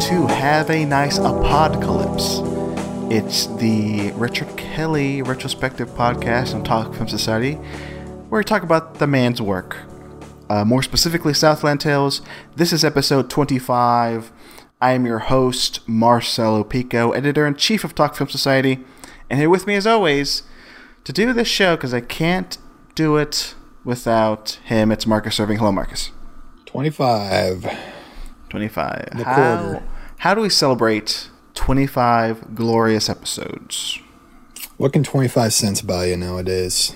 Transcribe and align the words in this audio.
to 0.00 0.28
Have 0.28 0.70
a 0.70 0.84
Nice 0.84 1.18
Apocalypse. 1.18 2.38
It's 3.12 3.46
the 3.56 4.12
Richard 4.12 4.56
Kelly 4.56 5.22
retrospective 5.22 5.88
podcast 5.88 6.54
on 6.54 6.62
Talk 6.62 6.94
Film 6.94 7.08
Society, 7.08 7.54
where 7.54 8.38
we 8.38 8.44
talk 8.44 8.62
about 8.62 9.00
the 9.00 9.08
man's 9.08 9.42
work. 9.42 9.76
Uh, 10.48 10.64
more 10.64 10.84
specifically, 10.84 11.34
Southland 11.34 11.80
Tales. 11.80 12.22
This 12.54 12.72
is 12.72 12.84
episode 12.84 13.28
25. 13.28 14.30
I 14.80 14.92
am 14.92 15.04
your 15.04 15.18
host, 15.18 15.80
Marcelo 15.88 16.62
Pico, 16.62 17.10
editor 17.10 17.44
in 17.44 17.56
chief 17.56 17.82
of 17.82 17.96
Talk 17.96 18.14
Film 18.14 18.30
Society, 18.30 18.78
and 19.28 19.40
here 19.40 19.50
with 19.50 19.66
me, 19.66 19.74
as 19.74 19.86
always, 19.86 20.44
to 21.02 21.12
do 21.12 21.32
this 21.32 21.48
show 21.48 21.74
because 21.74 21.92
I 21.92 22.02
can't 22.02 22.56
do 22.94 23.16
it 23.16 23.56
without 23.84 24.60
him. 24.64 24.92
It's 24.92 25.08
Marcus 25.08 25.34
Serving. 25.34 25.58
Hello, 25.58 25.72
Marcus. 25.72 26.12
25. 26.66 27.66
25. 28.48 29.08
The 29.16 29.24
how, 29.24 29.34
quarter. 29.34 29.82
How 30.18 30.34
do 30.34 30.40
we 30.40 30.48
celebrate 30.48 31.28
25 31.54 32.54
glorious 32.54 33.08
episodes? 33.08 33.98
What 34.76 34.92
can 34.92 35.02
25 35.02 35.52
cents 35.52 35.82
buy 35.82 36.06
you 36.06 36.16
nowadays? 36.16 36.94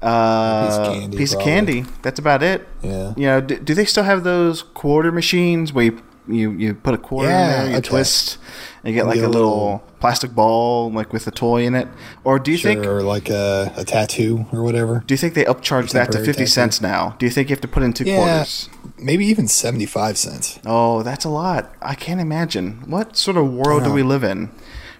Uh, 0.00 0.66
Piece 0.66 0.76
of 0.76 0.86
candy, 0.94 1.16
piece 1.16 1.34
of 1.34 1.40
candy. 1.40 1.84
That's 2.02 2.18
about 2.18 2.42
it. 2.42 2.68
Yeah. 2.82 3.14
You 3.16 3.26
know, 3.26 3.40
do, 3.40 3.58
do 3.58 3.72
they 3.74 3.84
still 3.84 4.02
have 4.02 4.24
those 4.24 4.62
quarter 4.62 5.12
machines 5.12 5.72
where 5.72 5.84
you 5.86 6.02
you, 6.28 6.52
you 6.52 6.74
put 6.74 6.94
a 6.94 6.98
quarter 6.98 7.28
in 7.28 7.34
there, 7.34 7.66
you 7.66 7.72
okay. 7.76 7.88
twist, 7.88 8.38
and 8.84 8.94
you 8.94 9.00
get 9.00 9.06
like 9.06 9.20
a 9.20 9.28
little, 9.28 9.82
plastic 10.00 10.34
ball 10.34 10.90
like 10.90 11.12
with 11.12 11.26
a 11.26 11.30
toy 11.30 11.64
in 11.64 11.74
it? 11.74 11.86
Or 12.24 12.38
do 12.38 12.50
you 12.50 12.56
Sure, 12.56 12.74
think 12.74 12.86
or 12.86 13.02
like 13.02 13.28
a, 13.30 13.72
a 13.76 13.84
tattoo 13.84 14.46
or 14.52 14.62
whatever. 14.62 15.04
do 15.06 15.14
you 15.14 15.18
think 15.18 15.34
they 15.34 15.44
upcharge 15.44 15.92
that 15.92 16.10
to 16.12 16.18
50 16.18 16.32
tattoo. 16.32 16.46
cents 16.46 16.80
now? 16.80 17.14
Do 17.18 17.26
you 17.26 17.30
think 17.30 17.48
you 17.48 17.54
have 17.54 17.60
to 17.62 17.68
put 17.68 17.82
in 17.82 17.92
two 17.92 18.04
Yeah. 18.04 18.16
quarters? 18.16 18.68
Maybe 18.98 19.24
even 19.26 19.48
75 19.48 20.16
cents. 20.18 20.58
Oh, 20.66 21.02
that's 21.02 21.24
a 21.24 21.28
lot. 21.28 21.74
I 21.80 21.94
can't 21.94 22.20
imagine. 22.20 22.82
What 22.86 23.16
sort 23.16 23.36
of 23.36 23.52
world 23.52 23.84
do 23.84 23.92
we 23.92 24.02
live 24.02 24.22
in 24.24 24.50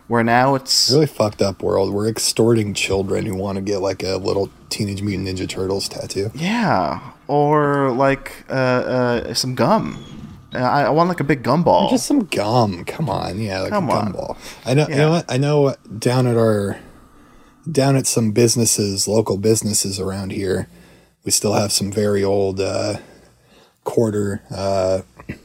where 0.08 0.22
now 0.24 0.54
it's 0.54 0.90
Really 0.90 1.06
fucked 1.06 1.40
up 1.40 1.62
world. 1.62 1.92
We're 1.92 2.08
extorting 2.08 2.74
children 2.74 3.24
who 3.26 3.34
want 3.34 3.56
to 3.56 3.62
get 3.62 3.78
like 3.78 4.02
a 4.02 4.16
little 4.16 4.50
Teenage 4.70 5.02
Mutant 5.02 5.28
Ninja 5.28 5.48
Turtles 5.48 5.88
tattoo. 5.88 6.30
Yeah, 6.34 7.00
or 7.28 7.90
like 7.92 8.44
uh, 8.48 8.52
uh, 8.52 9.34
some 9.34 9.54
gum. 9.54 10.04
I, 10.54 10.84
I 10.84 10.88
want 10.90 11.08
like 11.08 11.20
a 11.20 11.24
big 11.24 11.42
gumball. 11.42 11.90
Just 11.90 12.06
some 12.06 12.24
gum. 12.26 12.84
Come 12.84 13.08
on. 13.08 13.40
Yeah, 13.40 13.60
like 13.60 13.70
Come 13.70 13.88
a 13.88 13.92
on. 13.92 14.04
gum 14.04 14.12
ball. 14.12 14.38
I 14.66 14.74
know, 14.74 14.86
Yeah. 14.88 14.94
you 14.94 15.00
know 15.02 15.10
what? 15.12 15.24
I 15.32 15.36
know 15.38 15.74
down 15.98 16.26
at 16.26 16.36
our, 16.36 16.78
down 17.70 17.96
at 17.96 18.06
some 18.06 18.32
businesses, 18.32 19.06
local 19.08 19.36
businesses 19.38 19.98
around 20.00 20.32
here, 20.32 20.68
we 21.24 21.30
still 21.30 21.52
have 21.54 21.70
some 21.72 21.90
very 21.92 22.22
old 22.24 22.60
uh, 22.60 22.96
quarter 23.84 24.42
uh, 24.50 25.02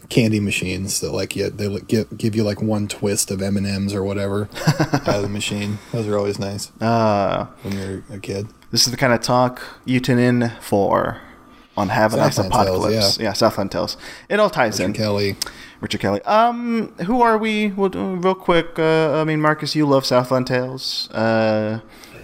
candy 0.09 0.39
machines 0.39 0.99
that 1.02 1.11
like 1.11 1.36
you, 1.36 1.49
they 1.49 1.69
give, 1.88 2.17
give 2.17 2.36
you 2.36 2.44
like 2.44 2.61
one 2.61 2.88
twist 2.88 3.30
of 3.31 3.42
M&Ms 3.42 3.94
or 3.94 4.03
whatever 4.03 4.49
out 4.80 5.08
of 5.08 5.21
the 5.21 5.30
machine. 5.30 5.77
Those 5.92 6.08
are 6.08 6.17
always 6.17 6.39
nice 6.39 6.71
uh, 6.81 7.45
when 7.61 7.77
you're 7.77 8.03
a 8.11 8.19
kid. 8.19 8.47
this 8.71 8.86
is 8.86 8.92
the 8.92 8.97
kind 8.97 9.14
of 9.14 9.21
talk 9.21 9.61
you 9.86 9.99
tune 9.99 10.19
in 10.19 10.52
for 10.61 11.21
on 11.78 11.89
Have 11.89 12.14
a 12.14 12.17
Nice 12.17 12.36
Tales, 12.36 12.47
Apocalypse. 12.47 13.20
yeah. 13.20 13.33
Southland 13.33 13.72
Tales. 13.72 13.95
It 14.28 14.39
all 14.39 14.50
ties 14.50 14.80
in. 14.80 14.88
Richard 14.92 14.97
Kelly. 15.03 15.36
Richard 15.80 16.02
Kelly. 16.02 16.22
Um, 16.23 16.93
who 17.05 17.21
are 17.21 17.38
we? 17.38 17.67
We'll 17.67 17.89
do 17.89 18.15
real 18.15 18.36
quick. 18.36 18.77
Uh, 18.80 19.21
I 19.21 19.23
mean, 19.23 19.39
Marcus, 19.39 19.76
you 19.76 19.86
love 19.86 20.05
Southland 20.05 20.48
Tales. 20.48 21.08
Uh, 21.11 21.80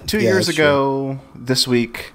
two 0.08 0.18
Yeah, 0.18 0.32
years 0.32 0.50
ago 0.50 1.20
this 1.36 1.68
week, 1.68 2.14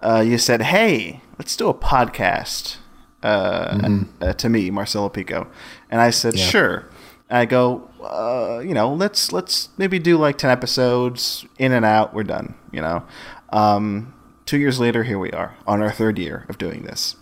uh, 0.00 0.24
you 0.26 0.38
said, 0.38 0.62
"Hey, 0.62 1.20
let's 1.38 1.54
do 1.54 1.68
a 1.68 1.74
podcast." 1.74 2.78
Uh, 3.22 4.00
uh, 4.20 4.32
to 4.34 4.48
me, 4.48 4.70
Marcelo 4.70 5.08
Pico, 5.08 5.46
and 5.90 6.00
I 6.00 6.10
said, 6.10 6.32
Mm-hmm. 6.34 6.38
Yeah. 6.40 6.46
"Sure." 6.50 6.84
And 7.30 7.38
I 7.38 7.44
go, 7.46 7.88
uh, 8.02 8.60
you 8.64 8.74
know, 8.74 8.92
let's 8.92 9.32
let's 9.32 9.68
maybe 9.78 9.98
do 9.98 10.16
like 10.18 10.38
ten 10.38 10.50
episodes 10.50 11.44
in 11.58 11.72
and 11.72 11.84
out. 11.84 12.14
We're 12.14 12.24
done. 12.24 12.54
You 12.72 12.80
know. 12.82 13.02
Um, 13.50 14.14
two 14.46 14.58
years 14.58 14.80
later, 14.80 15.02
here 15.04 15.18
we 15.18 15.30
are 15.32 15.56
on 15.66 15.82
our 15.82 15.90
third 15.90 16.18
year 16.18 16.46
of 16.48 16.58
doing 16.58 16.82
this. 16.82 17.16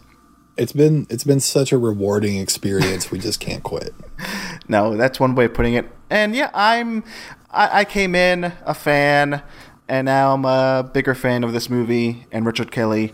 It's 0.56 0.72
been 0.72 1.06
it's 1.09 1.25
been 1.25 1.41
such 1.41 1.72
a 1.72 1.78
rewarding 1.78 2.37
experience. 2.37 3.10
we 3.10 3.19
just 3.19 3.41
can't 3.41 3.62
quit. 3.62 3.94
No, 4.69 4.97
that's 4.97 5.19
one 5.19 5.34
way 5.34 5.47
of 5.47 5.55
putting 5.55 5.75
it. 5.75 5.91
And 6.09 6.37
yeah, 6.37 6.49
I'm. 6.55 7.03
I, 7.50 7.81
I 7.81 7.84
came 7.84 8.15
in 8.15 8.53
a 8.65 8.72
fan, 8.72 9.43
and 9.88 10.05
now 10.06 10.34
I'm 10.34 10.44
a 10.44 10.88
bigger 10.91 11.16
fan 11.16 11.43
of 11.43 11.53
this 11.53 11.69
movie 11.69 12.27
and 12.31 12.47
Richard 12.47 12.71
Kelly. 12.71 13.12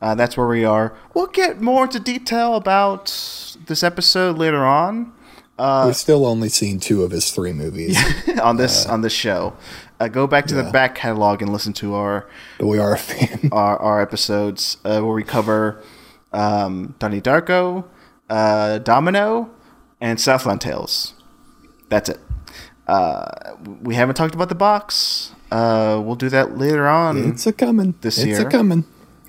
Uh, 0.00 0.14
that's 0.14 0.36
where 0.36 0.46
we 0.46 0.62
are. 0.62 0.94
We'll 1.14 1.26
get 1.26 1.60
more 1.60 1.84
into 1.84 1.98
detail 2.00 2.54
about 2.54 3.06
this 3.66 3.82
episode 3.82 4.36
later 4.36 4.64
on 4.64 5.12
We've 5.86 5.96
still 5.96 6.24
only 6.24 6.48
seen 6.48 6.80
two 6.80 7.02
of 7.02 7.10
his 7.10 7.30
three 7.32 7.52
movies, 7.52 7.98
on 8.42 8.56
this 8.56 8.86
on 8.86 9.02
this 9.02 9.12
show. 9.12 9.54
Uh, 10.00 10.08
go 10.08 10.26
back 10.26 10.46
to 10.46 10.54
the 10.54 10.64
back 10.70 10.94
catalog 10.94 11.42
and 11.42 11.52
listen 11.52 11.74
to 11.74 11.94
our 11.94 12.26
but 12.58 12.66
we 12.66 12.78
are 12.78 12.94
a 12.94 12.98
fan. 12.98 13.48
our, 13.52 13.76
our 13.78 14.00
episodes 14.00 14.78
uh, 14.84 15.00
where 15.00 15.14
we 15.14 15.22
cover 15.22 15.82
um, 16.32 16.94
Donnie 16.98 17.20
Darko, 17.20 17.84
uh, 18.30 18.78
Domino, 18.78 19.50
and 20.00 20.18
Southland 20.18 20.62
Tales. 20.62 21.12
That's 21.90 22.08
it. 22.08 22.18
Uh, 22.86 23.54
we 23.82 23.94
haven't 23.94 24.14
talked 24.14 24.34
about 24.34 24.48
the 24.48 24.54
box. 24.54 25.32
Uh, 25.50 26.00
we'll 26.02 26.16
do 26.16 26.28
that 26.30 26.56
later 26.56 26.88
on. 26.88 27.18
It's 27.28 27.46
a 27.46 27.52
coming. 27.52 27.94
This 28.00 28.18
it's 28.18 28.26
year. 28.26 28.36
It's 28.36 28.44
a 28.46 28.48
coming. 28.48 28.84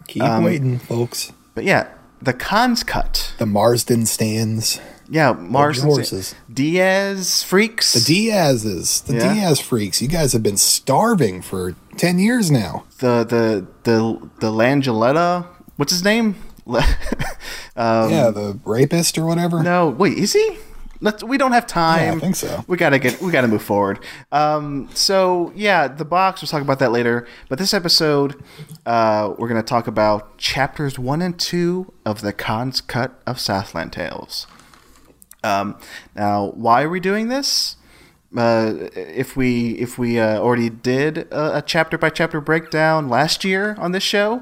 Keep 0.07 0.23
Um, 0.23 0.43
waiting, 0.43 0.79
folks. 0.79 1.33
But 1.53 1.65
yeah, 1.65 1.89
the 2.21 2.33
Cannes 2.33 2.83
cut. 2.83 3.33
The 3.39 3.45
Marsden 3.45 4.05
stands. 4.05 4.79
Yeah, 5.11 5.33
Mars 5.33 5.83
horses. 5.83 6.33
Diaz 6.51 7.44
freaks. 7.44 7.91
The 7.94 7.99
Diaz's. 7.99 9.01
The 9.01 9.16
Yeah. 9.16 9.33
Diaz 9.33 9.59
freaks. 9.59 10.01
You 10.01 10.07
guys 10.07 10.31
have 10.31 10.41
been 10.41 10.55
starving 10.55 11.41
for 11.41 11.75
10 11.97 12.17
years 12.17 12.49
now. 12.49 12.85
the 12.99 13.25
the 13.25 13.67
the 13.83 14.29
the 14.39 14.50
Langelletta. 14.51 15.45
What's 15.75 15.91
his 15.91 16.03
name? 16.05 16.35
um, 16.67 16.83
yeah, 17.75 18.29
the 18.31 18.57
rapist 18.63 19.17
or 19.17 19.25
whatever. 19.25 19.61
No, 19.61 19.89
wait, 19.89 20.17
is 20.17 20.31
he? 20.33 20.57
Let's. 21.01 21.23
We 21.23 21.38
don't 21.38 21.51
have 21.51 21.66
time. 21.67 22.03
Yeah, 22.03 22.13
I 22.13 22.19
think 22.19 22.35
so. 22.35 22.63
We 22.67 22.77
gotta 22.77 23.00
get. 23.00 23.19
We 23.21 23.31
gotta 23.31 23.47
move 23.50 23.63
forward. 23.63 24.00
Um. 24.31 24.88
So 24.94 25.51
yeah, 25.55 25.88
the 25.88 26.05
box. 26.05 26.41
We'll 26.41 26.47
talk 26.47 26.61
about 26.61 26.79
that 26.79 26.91
later. 26.91 27.27
But 27.50 27.57
this 27.59 27.73
episode, 27.73 28.41
uh, 28.85 29.33
we're 29.38 29.47
gonna 29.47 29.63
talk 29.63 29.88
about 29.88 30.38
chapters 30.38 30.97
one 31.00 31.21
and 31.21 31.38
two 31.38 31.91
of 32.05 32.21
the 32.21 32.31
Cannes 32.31 32.79
Cut 32.81 33.19
of 33.25 33.39
Southland 33.39 33.91
Tales. 33.91 34.45
Um. 35.44 35.78
Now, 36.16 36.52
why 36.56 36.84
are 36.84 36.90
we 36.90 37.00
doing 37.00 37.28
this? 37.29 37.75
Uh, 38.35 38.88
if 38.96 39.35
we 39.35 39.72
if 39.72 39.97
we 39.97 40.18
uh, 40.19 40.38
already 40.40 40.69
did 40.69 41.18
a, 41.31 41.57
a 41.57 41.62
chapter 41.62 41.97
by 41.97 42.09
chapter 42.09 42.40
breakdown 42.40 43.09
last 43.09 43.44
year 43.44 43.75
on 43.78 43.91
this 43.91 44.03
show, 44.03 44.41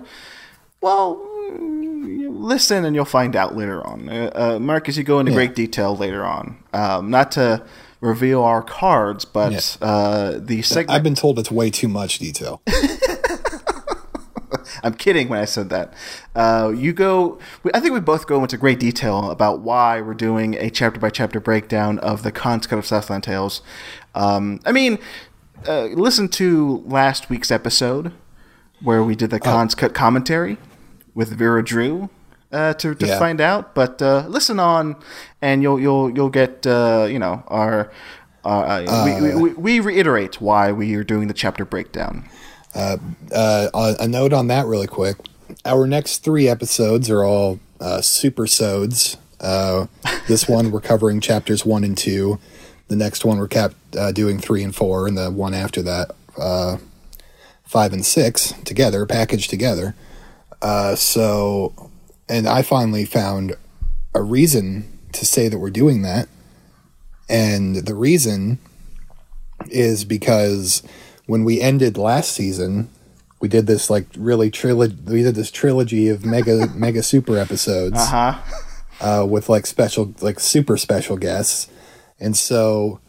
well, 0.82 1.16
mm, 1.52 2.28
listen 2.30 2.86
and 2.86 2.96
you'll 2.96 3.06
find 3.06 3.36
out 3.36 3.56
later 3.56 3.86
on. 3.86 4.08
Uh, 4.08 4.32
uh, 4.36 4.60
Marcus, 4.60 4.96
you 4.98 5.04
go 5.04 5.20
into 5.20 5.32
great 5.32 5.56
detail 5.56 5.96
later 5.96 6.24
on. 6.24 6.58
Um, 6.72 7.10
not 7.10 7.32
to 7.32 7.64
reveal 8.00 8.44
our 8.44 8.62
cards, 8.62 9.26
but 9.26 9.52
Yeah. 9.54 9.88
uh, 9.88 10.40
the 10.40 10.62
segment. 10.62 10.92
I've 10.96 11.04
been 11.04 11.16
told 11.16 11.40
it's 11.40 11.52
way 11.52 11.70
too 11.72 11.88
much 11.88 12.20
detail. 12.20 12.62
I'm 14.84 14.94
kidding 14.94 15.30
when 15.30 15.40
I 15.40 15.46
said 15.46 15.70
that. 15.70 15.94
Uh, 16.36 16.72
you 16.76 16.94
go. 16.94 17.40
We, 17.64 17.72
I 17.74 17.80
think 17.80 17.94
we 17.94 18.00
both 18.00 18.28
go 18.28 18.42
into 18.42 18.58
great 18.58 18.80
detail 18.80 19.32
about 19.32 19.60
why 19.62 20.02
we're 20.02 20.14
doing 20.14 20.56
a 20.56 20.70
chapter 20.70 21.00
by 21.00 21.10
chapter 21.10 21.40
breakdown 21.40 22.00
of 22.00 22.24
the 22.24 22.32
Cut 22.32 22.72
of 22.72 22.86
Southland 22.86 23.24
Tales. 23.24 23.62
Um, 24.16 24.60
I 24.66 24.72
mean, 24.72 25.00
uh, 25.68 25.86
listen 25.94 26.28
to 26.30 26.84
last 26.86 27.30
week's 27.30 27.52
episode 27.52 28.12
where 28.82 29.04
we 29.04 29.16
did 29.16 29.30
the 29.30 29.40
Cannes 29.40 29.76
Cut 29.76 29.94
commentary 29.94 30.58
with 31.14 31.30
Vera 31.38 31.64
Drew. 31.64 32.10
Uh, 32.52 32.74
to 32.74 32.96
to 32.96 33.06
Yeah. 33.06 33.20
find 33.20 33.40
out, 33.40 33.76
but 33.76 34.02
uh, 34.02 34.26
listen 34.28 34.60
on, 34.60 34.96
and 35.40 35.62
you'll 35.62 35.80
you'll 35.80 36.10
you'll 36.10 36.32
get 36.32 36.66
uh, 36.66 37.06
you 37.08 37.20
know 37.20 37.44
our. 37.48 37.92
Uh, 38.44 38.48
uh, 38.88 39.20
we, 39.22 39.36
we, 39.36 39.54
we 39.54 39.80
reiterate 39.82 40.42
why 40.42 40.72
we 40.72 40.96
are 40.96 41.04
doing 41.04 41.28
the 41.28 41.34
chapter 41.34 41.64
breakdown. 41.66 42.24
Uh, 42.76 42.98
a 43.32 43.96
a 44.00 44.08
note 44.08 44.34
on 44.34 44.48
that 44.48 44.66
really 44.66 44.88
quick. 44.88 45.18
Our 45.66 45.88
next 45.88 46.20
three 46.20 46.48
episodes 46.48 47.10
are 47.10 47.24
all 47.24 47.60
uh, 47.80 48.02
super 48.02 48.48
sods. 48.48 49.18
Uh, 49.40 49.88
this 50.28 50.48
one 50.48 50.72
we're 50.72 50.82
covering 50.82 51.22
chapters 51.22 51.66
one 51.66 51.84
and 51.84 51.98
two. 51.98 52.40
The 52.88 52.96
next 52.96 53.24
one 53.24 53.38
we're 53.38 53.48
cap- 53.48 53.76
uh, 53.98 54.12
doing 54.12 54.40
three 54.40 54.64
and 54.64 54.76
four, 54.76 55.08
and 55.08 55.18
the 55.18 55.30
one 55.32 55.54
after 55.54 55.82
that, 55.84 56.12
uh, 56.38 56.78
five 57.64 57.94
and 57.94 58.06
six 58.06 58.54
together, 58.66 59.06
packaged 59.06 59.50
together. 59.50 59.96
Uh, 60.62 60.96
so, 60.96 61.74
and 62.28 62.48
I 62.48 62.62
finally 62.64 63.06
found 63.06 63.56
a 64.14 64.22
reason 64.22 65.00
to 65.14 65.26
say 65.26 65.48
that 65.48 65.60
we're 65.60 65.70
doing 65.70 66.02
that, 66.02 66.28
and 67.30 67.76
the 67.76 67.96
reason 67.96 68.60
is 69.70 70.04
because 70.04 70.84
when 71.30 71.44
we 71.44 71.62
ended 71.62 71.98
last 71.98 72.32
season, 72.34 72.90
we 73.40 73.48
did 73.48 73.68
this 73.68 73.90
like 73.90 74.08
really 74.18 74.50
trilogy. 74.52 74.98
We 75.06 75.24
did 75.24 75.36
this 75.36 75.52
trilogy 75.52 76.10
of 76.10 76.26
mega 76.26 76.68
mega 76.76 77.04
super 77.04 77.38
episodes 77.38 77.98
Uh 78.00 78.06
huh. 78.06 78.34
uh, 79.22 79.26
with 79.26 79.48
like 79.48 79.66
special 79.68 80.14
like 80.22 80.40
super 80.40 80.76
special 80.78 81.18
guests. 81.18 81.70
And 82.20 82.36
so 82.36 83.00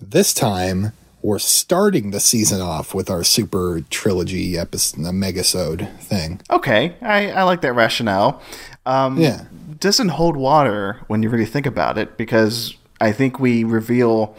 this 0.00 0.32
time 0.34 0.92
we're 1.22 1.38
starting 1.38 2.12
the 2.12 2.20
season 2.20 2.60
off 2.60 2.94
with 2.94 3.10
our 3.10 3.24
super 3.24 3.80
trilogy 3.90 4.56
episode, 4.56 5.00
a 5.00 5.10
megasode 5.10 5.90
thing. 5.98 6.40
Okay, 6.50 6.94
I, 7.02 7.30
I 7.32 7.42
like 7.42 7.60
that 7.62 7.74
rationale. 7.74 8.40
Um, 8.86 9.18
Yeah. 9.18 9.44
doesn't 9.80 10.08
hold 10.10 10.36
water 10.36 11.00
when 11.08 11.22
you 11.22 11.28
really 11.30 11.44
think 11.46 11.66
about 11.66 11.98
it 11.98 12.16
because 12.16 12.74
I 13.00 13.12
think 13.12 13.38
we 13.40 13.64
reveal 13.64 14.34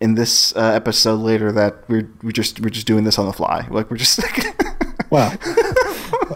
in 0.00 0.14
this 0.14 0.54
uh, 0.56 0.60
episode 0.74 1.16
later 1.20 1.52
that 1.52 1.84
we're 1.88 2.08
we 2.22 2.32
just 2.32 2.60
we're 2.60 2.70
just 2.70 2.86
doing 2.86 3.04
this 3.04 3.18
on 3.18 3.26
the 3.26 3.32
fly. 3.32 3.66
Like 3.70 3.90
we're 3.90 3.96
just 3.98 4.20
Well, 5.10 5.36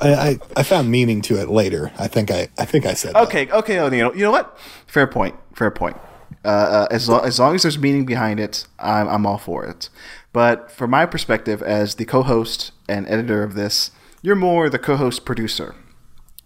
I, 0.02 0.14
I, 0.14 0.38
I 0.56 0.62
found 0.64 0.90
meaning 0.90 1.22
to 1.22 1.40
it 1.40 1.48
later. 1.48 1.92
I 1.98 2.08
think 2.08 2.30
I 2.30 2.48
I 2.58 2.64
think 2.64 2.86
I 2.86 2.94
said 2.94 3.14
that. 3.14 3.22
okay, 3.28 3.48
okay. 3.50 3.78
Oh, 3.78 3.90
you 3.90 4.02
know, 4.02 4.12
you 4.12 4.20
know 4.24 4.32
what? 4.32 4.58
Fair 4.86 5.06
point. 5.06 5.34
Fair 5.54 5.70
point. 5.70 5.96
Uh, 6.44 6.48
uh, 6.48 6.86
as 6.90 7.08
lo- 7.08 7.20
as 7.20 7.38
long 7.38 7.54
as 7.54 7.62
there's 7.62 7.78
meaning 7.78 8.04
behind 8.04 8.40
it, 8.40 8.66
I'm 8.78 9.08
I'm 9.08 9.26
all 9.26 9.38
for 9.38 9.64
it. 9.64 9.88
But 10.32 10.70
from 10.72 10.90
my 10.90 11.06
perspective, 11.06 11.62
as 11.62 11.94
the 11.94 12.04
co-host 12.04 12.72
and 12.88 13.06
editor 13.08 13.44
of 13.44 13.54
this, 13.54 13.92
you're 14.20 14.34
more 14.34 14.68
the 14.68 14.80
co-host 14.80 15.24
producer, 15.24 15.76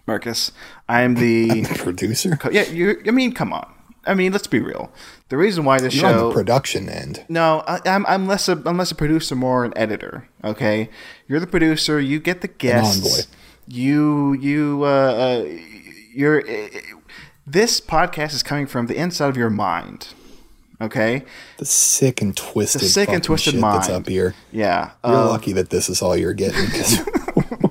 Marcus. 0.07 0.53
I'm 0.89 1.15
the 1.15 1.65
Producer. 1.79 2.37
Co- 2.37 2.51
yeah, 2.51 2.65
you. 2.65 3.01
I 3.07 3.11
mean, 3.11 3.33
come 3.33 3.53
on. 3.55 3.67
I 4.09 4.15
mean, 4.15 4.33
let's 4.33 4.47
be 4.47 4.61
real. 4.61 4.91
The 5.29 5.37
reason 5.37 5.65
why 5.65 5.79
this 5.79 5.95
You're 5.95 6.07
on 6.07 6.15
show. 6.15 6.29
the 6.29 6.35
production 6.35 6.89
end. 6.89 7.25
no, 7.29 7.63
I, 7.67 7.81
I'm 7.85 8.07
I'm 8.07 8.27
less 8.27 8.49
a 8.49 8.61
I'm 8.65 8.79
less 8.79 8.91
a 8.91 8.95
producer, 8.95 9.37
more 9.37 9.65
an 9.65 9.73
editor. 9.77 10.29
Okay, 10.43 10.89
you're 11.29 11.41
the 11.41 11.47
producer. 11.47 12.01
You 12.01 12.19
get 12.19 12.41
the 12.41 12.49
guests. 12.49 13.29
You 13.67 14.33
you 14.33 14.83
uh, 14.85 14.87
uh 14.87 15.59
you're. 16.15 16.41
Uh, 16.49 16.69
this 17.47 17.81
podcast 17.81 18.35
is 18.35 18.43
coming 18.43 18.67
from 18.67 18.87
the 18.89 18.97
inside 18.97 19.29
of 19.29 19.37
your 19.37 19.51
mind. 19.51 20.09
Okay. 20.81 21.25
The 21.57 21.65
sick 21.65 22.23
and 22.23 22.37
twisted, 22.37 22.83
The 22.83 22.87
sick 22.87 23.09
and 23.09 23.23
twisted 23.23 23.55
shit 23.55 23.63
that's 23.63 23.89
mind. 23.89 24.03
up 24.03 24.09
here. 24.09 24.35
Yeah. 24.53 24.91
You're 25.05 25.15
uh, 25.15 25.29
lucky 25.29 25.53
that 25.55 25.71
this 25.71 25.89
is 25.89 26.03
all 26.03 26.17
you're 26.17 26.35
getting. 26.35 26.67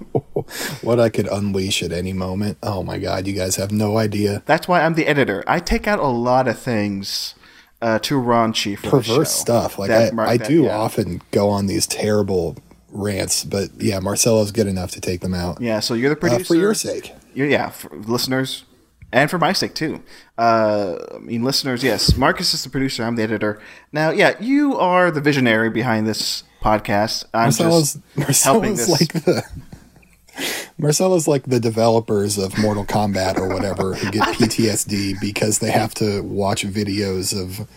what 0.81 0.99
I 0.99 1.09
could 1.09 1.27
unleash 1.27 1.81
at 1.83 1.91
any 1.91 2.13
moment. 2.13 2.57
Oh 2.63 2.83
my 2.83 2.97
god, 2.97 3.27
you 3.27 3.33
guys 3.33 3.55
have 3.57 3.71
no 3.71 3.97
idea. 3.97 4.43
that's 4.45 4.67
why 4.67 4.81
I'm 4.83 4.93
the 4.95 5.07
editor. 5.07 5.43
I 5.47 5.59
take 5.59 5.87
out 5.87 5.99
a 5.99 6.07
lot 6.07 6.47
of 6.47 6.57
things. 6.59 7.35
Uh, 7.79 7.99
too 7.99 8.15
raunchy 8.19 8.75
for 8.75 8.81
the 8.85 8.89
Perverse 8.89 9.07
show. 9.07 9.23
stuff. 9.41 9.77
Like 9.77 9.89
That 9.89 10.11
I, 10.17 10.23
I 10.31 10.37
that- 10.37 10.47
do 10.47 10.63
yeah. 10.63 10.75
often 10.75 11.21
go 11.29 11.49
on 11.49 11.67
these 11.67 11.85
terrible 11.85 12.57
rants, 12.89 13.43
but 13.43 13.69
yeah, 13.77 13.99
Marcelo's 13.99 14.51
good 14.51 14.65
enough 14.65 14.89
to 14.91 14.99
take 15.01 15.21
them 15.21 15.35
out. 15.35 15.61
Yeah, 15.61 15.79
so 15.79 15.93
you're 15.93 16.09
the 16.09 16.15
Uh, 16.15 16.19
producer 16.19 16.45
for 16.45 16.55
your 16.55 16.73
sake. 16.73 17.13
Yeah, 17.35 17.45
yeah, 17.45 17.69
for 17.69 17.95
listeners, 17.95 18.63
and 19.11 19.29
for 19.29 19.37
my 19.37 19.53
sake 19.53 19.75
too. 19.75 20.01
Uh, 20.39 20.95
I 21.13 21.19
mean, 21.19 21.43
listeners, 21.43 21.83
yes. 21.83 22.17
Marcus 22.17 22.51
is 22.55 22.63
the 22.63 22.69
producer. 22.71 23.03
I'm 23.03 23.15
the 23.15 23.21
editor. 23.21 23.61
Now, 23.91 24.09
yeah, 24.09 24.33
you 24.39 24.75
are 24.75 25.11
the 25.11 25.21
visionary 25.21 25.69
behind 25.69 26.07
this 26.07 26.43
podcast. 26.63 27.25
I'm 27.31 27.43
Marcelo's 27.45 27.99
just 28.17 28.43
helping 28.43 28.75
this. 28.75 28.89
like 28.89 29.13
the 29.13 29.43
Marcelo's 30.77 31.27
like 31.27 31.43
the 31.43 31.59
developers 31.59 32.37
of 32.37 32.57
Mortal 32.57 32.85
Kombat 32.85 33.37
or 33.37 33.47
whatever 33.53 33.95
who 33.95 34.11
get 34.11 34.21
PTSD 34.35 35.19
because 35.19 35.59
they 35.59 35.71
have 35.71 35.93
to 35.95 36.21
watch 36.21 36.63
videos 36.65 37.39
of 37.39 37.67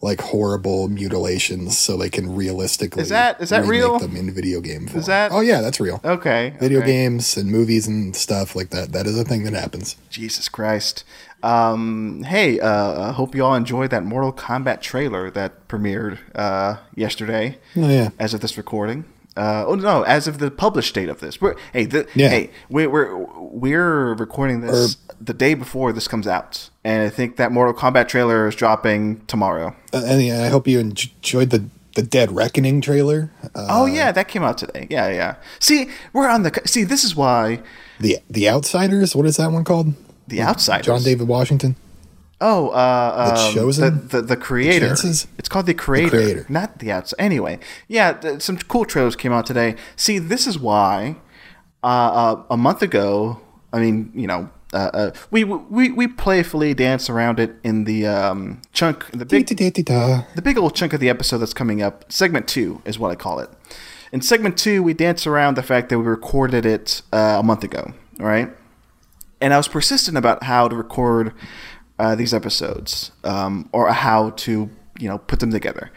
like 0.00 0.20
horrible 0.20 0.86
mutilations 0.88 1.76
so 1.76 1.96
they 1.96 2.08
can 2.08 2.36
realistically 2.36 3.02
Is 3.02 3.08
that- 3.08 3.40
is 3.40 3.48
that 3.50 3.64
real? 3.66 3.98
them 3.98 4.14
in 4.14 4.32
video 4.32 4.60
game 4.60 4.86
form. 4.86 5.02
that- 5.02 5.32
Oh 5.32 5.40
yeah, 5.40 5.60
that's 5.60 5.80
real. 5.80 6.00
okay, 6.04 6.54
Video 6.60 6.78
okay. 6.78 6.86
games 6.86 7.36
and 7.36 7.50
movies 7.50 7.88
and 7.88 8.14
stuff 8.14 8.54
like 8.54 8.70
that. 8.70 8.92
That 8.92 9.08
is 9.08 9.18
a 9.18 9.24
thing 9.24 9.42
that 9.42 9.54
happens. 9.54 9.96
Jesus 10.08 10.48
Christ. 10.48 11.02
Um, 11.42 12.22
hey, 12.24 12.60
uh, 12.60 13.08
I 13.08 13.12
hope 13.12 13.34
you 13.34 13.44
all 13.44 13.56
enjoyed 13.56 13.90
that 13.90 14.04
Mortal 14.04 14.32
Kombat 14.32 14.80
trailer 14.82 15.30
that 15.32 15.66
premiered 15.66 16.18
uh, 16.36 16.76
yesterday. 16.94 17.58
Oh 17.76 17.88
yeah. 17.88 18.10
as 18.20 18.34
of 18.34 18.40
this 18.40 18.56
recording. 18.56 19.04
Uh, 19.38 19.64
oh 19.66 19.74
no, 19.76 20.02
as 20.02 20.26
of 20.26 20.38
the 20.38 20.50
published 20.50 20.94
date 20.94 21.08
of 21.08 21.20
this. 21.20 21.40
We're, 21.40 21.54
hey, 21.72 21.84
the, 21.84 22.08
Yeah. 22.14 22.28
hey, 22.28 22.50
we, 22.68 22.86
we're 22.88 23.16
we're 23.16 24.14
recording 24.14 24.60
this 24.62 24.96
the 25.20 25.32
day 25.34 25.54
before 25.54 25.92
this 25.92 26.08
comes 26.08 26.26
out, 26.26 26.70
and 26.84 27.02
I 27.02 27.08
think 27.08 27.36
that 27.36 27.52
Mortal 27.52 27.72
Kombat 27.74 28.08
trailer 28.08 28.48
is 28.48 28.54
dropping 28.56 29.24
tomorrow. 29.26 29.74
Uh, 29.92 30.02
and 30.04 30.22
yeah, 30.22 30.42
I 30.42 30.48
hope 30.48 30.66
you 30.66 30.80
enjoyed 30.80 31.50
the 31.50 31.64
the 31.94 32.02
Dead 32.02 32.30
Reckoning 32.32 32.80
trailer. 32.80 33.30
Uh, 33.54 33.66
oh 33.70 33.86
yeah, 33.86 34.10
that 34.12 34.28
came 34.28 34.42
out 34.42 34.58
today. 34.58 34.86
Yeah, 34.90 35.08
yeah. 35.08 35.36
See, 35.60 35.88
we're 36.12 36.28
on 36.28 36.42
the 36.42 36.60
see. 36.64 36.84
This 36.84 37.04
is 37.04 37.14
why 37.16 37.60
the 38.00 38.18
The 38.28 38.48
Outsiders. 38.48 39.14
What 39.16 39.26
is 39.26 39.36
that 39.36 39.52
one 39.52 39.64
called? 39.64 39.94
the 40.28 40.42
Outsiders. 40.42 40.84
John 40.86 41.02
David 41.02 41.26
Washington. 41.26 41.74
Oh, 42.40 42.68
uh, 42.68 43.34
The 43.34 43.40
um, 43.40 43.54
Chosen? 43.54 44.08
the, 44.08 44.16
the 44.18 44.22
the 44.22 44.36
creator. 44.36 44.86
Chances? 44.88 45.26
it's 45.38 45.48
called 45.48 45.66
the 45.66 45.74
creator, 45.74 46.10
Creator. 46.10 46.46
not 46.48 46.78
the 46.78 46.92
outside. 46.92 47.16
Anyway, 47.18 47.58
yeah, 47.88 48.12
th- 48.12 48.42
some 48.42 48.58
cool 48.58 48.84
trailers 48.84 49.16
came 49.16 49.32
out 49.32 49.44
today. 49.46 49.74
See, 49.96 50.18
this 50.20 50.46
is 50.46 50.58
why 50.58 51.16
uh, 51.82 51.86
uh, 51.86 52.42
a 52.50 52.56
month 52.56 52.82
ago. 52.82 53.40
I 53.72 53.80
mean, 53.80 54.12
you 54.14 54.26
know, 54.28 54.50
uh, 54.72 54.90
uh, 54.94 55.10
we 55.32 55.42
we 55.44 55.90
we 55.90 56.06
playfully 56.06 56.74
dance 56.74 57.10
around 57.10 57.40
it 57.40 57.56
in 57.64 57.84
the 57.84 58.06
um, 58.06 58.62
chunk, 58.72 59.10
the 59.10 59.26
big 59.26 59.46
the 59.48 60.42
big 60.42 60.56
old 60.58 60.76
chunk 60.76 60.92
of 60.92 61.00
the 61.00 61.08
episode 61.08 61.38
that's 61.38 61.54
coming 61.54 61.82
up. 61.82 62.10
Segment 62.12 62.46
two 62.46 62.80
is 62.84 62.98
what 63.00 63.10
I 63.10 63.14
call 63.16 63.40
it. 63.40 63.50
In 64.12 64.22
segment 64.22 64.56
two, 64.56 64.82
we 64.82 64.94
dance 64.94 65.26
around 65.26 65.56
the 65.56 65.62
fact 65.62 65.88
that 65.90 65.98
we 65.98 66.04
recorded 66.06 66.64
it 66.64 67.02
uh, 67.12 67.36
a 67.40 67.42
month 67.42 67.64
ago. 67.64 67.92
Right, 68.18 68.48
and 69.40 69.52
I 69.52 69.56
was 69.56 69.68
persistent 69.68 70.16
about 70.16 70.44
how 70.44 70.68
to 70.68 70.76
record 70.76 71.34
uh, 71.98 72.14
these 72.14 72.32
episodes 72.34 73.10
um, 73.24 73.68
or 73.72 73.90
how 73.92 74.30
to 74.30 74.70
you 74.98 75.08
know 75.08 75.18
put 75.18 75.40
them 75.40 75.50
together. 75.50 75.90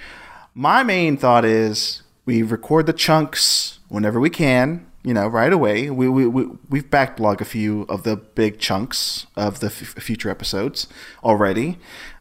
My 0.53 0.83
main 0.83 1.17
thought 1.17 1.45
is 1.45 2.01
we 2.25 2.43
record 2.43 2.85
the 2.85 2.93
chunks 2.93 3.79
whenever 3.89 4.19
we 4.19 4.29
can. 4.29 4.85
You 5.03 5.15
know, 5.15 5.25
right 5.27 5.51
away. 5.51 5.89
We 5.89 6.07
we 6.07 6.27
we 6.27 6.45
we've 6.69 6.89
backlogged 6.91 7.41
a 7.41 7.45
few 7.45 7.83
of 7.89 8.03
the 8.03 8.15
big 8.17 8.59
chunks 8.59 9.25
of 9.35 9.59
the 9.59 9.67
f- 9.67 9.73
future 10.03 10.29
episodes 10.29 10.87
already. 11.23 11.79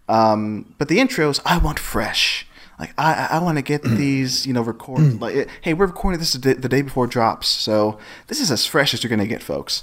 Um, 0.08 0.74
but 0.78 0.88
the 0.88 0.96
intros, 0.98 1.40
I 1.44 1.58
want 1.58 1.78
fresh. 1.78 2.46
Like 2.78 2.94
I, 2.96 3.28
I- 3.32 3.38
want 3.42 3.58
to 3.58 3.62
get 3.62 3.82
these, 3.84 4.46
you 4.46 4.54
know, 4.54 4.62
record. 4.62 5.20
like, 5.20 5.48
hey, 5.60 5.74
we're 5.74 5.86
recording 5.86 6.18
this 6.20 6.32
the 6.32 6.38
day, 6.38 6.52
the 6.54 6.68
day 6.70 6.80
before 6.80 7.04
it 7.04 7.10
drops, 7.10 7.48
so 7.48 7.98
this 8.28 8.40
is 8.40 8.50
as 8.50 8.64
fresh 8.64 8.94
as 8.94 9.02
you're 9.04 9.10
gonna 9.10 9.26
get, 9.26 9.42
folks. 9.42 9.82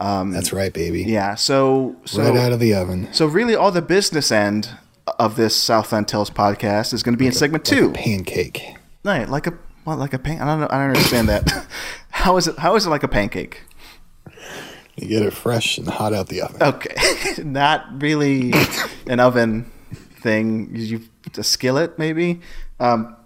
Um, 0.00 0.30
That's 0.30 0.52
right, 0.52 0.72
baby. 0.72 1.02
yeah. 1.02 1.34
So, 1.34 1.96
so 2.04 2.22
right 2.22 2.36
out 2.36 2.52
of 2.52 2.60
the 2.60 2.74
oven. 2.74 3.12
so 3.12 3.26
really, 3.26 3.54
all 3.54 3.72
the 3.72 3.82
business 3.82 4.30
end 4.30 4.70
of 5.18 5.36
this 5.36 5.56
Southland 5.56 6.06
Tales 6.08 6.30
podcast 6.30 6.92
is 6.92 7.02
going 7.02 7.14
to 7.14 7.18
be 7.18 7.26
in 7.26 7.32
segment 7.32 7.64
two. 7.64 7.90
Pancake. 7.92 8.76
Right, 9.04 9.28
like 9.28 9.46
a 9.46 9.58
what, 9.84 9.98
like 9.98 10.12
a 10.12 10.18
pan. 10.18 10.40
I 10.40 10.46
don't 10.46 10.60
know. 10.60 10.68
I 10.70 10.78
don't 10.78 10.88
understand 10.90 11.28
that. 11.28 11.66
how 12.10 12.36
is 12.36 12.46
it? 12.46 12.58
How 12.58 12.76
is 12.76 12.86
it 12.86 12.90
like 12.90 13.02
a 13.02 13.08
pancake? 13.08 13.62
You 14.96 15.06
get 15.08 15.22
it 15.22 15.32
fresh 15.32 15.78
and 15.78 15.86
hot 15.88 16.12
out 16.12 16.28
the 16.28 16.42
oven. 16.42 16.62
Okay, 16.62 17.42
not 17.42 18.02
really 18.02 18.52
an 19.06 19.20
oven 19.20 19.70
thing. 20.20 20.70
You 20.74 21.02
a 21.36 21.42
skillet 21.44 21.98
maybe. 21.98 22.40
Um, 22.80 23.16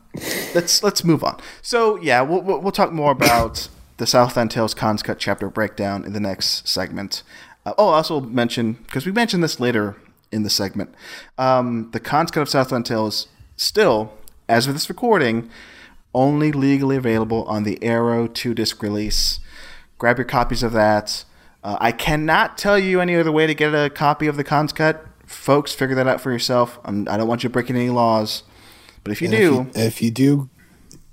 let's 0.55 0.83
let's 0.83 1.03
move 1.05 1.25
on. 1.25 1.41
So 1.63 1.97
yeah, 1.97 2.21
we'll 2.23 2.43
we'll, 2.43 2.61
we'll 2.61 2.73
talk 2.73 2.93
more 2.93 3.11
about 3.11 3.69
the 3.97 4.07
Southland 4.07 4.51
Tales 4.51 4.75
Cannes 4.75 5.03
Cut 5.03 5.19
chapter 5.19 5.49
breakdown 5.49 6.05
in 6.05 6.13
the 6.13 6.21
next 6.21 6.67
segment. 6.67 7.23
Uh, 7.65 7.75
oh, 7.79 7.91
I 7.91 7.97
also 7.97 8.21
mention 8.21 8.75
because 8.85 9.07
we 9.07 9.13
mentioned 9.13 9.43
this 9.43 9.61
later 9.61 9.97
in 10.31 10.43
the 10.43 10.51
segment. 10.51 10.95
Um, 11.39 11.91
the 11.93 12.01
Cannes 12.01 12.31
Cut 12.31 12.41
of 12.43 12.49
Southland 12.49 12.87
Tales 12.87 13.29
still, 13.57 14.13
as 14.49 14.67
of 14.67 14.75
this 14.75 14.89
recording, 14.89 15.51
only 16.15 16.53
legally 16.53 16.97
available 16.97 17.45
on 17.45 17.65
the 17.65 17.83
Arrow 17.83 18.27
two 18.27 18.55
disc 18.55 18.83
release. 18.83 19.41
Grab 19.99 20.19
your 20.19 20.25
copies 20.25 20.63
of 20.63 20.73
that. 20.73 21.25
Uh, 21.63 21.77
I 21.81 21.93
cannot 21.93 22.59
tell 22.59 22.79
you 22.79 23.01
any 23.01 23.15
other 23.15 23.31
way 23.31 23.47
to 23.47 23.55
get 23.55 23.73
a 23.73 23.89
copy 23.89 24.27
of 24.27 24.37
the 24.37 24.43
Cons 24.43 24.73
Cut. 24.73 25.07
Folks, 25.27 25.73
figure 25.73 25.95
that 25.95 26.09
out 26.09 26.21
for 26.21 26.33
yourself. 26.33 26.81
I'm, 26.85 27.07
I 27.09 27.17
don't 27.17 27.29
want 27.29 27.45
you 27.45 27.49
breaking 27.49 27.77
any 27.77 27.89
laws. 27.89 28.43
But 29.05 29.13
if 29.13 29.23
you 29.23 29.29
And 29.29 29.37
do, 29.37 29.61
if 29.71 29.77
you, 29.77 29.83
if 29.83 30.03
you 30.03 30.11
do, 30.11 30.51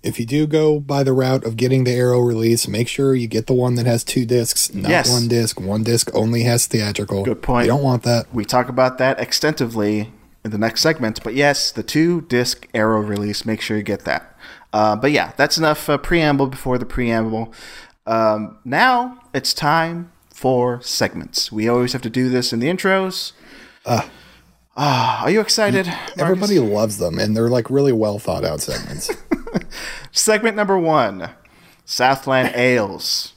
if 0.02 0.20
you 0.20 0.26
do 0.26 0.48
go 0.48 0.80
by 0.80 1.04
the 1.04 1.12
route 1.14 1.44
of 1.44 1.58
getting 1.58 1.84
the 1.84 1.92
Arrow 1.92 2.20
release, 2.22 2.68
make 2.68 2.88
sure 2.88 3.14
you 3.16 3.28
get 3.28 3.48
the 3.48 3.54
one 3.54 3.76
that 3.76 3.86
has 3.86 4.04
two 4.04 4.26
discs, 4.26 4.74
not 4.74 4.90
Yes. 4.90 5.12
one 5.12 5.28
disc. 5.28 5.60
One 5.60 5.84
disc 5.84 6.10
only 6.14 6.44
has 6.44 6.68
theatrical. 6.68 7.24
Good 7.26 7.42
point. 7.42 7.66
You 7.66 7.72
don't 7.74 7.84
want 7.84 8.04
that. 8.04 8.34
we 8.34 8.46
talk 8.46 8.70
about 8.70 8.98
that 9.00 9.20
extensively 9.20 10.12
in 10.46 10.52
the 10.52 10.58
next 10.58 10.82
segment. 10.82 11.22
But 11.24 11.34
yes, 11.34 11.72
the 11.72 11.84
two 11.84 12.22
disc 12.22 12.68
Arrow 12.74 13.02
release, 13.02 13.46
make 13.46 13.60
sure 13.62 13.76
you 13.78 13.84
get 13.84 14.06
that. 14.06 14.38
Uh, 14.72 14.96
but 14.96 15.12
yeah, 15.12 15.34
that's 15.36 15.58
enough 15.58 15.90
uh, 15.90 15.98
preamble 15.98 16.48
before 16.48 16.78
the 16.78 16.86
preamble. 16.86 17.54
Um, 18.08 18.58
now 18.64 19.20
it's 19.34 19.54
time 19.54 20.12
for 20.34 20.82
segments. 20.82 21.52
We 21.52 21.68
always 21.68 21.92
have 21.94 22.02
to 22.04 22.10
do 22.10 22.30
this 22.30 22.54
in 22.54 22.60
the 22.60 22.68
intros. 22.68 23.34
Ah, 24.82 25.24
are 25.24 25.30
you 25.30 25.42
excited? 25.42 25.88
Marcus? 25.88 26.14
Everybody 26.18 26.60
loves 26.60 26.98
them, 27.00 27.20
and 27.20 27.36
they're 27.36 27.50
like 27.50 27.70
really 27.70 27.92
well 27.92 28.18
thought 28.20 28.46
out 28.46 28.62
segments. 28.62 29.12
Segment 30.12 30.56
number 30.56 30.78
one 30.78 31.30
Southland 31.86 32.52
Ales. 32.56 33.34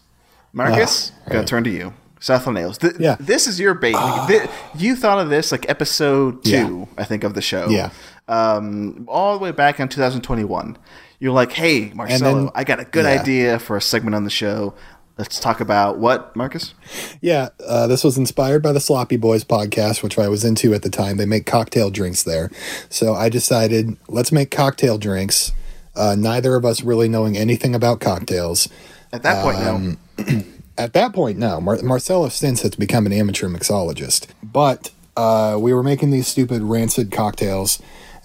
Marcus, 0.53 1.13
Ah, 1.27 1.31
gonna 1.31 1.47
turn 1.47 1.65
to 1.65 1.71
you. 1.71 1.95
Southland 2.21 2.59
Ales. 2.59 2.79
Th- 2.79 2.95
Yeah. 2.99 3.17
This 3.19 3.47
is 3.47 3.59
your 3.59 3.75
baby. 3.75 3.99
Thi- 4.29 4.49
you 4.77 4.95
thought 4.95 5.19
of 5.19 5.29
this 5.31 5.51
like 5.51 5.69
episode 5.69 6.45
two, 6.45 6.87
I 6.97 7.05
think, 7.05 7.25
of 7.25 7.35
the 7.35 7.43
show. 7.43 7.69
Yeah. 7.69 7.91
Um, 8.29 9.07
all 9.09 9.37
the 9.39 9.43
way 9.43 9.51
back 9.51 9.81
in 9.81 9.89
2021. 9.89 10.77
You're 11.19 11.33
like, 11.33 11.53
hey, 11.53 11.91
Marcelo, 11.95 12.35
then- 12.45 12.51
I 12.55 12.65
got 12.65 12.81
a 12.81 12.85
good 12.85 13.05
yeah. 13.05 13.21
idea 13.21 13.59
for 13.59 13.77
a 13.77 13.81
segment 13.83 14.15
on 14.15 14.25
the 14.25 14.31
show. 14.31 14.75
Let's 15.19 15.39
talk 15.41 15.61
about 15.61 15.99
what, 15.99 16.35
Marcus? 16.35 16.75
Yeah, 17.21 17.51
uh, 17.67 17.87
this 17.87 18.03
was 18.03 18.17
inspired 18.17 18.63
by 18.63 18.73
the 18.73 18.81
Sloppy 18.81 19.17
Boys 19.17 19.45
podcast, 19.45 20.03
which 20.03 20.19
I 20.19 20.27
was 20.29 20.43
into 20.45 20.73
at 20.75 20.83
the 20.83 20.89
time. 20.91 21.17
They 21.19 21.27
make 21.27 21.45
cocktail 21.45 21.91
drinks 21.91 22.23
there. 22.23 22.51
So 22.89 23.15
I 23.15 23.29
decided, 23.29 23.97
let's 24.09 24.33
make 24.33 24.51
cocktail 24.51 24.97
drinks. 24.99 25.53
Uh, 25.95 26.15
neither 26.19 26.55
of 26.57 26.65
us 26.65 26.83
really 26.83 27.09
knowing 27.09 27.37
anything 27.37 27.75
about 27.75 28.01
cocktails. 28.01 28.69
At 29.13 29.23
that 29.25 29.43
point, 29.43 29.59
Um, 29.59 29.99
no. 30.19 30.43
At 30.79 30.95
that 30.95 31.13
point, 31.13 31.39
no. 31.39 31.61
Mar- 31.61 31.83
Marcelo 31.83 32.29
since 32.31 32.63
has 32.63 32.75
become 32.77 33.05
an 33.05 33.13
amateur 33.13 33.47
mixologist. 33.49 34.27
But 34.43 34.91
uh, 35.17 35.59
we 35.61 35.75
were 35.75 35.83
making 35.83 36.11
these 36.11 36.27
stupid 36.27 36.63
rancid 36.63 37.11
cocktails 37.13 37.79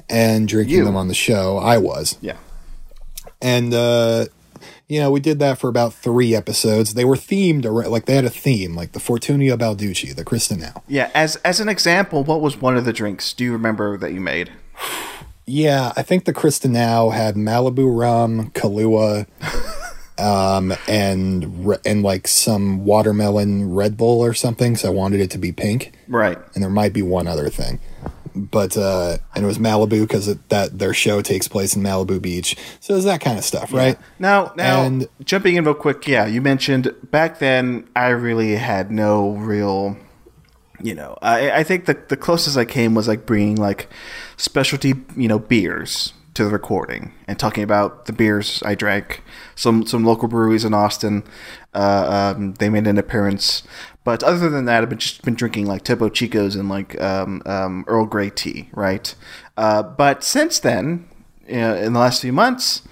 and 0.09 0.47
drinking 0.47 0.77
You. 0.77 0.85
them 0.85 0.95
on 0.95 1.09
the 1.09 1.13
show. 1.13 1.57
I 1.57 1.77
was. 1.77 2.17
Yeah. 2.21 2.37
and 3.41 3.73
uh 3.73 4.25
you 4.87 4.99
know 5.01 5.11
we 5.11 5.19
did 5.19 5.37
that 5.39 5.59
for 5.59 5.67
about 5.67 5.93
three 5.93 6.33
episodes 6.33 6.93
they 6.95 7.05
were 7.05 7.15
themed 7.17 7.65
around 7.65 7.91
like 7.91 8.05
they 8.05 8.15
had 8.15 8.25
a 8.25 8.29
theme 8.29 8.73
like 8.73 8.93
the 8.93 8.99
fortunio 8.99 9.55
balducci 9.57 10.15
the 10.15 10.23
Krysta 10.25 10.57
Now 10.57 10.81
Yeah. 10.87 11.11
As 11.13 11.35
as 11.37 11.59
an 11.59 11.69
example, 11.69 12.23
what 12.23 12.39
was 12.41 12.57
one 12.59 12.77
of 12.77 12.85
the 12.85 12.93
drinks? 12.93 13.33
Do 13.33 13.43
you 13.43 13.51
remember 13.51 13.97
that 13.97 14.13
you 14.13 14.21
made? 14.21 14.51
Yeah 15.49 15.93
i 15.95 16.03
think 16.03 16.25
the 16.25 16.33
Krysta 16.33 16.69
Now 16.69 17.09
had 17.09 17.35
malibu 17.35 17.87
rum 17.97 18.51
kahlua 18.51 19.25
um 20.19 20.73
and 20.87 21.75
and 21.85 22.03
like 22.03 22.27
some 22.27 22.83
watermelon 22.85 23.73
red 23.73 23.95
bull 23.97 24.19
or 24.21 24.33
something 24.33 24.75
so 24.75 24.89
i 24.89 24.91
wanted 24.91 25.19
it 25.21 25.31
to 25.31 25.37
be 25.37 25.51
pink. 25.51 25.93
Right. 26.07 26.37
and 26.53 26.61
there 26.63 26.69
might 26.69 26.91
be 26.93 27.01
one 27.01 27.27
other 27.27 27.49
thing. 27.49 27.79
But 28.35 28.75
uh 28.77 29.17
and 29.35 29.43
it 29.45 29.47
was 29.47 29.57
malibu 29.57 30.01
because 30.01 30.25
that 30.49 30.77
their 30.77 30.93
show 30.93 31.21
takes 31.21 31.47
place 31.47 31.75
in 31.75 31.81
malibu 31.81 32.21
beach. 32.21 32.55
So 32.79 32.95
it's 32.95 33.05
that 33.05 33.21
kind 33.21 33.37
of 33.37 33.43
stuff 33.43 33.71
right? 33.73 33.97
Now, 34.19 34.53
now, 34.57 34.83
And- 34.83 35.07
jumping 35.23 35.55
in 35.55 35.63
real 35.65 35.73
quick, 35.73 36.07
yeah, 36.07 36.25
you 36.27 36.41
mentioned 36.41 36.93
back 37.09 37.39
then 37.39 37.87
I 37.95 38.09
really 38.09 38.55
had 38.55 38.91
no 38.91 39.31
real, 39.31 39.97
you 40.83 40.93
know, 40.93 41.17
I, 41.21 41.51
I 41.59 41.63
think 41.63 41.85
the 41.85 41.97
the 42.09 42.17
closest 42.17 42.57
I 42.57 42.65
came 42.65 42.93
was 42.95 43.07
like 43.07 43.25
bringing 43.25 43.55
like 43.55 43.87
specialty, 44.37 44.93
you 45.15 45.27
know, 45.27 45.39
beers 45.39 46.13
to 46.37 46.43
the 46.43 46.51
recording 46.51 47.11
and 47.27 47.39
talking 47.39 47.63
about 47.63 48.05
the 48.05 48.13
beers 48.13 48.61
I 48.63 48.75
drank. 48.75 49.23
Some 49.55 49.85
some 49.85 50.05
local 50.05 50.27
breweries 50.27 50.63
in 50.63 50.73
Austin, 50.73 51.23
uh, 51.73 52.33
um, 52.35 52.53
they 52.53 52.69
made 52.69 52.87
an 52.87 52.97
appearance. 52.97 53.63
But 54.03 54.23
other 54.23 54.49
than 54.49 54.65
that, 54.65 54.83
I've 54.83 54.89
been 54.89 54.99
just 54.99 55.23
been 55.23 55.33
drinking 55.33 55.65
like 55.65 55.83
Topo 55.83 56.09
Chicos 56.09 56.55
and 56.57 56.69
like 56.69 56.99
um, 57.01 57.41
um, 57.45 57.83
Earl 57.87 58.05
Grey 58.05 58.29
tea, 58.29 58.69
right? 58.71 59.13
Uh, 59.57 59.83
but 59.83 60.23
since 60.23 60.59
then, 60.59 61.09
uh, 61.51 61.55
in 61.55 61.93
the 61.93 61.99
last 61.99 62.21
few 62.21 62.31
months, 62.31 62.83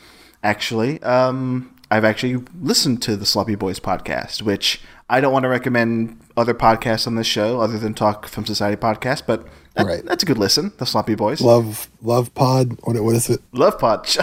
actually, 0.44 1.02
um, 1.04 1.74
I've 1.92 2.04
actually 2.04 2.44
listened 2.60 3.02
to 3.04 3.16
the 3.16 3.26
Sloppy 3.26 3.56
Boys 3.56 3.80
podcast, 3.80 4.42
which 4.42 4.82
I 5.08 5.22
don't 5.22 5.32
want 5.32 5.44
to 5.44 5.50
recommend 5.50 6.20
other 6.36 6.56
podcasts 6.56 7.06
on 7.06 7.16
this 7.16 7.28
show 7.28 7.62
other 7.62 7.78
than 7.78 7.94
Talk 7.94 8.28
Film 8.28 8.46
Society 8.46 8.76
podcast, 8.76 9.24
but 9.28 9.48
that, 9.76 9.86
Right. 9.86 10.06
that's 10.06 10.24
a 10.24 10.26
good 10.26 10.38
listen. 10.38 10.72
The 10.78 10.86
Sloppy 10.86 11.16
Boys, 11.16 11.42
love 11.42 11.90
love 12.02 12.34
pod 12.34 12.78
what, 12.84 13.02
what 13.04 13.16
is 13.16 13.30
it 13.30 13.42
love 13.52 13.78
pod. 13.80 14.08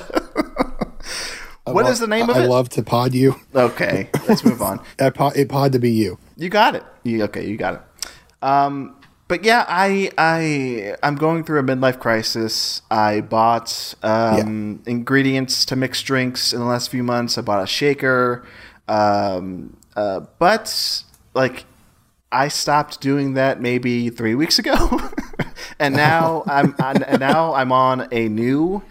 What 1.64 1.86
is 1.86 2.00
the 2.00 2.08
name 2.08 2.28
of 2.28 2.36
I 2.36 2.42
it? 2.44 2.48
love 2.50 2.68
to 2.70 2.82
pod 2.82 3.14
you. 3.14 3.36
okay, 3.54 4.10
let's 4.26 4.44
move 4.44 4.60
on. 4.60 4.80
I 5.00 5.10
pod, 5.10 5.36
it 5.36 5.48
pod 5.48 5.72
to 5.72 5.78
be 5.78 5.92
you. 5.92 6.18
You 6.36 6.48
got 6.48 6.74
it. 6.74 6.82
You, 7.04 7.22
okay, 7.24 7.46
you 7.46 7.56
got 7.56 7.74
it. 7.74 7.80
Um, 8.44 8.96
but 9.28 9.44
yeah, 9.44 9.64
I 9.68 10.10
I 10.18 10.96
I'm 11.04 11.14
going 11.14 11.44
through 11.44 11.60
a 11.60 11.62
midlife 11.62 12.00
crisis. 12.00 12.82
I 12.90 13.20
bought 13.20 13.94
um, 14.02 14.82
ingredients 14.86 15.64
to 15.66 15.76
mix 15.76 16.02
drinks 16.02 16.52
in 16.52 16.58
the 16.58 16.66
last 16.66 16.90
few 16.90 17.04
months. 17.04 17.38
I 17.38 17.42
bought 17.42 17.62
a 17.62 17.66
shaker, 17.68 18.44
um, 18.88 19.76
uh, 19.94 20.20
but 20.40 21.04
like 21.32 21.64
I 22.32 22.48
stopped 22.48 23.00
doing 23.00 23.34
that 23.34 23.60
maybe 23.60 24.10
three 24.10 24.34
weeks 24.34 24.58
ago, 24.58 24.74
and 25.78 25.94
now 25.94 26.44
I'm 26.46 26.74
on, 26.82 27.02
and 27.02 27.20
now 27.20 27.54
I'm 27.54 27.72
on 27.72 28.08
a 28.12 28.28
new 28.28 28.82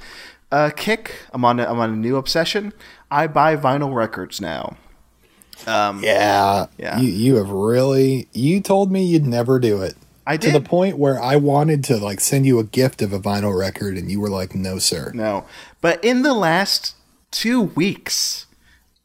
uh, 0.51 0.71
kick. 0.75 1.13
I'm 1.33 1.45
on 1.45 1.59
a, 1.59 1.65
I'm 1.65 1.79
on 1.79 1.91
a 1.91 1.95
new 1.95 2.17
obsession. 2.17 2.73
I 3.09 3.27
buy 3.27 3.55
vinyl 3.55 3.93
records 3.93 4.41
now. 4.41 4.77
Yeah, 5.65 6.67
Yeah. 6.77 7.00
You 7.00 7.09
you 7.09 7.35
have 7.35 7.50
really. 7.50 8.27
You 8.33 8.61
told 8.61 8.91
me 8.91 9.05
you'd 9.05 9.25
never 9.25 9.59
do 9.59 9.81
it. 9.81 9.95
I 10.25 10.38
did. 10.38 10.53
to 10.53 10.59
the 10.59 10.65
point 10.67 10.97
where 10.97 11.21
I 11.21 11.35
wanted 11.35 11.83
to 11.85 11.97
like 11.97 12.19
send 12.19 12.45
you 12.45 12.59
a 12.59 12.63
gift 12.63 13.01
of 13.01 13.11
a 13.11 13.19
vinyl 13.19 13.57
record, 13.57 13.97
and 13.97 14.11
you 14.11 14.19
were 14.19 14.29
like, 14.29 14.55
"No, 14.55 14.79
sir." 14.79 15.11
No. 15.13 15.45
But 15.81 16.03
in 16.03 16.21
the 16.21 16.33
last 16.33 16.95
two 17.31 17.61
weeks, 17.61 18.45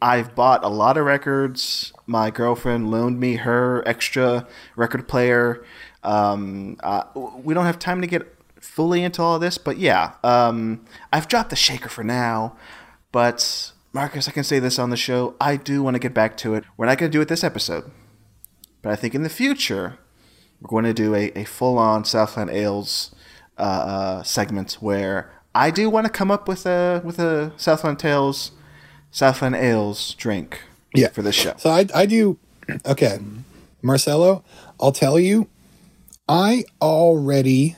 I've 0.00 0.35
bought 0.35 0.62
a 0.64 0.68
lot 0.68 0.97
of 0.97 1.04
records. 1.06 1.92
My 2.06 2.30
girlfriend 2.30 2.90
loaned 2.90 3.18
me 3.18 3.37
her 3.37 3.83
extra 3.87 4.47
record 4.76 5.09
player. 5.09 5.64
Um, 6.07 6.77
uh, 6.83 7.03
we 7.15 7.53
don't 7.55 7.67
have 7.67 7.79
time 7.79 8.01
to 8.01 8.07
get 8.07 8.33
fully 8.61 9.03
into 9.03 9.23
all 9.23 9.39
this, 9.39 9.59
but 9.59 9.79
yeah, 9.79 10.13
um, 10.25 10.85
I've 11.13 11.29
dropped 11.29 11.51
the 11.51 11.57
shaker 11.57 11.89
for 11.89 12.05
now. 12.05 12.57
But 13.13 13.73
Marcus, 13.93 14.29
I 14.29 14.33
can 14.33 14.45
say 14.45 14.59
this 14.59 14.79
on 14.79 14.91
the 14.91 14.97
show. 14.97 15.35
I 15.41 15.57
do 15.57 15.83
want 15.83 15.95
to 15.95 15.99
get 15.99 16.15
back 16.15 16.37
to 16.39 16.55
it. 16.55 16.65
We're 16.77 16.87
not 16.87 16.99
going 16.99 17.11
to 17.11 17.17
do 17.17 17.21
it 17.23 17.29
this 17.29 17.45
episode, 17.45 17.91
but 18.83 18.93
I 18.93 18.97
think 18.97 19.15
in 19.15 19.23
the 19.23 19.29
future 19.29 19.99
we're 20.61 20.69
going 20.69 20.85
to 20.85 20.95
do 20.95 21.15
a, 21.15 21.31
a 21.39 21.45
full 21.45 21.79
on 21.79 22.05
Southland 22.05 22.51
Ales 22.51 23.15
uh, 23.59 23.63
uh, 23.63 24.23
segment 24.23 24.75
where 24.81 25.31
I 25.55 25.71
do 25.71 25.89
want 25.91 26.07
to 26.07 26.13
come 26.13 26.31
up 26.31 26.47
with 26.49 26.67
a 26.67 27.01
with 27.05 27.19
a 27.19 27.53
Southland 27.57 27.99
Tales 27.99 28.53
Southland 29.11 29.55
Ales 29.57 30.15
drink 30.15 30.61
Yeah. 30.95 31.09
for 31.09 31.23
this 31.23 31.35
show. 31.35 31.55
So 31.59 31.71
I 31.71 31.87
I 31.95 32.07
do. 32.07 32.39
Okay, 32.85 33.19
Marcelo, 33.81 34.43
I'll 34.81 34.93
tell 34.93 35.19
you, 35.21 35.49
I 36.28 36.64
already 36.80 37.76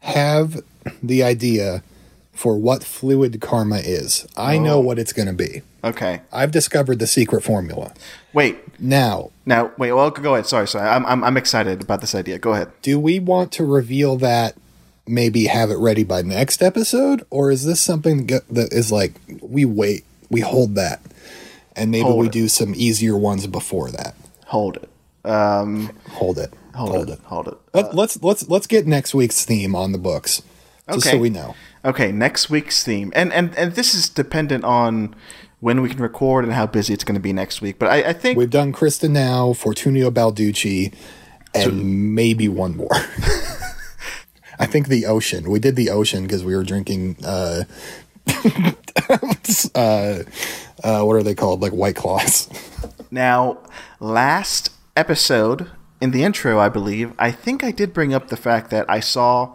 have 0.00 0.60
the 1.02 1.22
idea 1.22 1.82
for 2.32 2.56
what 2.58 2.82
fluid 2.82 3.40
karma 3.40 3.76
is. 3.76 4.26
I 4.36 4.58
know 4.58 4.80
what 4.80 4.98
it's 4.98 5.12
going 5.12 5.28
to 5.28 5.34
be. 5.34 5.62
Okay. 5.84 6.22
I've 6.32 6.50
discovered 6.50 6.98
the 6.98 7.06
secret 7.06 7.42
formula. 7.42 7.92
Wait. 8.32 8.58
Now, 8.80 9.30
Now, 9.46 9.70
wait. 9.78 9.92
Well, 9.92 10.10
go 10.10 10.34
ahead. 10.34 10.46
Sorry, 10.46 10.66
sorry. 10.66 10.88
I'm, 10.88 11.04
I'm, 11.06 11.22
I'm 11.22 11.36
excited 11.36 11.82
about 11.82 12.00
this 12.00 12.14
idea. 12.14 12.38
Go 12.38 12.52
ahead. 12.52 12.72
do 12.82 12.98
we 12.98 13.20
want 13.20 13.52
to 13.52 13.64
reveal 13.64 14.16
that 14.18 14.56
maybe 15.06 15.46
have 15.46 15.70
it 15.70 15.78
ready 15.78 16.04
by 16.04 16.22
next 16.22 16.62
episode 16.62 17.24
or 17.30 17.50
is 17.50 17.64
this 17.64 17.80
something 17.80 18.26
that 18.28 18.48
that 18.48 18.72
is 18.72 18.92
like 18.92 19.12
we 19.40 19.64
wait 19.64 20.04
we 20.30 20.40
hold 20.40 20.76
that 20.76 21.02
and 21.74 21.90
maybe 21.90 22.04
Hold 22.04 22.20
we 22.20 22.26
it. 22.28 22.32
do 22.32 22.46
some 22.46 22.72
easier 22.76 23.16
ones 23.16 23.48
before 23.48 23.90
that 23.90 24.14
Hold 24.46 24.76
it. 24.76 24.88
Um, 25.28 25.90
hold 26.10 26.38
it 26.38 26.52
hold, 26.74 27.10
it. 27.10 27.18
Hold 27.24 27.48
it. 27.48 27.54
Let, 27.74 27.94
let's 27.94 28.22
let's 28.22 28.48
let's 28.48 28.66
get 28.66 28.86
next 28.86 29.14
week's 29.14 29.44
theme 29.44 29.74
on 29.74 29.92
the 29.92 29.98
books 29.98 30.42
just 30.88 31.06
Okay. 31.06 31.16
so 31.16 31.18
we 31.20 31.30
know 31.30 31.54
Okay, 31.84 32.12
next 32.12 32.48
week's 32.48 32.84
theme, 32.84 33.12
and 33.14 33.32
and 33.32 33.56
and 33.56 33.74
this 33.74 33.92
is 33.94 34.08
dependent 34.08 34.62
on 34.64 35.14
when 35.58 35.82
we 35.82 35.88
can 35.88 35.98
record 36.00 36.44
and 36.44 36.52
how 36.52 36.66
busy 36.66 36.94
it's 36.94 37.02
going 37.02 37.14
to 37.16 37.20
be 37.20 37.32
next 37.32 37.60
week. 37.60 37.78
But 37.78 37.88
I, 37.90 38.10
I 38.10 38.12
think 38.12 38.38
we've 38.38 38.50
done 38.50 38.72
Krysta 38.72 39.10
Now 39.10 39.52
fortunio 39.52 40.10
balducci 40.10 40.94
and 41.54 42.14
maybe 42.14 42.48
one 42.48 42.74
more 42.76 42.88
i 44.58 44.64
think 44.64 44.88
the 44.88 45.04
ocean 45.04 45.50
we 45.50 45.58
did 45.58 45.76
the 45.76 45.90
ocean 45.90 46.22
because 46.22 46.42
we 46.42 46.56
were 46.56 46.62
drinking 46.64 47.14
uh 47.24 47.64
uh 49.74 50.22
uh 50.82 51.02
what 51.02 51.12
are 51.14 51.22
they 51.22 51.34
called 51.34 51.60
like 51.60 51.72
white 51.72 51.96
claws 51.96 52.48
Now, 53.10 53.58
last 54.00 54.70
episode 54.96 55.70
in 56.02 56.10
the 56.10 56.24
intro, 56.24 56.58
I 56.58 56.68
believe, 56.68 57.12
I 57.16 57.30
think 57.30 57.62
I 57.62 57.70
did 57.70 57.94
bring 57.94 58.12
up 58.12 58.26
the 58.26 58.36
fact 58.36 58.70
that 58.70 58.84
I 58.90 58.98
saw 58.98 59.54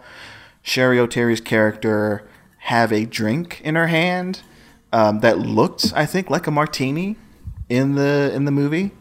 Cheri 0.64 0.96
Oteri's 0.96 1.42
character 1.42 2.26
have 2.60 2.90
a 2.90 3.04
drink 3.04 3.60
in 3.62 3.74
her 3.74 3.88
hand 3.88 4.40
um, 4.90 5.20
that 5.20 5.38
looked, 5.38 5.92
I 5.94 6.06
think, 6.06 6.30
like 6.30 6.46
a 6.46 6.50
martini 6.50 7.16
in 7.68 7.96
the 7.96 8.32
in 8.34 8.46
the 8.46 8.50
movie. 8.50 8.92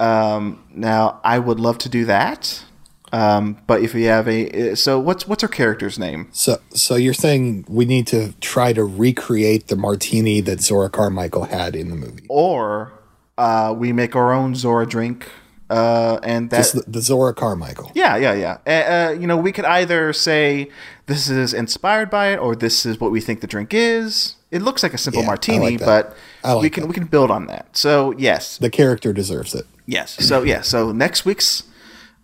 Um, 0.00 0.64
now, 0.74 1.20
I 1.22 1.38
would 1.38 1.60
love 1.60 1.78
to 1.78 1.88
do 1.88 2.04
that, 2.06 2.64
um, 3.12 3.62
but 3.68 3.80
if 3.82 3.94
you 3.94 4.06
have 4.06 4.26
a 4.26 4.74
so 4.74 4.98
what's 4.98 5.28
what's 5.28 5.42
her 5.42 5.48
character's 5.48 6.00
name? 6.00 6.30
So, 6.32 6.60
so 6.70 6.96
you're 6.96 7.14
saying 7.14 7.64
we 7.68 7.84
need 7.84 8.08
to 8.08 8.32
try 8.40 8.72
to 8.72 8.82
recreate 8.82 9.68
the 9.68 9.76
martini 9.76 10.40
that 10.40 10.60
Zora 10.60 10.90
Carmichael 10.90 11.44
had 11.44 11.76
in 11.76 11.90
the 11.90 11.96
movie? 11.96 12.26
Or 12.28 12.92
uh, 13.38 13.72
we 13.78 13.92
make 13.92 14.16
our 14.16 14.32
own 14.32 14.56
Zora 14.56 14.84
drink, 14.84 15.30
uh, 15.72 16.20
and 16.22 16.50
that 16.50 16.58
Just 16.58 16.74
the, 16.74 16.84
the 16.90 17.00
Zora 17.00 17.32
Carmichael. 17.34 17.90
Yeah, 17.94 18.16
yeah, 18.16 18.34
yeah. 18.34 18.58
Uh, 18.66 18.70
uh, 18.70 19.10
you 19.20 19.26
know, 19.26 19.36
we 19.36 19.52
could 19.52 19.64
either 19.64 20.12
say 20.12 20.68
this 21.06 21.28
is 21.28 21.54
inspired 21.54 22.10
by 22.10 22.28
it, 22.32 22.38
or 22.38 22.54
this 22.54 22.84
is 22.84 23.00
what 23.00 23.10
we 23.10 23.20
think 23.20 23.40
the 23.40 23.46
drink 23.46 23.72
is. 23.72 24.36
It 24.50 24.60
looks 24.62 24.82
like 24.82 24.92
a 24.94 24.98
simple 24.98 25.22
Yeah, 25.22 25.28
martini, 25.28 25.78
like 25.78 25.86
but 25.86 26.16
like 26.44 26.62
we 26.62 26.70
can 26.70 26.82
that. 26.82 26.88
we 26.88 26.94
can 26.94 27.06
build 27.06 27.30
on 27.30 27.46
that. 27.46 27.74
So 27.76 28.12
yes, 28.18 28.58
The 28.58 28.68
character 28.70 29.12
deserves 29.14 29.54
it. 29.54 29.64
yes. 29.86 30.12
So 30.28 30.42
yeah. 30.42 30.60
So 30.60 30.92
next 30.92 31.24
week's 31.24 31.62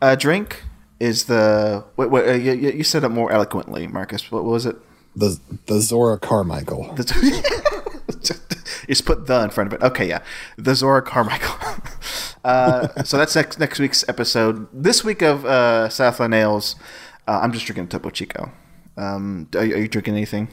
uh, 0.02 0.14
drink 0.14 0.62
is 1.00 1.24
the. 1.24 1.84
Wait, 1.96 2.10
wait, 2.10 2.28
uh, 2.28 2.32
you, 2.34 2.52
you 2.52 2.70
you 2.78 2.84
said 2.84 3.02
it 3.04 3.08
more 3.08 3.32
eloquently, 3.32 3.86
Marcus. 3.86 4.30
What 4.30 4.44
was 4.44 4.66
it? 4.66 4.76
The 5.16 5.40
the 5.66 5.80
Zora 5.80 6.18
Carmichael. 6.18 6.94
Just 8.88 9.04
put 9.06 9.26
the 9.26 9.42
in 9.44 9.50
front 9.50 9.72
of 9.72 9.80
it. 9.80 9.84
Okay, 9.84 10.08
yeah, 10.08 10.20
the 10.56 10.74
Zora 10.74 11.02
Carmichael. 11.02 11.56
uh, 12.44 13.02
so 13.04 13.16
that's 13.16 13.34
next 13.36 13.58
next 13.58 13.78
week's 13.78 14.08
episode. 14.08 14.66
This 14.72 15.04
week 15.04 15.22
of 15.22 15.44
uh, 15.44 15.88
Southland 15.88 16.34
Ales, 16.34 16.76
uh, 17.26 17.40
I'm 17.42 17.52
just 17.52 17.66
drinking 17.66 17.88
Topo 17.88 18.10
Chico. 18.10 18.50
Um, 18.96 19.48
are, 19.54 19.64
you- 19.64 19.74
are 19.74 19.78
you 19.78 19.88
drinking 19.88 20.14
anything? 20.14 20.48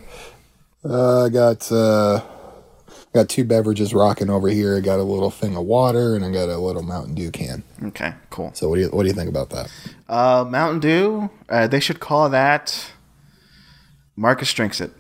Uh, 0.84 1.26
I 1.26 1.30
got 1.30 1.72
uh, 1.72 2.22
got 3.14 3.30
two 3.30 3.44
beverages 3.44 3.94
rocking 3.94 4.30
over 4.30 4.50
here. 4.50 4.78
I 4.78 4.82
got 4.82 5.00
a 5.00 5.04
little 5.04 5.32
thing 5.32 5.56
of 5.56 5.64
water 5.64 6.16
and 6.16 6.24
I 6.26 6.32
got 6.32 6.50
a 6.50 6.58
little 6.58 6.84
Mountain 6.84 7.16
Dew 7.16 7.32
can. 7.32 7.64
Okay, 7.86 8.14
cool. 8.30 8.52
So 8.54 8.70
what 8.70 8.76
do 8.76 8.82
you 8.82 8.88
what 8.90 9.04
do 9.04 9.08
you 9.08 9.16
think 9.16 9.30
about 9.30 9.50
that? 9.52 9.72
Uh, 10.10 10.46
Mountain 10.48 10.80
Dew. 10.82 11.30
Uh, 11.50 11.68
they 11.68 11.80
should 11.80 12.00
call 12.00 12.30
that. 12.30 12.92
Marcus 14.16 14.54
drinks 14.54 14.80
it. 14.80 14.92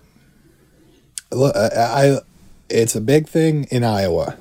Look, 1.31 1.55
I, 1.55 1.69
I 2.15 2.19
it's 2.75 2.95
a 2.95 3.01
big 3.01 3.27
thing 3.27 3.65
in 3.71 3.83
Iowa. 3.83 4.37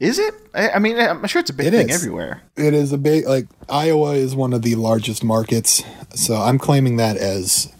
Is 0.00 0.18
it? 0.18 0.34
I, 0.54 0.70
I 0.70 0.78
mean, 0.80 0.98
I'm 0.98 1.24
sure 1.26 1.40
it's 1.40 1.50
a 1.50 1.54
big 1.54 1.68
It 1.68 1.70
thing 1.72 1.88
is. 1.88 1.96
everywhere. 1.96 2.42
It 2.56 2.74
is 2.74 2.92
a 2.92 2.98
big 2.98 3.26
like 3.26 3.46
Iowa 3.68 4.12
is 4.14 4.34
one 4.34 4.52
of 4.52 4.62
the 4.62 4.74
largest 4.74 5.22
markets, 5.22 5.82
so 6.14 6.36
I'm 6.36 6.58
claiming 6.58 6.96
that 6.96 7.16
as 7.16 7.72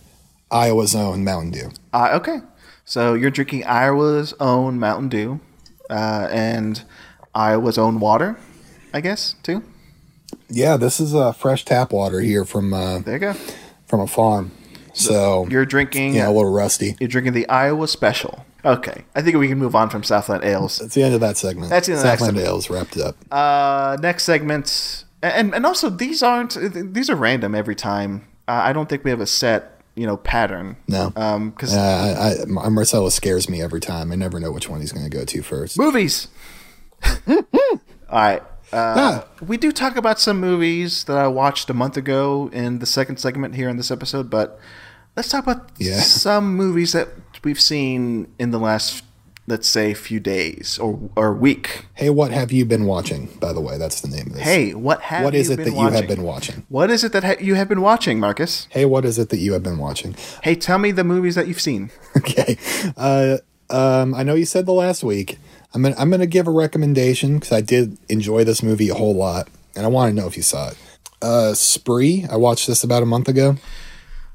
Iowa's 0.50 0.94
own 0.94 1.24
Mountain 1.24 1.50
Dew. 1.50 1.70
Uh, 1.92 2.10
okay, 2.14 2.38
so 2.84 3.14
you're 3.14 3.30
drinking 3.32 3.64
Iowa's 3.64 4.34
own 4.38 4.78
Mountain 4.78 5.08
Dew, 5.08 5.40
uh, 5.90 6.28
and 6.30 6.82
Iowa's 7.34 7.76
own 7.78 7.98
water, 7.98 8.38
I 8.94 9.00
guess 9.00 9.34
too. 9.42 9.64
Yeah, 10.48 10.76
this 10.76 11.00
is 11.00 11.14
uh, 11.14 11.32
fresh 11.32 11.64
tap 11.64 11.92
water 11.92 12.20
here 12.20 12.44
from 12.44 12.72
uh, 12.72 13.00
There 13.00 13.14
you 13.14 13.18
go. 13.20 13.32
from 13.86 14.00
a 14.00 14.06
farm. 14.06 14.52
So 14.94 15.46
You're 15.50 15.64
drinking. 15.66 16.14
yeah, 16.14 16.28
a 16.28 16.32
little 16.32 16.52
rusty. 16.52 16.96
You're 17.00 17.08
drinking 17.08 17.32
the 17.32 17.48
Iowa 17.48 17.88
Special. 17.88 18.44
Okay, 18.64 19.04
I 19.14 19.22
think 19.22 19.36
we 19.36 19.48
can 19.48 19.58
move 19.58 19.74
on 19.74 19.90
from 19.90 20.02
Southland 20.04 20.44
Ales. 20.44 20.78
That's 20.78 20.94
the 20.94 21.02
end 21.02 21.14
of 21.14 21.20
that 21.20 21.36
segment. 21.36 21.70
That's 21.70 21.86
the 21.88 21.94
end 21.94 22.00
of 22.00 22.06
Southland 22.06 22.36
segment. 22.36 22.46
Ales 22.46 22.70
wrapped 22.70 22.96
up. 22.96 23.16
Uh, 23.30 23.96
next 24.00 24.24
segment, 24.24 25.04
and 25.22 25.54
and 25.54 25.66
also 25.66 25.90
these 25.90 26.22
aren't 26.22 26.56
these 26.94 27.10
are 27.10 27.16
random 27.16 27.54
every 27.54 27.74
time. 27.74 28.26
Uh, 28.46 28.52
I 28.64 28.72
don't 28.72 28.88
think 28.88 29.02
we 29.04 29.10
have 29.10 29.20
a 29.20 29.26
set 29.26 29.80
you 29.96 30.06
know 30.06 30.16
pattern. 30.16 30.76
No. 30.88 31.12
Um, 31.16 31.50
because 31.50 31.74
Uh, 31.76 32.40
I, 32.46 32.64
I, 32.64 32.68
Marcelo 32.68 33.08
scares 33.08 33.48
me 33.48 33.60
every 33.60 33.80
time. 33.80 34.12
I 34.12 34.14
never 34.14 34.38
know 34.40 34.52
which 34.52 34.68
one 34.68 34.80
he's 34.80 34.92
going 34.92 35.04
to 35.08 35.10
go 35.16 35.24
to 35.24 35.42
first. 35.42 35.76
movies. 35.78 36.28
All 37.28 37.42
right. 38.10 38.42
Uh, 38.72 38.94
Ah. 38.96 39.24
We 39.46 39.56
do 39.58 39.70
talk 39.72 39.96
about 39.96 40.18
some 40.20 40.40
movies 40.40 41.04
that 41.04 41.16
I 41.18 41.26
watched 41.28 41.68
a 41.68 41.74
month 41.74 41.96
ago 41.96 42.48
in 42.52 42.78
the 42.78 42.86
second 42.86 43.18
segment 43.18 43.54
here 43.54 43.68
in 43.68 43.76
this 43.76 43.90
episode, 43.90 44.30
but 44.30 44.58
let's 45.16 45.28
talk 45.28 45.42
about 45.44 45.70
Yeah. 45.78 46.00
some 46.00 46.56
movies 46.56 46.92
that 46.92 47.08
we've 47.44 47.60
seen 47.60 48.32
in 48.38 48.50
the 48.50 48.58
last, 48.58 49.04
let's 49.46 49.68
say, 49.68 49.94
few 49.94 50.20
days 50.20 50.78
or 50.78 50.98
or 51.16 51.32
week. 51.32 51.86
Hey, 51.94 52.10
what 52.10 52.30
have 52.30 52.52
you 52.52 52.64
been 52.64 52.86
watching? 52.86 53.26
By 53.40 53.52
the 53.52 53.60
way, 53.60 53.78
that's 53.78 54.00
the 54.00 54.08
name 54.08 54.28
of 54.28 54.32
this. 54.34 54.42
Hey, 54.42 54.74
what 54.74 55.00
have 55.02 55.24
what 55.24 55.34
is 55.34 55.48
you 55.48 55.54
it 55.54 55.56
been 55.56 55.64
that 55.66 55.72
watching? 55.74 55.92
you 55.94 55.96
have 56.00 56.08
been 56.08 56.22
watching? 56.22 56.66
What 56.68 56.90
is 56.90 57.04
it 57.04 57.12
that 57.12 57.24
ha- 57.24 57.36
you 57.40 57.54
have 57.54 57.68
been 57.68 57.80
watching, 57.80 58.20
Marcus? 58.20 58.66
Hey, 58.70 58.84
what 58.84 59.04
is 59.04 59.18
it 59.18 59.28
that 59.30 59.38
you 59.38 59.52
have 59.52 59.62
been 59.62 59.78
watching? 59.78 60.14
Hey, 60.42 60.54
tell 60.54 60.78
me 60.78 60.90
the 60.92 61.04
movies 61.04 61.34
that 61.34 61.48
you've 61.48 61.60
seen. 61.60 61.90
okay. 62.16 62.56
Uh, 62.96 63.38
um, 63.70 64.14
I 64.14 64.22
know 64.22 64.34
you 64.34 64.44
said 64.44 64.66
the 64.66 64.72
last 64.72 65.02
week. 65.02 65.38
I'm 65.74 65.82
gonna 65.82 65.94
I'm 65.98 66.10
gonna 66.10 66.26
give 66.26 66.46
a 66.46 66.50
recommendation 66.50 67.34
because 67.38 67.52
I 67.52 67.62
did 67.62 67.96
enjoy 68.10 68.44
this 68.44 68.62
movie 68.62 68.90
a 68.90 68.94
whole 68.94 69.14
lot, 69.16 69.48
and 69.74 69.86
I 69.86 69.88
want 69.88 70.10
to 70.10 70.14
know 70.14 70.26
if 70.26 70.36
you 70.36 70.42
saw 70.42 70.68
it. 70.68 70.76
Uh, 71.22 71.54
Spree. 71.54 72.26
I 72.30 72.36
watched 72.36 72.66
this 72.66 72.84
about 72.84 73.02
a 73.02 73.06
month 73.06 73.28
ago. 73.28 73.56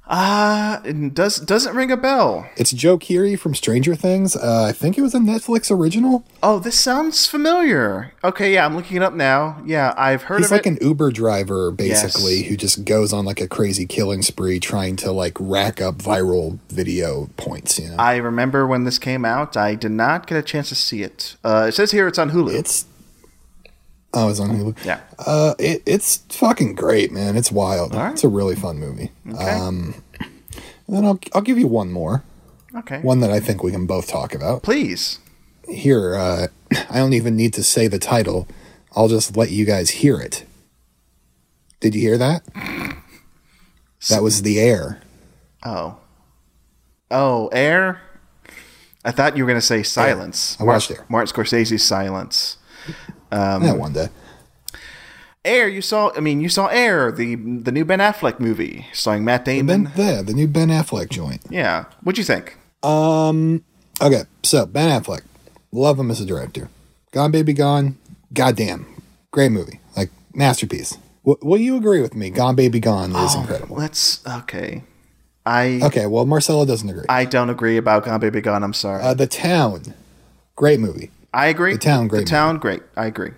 Ah, 0.09 0.81
it 0.85 1.13
does 1.13 1.37
doesn't 1.37 1.75
ring 1.75 1.91
a 1.91 1.97
bell. 1.97 2.49
It's 2.55 2.71
Joe 2.71 2.97
Keery 2.97 3.37
from 3.37 3.53
Stranger 3.53 3.93
Things. 3.93 4.35
Uh, 4.37 4.63
I 4.69 4.71
think 4.71 4.97
it 4.97 5.01
was 5.01 5.13
a 5.13 5.19
Netflix 5.19 5.69
original. 5.69 6.23
Oh, 6.41 6.59
this 6.59 6.79
sounds 6.79 7.25
familiar. 7.27 8.13
Okay, 8.23 8.53
yeah, 8.53 8.65
I'm 8.65 8.75
looking 8.75 8.97
it 8.97 9.03
up 9.03 9.13
now. 9.13 9.61
Yeah, 9.65 9.93
I've 9.97 10.23
heard 10.23 10.39
He's 10.39 10.51
like 10.51 10.65
it. 10.65 10.69
an 10.69 10.77
Uber 10.81 11.11
driver, 11.11 11.71
basically, 11.71 12.37
Yes. 12.37 12.47
who 12.47 12.55
just 12.57 12.85
goes 12.85 13.11
on 13.11 13.25
like 13.25 13.41
a 13.41 13.47
crazy 13.49 13.85
killing 13.85 14.21
spree, 14.21 14.59
trying 14.61 14.95
to 14.97 15.11
like 15.11 15.35
rack 15.41 15.81
up 15.81 15.95
viral 15.95 16.59
video 16.69 17.29
points. 17.35 17.77
You 17.77 17.89
know, 17.89 17.95
I 17.99 18.15
remember 18.17 18.65
when 18.65 18.85
this 18.85 18.97
came 18.99 19.25
out. 19.25 19.57
I 19.57 19.75
did 19.75 19.91
not 19.91 20.25
get 20.25 20.37
a 20.37 20.41
chance 20.41 20.69
to 20.69 20.75
see 20.75 21.03
it. 21.03 21.35
Uh, 21.43 21.65
it 21.67 21.73
says 21.73 21.91
here 21.91 22.07
it's 22.07 22.17
on 22.19 22.31
Hulu. 22.31 22.53
it's 22.53 22.85
oh, 24.17 24.29
it's 24.29 24.39
on 24.39 24.49
Hulu. 24.49 24.85
yeah. 24.85 25.01
Uh, 25.19 25.55
it, 25.59 25.83
it's 25.85 26.17
fucking 26.29 26.75
great, 26.75 27.11
man. 27.11 27.35
It's 27.37 27.51
wild. 27.51 27.93
Right. 27.93 28.11
It's 28.11 28.23
a 28.23 28.29
really 28.29 28.55
fun 28.55 28.79
movie. 28.79 29.11
Okay. 29.29 29.43
Um, 29.43 30.03
and 30.19 30.95
then 30.95 31.05
I'll 31.05 31.19
I'll 31.33 31.41
give 31.41 31.57
you 31.59 31.67
one 31.67 31.91
more, 31.91 32.23
okay. 32.75 32.99
one 33.01 33.19
that 33.21 33.31
I 33.31 33.39
think 33.39 33.63
we 33.63 33.71
can 33.71 33.85
both 33.85 34.07
talk 34.07 34.33
about. 34.33 34.63
Please. 34.63 35.19
Here, 35.67 36.15
uh, 36.15 36.47
I 36.89 36.97
don't 36.97 37.13
even 37.13 37.35
need 37.35 37.53
to 37.55 37.63
say 37.63 37.87
the 37.87 37.99
title. 37.99 38.47
I'll 38.95 39.09
just 39.09 39.37
let 39.37 39.51
you 39.51 39.65
guys 39.65 39.89
hear 39.89 40.19
it. 40.19 40.45
Did 41.79 41.93
you 41.93 42.01
hear 42.01 42.17
that? 42.17 42.43
That 44.09 44.23
was 44.23 44.41
the 44.41 44.59
air. 44.59 45.01
Oh. 45.63 45.97
Oh, 47.09 47.47
Air. 47.49 48.01
I 49.05 49.11
thought 49.11 49.37
you 49.37 49.43
were 49.43 49.47
going 49.47 49.59
to 49.59 49.65
say 49.65 49.83
Silence. 49.83 50.57
I 50.59 50.63
watched 50.63 50.91
Air. 50.91 51.05
Martin 51.09 51.33
Scorsese's 51.33 51.83
Silence. 51.83 52.57
Um, 53.31 53.63
yeah, 53.63 53.73
one 53.73 53.93
day. 53.93 54.07
Air. 55.45 55.67
You 55.67 55.81
saw. 55.81 56.11
I 56.15 56.19
mean, 56.19 56.41
you 56.41 56.49
saw 56.49 56.67
Air, 56.67 57.11
the 57.11 57.35
the 57.35 57.71
new 57.71 57.85
Ben 57.85 57.99
Affleck 57.99 58.39
movie 58.39 58.85
starring 58.93 59.23
Matt 59.23 59.45
Damon. 59.45 59.85
Ben, 59.85 59.93
there, 59.95 60.23
the 60.23 60.33
new 60.33 60.47
Ben 60.47 60.69
Affleck 60.69 61.09
joint. 61.09 61.41
yeah. 61.49 61.85
What'd 62.03 62.17
you 62.17 62.23
think? 62.23 62.57
Um. 62.83 63.63
Okay, 64.01 64.23
so 64.43 64.65
Ben 64.65 64.89
Affleck, 65.01 65.21
love 65.71 65.97
him 65.99 66.11
as 66.11 66.21
a 66.21 66.25
director. 66.25 66.69
Gone 67.11 67.31
Baby 67.31 67.53
Gone, 67.53 67.97
goddamn, 68.33 68.85
great 69.31 69.51
movie, 69.51 69.79
like 69.95 70.09
masterpiece. 70.35 70.97
W- 71.25 71.39
will 71.41 71.57
you 71.59 71.77
agree 71.77 72.01
with 72.01 72.13
me? 72.13 72.29
Gone 72.29 72.55
Baby 72.55 72.79
Gone 72.79 73.11
is 73.15 73.35
Oh, 73.35 73.41
incredible. 73.41 73.75
Let's. 73.77 74.25
Okay. 74.27 74.83
I 75.45 75.79
Okay, 75.81 76.05
well 76.07 76.25
Marcelo 76.25 76.65
doesn't 76.65 76.89
agree. 76.89 77.05
I 77.09 77.23
don't 77.25 77.49
agree 77.49 77.77
about 77.77 78.03
Gone 78.05 78.19
Baby 78.19 78.41
Gone. 78.41 78.63
I'm 78.63 78.73
sorry. 78.73 79.01
Uh, 79.01 79.13
the 79.13 79.27
Town, 79.27 79.81
great 80.57 80.79
movie. 80.79 81.09
I 81.33 81.47
agree. 81.47 81.73
The 81.73 81.79
Town, 81.79 82.07
great 82.07 82.19
The 82.25 82.25
town, 82.25 82.57
great. 82.57 82.81
I 82.95 83.05
agree. 83.07 83.31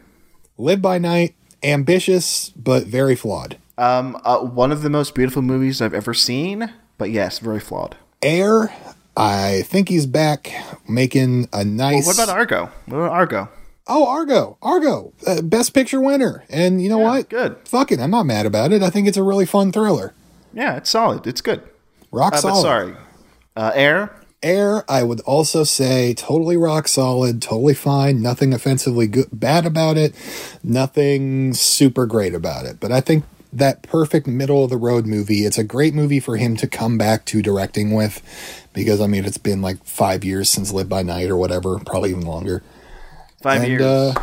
Live 0.58 0.82
by 0.82 0.98
Night, 0.98 1.36
ambitious 1.64 2.50
but 2.52 2.86
very 2.86 3.16
flawed. 3.16 3.58
Um, 3.78 4.20
uh, 4.24 4.40
one 4.40 4.72
of 4.72 4.82
the 4.82 4.90
most 4.90 5.16
beautiful 5.16 5.42
movies 5.42 5.82
I've 5.82 5.94
ever 5.94 6.14
seen, 6.14 6.72
but 6.98 7.12
yes, 7.12 7.40
very 7.40 7.60
flawed. 7.60 7.96
Air, 8.22 8.74
I 9.16 9.64
think 9.66 9.88
he's 9.90 10.06
back 10.06 10.52
making 10.88 11.48
a 11.54 11.64
nice. 11.64 12.06
What 12.06 12.16
about 12.22 12.30
Argo? 12.30 12.70
What 12.86 12.98
about 12.98 13.12
Argo? 13.12 13.50
Oh, 13.88 14.06
Argo, 14.06 14.58
Argo, 14.62 15.14
uh, 15.26 15.42
best 15.42 15.74
picture 15.74 16.00
winner. 16.00 16.44
And 16.50 16.82
you 16.82 16.90
know 16.90 17.00
Yeah, 17.00 17.06
what? 17.06 17.30
good. 17.30 17.56
Fuck 17.66 17.92
it, 17.92 18.00
I'm 18.00 18.12
not 18.12 18.26
mad 18.26 18.46
about 18.46 18.72
it. 18.72 18.84
I 18.84 18.90
think 18.90 19.08
it's 19.08 19.18
a 19.18 19.24
really 19.24 19.46
fun 19.48 19.72
thriller. 19.72 20.14
Yeah, 20.54 20.76
it's 20.76 20.90
solid. 20.90 21.26
It's 21.26 21.42
good. 21.42 21.64
Rock 22.12 22.34
Uh, 22.34 22.38
solid. 22.38 22.54
but 22.54 22.62
sorry, 22.62 22.96
uh, 23.56 23.72
Air. 23.74 24.12
Air, 24.42 24.90
I 24.90 25.04
would 25.04 25.20
also 25.22 25.64
say 25.64 26.14
totally 26.14 26.56
rock 26.56 26.88
solid, 26.88 27.42
totally 27.42 27.74
fine, 27.74 28.22
nothing 28.22 28.54
offensively 28.54 29.08
good, 29.08 29.28
bad 29.34 29.66
about 29.66 29.98
it, 29.98 30.16
nothing 30.64 31.54
super 31.54 32.06
great 32.06 32.34
about 32.34 32.66
it. 32.66 32.80
But 32.80 32.92
I 32.92 33.02
think 33.02 33.26
that 33.52 33.82
perfect 33.84 34.28
middle 34.28 34.64
of 34.64 34.70
the 34.70 34.78
road 34.78 35.06
movie, 35.06 35.46
it's 35.46 35.58
a 35.58 35.64
great 35.64 35.94
movie 35.94 36.20
for 36.20 36.38
him 36.38 36.56
to 36.58 36.68
come 36.68 36.98
back 36.98 37.26
to 37.26 37.42
directing 37.42 37.92
with 37.94 38.22
because 38.74 39.02
I 39.02 39.08
mean 39.08 39.26
it's 39.26 39.38
been 39.38 39.62
like 39.62 39.84
5 39.84 40.24
years 40.24 40.50
since 40.50 40.72
Live 40.72 40.88
by 40.88 41.04
Night 41.04 41.30
or 41.30 41.36
whatever, 41.36 41.78
probably 41.80 42.12
even 42.12 42.26
longer. 42.26 42.64
Five 43.42 43.64
and 43.64 43.72
years. 43.72 43.82
uh 43.82 44.14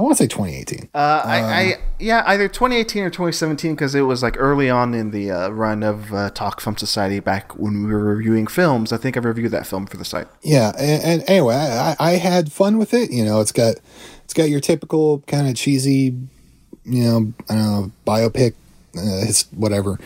I 0.00 0.02
want 0.02 0.16
to 0.16 0.24
say 0.24 0.28
2018. 0.28 0.88
Uh, 0.94 0.98
I, 0.98 1.40
I 1.40 1.76
yeah, 1.98 2.22
either 2.24 2.48
2018 2.48 3.02
or 3.02 3.10
2017 3.10 3.74
because 3.74 3.94
it 3.94 4.00
was 4.00 4.22
like 4.22 4.34
early 4.38 4.70
on 4.70 4.94
in 4.94 5.10
the 5.10 5.30
uh, 5.30 5.50
run 5.50 5.82
of 5.82 6.14
uh, 6.14 6.30
Talk 6.30 6.62
Film 6.62 6.78
Society 6.78 7.20
back 7.20 7.54
when 7.58 7.84
we 7.84 7.92
were 7.92 8.02
reviewing 8.02 8.46
films. 8.46 8.94
I 8.94 8.96
think 8.96 9.18
I 9.18 9.20
reviewed 9.20 9.50
that 9.50 9.66
film 9.66 9.84
for 9.84 9.98
the 9.98 10.06
site. 10.06 10.26
Yeah, 10.40 10.72
and, 10.78 11.02
and 11.04 11.24
anyway, 11.28 11.54
I, 11.54 11.96
I 12.00 12.10
had 12.12 12.50
fun 12.50 12.78
with 12.78 12.94
it. 12.94 13.10
You 13.10 13.26
know, 13.26 13.42
it's 13.42 13.52
got 13.52 13.76
it's 14.24 14.32
got 14.32 14.48
your 14.48 14.60
typical 14.60 15.20
kind 15.26 15.46
of 15.46 15.54
cheesy, 15.54 16.16
you 16.84 17.04
know, 17.04 17.34
I 17.50 17.54
don't 17.54 17.62
know, 17.62 17.92
biopic, 18.06 18.54
uh, 18.96 19.30
whatever 19.54 19.98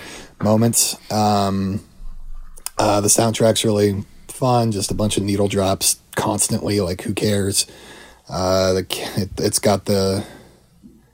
moments. 0.43 0.97
Um, 1.13 1.85
uh, 2.79 3.01
the 3.01 3.07
soundtrack's 3.07 3.65
really 3.65 4.05
fun. 4.27 4.73
Just 4.73 4.91
a 4.91 4.95
bunch 4.95 5.19
of 5.19 5.23
needle 5.23 5.47
drops 5.47 6.01
constantly. 6.17 6.81
Like, 6.81 7.03
who 7.03 7.15
cares? 7.15 7.69
Uh, 8.29 8.73
the 8.75 8.87
it, 9.17 9.31
it's 9.39 9.59
got 9.59 9.85
the 9.85 10.25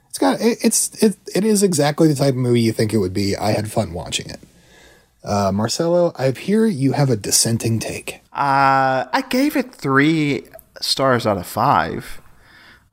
it's 0.08 0.18
got 0.18 0.40
it, 0.40 0.58
it's 0.62 1.02
it, 1.02 1.16
it 1.34 1.44
is 1.44 1.62
exactly 1.62 2.08
the 2.08 2.14
type 2.14 2.30
of 2.30 2.36
movie 2.36 2.60
you 2.60 2.72
think 2.72 2.92
it 2.92 2.98
would 2.98 3.14
be. 3.14 3.36
I 3.36 3.52
had 3.52 3.70
fun 3.70 3.92
watching 3.92 4.30
it. 4.30 4.40
Uh, 5.22 5.52
Marcelo, 5.52 6.12
I 6.16 6.30
hear 6.30 6.66
you 6.66 6.92
have 6.92 7.10
a 7.10 7.16
dissenting 7.16 7.78
take. 7.78 8.22
Uh, 8.32 9.04
I 9.12 9.24
gave 9.28 9.56
it 9.56 9.74
three 9.74 10.44
stars 10.80 11.26
out 11.26 11.36
of 11.36 11.46
five 11.46 12.22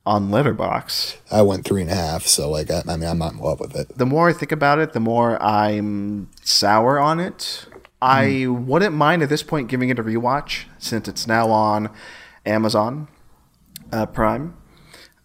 on 0.06 0.30
Letterboxd. 0.30 1.18
I 1.32 1.42
went 1.44 1.64
three 1.64 1.82
and 1.82 1.92
a 1.92 1.96
half, 1.96 2.26
so 2.26 2.50
like 2.50 2.72
I, 2.72 2.82
I 2.88 2.98
mean 2.98 3.10
I'm 3.10 3.20
not 3.20 3.34
in 3.34 3.40
love 3.40 3.60
with 3.60 3.76
it. 3.76 3.98
The 3.98 4.06
more 4.06 4.30
I 4.30 4.34
think 4.34 4.52
about 4.52 4.80
it, 4.80 4.94
the 4.94 5.00
more 5.00 5.42
I'm 5.42 6.30
sour 6.44 7.00
on 7.00 7.20
it. 7.20 7.66
I 8.02 8.46
wouldn't 8.48 8.96
mind 8.96 9.24
at 9.24 9.30
this 9.30 9.42
point 9.42 9.70
giving 9.70 9.90
it 9.90 9.98
a 9.98 10.04
rewatch 10.04 10.66
since 10.78 11.08
it's 11.08 11.26
now 11.28 11.50
on 11.50 11.90
Amazon 12.46 13.08
uh, 13.92 14.06
Prime, 14.06 14.56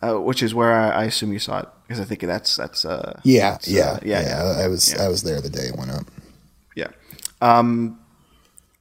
uh, 0.03 0.21
which 0.21 0.43
is 0.43 0.55
where 0.55 0.73
I, 0.73 0.91
I 0.91 1.05
assume 1.05 1.33
you 1.33 1.39
saw 1.39 1.61
it 1.61 1.69
because 1.87 2.01
I 2.01 2.05
think 2.05 2.21
that's 2.23 2.57
that's 2.57 2.85
uh, 2.85 3.21
Yeah, 3.25 3.53
that's, 3.53 3.69
yeah, 3.69 3.83
uh, 3.83 3.99
yeah, 4.05 4.23
yeah, 4.23 4.63
I 4.65 4.69
was 4.69 4.95
I 4.95 5.09
was 5.09 5.23
there 5.23 5.41
the 5.41 5.51
day 5.51 5.67
it 5.67 5.77
went 5.77 5.91
up. 5.91 6.07
yeah. 6.75 6.89
Um, 7.41 7.99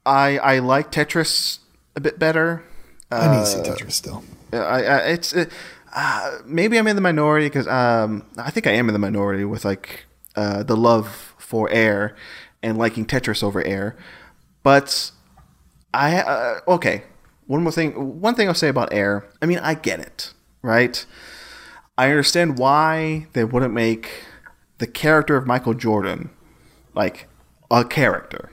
I 0.06 0.38
I 0.38 0.60
like 0.60 0.92
Tetris 0.92 1.60
a 1.96 2.00
bit 2.00 2.18
better. 2.20 2.64
I 3.12 3.28
need 3.36 3.40
to 3.40 3.46
see 3.46 3.60
Tetris 3.60 3.92
still. 3.92 4.24
I, 4.54 4.58
I 4.84 4.98
it's 5.10 5.34
it, 5.34 5.52
uh, 5.94 6.40
maybe 6.46 6.78
I'm 6.80 6.88
in 6.88 6.96
the 6.96 7.02
minority 7.02 7.48
because 7.48 7.68
um, 7.68 8.26
I 8.38 8.50
think 8.52 8.68
I 8.68 8.72
am 8.72 8.88
in 8.88 8.94
the 8.94 9.00
minority 9.00 9.44
with 9.44 9.66
like 9.66 10.06
uh, 10.36 10.64
the 10.64 10.78
love 10.78 11.36
for 11.38 11.70
air 11.70 12.16
and 12.64 12.78
liking 12.78 13.06
Tetris 13.06 13.44
over 13.44 13.64
air, 13.66 13.98
but 14.64 15.12
I 15.94 16.22
uh, 16.22 16.60
okay. 16.68 17.04
One 17.52 17.64
more 17.64 17.74
thing. 17.74 18.22
One 18.22 18.34
thing 18.34 18.48
I'll 18.48 18.54
say 18.54 18.70
about 18.70 18.94
air. 18.94 19.26
I 19.42 19.46
mean, 19.46 19.60
I 19.60 19.74
get 19.74 20.00
it, 20.00 20.32
right? 20.62 21.06
I 21.98 22.10
understand 22.10 22.58
why 22.58 23.28
they 23.34 23.44
wouldn't 23.44 23.74
make 23.74 24.24
the 24.78 24.88
character 24.88 25.36
of 25.36 25.46
Michael 25.46 25.74
Jordan 25.74 26.30
like 26.96 27.28
a 27.70 27.84
character, 27.84 28.52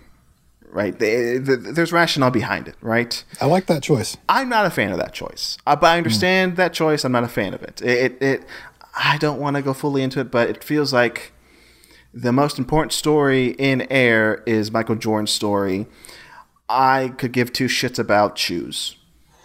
right? 0.69 0.99
They, 0.99 1.39
the, 1.39 1.55
there's 1.55 1.93
rationale 1.93 2.33
behind 2.33 2.67
it, 2.67 2.75
right? 2.81 3.23
I 3.41 3.47
like 3.47 3.67
that 3.67 3.85
choice. 3.85 4.17
I'm 4.29 4.49
not 4.49 4.67
a 4.67 4.71
fan 4.71 4.91
of 4.91 4.99
that 4.99 5.13
choice. 5.13 5.59
Uh, 5.65 5.77
but 5.77 5.87
I 5.87 5.97
understand 5.97 6.57
that 6.57 6.73
choice. 6.73 7.05
I'm 7.05 7.13
not 7.13 7.23
a 7.23 7.29
fan 7.29 7.55
of 7.55 7.63
it. 7.63 7.81
It, 7.81 8.15
it, 8.21 8.23
it 8.23 8.45
I 8.97 9.17
don't 9.19 9.39
want 9.39 9.55
to 9.55 9.63
go 9.63 9.75
fully 9.75 10.03
into 10.03 10.19
it, 10.19 10.33
but 10.33 10.51
it 10.51 10.65
feels 10.65 10.93
like 10.93 11.31
the 12.13 12.33
most 12.33 12.59
important 12.59 12.93
story 12.93 13.51
in 13.61 13.87
Air 13.93 14.43
is 14.45 14.73
Michael 14.73 14.97
Jordan's 14.97 15.31
story. 15.31 15.87
I 16.69 17.13
could 17.17 17.33
give 17.33 17.53
two 17.53 17.67
shits 17.67 17.99
about 17.99 18.37
shoes. 18.39 18.97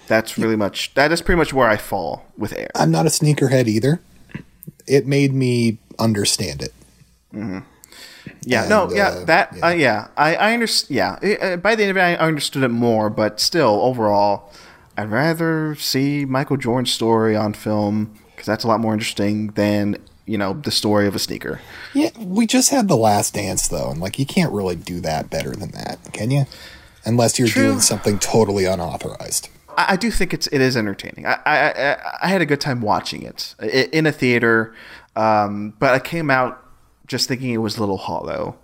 That's 0.07 0.37
really 0.37 0.55
much. 0.57 0.93
That 0.95 1.11
is 1.11 1.21
pretty 1.21 1.37
much 1.37 1.53
where 1.53 1.69
I 1.69 1.77
fall 1.77 2.25
with 2.37 2.53
Air. 2.53 2.69
I'm 2.75 2.91
not 2.91 3.05
a 3.05 3.09
sneakerhead 3.09 3.67
either. 3.67 4.01
It 4.85 5.07
made 5.07 5.33
me 5.33 5.77
understand 5.97 6.61
it. 6.61 6.73
Yeah, 8.45 8.67
no, 8.67 8.91
yeah, 8.91 9.07
uh, 9.07 9.25
that, 9.25 9.53
yeah. 9.55 9.65
Uh, 9.65 9.69
yeah, 9.71 10.07
I, 10.17 10.35
I 10.35 10.53
understand. 10.53 10.95
Yeah, 10.95 11.35
Uh, 11.41 11.57
by 11.57 11.75
the 11.75 11.83
end 11.83 11.91
of 11.91 11.97
it, 11.97 12.01
I 12.01 12.15
understood 12.15 12.63
it 12.63 12.69
more, 12.69 13.09
but 13.09 13.39
still, 13.39 13.81
overall, 13.81 14.51
I'd 14.97 15.09
rather 15.09 15.75
see 15.75 16.25
Michael 16.25 16.57
Jordan's 16.57 16.91
story 16.91 17.35
on 17.35 17.53
film 17.53 18.13
because 18.31 18.45
that's 18.45 18.63
a 18.63 18.67
lot 18.67 18.79
more 18.79 18.93
interesting 18.93 19.47
than 19.51 19.97
you 20.25 20.37
know 20.37 20.53
the 20.53 20.71
story 20.71 21.07
of 21.07 21.15
a 21.15 21.19
sneaker. 21.19 21.61
Yeah, 21.93 22.09
we 22.19 22.45
just 22.45 22.69
had 22.69 22.87
the 22.87 22.97
last 22.97 23.33
dance 23.33 23.67
though, 23.67 23.89
and 23.91 23.99
like 23.99 24.19
you 24.19 24.25
can't 24.25 24.51
really 24.53 24.75
do 24.75 24.99
that 25.01 25.29
better 25.29 25.51
than 25.55 25.71
that, 25.71 25.99
can 26.11 26.29
you? 26.31 26.45
Unless 27.05 27.37
you're 27.39 27.47
True. 27.47 27.63
doing 27.67 27.79
something 27.79 28.19
totally 28.19 28.65
unauthorized. 28.65 29.49
I, 29.77 29.85
I 29.89 29.95
do 29.95 30.09
think 30.11 30.33
it's 30.33 30.47
it 30.47 30.61
is 30.61 30.77
entertaining. 30.77 31.25
I, 31.25 31.39
I 31.45 31.97
I 32.23 32.27
had 32.27 32.41
a 32.41 32.45
good 32.45 32.61
time 32.61 32.81
watching 32.81 33.23
it 33.23 33.55
in 33.61 34.05
a 34.05 34.11
theater, 34.11 34.73
um, 35.15 35.73
but 35.79 35.93
I 35.93 35.99
came 35.99 36.29
out 36.29 36.63
just 37.07 37.27
thinking 37.27 37.49
it 37.51 37.57
was 37.57 37.77
a 37.77 37.79
little 37.81 37.97
hollow. 37.97 38.55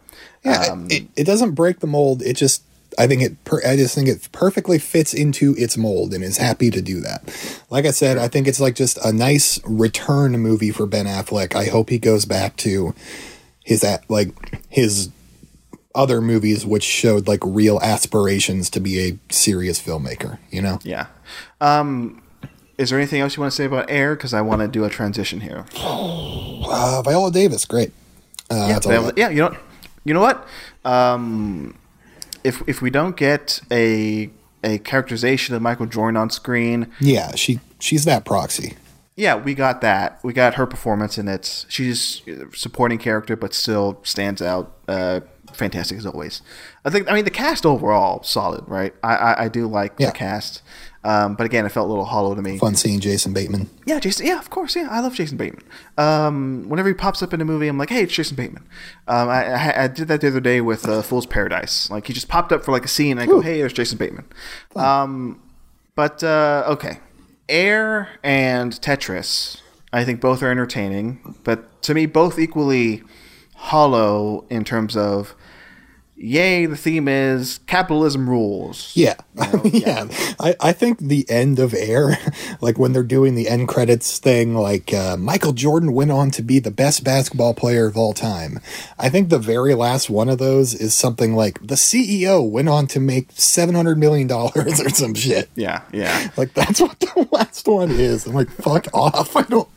Yeah, 0.43 0.67
Um, 0.71 0.87
it, 0.89 1.07
it 1.17 1.23
doesn't 1.25 1.51
break 1.51 1.79
the 1.79 1.87
mold. 1.87 2.21
It 2.21 2.37
just, 2.37 2.63
I 2.97 3.07
think 3.07 3.21
it, 3.21 3.43
per, 3.43 3.61
I 3.67 3.75
just 3.75 3.93
think 3.93 4.07
it 4.07 4.29
perfectly 4.31 4.79
fits 4.79 5.13
into 5.13 5.53
its 5.57 5.75
mold 5.77 6.13
and 6.13 6.23
is 6.23 6.37
happy 6.37 6.71
to 6.71 6.81
do 6.81 7.01
that. 7.01 7.21
Like 7.69 7.85
I 7.85 7.91
said, 7.91 8.17
I 8.17 8.29
think 8.29 8.47
it's 8.47 8.61
like 8.61 8.75
just 8.75 8.97
a 9.03 9.11
nice 9.11 9.59
return 9.65 10.31
movie 10.39 10.71
for 10.71 10.85
Ben 10.85 11.05
Affleck. 11.05 11.55
I 11.55 11.65
hope 11.65 11.89
he 11.89 11.99
goes 11.99 12.23
back 12.23 12.55
to 12.57 12.95
his 13.65 13.83
at 13.83 14.09
like 14.09 14.29
his 14.69 15.09
other 15.95 16.21
movies, 16.21 16.65
which 16.65 16.83
showed 16.83 17.27
like 17.27 17.39
real 17.43 17.79
aspirations 17.81 18.69
to 18.71 18.79
be 18.79 18.99
a 18.99 19.17
serious 19.33 19.81
filmmaker. 19.81 20.37
You 20.51 20.61
know, 20.61 20.79
Yeah. 20.83 21.07
Um, 21.61 22.21
is 22.77 22.89
there 22.91 22.99
anything 22.99 23.19
else 23.19 23.35
you 23.35 23.41
want 23.41 23.51
to 23.51 23.55
say 23.57 23.65
about 23.65 23.89
Air? 23.89 24.15
Because 24.15 24.33
I 24.33 24.41
want 24.41 24.61
to 24.61 24.67
do 24.69 24.85
a 24.85 24.89
transition 24.89 25.41
here. 25.41 25.65
uh, 25.75 27.01
Viola 27.03 27.31
Davis, 27.31 27.65
great. 27.65 27.91
Uh, 28.49 28.55
yeah, 28.55 28.67
that's 28.73 28.85
Viola- 28.85 29.13
yeah. 29.17 29.29
You 29.29 29.41
know, 29.41 29.57
you 30.05 30.13
know 30.13 30.21
what? 30.21 30.47
Um, 30.85 31.77
if 32.43 32.61
if 32.67 32.81
we 32.81 32.89
don't 32.89 33.17
get 33.17 33.59
a 33.71 34.29
a 34.63 34.77
characterization 34.79 35.55
of 35.55 35.61
Michael 35.61 35.85
Jordan 35.87 36.17
on 36.17 36.29
screen, 36.29 36.87
yeah, 36.99 37.35
she 37.35 37.59
she's 37.79 38.05
that 38.05 38.25
proxy. 38.25 38.75
yeah, 39.15 39.35
we 39.35 39.53
got 39.53 39.81
that. 39.81 40.19
We 40.23 40.31
got 40.33 40.53
her 40.55 40.65
performance, 40.65 41.17
and 41.17 41.27
it's 41.27 41.65
she's 41.69 42.21
a 42.27 42.55
supporting 42.55 42.97
character, 42.97 43.35
but 43.35 43.53
still 43.53 43.99
stands 44.03 44.41
out. 44.41 44.73
Uh, 44.87 45.19
fantastic 45.55 45.97
as 45.97 46.05
always. 46.05 46.41
I 46.85 46.89
think. 46.89 47.09
I 47.09 47.13
mean, 47.15 47.25
the 47.25 47.31
cast 47.31 47.65
overall 47.65 48.23
solid, 48.23 48.63
right? 48.67 48.93
I 49.03 49.15
I, 49.15 49.43
I 49.45 49.47
do 49.49 49.67
like 49.67 49.93
Yeah. 49.97 50.07
the 50.07 50.13
cast, 50.13 50.61
um, 51.03 51.35
but 51.35 51.45
again, 51.45 51.65
it 51.65 51.69
felt 51.69 51.85
a 51.87 51.89
little 51.89 52.05
hollow 52.05 52.35
to 52.35 52.41
me. 52.41 52.57
Fun 52.57 52.75
seeing 52.75 52.99
Jason 52.99 53.33
Bateman. 53.33 53.69
Yeah, 53.85 53.99
Jason. 53.99 54.25
Yeah, 54.25 54.39
of 54.39 54.49
course. 54.49 54.75
Yeah, 54.75 54.87
I 54.89 54.99
love 54.99 55.13
Jason 55.13 55.37
Bateman. 55.37 55.63
Um, 55.97 56.65
whenever 56.67 56.87
he 56.89 56.93
pops 56.93 57.21
up 57.21 57.33
in 57.33 57.41
a 57.41 57.45
movie, 57.45 57.67
I'm 57.67 57.77
like, 57.77 57.89
hey, 57.89 58.03
it's 58.03 58.13
Jason 58.13 58.35
Bateman. 58.35 58.63
Um, 59.07 59.29
I, 59.29 59.45
I, 59.45 59.83
I 59.83 59.87
did 59.87 60.07
that 60.07 60.21
the 60.21 60.27
other 60.27 60.39
day 60.41 60.61
with 60.61 60.87
uh, 60.87 61.01
Fool's 61.01 61.25
Paradise. 61.25 61.89
Like 61.89 62.07
he 62.07 62.13
just 62.13 62.27
popped 62.27 62.51
up 62.51 62.63
for 62.63 62.71
like 62.71 62.85
a 62.85 62.89
scene, 62.89 63.11
and 63.11 63.19
I 63.21 63.25
go, 63.25 63.41
hey, 63.41 63.57
there's 63.59 63.73
Jason 63.73 63.97
Bateman. 63.97 64.25
Um, 64.75 65.41
but 65.95 66.23
uh, 66.23 66.63
okay, 66.67 66.99
Air 67.47 68.09
and 68.23 68.73
Tetris, 68.73 69.61
I 69.91 70.03
think 70.05 70.21
both 70.21 70.43
are 70.43 70.51
entertaining, 70.51 71.35
but 71.43 71.81
to 71.83 71.93
me, 71.93 72.05
both 72.05 72.37
equally 72.37 73.03
hollow 73.59 74.45
in 74.49 74.63
terms 74.63 74.95
of. 74.95 75.35
Yay! 76.21 76.65
The 76.65 76.75
theme 76.75 77.07
is 77.07 77.61
capitalism 77.65 78.29
rules. 78.29 78.91
Yeah. 78.93 79.15
yeah. 79.63 80.09
I, 80.37 80.53
I 80.59 80.73
think 80.73 80.99
the 80.99 81.25
end 81.29 81.59
of 81.59 81.73
Air, 81.73 82.17
like 82.61 82.77
when 82.77 82.91
they're 82.91 83.03
doing 83.03 83.35
the 83.35 83.47
end 83.47 83.69
credits 83.69 84.19
thing, 84.19 84.53
like 84.53 84.93
uh, 84.93 85.15
Michael 85.15 85.53
Jordan 85.53 85.93
went 85.93 86.11
on 86.11 86.29
to 86.31 86.41
be 86.41 86.59
the 86.59 86.71
best 86.71 87.05
basketball 87.05 87.53
player 87.53 87.87
of 87.87 87.95
all 87.95 88.11
time. 88.11 88.59
I 88.97 89.07
think 89.07 89.29
the 89.29 89.39
very 89.39 89.75
last 89.75 90.09
one 90.09 90.27
of 90.27 90.39
those 90.39 90.73
is 90.73 90.93
something 90.93 91.35
like 91.37 91.65
the 91.65 91.75
CEO 91.75 92.45
went 92.49 92.67
on 92.67 92.87
to 92.87 92.99
make 92.99 93.29
$700 93.29 93.95
million 93.95 94.29
or 94.31 94.89
some 94.89 95.13
shit. 95.13 95.49
Yeah, 95.55 95.83
yeah. 95.93 96.31
Like 96.35 96.53
that's 96.53 96.81
what 96.81 96.99
the 96.99 97.29
last 97.31 97.65
one 97.65 97.91
is. 97.91 98.25
I'm 98.25 98.33
like, 98.33 98.51
fuck 98.51 98.87
off. 98.93 99.37
I 99.37 99.43
don't. 99.43 99.69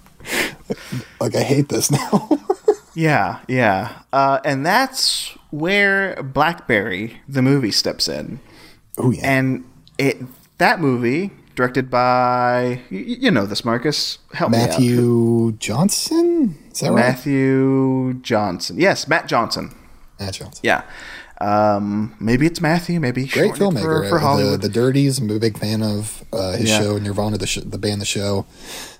Like, 1.21 1.37
I 1.37 1.43
hate 1.43 1.69
this 1.69 1.91
now. 1.91 2.29
Yeah, 2.95 3.41
yeah. 3.49 4.03
Uh, 4.13 4.41
and 4.45 4.65
that's 4.67 5.37
where 5.51 6.23
Blackberry, 6.23 7.21
the 7.29 7.43
movie, 7.43 7.71
steps 7.71 8.09
in. 8.09 8.41
oh, 8.99 9.11
yeah. 9.11 9.21
And 9.31 9.65
it 9.99 10.19
that 10.59 10.81
movie, 10.81 11.31
directed 11.55 11.91
by, 11.91 12.81
you, 12.91 12.99
you 13.01 13.31
know 13.31 13.47
this, 13.47 13.65
Marcus. 13.65 14.19
Help 14.33 14.53
me 14.53 14.59
out. 14.59 14.69
Matthew 14.71 15.53
Johnson? 15.53 16.57
Is 16.71 16.81
that 16.81 16.93
right? 16.93 16.97
Matthew 16.97 18.15
Johnson. 18.23 18.79
Yes, 18.79 19.09
Matt 19.09 19.27
Johnson. 19.27 19.75
Matt 20.21 20.35
Johnson. 20.35 20.61
Yeah. 20.63 20.83
Um, 21.43 22.15
maybe 22.21 22.47
it's 22.47 22.61
Matthew. 22.61 23.01
Maybe 23.01 23.27
Great 23.27 23.53
filmmaker. 23.55 23.83
for, 23.83 24.09
for 24.09 24.19
Hollywood. 24.19 24.63
The, 24.63 24.69
the 24.69 24.73
Dirties. 24.73 25.19
I'm 25.19 25.29
a 25.31 25.39
big 25.39 25.59
fan 25.59 25.83
of 25.83 26.25
uh, 26.33 26.53
his 26.53 26.71
Yeah. 26.71 26.81
show, 26.81 26.99
Nirvana, 26.99 27.37
the, 27.39 27.47
sh- 27.47 27.59
the 27.65 27.79
band, 27.79 28.01
the 28.01 28.05
show. 28.07 28.47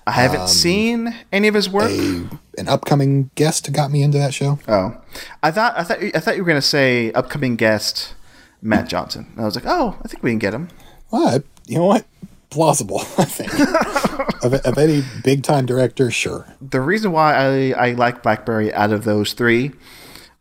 I 0.05 0.11
haven't 0.11 0.49
seen 0.49 1.15
any 1.31 1.47
of 1.47 1.53
his 1.55 1.69
work. 1.69 1.89
A, 1.89 2.27
an 2.57 2.67
upcoming 2.67 3.29
guest 3.35 3.71
got 3.71 3.89
me 3.91 4.03
into 4.03 4.17
that 4.17 4.33
show. 4.33 4.59
Oh, 4.67 4.97
I 5.41 5.51
thought 5.51 5.77
I 5.77 5.83
thought 5.83 5.99
I 6.03 6.19
thought 6.19 6.35
you 6.35 6.43
were 6.43 6.47
gonna 6.47 6.61
say 6.61 7.13
upcoming 7.13 7.55
guest 7.55 8.13
Matt 8.61 8.89
Johnson. 8.89 9.31
I 9.37 9.45
was 9.45 9.55
like, 9.55 9.63
oh, 9.65 9.95
I 10.03 10.07
think 10.09 10.21
we 10.21 10.31
can 10.31 10.39
get 10.39 10.53
him. 10.53 10.67
Well, 11.11 11.27
I- 11.27 11.43
you 11.67 11.77
know 11.77 11.85
what? 11.85 12.05
Plausible, 12.49 12.99
I 13.17 13.23
think. 13.23 13.53
of, 14.43 14.53
of 14.53 14.77
any 14.77 15.03
big 15.23 15.41
time 15.43 15.65
director, 15.65 16.11
sure. 16.11 16.45
the 16.61 16.81
reason 16.81 17.13
why 17.13 17.33
I, 17.35 17.87
I 17.87 17.91
like 17.93 18.21
BlackBerry 18.21 18.73
out 18.73 18.91
of 18.91 19.05
those 19.05 19.31
three, 19.31 19.71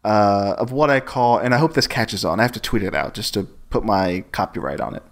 uh, 0.04 0.54
of 0.58 0.72
what 0.72 0.90
I 0.90 1.00
call, 1.00 1.38
and 1.38 1.54
I 1.54 1.58
hope 1.58 1.74
this 1.74 1.86
catches 1.86 2.24
on, 2.24 2.40
I 2.40 2.42
have 2.42 2.52
to 2.52 2.60
tweet 2.60 2.82
it 2.82 2.94
out 2.94 3.14
just 3.14 3.34
to 3.34 3.44
put 3.70 3.84
my 3.84 4.24
copyright 4.32 4.80
on 4.80 4.94
it. 4.94 5.02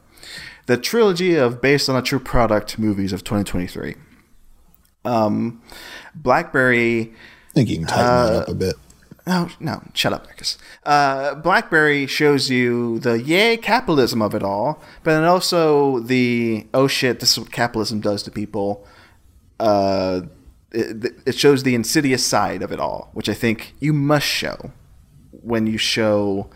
The 0.66 0.76
trilogy 0.76 1.36
of 1.36 1.60
based 1.60 1.88
on 1.88 1.96
a 1.96 2.02
true 2.02 2.20
product 2.20 2.78
movies 2.78 3.12
of 3.12 3.24
2023. 3.24 3.96
Um, 5.04 5.62
BlackBerry. 6.14 7.12
I 7.50 7.52
think 7.54 7.68
you 7.68 7.78
can 7.78 7.86
tighten 7.86 8.34
that 8.34 8.42
up 8.42 8.48
a 8.48 8.54
bit. 8.54 8.74
No, 9.26 9.48
no, 9.60 9.82
shut 9.94 10.12
up, 10.12 10.24
Marcus. 10.24 10.58
Uh, 10.84 11.34
BlackBerry 11.36 12.06
shows 12.06 12.50
you 12.50 12.98
the 13.00 13.20
yay 13.22 13.56
capitalism 13.56 14.22
of 14.22 14.34
it 14.34 14.42
all, 14.42 14.82
but 15.04 15.14
then 15.14 15.24
also 15.24 16.00
the 16.00 16.66
oh 16.74 16.88
shit, 16.88 17.20
this 17.20 17.32
is 17.32 17.38
what 17.38 17.52
capitalism 17.52 18.00
does 18.00 18.22
to 18.24 18.30
people. 18.30 18.86
Uh, 19.58 20.22
it, 20.72 21.12
it 21.26 21.34
shows 21.34 21.62
the 21.62 21.74
insidious 21.74 22.24
side 22.24 22.62
of 22.62 22.72
it 22.72 22.80
all, 22.80 23.10
which 23.12 23.28
I 23.28 23.34
think 23.34 23.74
you 23.78 23.92
must 23.92 24.26
show 24.26 24.72
when 25.42 25.66
you 25.66 25.78
show 25.78 26.50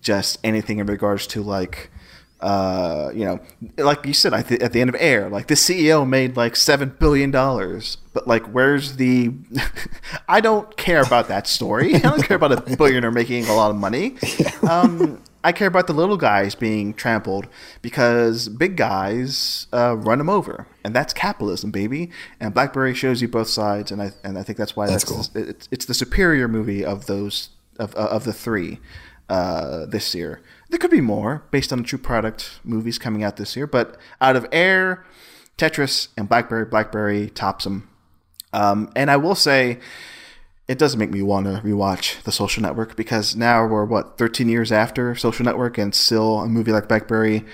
just 0.00 0.38
anything 0.42 0.78
in 0.78 0.86
regards 0.86 1.26
to 1.28 1.42
like 1.42 1.90
uh, 2.40 3.10
you 3.14 3.24
know, 3.24 3.38
like 3.76 4.04
you 4.06 4.14
said, 4.14 4.32
at 4.32 4.48
the, 4.48 4.60
at 4.62 4.72
the 4.72 4.80
end 4.80 4.88
of 4.88 4.96
Air, 4.98 5.28
like 5.28 5.48
the 5.48 5.54
CEO 5.54 6.08
made 6.08 6.36
like 6.36 6.56
seven 6.56 6.96
billion 6.98 7.30
dollars, 7.30 7.98
but 8.14 8.26
like, 8.26 8.44
where's 8.46 8.96
the? 8.96 9.32
I 10.28 10.40
don't 10.40 10.74
care 10.76 11.02
about 11.02 11.28
that 11.28 11.46
story. 11.46 11.94
I 11.94 11.98
don't 11.98 12.22
care 12.22 12.36
about 12.36 12.52
a 12.52 12.76
billionaire 12.76 13.10
making 13.10 13.46
a 13.46 13.54
lot 13.54 13.70
of 13.70 13.76
money. 13.76 14.16
Um, 14.68 15.22
I 15.42 15.52
care 15.52 15.68
about 15.68 15.86
the 15.86 15.94
little 15.94 16.18
guys 16.18 16.54
being 16.54 16.92
trampled 16.92 17.48
because 17.80 18.48
big 18.48 18.76
guys 18.76 19.66
uh, 19.72 19.96
run 19.96 20.18
them 20.18 20.28
over, 20.28 20.66
and 20.84 20.94
that's 20.94 21.14
capitalism, 21.14 21.70
baby. 21.70 22.10
And 22.38 22.52
Blackberry 22.52 22.94
shows 22.94 23.22
you 23.22 23.28
both 23.28 23.48
sides, 23.48 23.90
and 23.90 24.02
I 24.02 24.12
and 24.22 24.38
I 24.38 24.42
think 24.42 24.58
that's 24.58 24.76
why 24.76 24.86
That's 24.86 25.04
that's, 25.04 25.30
it's, 25.34 25.68
it's 25.72 25.84
the 25.86 25.94
superior 25.94 26.46
movie 26.46 26.84
of 26.84 27.06
those 27.06 27.48
of 27.78 27.94
of 27.94 28.24
the 28.24 28.32
three 28.32 28.78
uh, 29.28 29.86
this 29.86 30.14
year. 30.14 30.40
There 30.68 30.78
could 30.78 30.90
be 30.90 31.00
more 31.00 31.44
based 31.50 31.72
on 31.72 31.78
the 31.78 31.84
True 31.84 31.98
Product 31.98 32.60
movies 32.64 32.98
coming 32.98 33.22
out 33.22 33.36
this 33.36 33.56
year, 33.56 33.66
but 33.66 33.96
out 34.20 34.36
of 34.36 34.46
Air, 34.52 35.04
Tetris, 35.56 36.08
and 36.16 36.28
Blackberry, 36.28 36.64
Blackberry 36.64 37.30
tops 37.30 37.64
them. 37.64 37.88
Um, 38.52 38.90
and 38.96 39.10
I 39.10 39.16
will 39.16 39.34
say, 39.36 39.78
it 40.66 40.78
does 40.78 40.96
make 40.96 41.10
me 41.10 41.22
want 41.22 41.46
to 41.46 41.60
rewatch 41.64 42.22
The 42.22 42.32
Social 42.32 42.62
Network 42.62 42.96
because 42.96 43.34
now 43.34 43.66
we're 43.66 43.84
what 43.84 44.18
13 44.18 44.48
years 44.48 44.72
after 44.72 45.14
Social 45.14 45.44
Network, 45.44 45.78
and 45.78 45.94
still 45.94 46.40
a 46.40 46.48
movie 46.48 46.72
like 46.72 46.88
Blackberry 46.88 47.44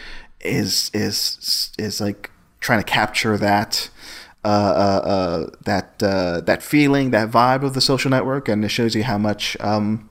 is 0.41 0.91
is 0.95 1.73
is 1.79 2.01
like 2.01 2.31
trying 2.61 2.81
to 2.81 2.85
capture 2.85 3.37
that. 3.39 3.91
Uh, 4.47 4.49
uh, 4.49 5.09
uh, 5.09 5.51
that 5.65 6.01
uh, 6.01 6.41
that 6.43 6.63
feeling, 6.63 7.11
that 7.11 7.29
vibe 7.29 7.65
of 7.65 7.75
the 7.75 7.81
social 7.81 8.09
network, 8.09 8.49
and 8.49 8.65
it 8.65 8.69
shows 8.69 8.95
you 8.95 9.03
how 9.03 9.19
much 9.19 9.57
um, 9.59 10.09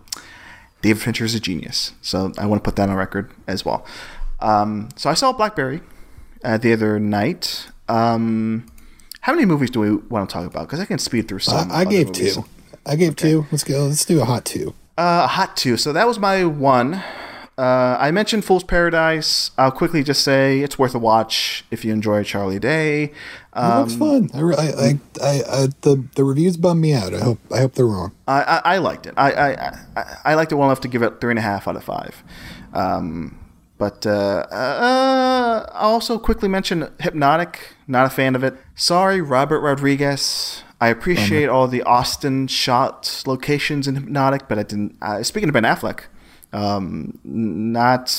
David 0.82 1.02
Fincher 1.02 1.24
is 1.24 1.34
a 1.36 1.40
genius. 1.40 1.94
So 2.02 2.34
I 2.38 2.46
want 2.46 2.62
to 2.62 2.68
put 2.68 2.76
that 2.76 2.90
on 2.90 2.96
record 2.98 3.32
as 3.48 3.64
well. 3.64 3.86
Um, 4.42 4.90
so 4.98 5.10
I 5.10 5.14
saw 5.14 5.32
Blackberry 5.32 5.80
uh, 6.44 6.58
the 6.58 6.74
other 6.74 7.00
night. 7.00 7.70
Um, 7.88 8.66
how 9.22 9.32
many 9.34 9.46
movies 9.46 9.70
do 9.70 9.80
we 9.80 9.92
want 10.10 10.30
to 10.30 10.34
talk 10.34 10.46
about? 10.46 10.68
Because 10.68 10.82
I 10.82 10.86
can 10.86 11.00
speed 11.00 11.30
through 11.30 11.40
some. 11.40 11.72
I, 11.72 11.80
I 11.80 11.86
gave 11.86 12.08
movies. 12.08 12.36
two. 12.36 12.46
I 12.86 12.98
gave 12.98 13.16
two. 13.16 13.46
Let's 13.54 13.64
go. 13.64 13.86
Let's 13.86 14.04
do 14.04 14.22
a 14.22 14.26
hot 14.26 14.44
two. 14.44 14.76
Uh, 14.98 15.28
hot 15.28 15.56
two. 15.56 15.78
So 15.78 15.94
that 15.94 16.06
was 16.08 16.20
my 16.20 16.44
one. 16.44 17.02
Uh, 17.58 17.96
I 18.00 18.12
mentioned 18.12 18.44
Fool's 18.44 18.66
Paradise. 18.66 19.52
I'll 19.58 19.72
quickly 19.72 20.04
just 20.04 20.24
say 20.24 20.60
it's 20.60 20.78
worth 20.78 20.94
a 20.94 21.00
watch 21.00 21.64
if 21.72 21.86
you 21.86 21.94
enjoy 21.94 22.24
Charlie 22.24 22.60
Day. 22.60 23.14
It 23.56 23.60
Um, 23.60 23.80
looks 23.82 23.96
fun. 23.96 24.30
I, 24.34 24.40
I, 24.42 24.66
I, 24.66 25.00
I, 25.24 25.44
I, 25.64 25.68
the 25.82 26.04
the 26.16 26.24
reviews 26.26 26.58
bum 26.58 26.82
me 26.82 26.94
out. 26.94 27.14
I 27.14 27.20
hope 27.20 27.40
I 27.54 27.60
hope 27.60 27.74
they're 27.76 27.86
wrong. 27.88 28.12
I, 28.28 28.42
I, 28.44 28.62
I 28.76 28.78
liked 28.80 29.06
it. 29.08 29.14
I, 29.16 29.32
I, 29.32 29.50
I, 29.96 30.18
I 30.26 30.34
liked 30.36 30.52
it 30.52 30.56
well 30.56 30.68
enough 30.70 30.82
to 30.82 30.88
give 30.90 31.02
it 31.04 31.22
three 31.22 31.32
and 31.32 31.40
a 31.40 31.42
half 31.42 31.68
out 31.68 31.76
of 31.78 31.84
five. 31.84 32.22
Um, 32.74 33.40
but 33.78 34.06
uh, 34.06 34.46
uh, 34.52 35.70
I'll 35.74 35.92
also 35.94 36.18
quickly 36.20 36.50
mention 36.50 36.90
Hypnotic. 37.00 37.76
Not 37.88 38.06
a 38.06 38.10
fan 38.10 38.36
of 38.36 38.44
it. 38.44 38.56
Sorry, 38.76 39.22
Robert 39.22 39.60
Rodriguez. 39.62 40.64
I 40.82 40.90
appreciate 40.90 41.48
all 41.48 41.68
the 41.70 41.84
Austin 41.84 42.48
shot 42.48 43.24
locations 43.26 43.88
in 43.88 43.96
Hypnotic, 43.96 44.48
but 44.50 44.60
I 44.60 44.64
didn't. 44.64 44.98
Uh, 45.02 45.24
speaking 45.24 45.48
of 45.50 45.54
Ben 45.54 45.64
Affleck, 45.64 46.02
um, 46.52 47.18
not. 47.24 48.10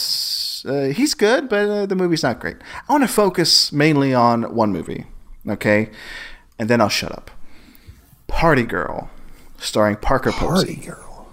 Uh, 0.65 0.87
he's 0.87 1.15
good, 1.15 1.49
but 1.49 1.69
uh, 1.69 1.87
the 1.87 1.95
movie's 1.95 2.23
not 2.23 2.41
great. 2.41 2.57
I 2.89 2.93
want 2.93 3.05
to 3.05 3.09
focus 3.09 3.71
mainly 3.73 4.15
on 4.15 4.55
one 4.55 4.73
movie, 4.73 5.05
okay, 5.49 5.91
and 6.59 6.69
then 6.69 6.81
I'll 6.81 6.89
shut 6.89 7.13
up. 7.13 7.31
Party 8.27 8.65
Girl, 8.65 9.11
starring 9.59 9.97
Parker 9.97 10.33
Party 10.33 10.75
Posey. 10.77 10.87
girl. 10.87 11.29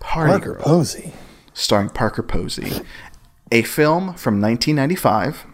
Party 0.00 0.30
Parker 0.30 0.54
Girl, 0.54 0.62
Posey. 0.62 1.12
starring 1.54 1.88
Parker 1.90 2.22
Posey, 2.22 2.82
a 3.50 3.62
film 3.62 4.14
from 4.14 4.40
1995, 4.40 5.44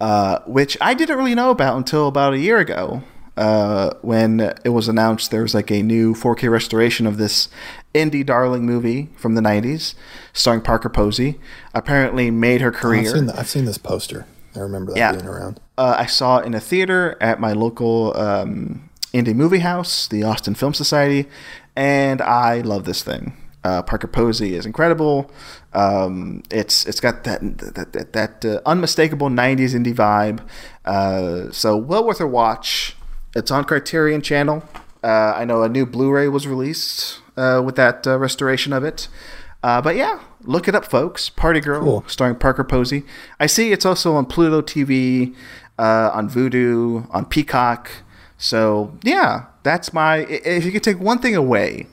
uh, 0.00 0.40
which 0.46 0.76
I 0.80 0.94
didn't 0.94 1.16
really 1.16 1.34
know 1.34 1.50
about 1.50 1.76
until 1.76 2.08
about 2.08 2.34
a 2.34 2.38
year 2.38 2.58
ago. 2.58 3.02
Uh, 3.36 3.90
when 4.02 4.38
it 4.64 4.68
was 4.68 4.86
announced 4.86 5.32
there 5.32 5.42
was 5.42 5.54
like 5.56 5.68
a 5.68 5.82
new 5.82 6.14
4K 6.14 6.48
restoration 6.48 7.04
of 7.04 7.16
this 7.16 7.48
indie 7.92 8.24
darling 8.24 8.64
movie 8.64 9.08
from 9.16 9.34
the 9.34 9.40
90s, 9.40 9.94
starring 10.32 10.60
Parker 10.60 10.88
Posey, 10.88 11.40
apparently 11.74 12.30
made 12.30 12.60
her 12.60 12.68
I've 12.72 12.80
career. 12.80 13.12
seen, 13.12 13.26
the, 13.26 13.36
I've 13.36 13.48
seen 13.48 13.64
this 13.64 13.76
poster. 13.78 14.24
I 14.56 14.60
remember 14.60 14.92
that 14.92 14.98
Yeah. 14.98 15.12
being 15.12 15.26
around. 15.26 15.60
Uh, 15.76 15.94
I 15.98 16.06
saw 16.06 16.38
it 16.38 16.46
in 16.46 16.54
a 16.54 16.60
theater 16.60 17.16
at 17.20 17.40
my 17.40 17.52
local 17.52 18.16
um, 18.16 18.88
indie 19.12 19.34
movie 19.34 19.58
house, 19.58 20.06
the 20.06 20.22
Austin 20.22 20.54
Film 20.54 20.74
Society, 20.74 21.28
and 21.74 22.20
I 22.22 22.60
love 22.60 22.84
this 22.84 23.02
thing. 23.02 23.36
Uh, 23.64 23.82
Parker 23.82 24.06
Posey 24.06 24.54
is 24.54 24.66
incredible. 24.66 25.30
Um, 25.72 26.42
it's 26.50 26.84
it's 26.86 27.00
got 27.00 27.24
that 27.24 27.40
that 27.74 27.92
that, 27.94 28.12
that 28.12 28.44
uh, 28.44 28.60
unmistakable 28.66 29.28
'90s 29.28 29.74
indie 29.74 29.94
vibe. 29.94 30.40
Uh, 30.84 31.50
so 31.50 31.76
well 31.76 32.04
worth 32.06 32.20
a 32.20 32.26
watch. 32.26 32.94
It's 33.34 33.50
on 33.50 33.64
Criterion 33.64 34.20
Channel. 34.22 34.62
Uh, 35.02 35.32
I 35.36 35.44
know 35.44 35.62
a 35.62 35.68
new 35.68 35.84
Blu-ray 35.86 36.28
was 36.28 36.46
released 36.46 37.20
uh, 37.36 37.60
with 37.64 37.74
that 37.76 38.06
uh, 38.06 38.18
restoration 38.18 38.72
of 38.72 38.84
it. 38.84 39.08
Uh, 39.62 39.80
but 39.82 39.96
yeah, 39.96 40.20
look 40.44 40.68
it 40.68 40.74
up, 40.74 40.84
folks. 40.84 41.28
Party 41.30 41.60
Girl, 41.60 41.80
Cool. 41.82 42.04
starring 42.06 42.36
Parker 42.36 42.64
Posey. 42.64 43.04
I 43.40 43.46
see 43.46 43.72
it's 43.72 43.84
also 43.86 44.14
on 44.14 44.26
Pluto 44.26 44.60
TV, 44.62 45.34
uh, 45.78 46.10
on 46.14 46.28
Vudu, 46.30 47.06
on 47.14 47.24
Peacock. 47.24 47.90
So 48.38 48.96
yeah, 49.02 49.46
that's 49.62 49.92
my. 49.92 50.18
If 50.28 50.64
you 50.64 50.72
could 50.72 50.82
take 50.82 50.98
one 51.00 51.18
thing 51.18 51.34
away, 51.34 51.86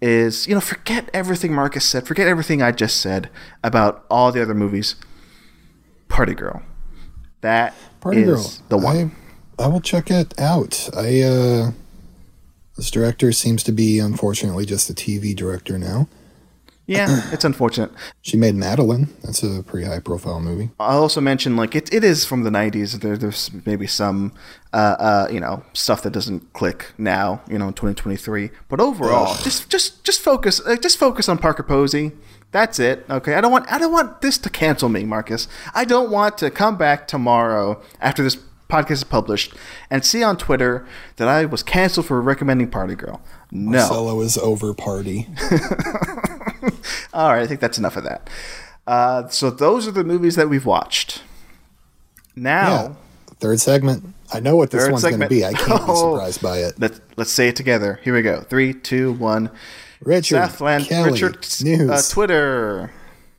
is 0.00 0.46
you 0.46 0.54
know 0.54 0.60
forget 0.60 1.10
everything 1.12 1.52
Marcus 1.52 1.84
said, 1.84 2.06
forget 2.06 2.26
everything 2.26 2.62
I 2.62 2.72
just 2.72 3.00
said 3.00 3.28
about 3.62 4.04
all 4.10 4.32
the 4.32 4.40
other 4.42 4.54
movies. 4.54 4.94
Party 6.08 6.34
Girl, 6.34 6.62
that 7.40 7.74
Party 8.00 8.22
is 8.22 8.26
girl. 8.26 8.66
the 8.68 8.78
one. 8.78 9.12
I, 9.58 9.64
I 9.64 9.66
will 9.68 9.80
check 9.80 10.10
it 10.10 10.38
out. 10.40 10.88
I 10.96 11.20
uh, 11.22 11.70
this 12.76 12.90
director 12.90 13.30
seems 13.32 13.62
to 13.64 13.72
be 13.72 13.98
unfortunately 13.98 14.64
just 14.66 14.88
a 14.90 14.94
TV 14.94 15.34
director 15.36 15.78
now. 15.78 16.08
Yeah, 16.90 17.22
it's 17.32 17.44
unfortunate. 17.44 17.92
She 18.20 18.36
made 18.36 18.56
Madeline. 18.56 19.08
That's 19.22 19.42
a 19.42 19.62
pretty 19.62 19.86
high 19.86 20.00
profile 20.00 20.40
movie. 20.40 20.70
I'll 20.80 21.02
also 21.02 21.20
mention 21.20 21.56
like 21.56 21.74
it, 21.76 21.92
it 21.94 22.02
is 22.02 22.24
from 22.24 22.42
the 22.42 22.50
'90s. 22.50 23.00
There, 23.00 23.16
there's 23.16 23.50
maybe 23.64 23.86
some 23.86 24.32
uh, 24.72 24.96
uh, 24.98 25.28
you 25.30 25.38
know 25.38 25.62
stuff 25.72 26.02
that 26.02 26.10
doesn't 26.10 26.52
click 26.52 26.92
now, 26.98 27.42
you 27.48 27.58
know, 27.58 27.68
in 27.68 27.74
2023. 27.74 28.50
But 28.68 28.80
overall, 28.80 29.36
just 29.42 29.70
just 29.70 30.02
just 30.04 30.20
focus 30.20 30.60
uh, 30.66 30.76
just 30.76 30.98
focus 30.98 31.28
on 31.28 31.38
Parker 31.38 31.62
Posey. 31.62 32.12
That's 32.50 32.80
it. 32.80 33.06
Okay, 33.08 33.34
I 33.34 33.40
don't 33.40 33.52
want 33.52 33.70
I 33.70 33.78
don't 33.78 33.92
want 33.92 34.20
this 34.20 34.36
to 34.38 34.50
cancel 34.50 34.88
me, 34.88 35.04
Marcus. 35.04 35.46
I 35.72 35.84
don't 35.84 36.10
want 36.10 36.38
to 36.38 36.50
come 36.50 36.76
back 36.76 37.06
tomorrow 37.06 37.80
after 38.00 38.24
this 38.24 38.36
podcast 38.68 38.90
is 38.90 39.04
published 39.04 39.54
and 39.90 40.04
see 40.04 40.22
on 40.22 40.36
Twitter 40.36 40.86
that 41.16 41.28
I 41.28 41.44
was 41.44 41.62
canceled 41.62 42.06
for 42.06 42.20
recommending 42.20 42.70
Party 42.70 42.94
Girl. 42.94 43.20
No. 43.50 43.80
Solo 43.80 44.20
is 44.20 44.38
over 44.38 44.72
party. 44.72 45.28
All 47.14 47.30
right, 47.32 47.42
I 47.42 47.46
think 47.46 47.60
that's 47.60 47.78
enough 47.78 47.96
of 47.96 48.04
that. 48.04 48.28
Uh, 48.86 49.28
so 49.28 49.50
those 49.50 49.86
are 49.86 49.92
the 49.92 50.04
movies 50.04 50.36
that 50.36 50.48
we've 50.48 50.66
watched. 50.66 51.22
Now. 52.36 52.68
Yeah. 52.70 52.94
Third 53.38 53.60
segment. 53.60 54.04
I 54.32 54.40
know 54.40 54.54
what 54.56 54.70
this 54.70 54.88
one's 54.90 55.02
going 55.02 55.20
to 55.20 55.28
be. 55.28 55.44
I 55.44 55.52
can't 55.52 55.66
be 55.68 55.74
Oh. 55.88 56.14
surprised 56.16 56.42
by 56.42 56.58
it. 56.58 56.74
Let's 56.78 57.00
let's 57.16 57.30
say 57.32 57.48
it 57.48 57.56
together. 57.56 57.98
Here 58.02 58.14
we 58.14 58.22
go. 58.22 58.42
Three, 58.42 58.74
two, 58.74 59.12
one. 59.14 59.50
Richard 60.02 60.36
Southland 60.36 60.84
Kelly, 60.86 61.12
Richard 61.12 61.46
news. 61.62 61.90
Uh, 61.90 62.02
Twitter. 62.10 62.90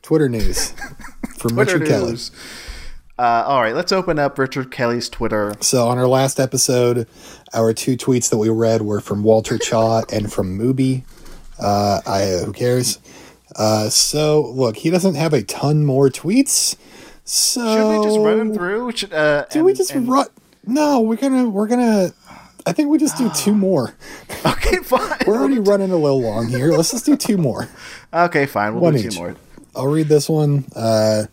Twitter 0.01 0.27
news 0.29 0.71
from 1.37 1.51
Twitter 1.51 1.77
Richard 1.77 1.87
Kelly. 1.87 2.17
Uh, 3.19 3.43
all 3.45 3.61
right, 3.61 3.75
let's 3.75 3.91
open 3.91 4.17
up 4.17 4.39
Richard 4.39 4.71
Kelly's 4.71 5.07
Twitter. 5.07 5.53
So 5.61 5.87
on 5.87 5.99
our 5.99 6.07
last 6.07 6.39
episode, 6.39 7.07
our 7.53 7.71
two 7.73 7.95
tweets 7.95 8.29
that 8.31 8.37
we 8.37 8.49
read 8.49 8.81
were 8.81 8.99
from 9.01 9.21
Walter 9.21 9.59
Chaw 9.59 10.01
and 10.11 10.33
from 10.33 10.57
Mubi. 10.57 11.03
Uh, 11.61 12.01
I 12.05 12.41
who 12.45 12.51
cares? 12.53 12.99
Uh, 13.55 13.89
so 13.89 14.49
look, 14.51 14.77
he 14.77 14.89
doesn't 14.89 15.15
have 15.15 15.33
a 15.33 15.43
ton 15.43 15.85
more 15.85 16.09
tweets. 16.09 16.75
So 17.23 17.61
Should 17.75 17.99
we 17.99 18.05
just 18.05 18.19
run 18.19 18.39
him 18.39 18.53
through? 18.53 18.91
Should, 18.93 19.13
uh, 19.13 19.45
Do 19.51 19.59
and- 19.59 19.65
we 19.65 19.73
just 19.73 19.91
and- 19.91 20.07
run? 20.07 20.27
No, 20.65 21.01
we're 21.01 21.15
gonna 21.17 21.49
we're 21.49 21.67
gonna. 21.67 22.13
I 22.65 22.71
think 22.73 22.89
we 22.89 22.97
just 22.97 23.17
do 23.17 23.29
two 23.35 23.53
more. 23.67 23.95
Okay, 24.45 24.77
fine. 24.83 25.17
We're 25.25 25.37
already 25.37 25.59
running 25.71 25.91
a 25.91 25.95
little 25.97 26.21
long 26.21 26.47
here. 26.49 26.71
Let's 26.71 26.91
just 26.91 27.05
do 27.05 27.15
two 27.17 27.37
more. 27.37 27.67
okay, 28.13 28.45
fine. 28.45 28.73
We'll 28.73 28.83
One 28.83 28.93
do 28.93 29.01
two 29.01 29.07
each. 29.07 29.17
more. 29.17 29.35
I'll 29.75 29.87
read 29.87 30.07
this 30.07 30.29
one. 30.29 30.65
Uh, 30.75 31.23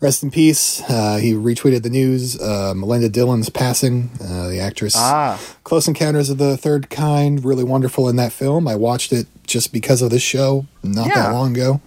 rest 0.00 0.22
in 0.22 0.30
peace. 0.30 0.82
Uh, 0.88 1.16
he 1.16 1.32
retweeted 1.32 1.82
the 1.82 1.90
news. 1.90 2.40
Uh, 2.40 2.72
Melinda 2.76 3.08
Dillon's 3.08 3.50
passing, 3.50 4.10
uh, 4.22 4.48
the 4.48 4.60
actress. 4.60 4.94
Ah. 4.96 5.40
Close 5.64 5.88
Encounters 5.88 6.30
of 6.30 6.38
the 6.38 6.56
Third 6.56 6.90
Kind, 6.90 7.44
really 7.44 7.64
wonderful 7.64 8.08
in 8.08 8.16
that 8.16 8.32
film. 8.32 8.68
I 8.68 8.76
watched 8.76 9.12
it 9.12 9.26
just 9.46 9.72
because 9.72 10.02
of 10.02 10.10
this 10.10 10.22
show 10.22 10.66
not 10.82 11.08
Yeah. 11.08 11.14
that 11.22 11.32
long 11.32 11.52
ago. 11.52 11.80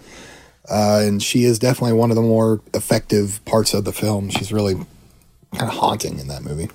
Uh, 0.70 1.00
and 1.02 1.22
she 1.22 1.44
is 1.44 1.58
definitely 1.58 1.92
one 1.94 2.10
of 2.10 2.16
the 2.16 2.22
more 2.22 2.60
effective 2.72 3.44
parts 3.44 3.74
of 3.74 3.84
the 3.84 3.92
film. 3.92 4.30
She's 4.30 4.52
really 4.52 4.74
kind 5.54 5.68
of 5.70 5.70
haunting 5.70 6.18
in 6.18 6.28
that 6.28 6.42
movie. 6.42 6.70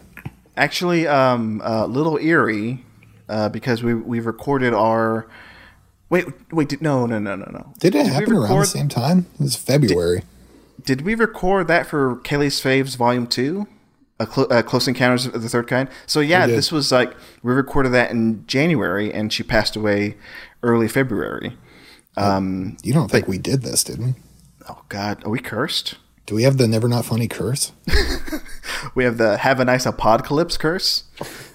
Actually, 0.58 1.08
um, 1.08 1.62
a 1.64 1.88
little 1.88 2.18
eerie 2.18 2.84
uh, 3.30 3.48
because 3.50 3.84
we 3.84 3.94
we 3.94 4.20
recorded 4.20 4.74
our 4.74 5.28
Wait, 6.10 6.26
wait, 6.54 6.70
did, 6.70 6.82
no, 6.82 7.06
no, 7.06 7.20
no, 7.20 7.36
no, 7.36 7.46
no. 7.52 7.74
Did 7.80 7.94
it 7.94 8.04
we 8.04 8.10
happen 8.10 8.34
around 8.34 8.60
the 8.60 8.66
same 8.66 8.88
time? 8.88 9.26
It 9.40 9.42
was 9.44 9.56
February. 9.58 10.20
Did 10.20 10.26
we 11.04 11.16
record 11.16 11.68
that 11.68 11.88
for 11.88 12.18
Kelly's 12.18 12.62
Faves 12.62 12.96
Volume 12.96 13.28
Two, 13.28 13.68
a 14.20 14.26
clo- 14.26 14.46
uh, 14.46 14.62
Close 14.62 14.88
Encounters 14.88 15.26
of 15.26 15.42
the 15.42 15.50
Third 15.50 15.68
Kind? 15.68 15.90
So 16.06 16.20
yeah, 16.20 16.48
this 16.48 16.72
was 16.72 16.92
like 16.92 17.14
we 17.44 17.54
recorded 17.54 17.90
that 17.94 18.12
in 18.12 18.46
January, 18.48 19.14
and 19.14 19.32
she 19.32 19.44
passed 19.44 19.76
away 19.76 20.18
early 20.64 20.88
February. 20.88 21.58
Um, 22.16 22.78
you 22.84 22.94
don't 22.94 23.12
think 23.12 23.28
we 23.28 23.38
did 23.38 23.62
this, 23.62 23.84
did 23.84 24.00
we? 24.00 24.14
oh 24.70 24.82
God, 24.90 25.24
are 25.26 25.30
we 25.30 25.40
cursed? 25.40 25.96
Do 26.26 26.36
we 26.36 26.44
have 26.44 26.58
the 26.58 26.68
never 26.68 26.88
not 26.88 27.06
funny 27.06 27.28
curse? 27.28 27.72
We 28.96 29.04
have 29.06 29.18
the 29.18 29.38
"Have 29.38 29.60
a 29.60 29.66
nice 29.66 29.86
apocalypse" 29.86 30.56
curse. 30.58 31.04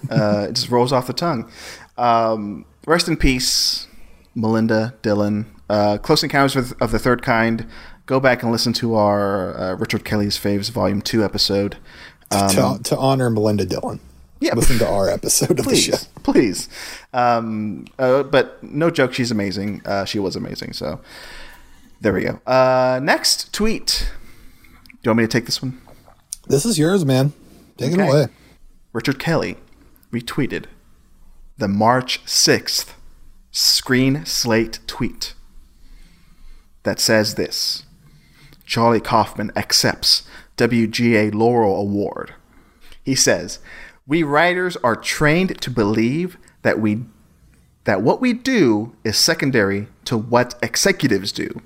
Uh, 0.09 0.47
it 0.49 0.53
just 0.53 0.69
rolls 0.69 0.91
off 0.91 1.07
the 1.07 1.13
tongue. 1.13 1.49
Um, 1.97 2.65
rest 2.85 3.07
in 3.07 3.15
peace, 3.17 3.87
Melinda 4.35 4.95
Dillon. 5.01 5.45
Uh, 5.69 5.97
Close 5.99 6.21
Encounters 6.23 6.73
of 6.73 6.91
the 6.91 6.99
Third 6.99 7.21
Kind. 7.21 7.65
Go 8.05 8.19
back 8.19 8.43
and 8.43 8.51
listen 8.51 8.73
to 8.73 8.95
our 8.95 9.57
uh, 9.57 9.75
Richard 9.75 10.03
Kelly's 10.03 10.37
Faves 10.37 10.69
Volume 10.69 11.01
Two 11.01 11.23
episode. 11.23 11.77
to, 12.31 12.79
to 12.83 12.97
honor 12.97 13.29
Melinda 13.29 13.65
Dillon. 13.65 13.99
Um, 13.99 13.99
Yeah. 14.39 14.55
Listen 14.55 14.77
to 14.79 14.87
our 14.89 15.09
episode 15.09 15.57
of 15.59 15.65
the 15.65 15.75
show. 15.75 15.97
please, 16.23 16.67
please. 16.67 16.69
Um, 17.13 17.85
uh, 17.99 18.23
but 18.23 18.61
no 18.63 18.89
joke, 18.89 19.13
she's 19.13 19.31
amazing. 19.31 19.81
Uh, 19.85 20.03
she 20.05 20.19
was 20.19 20.35
amazing. 20.35 20.73
So 20.73 20.99
there 22.01 22.11
we 22.13 22.21
go. 22.23 22.41
Uh, 22.45 22.99
next 23.01 23.53
tweet. 23.53 24.11
Do 24.89 24.97
you 25.03 25.09
want 25.11 25.19
me 25.19 25.23
to 25.23 25.27
take 25.29 25.45
this 25.45 25.61
one? 25.61 25.79
This 26.47 26.65
is 26.65 26.77
yours, 26.77 27.05
man. 27.05 27.31
Take 27.77 27.93
Okay. 27.93 28.03
it 28.05 28.09
away. 28.09 28.27
Richard 28.91 29.17
Kelly 29.19 29.55
retweeted 30.11 30.65
the 31.57 31.67
March 31.69 32.21
6th 32.25 32.93
screen 33.51 34.25
slate 34.25 34.79
tweet 34.87 35.33
that 36.83 36.99
says 36.99 37.35
this 37.35 37.83
Charlie 38.73 38.99
Kaufman 38.99 39.51
accepts 39.55 40.23
WGA 40.57 41.31
Laurel 41.31 41.79
Award. 41.79 42.33
He 43.03 43.13
says, 43.13 43.59
"We 44.07 44.23
writers 44.23 44.77
are 44.77 44.95
trained 44.95 45.61
to 45.61 45.69
believe 45.69 46.37
that 46.63 46.79
we 46.79 47.05
that 47.83 48.01
what 48.01 48.19
we 48.19 48.33
do 48.33 48.95
is 49.03 49.15
secondary 49.15 49.89
to 50.05 50.17
what 50.17 50.57
executives 50.63 51.31
do. 51.31 51.61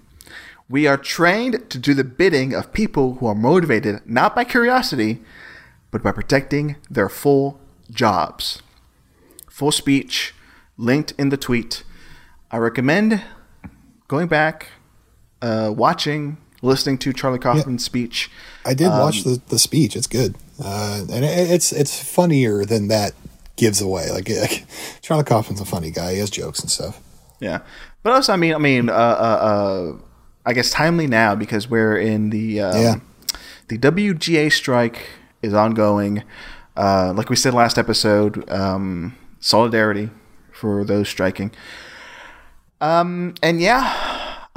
We 0.67 0.85
are 0.85 0.97
trained 0.97 1.69
to 1.69 1.77
do 1.77 1.93
the 1.93 2.03
bidding 2.03 2.53
of 2.53 2.73
people 2.73 3.15
who 3.15 3.27
are 3.27 3.35
motivated 3.35 4.01
not 4.05 4.35
by 4.35 4.43
curiosity, 4.43 5.21
but 5.91 6.03
by 6.03 6.11
protecting 6.11 6.75
their 6.89 7.07
full 7.07 7.57
jobs." 7.89 8.61
Full 9.49 9.71
speech 9.71 10.35
linked 10.75 11.13
in 11.17 11.29
the 11.29 11.37
tweet. 11.37 11.85
I 12.51 12.57
recommend 12.57 13.23
going 14.09 14.27
back, 14.27 14.71
uh, 15.41 15.71
watching, 15.73 16.39
listening 16.67 16.97
to 16.99 17.13
Charlie 17.13 17.39
Kaufman's 17.39 17.83
speech. 17.83 18.29
I 18.65 18.73
did 18.73 18.87
Um, 18.87 18.99
watch 18.99 19.23
the, 19.23 19.41
the 19.49 19.57
speech. 19.59 19.95
It's 19.95 20.07
good, 20.07 20.35
uh, 20.63 21.05
and 21.11 21.25
it, 21.25 21.49
it's 21.51 21.71
it's 21.71 21.99
funnier 22.03 22.65
than 22.65 22.87
that 22.89 23.13
gives 23.55 23.81
away. 23.81 24.11
Like, 24.11 24.29
like 24.41 24.65
Charlie 25.01 25.23
Kaufman's 25.23 25.61
a 25.61 25.65
funny 25.65 25.89
guy. 25.91 26.13
He 26.13 26.19
has 26.19 26.29
jokes 26.29 26.59
and 26.59 26.69
stuff. 26.69 27.01
Yeah, 27.39 27.59
but 28.03 28.13
also, 28.13 28.33
I 28.33 28.35
mean, 28.35 28.53
I 28.53 28.57
mean, 28.59 28.89
uh, 28.89 28.93
uh, 28.93 28.95
uh, 28.95 29.97
I 30.45 30.53
guess 30.53 30.69
timely 30.71 31.07
now 31.07 31.33
because 31.35 31.69
we're 31.69 31.97
in 31.97 32.29
the 32.29 32.61
um, 32.61 32.81
Yeah. 32.81 32.95
the 33.69 33.77
WGA 33.77 34.51
strike 34.51 34.99
is 35.41 35.53
ongoing. 35.53 36.23
Uh, 36.75 37.11
like 37.15 37.29
we 37.29 37.35
said 37.35 37.53
last 37.53 37.77
episode, 37.77 38.47
um, 38.51 39.15
solidarity 39.39 40.09
for 40.51 40.83
those 40.83 41.07
striking. 41.09 41.51
Um, 42.79 43.33
and 43.41 43.59
yeah, 43.59 43.91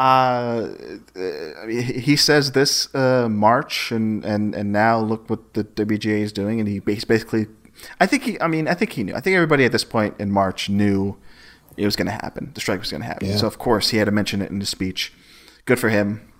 uh, 0.00 0.72
uh, 1.14 1.66
he 1.66 1.82
he 1.82 2.16
says 2.16 2.52
this 2.52 2.92
uh, 2.94 3.28
March, 3.28 3.92
and, 3.92 4.24
and 4.24 4.54
and 4.54 4.72
now 4.72 4.98
look 4.98 5.28
what 5.28 5.52
the 5.52 5.62
WGA 5.62 6.20
is 6.20 6.32
doing, 6.32 6.58
and 6.58 6.66
he 6.66 6.78
bas- 6.78 7.04
basically, 7.04 7.48
I 8.00 8.06
think 8.06 8.22
he, 8.22 8.40
I 8.40 8.46
mean, 8.46 8.66
I 8.66 8.72
think 8.72 8.92
he 8.92 9.04
knew. 9.04 9.14
I 9.14 9.20
think 9.20 9.36
everybody 9.36 9.66
at 9.66 9.72
this 9.72 9.84
point 9.84 10.14
in 10.18 10.30
March 10.30 10.70
knew 10.70 11.18
it 11.76 11.84
was 11.84 11.96
going 11.96 12.06
to 12.06 12.12
happen. 12.12 12.50
The 12.54 12.62
strike 12.62 12.80
was 12.80 12.90
going 12.90 13.02
to 13.02 13.06
happen. 13.06 13.28
Yeah. 13.28 13.36
So 13.36 13.46
of 13.46 13.58
course 13.58 13.90
he 13.90 13.98
had 13.98 14.06
to 14.06 14.10
mention 14.10 14.40
it 14.40 14.50
in 14.50 14.60
his 14.60 14.70
speech. 14.70 15.12
Good 15.66 15.78
for 15.78 15.90
him. 15.90 16.32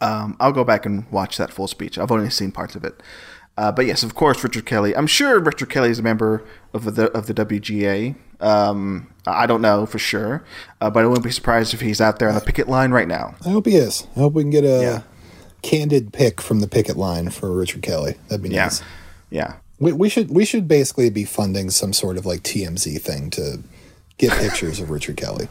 Um, 0.00 0.36
I'll 0.38 0.52
go 0.52 0.64
back 0.64 0.86
and 0.86 1.10
watch 1.10 1.36
that 1.38 1.52
full 1.52 1.66
speech. 1.66 1.98
I've 1.98 2.12
only 2.12 2.30
seen 2.30 2.52
parts 2.52 2.76
of 2.76 2.84
it. 2.84 3.02
Uh, 3.56 3.70
but 3.70 3.86
yes, 3.86 4.02
of 4.02 4.14
course, 4.14 4.42
Richard 4.42 4.66
Kelly. 4.66 4.96
I'm 4.96 5.06
sure 5.06 5.38
Richard 5.40 5.70
Kelly 5.70 5.90
is 5.90 5.98
a 5.98 6.02
member 6.02 6.44
of 6.72 6.96
the 6.96 7.10
of 7.12 7.26
the 7.28 7.34
WGA. 7.34 8.16
Um, 8.40 9.08
I 9.26 9.46
don't 9.46 9.62
know 9.62 9.86
for 9.86 9.98
sure, 9.98 10.44
uh, 10.80 10.90
but 10.90 11.04
I 11.04 11.06
wouldn't 11.06 11.24
be 11.24 11.30
surprised 11.30 11.72
if 11.72 11.80
he's 11.80 12.00
out 12.00 12.18
there 12.18 12.28
on 12.28 12.34
the 12.34 12.40
picket 12.40 12.68
line 12.68 12.90
right 12.90 13.06
now. 13.08 13.36
I 13.46 13.50
hope 13.50 13.66
he 13.66 13.76
is. 13.76 14.06
I 14.16 14.20
hope 14.20 14.32
we 14.34 14.42
can 14.42 14.50
get 14.50 14.64
a 14.64 14.82
Yeah. 14.82 15.02
candid 15.62 16.12
pick 16.12 16.40
from 16.40 16.60
the 16.60 16.66
picket 16.68 16.96
line 16.96 17.30
for 17.30 17.52
Richard 17.56 17.82
Kelly. 17.82 18.16
That'd 18.28 18.42
be 18.42 18.50
Yeah, 18.50 18.64
nice. 18.64 18.82
yeah, 19.30 19.54
We, 19.78 19.92
we 19.92 20.08
should 20.08 20.30
we 20.30 20.44
should 20.44 20.66
basically 20.68 21.08
be 21.08 21.24
funding 21.24 21.70
some 21.70 21.92
sort 21.92 22.16
of 22.18 22.26
like 22.26 22.42
TMZ 22.42 23.00
thing 23.00 23.30
to 23.30 23.60
get 24.18 24.32
pictures 24.40 24.80
of 24.80 24.90
Richard 24.90 25.16
Kelly. 25.16 25.46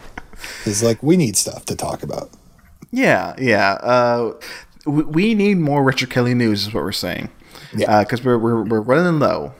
It's 0.66 0.84
like 0.84 1.02
we 1.02 1.16
need 1.16 1.38
stuff 1.38 1.64
to 1.66 1.76
talk 1.76 2.04
about. 2.04 2.30
yeah, 2.92 3.34
yeah. 3.40 3.72
Uh, 3.82 4.34
we, 4.86 5.04
we 5.04 5.34
need 5.36 5.58
more 5.58 5.82
Richard 5.84 6.10
Kelly 6.10 6.34
news, 6.36 6.68
is 6.68 6.74
what 6.74 6.84
we're 6.84 6.92
saying. 6.92 7.30
Yeah. 7.76 8.04
because 8.04 8.24
we're, 8.24 8.38
we're 8.38 8.64
we're 8.64 8.82
running 8.82 9.20
low. 9.20 9.54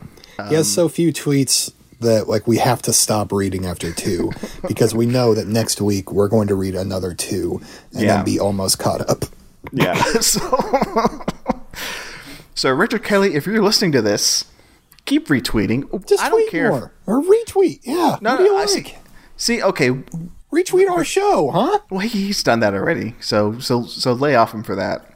he 0.50 0.56
has 0.56 0.72
so 0.72 0.90
few 0.90 1.12
tweets 1.14 1.72
that 2.00 2.28
like 2.28 2.48
we 2.48 2.58
have 2.58 2.82
to 2.84 2.92
stop 2.94 3.32
reading 3.32 3.66
after 3.66 3.92
two 3.94 4.32
because 4.68 4.94
we 4.94 5.06
know 5.06 5.34
that 5.34 5.48
next 5.48 5.80
week 5.82 6.12
we're 6.12 6.28
going 6.28 6.48
to 6.50 6.56
read 6.56 6.76
another 6.76 7.14
two 7.14 7.62
and 7.94 8.02
Yeah. 8.04 8.16
then 8.18 8.26
be 8.26 8.40
almost 8.40 8.78
caught 8.80 9.08
up. 9.10 9.26
Yeah. 9.72 9.94
so, 10.20 10.42
so 12.56 12.70
Richard 12.72 13.04
Kelly, 13.04 13.36
if 13.36 13.46
you're 13.46 13.62
listening 13.64 13.92
to 13.94 14.02
this, 14.02 14.46
keep 15.06 15.28
retweeting. 15.28 16.06
Just 16.08 16.22
I 16.24 16.30
don't 16.30 16.40
tweet 16.42 16.52
care. 16.52 16.70
more 16.70 16.92
or 17.08 17.22
retweet. 17.22 17.80
Yeah. 17.84 18.18
No, 18.22 18.38
no, 18.38 18.54
like? 18.54 18.70
see. 18.70 18.96
See, 19.38 19.64
okay. 19.64 19.92
Retweet 20.52 20.88
our 20.90 21.04
show, 21.04 21.50
huh? 21.52 21.80
Well, 21.90 22.02
he's 22.02 22.44
done 22.44 22.60
that 22.60 22.74
already. 22.76 23.16
So, 23.20 23.58
so, 23.60 23.84
so 23.86 24.14
lay 24.14 24.36
off 24.36 24.54
him 24.54 24.62
for 24.64 24.76
that. 24.76 25.16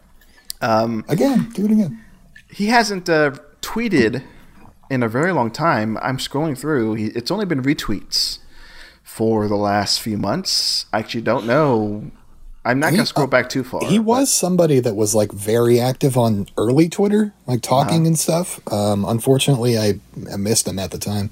Um, 0.61 1.05
Again, 1.07 1.51
do 1.53 1.65
it 1.65 1.71
again. 1.71 2.03
He 2.57 2.67
hasn't 2.67 3.07
uh, 3.07 3.31
tweeted 3.61 4.23
in 4.89 5.03
a 5.03 5.07
very 5.07 5.31
long 5.31 5.51
time. 5.51 5.97
I'm 6.01 6.17
scrolling 6.17 6.57
through. 6.57 6.95
He, 6.95 7.05
it's 7.07 7.29
only 7.29 7.45
been 7.45 7.61
retweets 7.61 8.39
for 9.03 9.47
the 9.47 9.55
last 9.55 10.01
few 10.01 10.17
months. 10.17 10.87
I 10.91 10.97
actually 10.99 11.21
don't 11.21 11.45
know. 11.45 12.09
I'm 12.65 12.79
not 12.79 12.87
going 12.89 13.01
to 13.01 13.05
scroll 13.05 13.27
back 13.27 13.47
too 13.49 13.63
far. 13.63 13.81
He 13.85 13.99
was 13.99 14.31
somebody 14.31 14.79
that 14.79 14.95
was 14.95 15.13
like 15.13 15.31
very 15.31 15.79
active 15.79 16.17
on 16.17 16.47
early 16.57 16.89
Twitter, 16.89 17.31
like 17.45 17.61
talking 17.61 17.97
Uh-huh. 18.01 18.07
and 18.07 18.19
stuff. 18.19 18.59
Um, 18.73 19.05
unfortunately, 19.05 19.77
I, 19.77 19.99
I 20.33 20.37
missed 20.37 20.67
him 20.67 20.79
at 20.79 20.89
the 20.89 20.97
time. 20.97 21.29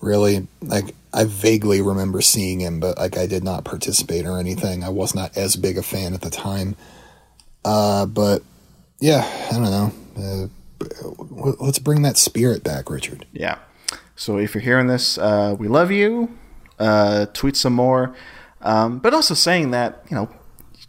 Really, 0.00 0.46
like 0.62 0.94
I 1.12 1.24
vaguely 1.24 1.82
remember 1.82 2.20
seeing 2.22 2.60
him, 2.60 2.80
but 2.80 2.96
like 2.98 3.16
I 3.18 3.26
did 3.26 3.44
not 3.44 3.64
participate 3.64 4.24
or 4.26 4.38
anything. 4.38 4.82
I 4.84 4.88
was 4.88 5.14
not 5.14 5.36
as 5.36 5.54
big 5.56 5.76
a 5.78 5.82
fan 5.82 6.14
at 6.14 6.22
the 6.22 6.30
time. 6.30 6.76
Uh, 7.64 8.06
but 8.06 8.42
yeah, 9.00 9.22
I 9.50 9.52
don't 9.52 9.62
know. 9.64 9.92
Uh, 10.16 10.46
let's 11.60 11.78
bring 11.78 12.02
that 12.02 12.16
spirit 12.16 12.62
back, 12.62 12.90
Richard. 12.90 13.26
Yeah. 13.32 13.58
So 14.14 14.38
if 14.38 14.54
you're 14.54 14.62
hearing 14.62 14.86
this, 14.86 15.18
uh, 15.18 15.54
we 15.58 15.68
love 15.68 15.90
you. 15.90 16.36
Uh, 16.78 17.26
tweet 17.26 17.56
some 17.56 17.72
more. 17.74 18.14
Um, 18.62 18.98
but 18.98 19.14
also 19.14 19.34
saying 19.34 19.70
that, 19.72 20.02
you 20.10 20.16
know, 20.16 20.28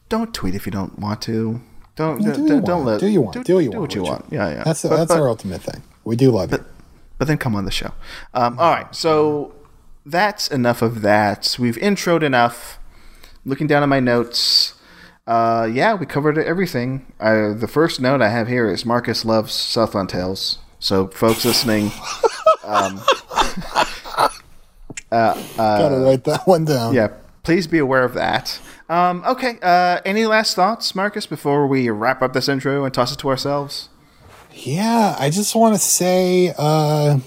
don't 0.10 0.34
tweet 0.34 0.56
if 0.56 0.66
you 0.66 0.72
don't 0.72 0.98
want 1.00 1.22
to. 1.24 1.62
Don't 1.96 2.20
do 2.24 2.32
don't, 2.34 2.48
don't 2.48 2.68
want? 2.68 2.86
let 2.86 3.00
Do 3.00 3.08
you 3.08 3.22
want? 3.22 3.34
Do 3.34 3.40
you 3.40 3.44
do 3.46 3.70
want, 3.70 3.82
what 3.82 3.96
you 3.96 4.02
Richard? 4.02 4.12
want. 4.12 4.26
Yeah, 4.32 4.50
yeah. 4.50 4.64
That's 4.64 4.84
But- 4.84 4.98
that's 4.98 5.08
but- 5.12 5.20
our 5.20 5.28
ultimate 5.28 5.62
thing. 5.62 5.82
We 6.04 6.16
do 6.16 6.32
love 6.32 6.52
you. 6.54 6.64
but 7.18 7.28
then 7.28 7.38
come 7.38 7.56
on 7.56 7.66
the 7.66 7.72
show. 7.72 7.92
Um, 8.34 8.58
all 8.60 8.72
right, 8.72 8.96
so 8.96 9.54
that's 10.06 10.48
enough 10.48 10.82
of 10.82 11.02
that. 11.02 11.58
We've 11.60 11.76
introed 11.78 12.24
enough. 12.24 12.80
Looking 13.44 13.68
down 13.68 13.84
at 13.84 13.90
my 13.90 14.00
notes, 14.00 14.74
uh, 15.28 15.70
yeah, 15.72 15.94
we 15.94 16.06
covered 16.06 16.38
everything. 16.38 17.06
Uh, 17.20 17.54
the 17.54 17.68
first 17.68 18.00
note 18.02 18.22
I 18.22 18.30
have 18.30 18.48
here 18.48 18.70
is 18.70 18.86
Marcus 18.86 19.26
loves 19.26 19.54
Southland 19.54 20.10
Tales. 20.10 20.60
So, 20.80 21.08
folks 21.08 21.44
listening, 21.44 21.92
Gotta 25.10 26.00
write 26.00 26.24
that 26.26 26.42
one 26.46 26.66
down. 26.66 26.94
yeah, 26.94 27.10
please 27.44 27.68
be 27.68 27.80
aware 27.80 28.04
of 28.04 28.14
that. 28.14 28.60
Um, 28.90 29.24
okay, 29.26 29.58
uh, 29.62 30.00
any 30.06 30.26
last 30.26 30.56
thoughts, 30.56 30.96
Marcus, 30.96 31.26
before 31.26 31.68
we 31.68 31.90
wrap 31.90 32.22
up 32.22 32.34
this 32.34 32.48
intro 32.48 32.86
and 32.86 32.94
toss 32.94 33.12
it 33.12 33.20
to 33.20 33.30
ourselves? 33.30 33.90
Yeah, 34.54 35.16
I 35.20 35.30
just 35.30 35.56
want 35.56 35.76
to 35.76 35.80
say, 35.82 36.54
uh, 36.58 37.20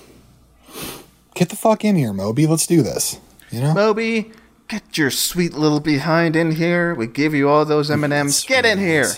get 1.34 1.48
the 1.50 1.56
fuck 1.56 1.84
in 1.84 1.96
here, 1.96 2.12
Moby. 2.12 2.46
Let's 2.46 2.66
do 2.66 2.82
this. 2.82 3.20
You 3.50 3.60
know, 3.60 3.74
Moby, 3.74 4.32
Get 4.70 4.96
your 4.96 5.10
sweet 5.10 5.54
little 5.54 5.80
behind 5.80 6.36
in 6.36 6.52
here. 6.52 6.94
We 6.94 7.08
give 7.08 7.34
you 7.34 7.48
all 7.48 7.64
those 7.64 7.90
M 7.90 8.04
and 8.04 8.12
M's. 8.12 8.44
Get 8.44 8.64
in 8.64 8.78
here. 8.78 9.10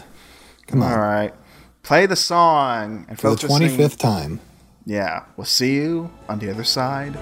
Come 0.66 0.82
on. 0.82 0.90
All 0.90 0.98
right. 0.98 1.34
Play 1.82 2.07
the 2.07 2.16
song. 2.16 3.05
And 3.07 3.20
for 3.20 3.32
the 3.32 3.36
twenty 3.36 3.68
fifth 3.68 3.98
time. 3.98 4.40
Yeah. 4.86 5.24
We'll 5.36 5.44
see 5.44 5.74
you 5.74 6.11
on 6.26 6.38
the 6.38 6.50
other 6.50 6.64
side. 6.64 7.18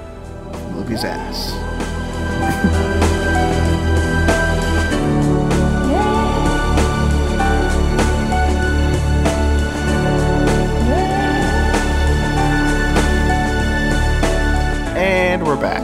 Movie's 0.70 1.02
ass. 1.02 1.50
And 14.96 15.44
we're 15.44 15.56
back. 15.56 15.82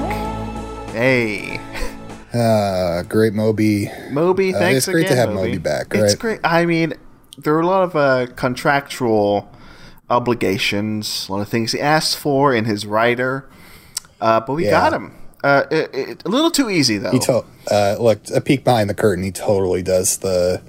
Hey. 0.93 1.56
Uh, 2.37 3.03
great 3.05 3.33
Moby. 3.33 3.91
Moby, 4.11 4.55
Uh, 4.55 4.59
thanks 4.59 4.79
it's 4.79 4.93
great 4.93 5.07
to 5.09 5.17
have 5.17 5.33
Moby 5.33 5.59
back, 5.59 5.87
It's 5.95 6.15
great. 6.15 6.41
I 6.45 6.67
mean, 6.67 6.95
there 7.39 7.55
are 7.55 7.61
a 7.61 7.67
lot 7.67 7.83
of 7.83 7.97
uh, 7.97 8.27
contractual 8.37 9.51
obligations, 10.11 11.27
a 11.29 11.33
lot 11.33 11.41
of 11.41 11.49
things 11.49 11.73
he 11.73 11.81
asked 11.81 12.17
for 12.17 12.55
in 12.55 12.65
his 12.65 12.87
writer, 12.87 13.49
uh, 14.21 14.41
but 14.41 14.55
we 14.55 14.65
Yeah. 14.65 14.71
got 14.73 14.93
him. 14.93 15.13
Uh, 15.45 15.65
it, 15.71 15.91
it, 15.95 16.23
a 16.25 16.29
little 16.29 16.51
too 16.51 16.69
easy 16.71 16.99
though. 16.99 17.13
He 17.13 17.19
to- 17.21 17.45
uh, 17.71 17.97
look 18.01 18.19
a 18.35 18.41
peek 18.41 18.65
behind 18.65 18.91
the 18.91 18.95
curtain. 18.95 19.23
He 19.25 19.31
totally 19.31 19.83
does 19.83 20.19
the 20.19 20.61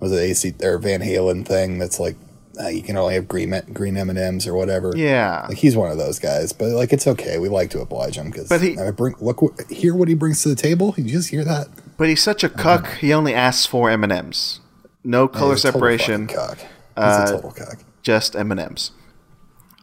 was 0.00 0.12
it 0.12 0.16
AC 0.18 0.54
or 0.62 0.78
Van 0.78 1.00
Halen 1.00 1.46
thing. 1.46 1.78
That's 1.78 1.98
like 2.00 2.16
uh, 2.60 2.68
you 2.68 2.82
can 2.82 2.96
only 2.96 3.14
have 3.14 3.28
green 3.28 3.54
green 3.72 3.96
M 3.96 4.08
and 4.10 4.18
M's 4.18 4.46
or 4.46 4.54
whatever. 4.54 4.92
yeah, 4.96 5.46
Like 5.48 5.58
he's 5.58 5.76
one 5.76 5.90
of 5.90 5.98
those 5.98 6.18
guys, 6.18 6.52
but 6.52 6.68
like 6.68 6.92
it's 6.92 7.06
okay. 7.06 7.38
We 7.38 7.48
like 7.48 7.70
to 7.70 7.80
oblige 7.80 8.16
him 8.16 8.30
because 8.30 8.48
But 8.48 8.60
he- 8.62 8.78
I 8.78 8.90
bring 8.90 9.14
look 9.20 9.40
hear 9.70 9.94
what 9.94 10.08
he 10.08 10.14
brings 10.14 10.42
to 10.42 10.48
the 10.48 10.54
table. 10.56 10.94
You 10.96 11.04
just 11.04 11.28
hear 11.30 11.44
that? 11.44 11.68
but 11.98 12.08
he's 12.08 12.22
such 12.22 12.44
a 12.44 12.48
cuck. 12.48 12.86
He 12.98 13.12
only 13.12 13.32
asks 13.34 13.64
for 13.66 13.88
M 13.90 14.02
and 14.04 14.12
M's, 14.12 14.60
no 15.04 15.28
color 15.28 15.54
He's 15.54 15.64
a 15.64 15.72
separation, 15.72 16.28
fucking 16.28 16.36
cock. 16.48 16.58
He's 16.58 16.66
Uh, 16.96 17.24
a 17.28 17.32
total 17.32 17.50
cock, 17.52 17.78
just 18.02 18.34
M 18.36 18.50
and 18.50 18.60
M's. 18.60 18.90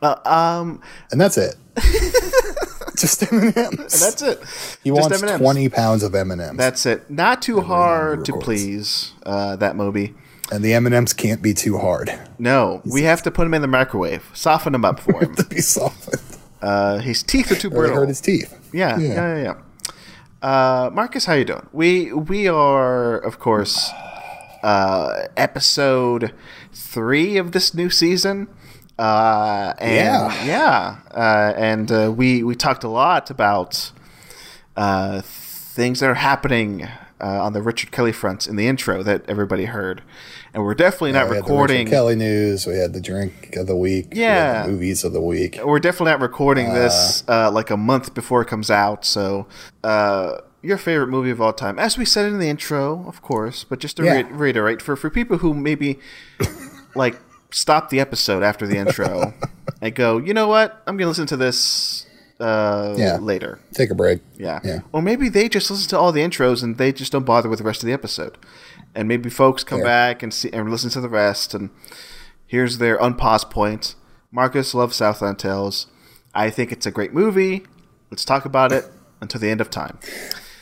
Uh, 0.02 0.16
um, 0.26 0.82
and 1.12 1.20
that's 1.22 1.38
it. 1.38 1.56
just 2.98 3.24
M 3.32 3.40
and 3.40 3.58
M's. 3.58 4.00
that's 4.00 4.22
it. 4.22 4.40
He 4.84 4.90
Just 4.90 5.02
wants 5.12 5.24
M&Ms. 5.24 5.40
twenty 5.40 5.70
pounds 5.70 6.04
of 6.04 6.14
M 6.14 6.32
and 6.32 6.42
M's, 6.42 6.58
That's 6.58 6.86
it. 6.86 7.10
Not 7.10 7.42
too 7.42 7.62
hard 7.62 8.26
to 8.26 8.34
please. 8.34 9.14
Uh, 9.26 9.56
that 9.58 9.76
Moby. 9.76 10.14
And 10.52 10.64
the 10.64 10.74
M 10.74 10.86
and 10.86 10.94
M's 10.96 11.14
can't 11.14 11.41
be 11.41 11.54
too 11.54 11.78
hard 11.78 12.12
No, 12.38 12.82
we 12.86 13.04
have 13.04 13.22
to 13.24 13.32
put 13.32 13.46
him 13.48 13.54
in 13.54 13.62
the 13.62 13.68
microwave, 13.68 14.30
soften 14.34 14.76
him 14.76 14.84
up 14.86 15.00
for 15.00 15.24
him. 15.24 15.36
to 15.36 15.44
be 15.46 15.62
softened. 15.62 16.22
Uh, 16.62 17.00
his 17.00 17.24
teeth 17.24 17.52
are 17.52 17.56
too 17.56 17.70
brittle. 17.70 17.96
hurt 17.98 18.08
his 18.10 18.22
teeth. 18.22 18.54
Yeah, 18.74 18.98
yeah, 18.98 19.36
yeah. 19.38 19.44
yeah. 19.44 19.54
Uh, 20.41 20.89
Marcus, 20.94 21.26
how 21.26 21.34
you 21.34 21.46
doing? 21.46 21.68
We 21.72 22.12
we 22.14 22.48
are, 22.48 23.18
of 23.18 23.39
course, 23.39 23.89
uh, 24.64 25.28
episode 25.38 26.34
three 26.74 27.38
of 27.38 27.52
this 27.54 27.74
new 27.74 27.89
season. 27.89 28.48
Uh, 29.00 29.74
and 29.80 29.96
Yeah. 29.96 30.46
yeah, 30.46 30.98
uh, 31.12 31.54
and 31.58 31.91
uh, 31.91 32.14
we 32.16 32.44
we 32.44 32.56
talked 32.56 32.84
a 32.84 32.89
lot 32.89 33.30
about 33.30 33.91
uh, 34.78 35.22
things 35.24 36.00
that 36.02 36.10
are 36.10 36.16
happening 36.16 36.88
uh, 37.24 37.44
on 37.46 37.54
the 37.54 37.62
Richard 37.62 37.92
Kelly 37.92 38.12
front 38.12 38.48
in 38.48 38.58
the 38.58 38.68
intro 38.68 39.02
that 39.04 39.24
everybody 39.30 39.66
heard, 39.66 40.04
and 40.54 40.64
we're 40.64 40.74
definitely 40.76 41.14
not 41.14 41.30
We 41.30 41.36
had 41.38 41.46
the 41.46 41.50
recording. 41.52 41.88
Kelly 41.88 42.16
news. 42.18 42.68
We 42.68 42.76
had 42.76 42.92
the 42.94 43.00
drink 43.02 43.56
of 43.56 43.66
the 43.68 43.76
week. 43.78 44.10
we 44.12 44.20
Yeah. 44.20 44.64
the 44.64 44.70
movies 44.74 45.04
of 45.04 45.14
the 45.14 45.22
week. 45.22 45.58
We're 45.64 45.80
definitely 45.80 46.12
not 46.12 46.22
recording 46.22 46.74
this 46.74 47.24
uh, 47.30 47.50
like 47.52 47.70
a 47.72 47.78
month 47.78 48.14
before 48.14 48.42
it 48.42 48.48
comes 48.48 48.70
out. 48.70 49.06
So, 49.06 49.48
uh, 49.84 50.40
your 50.62 50.78
favorite 50.78 51.08
movie 51.08 51.30
of 51.32 51.42
all 51.42 51.54
time, 51.54 51.80
as 51.80 51.98
we 51.98 52.06
said 52.06 52.26
in 52.26 52.40
the 52.40 52.48
intro, 52.50 53.06
of 53.08 53.22
course, 53.22 53.64
but 53.64 53.80
just 53.80 53.98
to 53.98 54.04
Yeah. 54.04 54.14
re- 54.16 54.24
reiterate 54.32 54.82
for 54.82 54.96
for 54.96 55.10
people 55.10 55.38
who 55.40 55.54
maybe 55.54 56.00
like 56.96 57.20
stop 57.52 57.90
the 57.90 58.00
episode 58.00 58.44
after 58.44 58.66
the 58.68 58.78
intro 58.78 59.34
and 59.82 59.94
go, 59.96 60.18
you 60.18 60.34
know 60.34 60.48
what, 60.48 60.82
I'm 60.88 60.98
gonna 60.98 61.10
listen 61.10 61.28
to 61.28 61.38
this 61.38 62.06
uh, 62.40 62.96
Yeah. 62.98 63.18
later. 63.18 63.60
Take 63.74 63.90
a 63.92 63.96
break. 63.96 64.22
Yeah. 64.38 64.60
Yeah. 64.64 64.80
Or 64.92 65.02
maybe 65.02 65.30
they 65.30 65.48
just 65.50 65.70
listen 65.72 65.90
to 65.90 66.00
all 66.00 66.12
the 66.12 66.22
intros 66.22 66.64
and 66.64 66.78
they 66.78 66.92
just 66.92 67.12
don't 67.12 67.26
bother 67.26 67.50
with 67.50 67.60
the 67.60 67.66
rest 67.66 67.84
of 67.84 67.88
the 67.88 67.94
episode. 67.94 68.38
And 68.96 69.08
maybe 69.08 69.30
folks 69.30 69.64
come 69.64 69.80
Fair. 69.80 69.86
back 69.86 70.24
and 70.24 70.34
see 70.34 70.50
and 70.52 70.70
listen 70.70 70.90
to 70.92 71.02
the 71.02 71.10
rest 71.10 71.54
and 71.54 71.70
here's 72.46 72.78
their 72.78 72.98
unpause 72.98 73.50
point. 73.50 73.96
Marcus 74.32 74.74
loves 74.74 74.96
Southland 74.96 75.40
Tales. 75.40 75.88
I 76.36 76.50
think 76.50 76.72
it's 76.72 76.86
a 76.86 76.92
great 76.92 77.14
movie. 77.14 77.64
Let's 78.12 78.26
talk 78.26 78.46
about 78.46 78.72
it 78.72 78.86
until 79.22 79.40
the 79.42 79.50
end 79.50 79.62
of 79.62 79.70
time. 79.70 80.00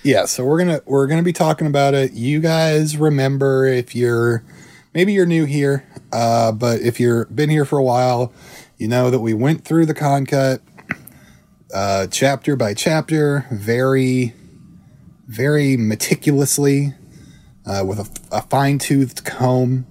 Yeah, 0.03 0.26
so 0.26 0.43
we're 0.45 0.57
gonna 0.59 0.82
we're 0.86 1.07
gonna 1.07 1.24
be 1.24 1.34
talking 1.34 1.67
about 1.67 1.93
it. 1.93 2.13
You 2.13 2.39
guys 2.39 2.97
remember 2.97 3.65
if 3.65 3.93
you're 3.95 4.43
maybe 4.93 5.13
you're 5.13 5.26
new 5.26 5.45
here, 5.45 5.86
uh, 6.11 6.51
but 6.53 6.82
if 6.82 6.99
you're 6.99 7.26
been 7.26 7.49
here 7.49 7.65
for 7.65 7.78
a 7.78 7.84
while, 7.84 8.34
you 8.78 8.88
know 8.88 9.09
that 9.11 9.19
we 9.19 9.34
went 9.34 9.63
through 9.63 9.86
the 9.86 9.93
Cannes 9.93 10.26
cut 10.26 10.61
uh, 11.74 12.07
chapter 12.07 12.55
by 12.55 12.74
chapter, 12.74 13.45
very 13.51 14.34
very 15.28 15.78
meticulously, 15.78 16.93
uh, 17.65 17.86
with 17.88 17.99
a, 17.99 18.38
a 18.38 18.41
fine 18.43 18.78
toothed 18.78 19.24
comb, 19.24 19.86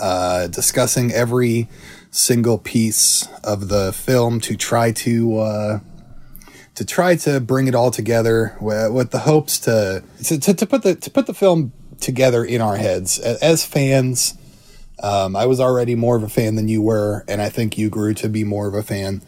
uh, 0.00 0.46
discussing 0.46 1.10
every 1.10 1.68
single 2.12 2.56
piece 2.56 3.26
of 3.42 3.68
the 3.68 3.92
film 3.92 4.40
to 4.40 4.56
try 4.56 4.92
to. 4.92 5.38
Uh, 5.38 5.78
to 6.76 6.84
try 6.84 7.16
to 7.16 7.40
bring 7.40 7.68
it 7.68 7.74
all 7.74 7.90
together 7.90 8.54
with, 8.60 8.92
with 8.92 9.10
the 9.10 9.20
hopes 9.20 9.58
to, 9.60 10.04
to 10.22 10.38
to 10.38 10.66
put 10.66 10.82
the 10.82 10.94
to 10.94 11.10
put 11.10 11.26
the 11.26 11.32
film 11.32 11.72
together 12.00 12.44
in 12.44 12.60
our 12.60 12.76
heads 12.76 13.18
as 13.18 13.64
fans. 13.64 14.34
Um, 15.02 15.36
I 15.36 15.46
was 15.46 15.58
already 15.58 15.94
more 15.94 16.16
of 16.16 16.22
a 16.22 16.28
fan 16.28 16.54
than 16.54 16.68
you 16.68 16.82
were, 16.82 17.24
and 17.28 17.40
I 17.40 17.48
think 17.48 17.78
you 17.78 17.88
grew 17.88 18.12
to 18.14 18.28
be 18.28 18.44
more 18.44 18.68
of 18.68 18.74
a 18.74 18.82
fan 18.82 19.22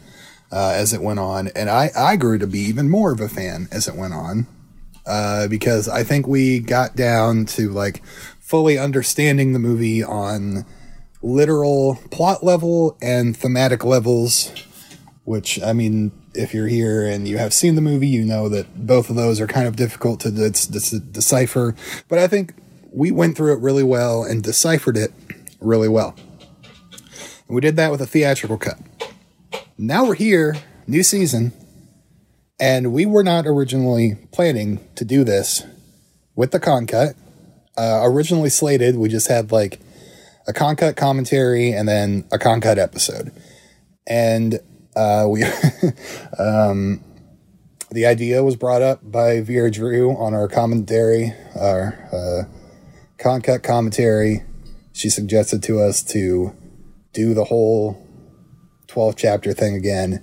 uh, 0.51 0.73
as 0.75 0.93
it 0.93 1.01
went 1.01 1.19
on, 1.19 1.49
and 1.49 1.69
I 1.69 1.91
I 1.95 2.15
grew 2.15 2.37
to 2.37 2.47
be 2.47 2.59
even 2.59 2.89
more 2.89 3.11
of 3.11 3.19
a 3.19 3.29
fan 3.29 3.67
as 3.71 3.87
it 3.87 3.95
went 3.95 4.13
on 4.13 4.47
uh, 5.05 5.47
because 5.47 5.87
I 5.87 6.03
think 6.03 6.27
we 6.27 6.59
got 6.59 6.95
down 6.95 7.45
to 7.47 7.69
like 7.69 8.03
fully 8.39 8.77
understanding 8.77 9.53
the 9.53 9.59
movie 9.59 10.03
on 10.03 10.65
literal 11.21 11.99
plot 12.11 12.43
level 12.43 12.97
and 13.01 13.35
thematic 13.35 13.83
levels 13.83 14.53
which 15.29 15.61
I 15.61 15.73
mean, 15.73 16.11
if 16.33 16.55
you're 16.55 16.67
here 16.67 17.05
and 17.05 17.27
you 17.27 17.37
have 17.37 17.53
seen 17.53 17.75
the 17.75 17.81
movie, 17.81 18.07
you 18.07 18.25
know 18.25 18.49
that 18.49 18.87
both 18.87 19.11
of 19.11 19.15
those 19.15 19.39
are 19.39 19.45
kind 19.45 19.67
of 19.67 19.75
difficult 19.75 20.21
to 20.21 20.31
de- 20.31 20.49
de- 20.49 20.99
decipher. 20.99 21.75
But 22.07 22.17
I 22.17 22.27
think 22.27 22.55
we 22.91 23.11
went 23.11 23.37
through 23.37 23.53
it 23.53 23.59
really 23.59 23.83
well 23.83 24.23
and 24.23 24.41
deciphered 24.41 24.97
it 24.97 25.13
really 25.59 25.87
well. 25.87 26.15
And 26.91 27.53
we 27.55 27.61
did 27.61 27.75
that 27.75 27.91
with 27.91 28.01
a 28.01 28.07
theatrical 28.07 28.57
cut. 28.57 28.79
Now 29.81 30.07
we're 30.07 30.15
here, 30.15 30.57
new 30.87 31.03
season, 31.03 31.53
and 32.59 32.91
we 32.91 33.05
were 33.05 33.23
not 33.23 33.47
originally 33.47 34.17
planning 34.33 34.85
to 34.95 35.05
do 35.05 35.23
this 35.23 35.63
with 36.35 36.51
the 36.51 36.59
Cannes 36.59 36.87
cut. 36.87 37.15
Uh, 37.77 38.01
originally 38.03 38.49
slated, 38.49 38.97
we 38.97 39.07
just 39.07 39.29
had 39.29 39.53
like 39.53 39.79
a 40.49 40.51
Cannes 40.51 40.75
cut 40.75 40.97
commentary 40.97 41.71
and 41.71 41.87
then 41.87 42.27
a 42.29 42.37
Cannes 42.37 42.59
cut 42.59 42.77
episode. 42.77 43.31
And 44.05 44.59
uh, 44.97 45.27
we 45.29 45.45
um, 46.37 47.01
the 47.89 48.05
idea 48.05 48.43
was 48.43 48.57
brought 48.57 48.81
up 48.81 48.99
by 49.09 49.39
Vera 49.39 49.71
Drew 49.71 50.11
on 50.11 50.33
our 50.33 50.49
commentary, 50.49 51.33
our 51.57 51.97
uh, 52.11 52.51
Cannes 53.17 53.43
Cut 53.43 53.63
commentary. 53.63 54.43
She 54.91 55.09
suggested 55.09 55.63
to 55.63 55.79
us 55.79 56.03
to 56.03 56.53
do 57.13 57.33
the 57.33 57.45
whole 57.45 58.08
12 58.89 59.15
chapter 59.15 59.53
thing 59.53 59.75
again. 59.75 60.21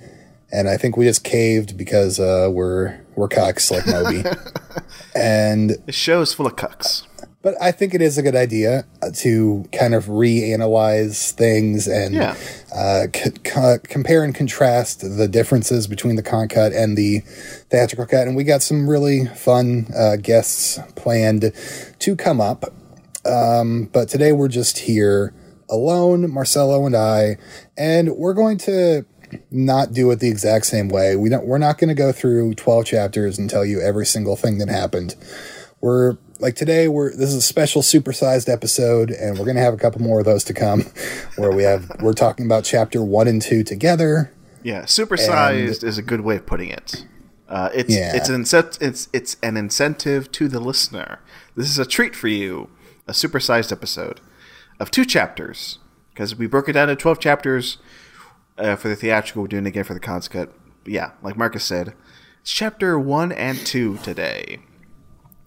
And 0.53 0.69
I 0.69 0.77
think 0.77 0.97
we 0.97 1.05
just 1.05 1.25
caved 1.25 1.77
because 1.77 2.21
uh, 2.21 2.49
we're 2.53 3.01
we're 3.17 3.29
cocks 3.29 3.71
like 3.71 3.87
Moby. 3.87 4.23
and 5.15 5.71
The 5.87 5.93
show 5.93 6.21
is 6.21 6.33
full 6.35 6.47
of 6.47 6.55
cucks. 6.57 7.05
but 7.43 7.55
I 7.61 7.73
think 7.73 7.95
it 7.95 8.03
is 8.03 8.19
a 8.19 8.23
good 8.23 8.37
idea 8.37 8.85
uh, 9.03 9.11
to 9.23 9.69
kind 9.73 9.95
of 9.95 10.07
reanalyze 10.07 11.33
things 11.33 11.87
and 11.89 12.15
Yeah. 12.15 12.37
uh, 12.75 13.07
c- 13.15 13.31
c- 13.45 13.79
compare 13.89 14.23
and 14.23 14.35
contrast 14.35 15.01
the 15.17 15.27
differences 15.29 15.87
between 15.87 16.17
the 16.17 16.23
Cannes 16.23 16.49
cut 16.49 16.73
and 16.73 16.97
the 16.97 17.21
theatrical 17.71 18.07
cut. 18.07 18.27
And 18.29 18.37
we 18.37 18.45
got 18.45 18.63
some 18.63 18.89
really 18.89 19.27
fun 19.27 19.87
uh, 19.97 20.17
guests 20.17 20.79
planned 20.95 21.53
to 21.99 22.17
come 22.17 22.41
up. 22.41 22.65
Um, 23.25 23.89
but 23.93 24.09
today 24.09 24.33
we're 24.33 24.49
just 24.49 24.79
here 24.79 25.35
alone, 25.69 26.31
Marcelo 26.33 26.87
and 26.87 26.95
I, 26.97 27.39
and 27.79 28.11
we're 28.17 28.35
going 28.35 28.59
to 28.59 29.05
not 29.51 29.93
do 29.93 30.11
it 30.11 30.21
the 30.21 30.29
exact 30.29 30.67
same 30.67 30.89
way. 30.89 31.17
We 31.17 31.29
don't. 31.29 31.47
We're 31.47 31.59
not 31.59 31.79
going 31.79 31.89
to 31.89 31.95
go 31.95 32.13
through 32.13 32.55
twelve 32.55 32.85
chapters 32.87 33.39
and 33.39 33.49
tell 33.51 33.65
you 33.65 33.81
every 33.81 34.07
single 34.07 34.37
thing 34.37 34.59
that 34.59 34.69
happened. 34.69 35.15
We're 35.81 36.17
like 36.39 36.55
today. 36.57 36.89
We're 36.89 37.11
this 37.11 37.31
is 37.31 37.35
a 37.37 37.43
special 37.43 37.83
supersized 37.83 38.49
episode, 38.53 39.11
and 39.11 39.39
we're 39.39 39.45
going 39.45 39.57
to 39.57 39.63
have 39.63 39.75
a 39.75 39.79
couple 39.79 40.01
more 40.03 40.21
of 40.21 40.25
those 40.25 40.45
to 40.45 40.55
come, 40.55 40.83
where 41.37 41.51
we 41.53 41.63
have 41.65 41.91
we're 42.01 42.13
talking 42.13 42.47
about 42.47 42.65
chapter 42.65 43.03
one 43.03 43.29
and 43.29 43.43
two 43.43 43.63
together. 43.65 44.33
Yeah, 44.63 44.83
supersized 44.83 45.85
is 45.85 45.99
a 45.99 46.03
good 46.03 46.23
way 46.23 46.37
of 46.37 46.47
putting 46.47 46.71
it. 46.71 47.05
Uh, 47.49 47.69
it's 47.73 47.95
Yeah. 47.95 48.17
it's 48.17 48.29
an 48.29 48.43
incent- 48.43 48.79
it's 48.81 49.09
it's 49.13 49.37
an 49.43 49.57
incentive 49.57 50.33
to 50.33 50.49
the 50.49 50.59
listener. 50.61 51.21
This 51.55 51.69
is 51.69 51.79
a 51.79 51.85
treat 51.87 52.17
for 52.17 52.27
you, 52.29 52.69
a 53.07 53.13
supersized 53.13 53.71
episode 53.71 54.21
of 54.81 54.91
two 54.91 55.05
chapters 55.05 55.79
because 56.17 56.35
we 56.35 56.47
broke 56.47 56.67
it 56.69 56.73
down 56.73 56.89
to 56.89 56.97
twelve 56.97 57.21
chapters 57.21 57.77
uh, 58.57 58.75
for 58.75 58.89
the 58.89 58.97
theatrical. 58.97 59.43
We're 59.43 59.49
doing 59.49 59.67
it 59.67 59.69
again 59.69 59.85
for 59.85 59.93
the 59.93 60.01
Cannes 60.01 60.29
cut. 60.29 60.51
But 60.83 60.93
yeah, 60.93 61.11
like 61.23 61.37
Marcus 61.37 61.65
said, 61.65 61.93
it's 62.41 62.51
chapter 62.51 62.99
one 62.99 63.33
and 63.33 63.59
two 63.59 63.99
today. 63.99 64.61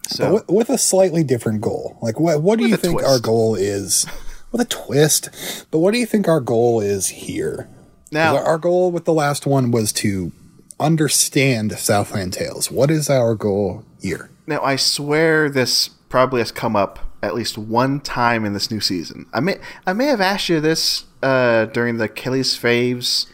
So 0.07 0.35
with, 0.35 0.47
with 0.47 0.69
a 0.69 0.77
slightly 0.77 1.23
different 1.23 1.61
goal. 1.61 1.97
Like, 2.03 2.19
what 2.19 2.43
what 2.43 2.59
do 2.59 2.67
you 2.67 2.77
think 2.77 2.99
twist. 2.99 3.09
our 3.09 3.19
goal 3.19 3.55
is? 3.55 4.05
With 4.51 4.61
a 4.61 4.65
twist, 4.65 5.29
but 5.69 5.77
what 5.77 5.93
do 5.93 5.99
you 5.99 6.07
think 6.07 6.27
our 6.27 6.39
goal 6.39 6.81
is 6.81 7.09
here? 7.09 7.69
now, 8.11 8.35
our 8.35 8.57
goal 8.57 8.91
with 8.91 9.05
the 9.05 9.13
last 9.13 9.45
one 9.45 9.69
was 9.69 9.91
to 9.93 10.31
understand 10.79 11.73
Southland 11.73 12.33
Tales. 12.33 12.71
What 12.71 12.89
is 12.89 13.11
our 13.11 13.35
goal 13.35 13.85
here? 14.01 14.31
Now, 14.47 14.63
I 14.63 14.75
swear 14.75 15.51
this 15.51 15.89
probably 16.09 16.41
has 16.41 16.51
come 16.51 16.75
up 16.75 17.08
at 17.21 17.35
least 17.35 17.57
one 17.57 17.99
time 17.99 18.45
in 18.45 18.53
this 18.53 18.71
new 18.71 18.79
season. 18.79 19.25
I 19.33 19.39
may 19.39 19.59
I 19.85 19.93
may 19.93 20.05
have 20.05 20.21
asked 20.21 20.49
you 20.49 20.59
this 20.59 21.05
uh, 21.21 21.65
during 21.65 21.97
the 21.97 22.07
Kelly's 22.07 22.57
Faves 22.57 23.27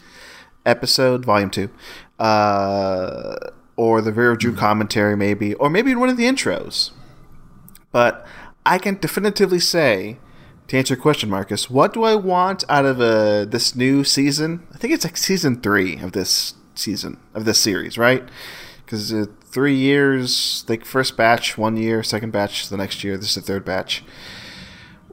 episode, 0.64 1.24
Volume 1.24 1.50
Two, 1.50 1.70
uh, 2.18 3.36
or 3.76 4.00
the 4.00 4.12
Vera 4.12 4.36
Drew 4.36 4.54
commentary, 4.54 5.16
maybe, 5.16 5.54
or 5.54 5.70
maybe 5.70 5.90
in 5.90 6.00
one 6.00 6.08
of 6.08 6.16
the 6.16 6.24
intros. 6.24 6.90
But 7.92 8.26
I 8.64 8.78
can 8.78 8.98
definitively 8.98 9.60
say, 9.60 10.18
to 10.68 10.76
answer 10.76 10.94
your 10.94 11.02
question, 11.02 11.30
Marcus, 11.30 11.70
what 11.70 11.92
do 11.92 12.02
I 12.02 12.16
want 12.16 12.64
out 12.68 12.84
of 12.84 13.00
uh, 13.00 13.44
this 13.44 13.76
new 13.76 14.02
season? 14.02 14.66
I 14.74 14.78
think 14.78 14.92
it's 14.92 15.04
like 15.04 15.16
season 15.16 15.60
three 15.60 15.98
of 15.98 16.12
this 16.12 16.54
season 16.74 17.18
of 17.34 17.44
this 17.44 17.58
series, 17.58 17.96
right? 17.96 18.28
Because 18.84 19.12
three 19.56 19.74
years, 19.74 20.66
like 20.68 20.84
first 20.84 21.16
batch, 21.16 21.56
one 21.56 21.78
year, 21.78 22.02
second 22.02 22.30
batch, 22.30 22.68
the 22.68 22.76
next 22.76 23.02
year, 23.02 23.16
this 23.16 23.30
is 23.30 23.34
the 23.36 23.40
third 23.40 23.64
batch. 23.64 24.04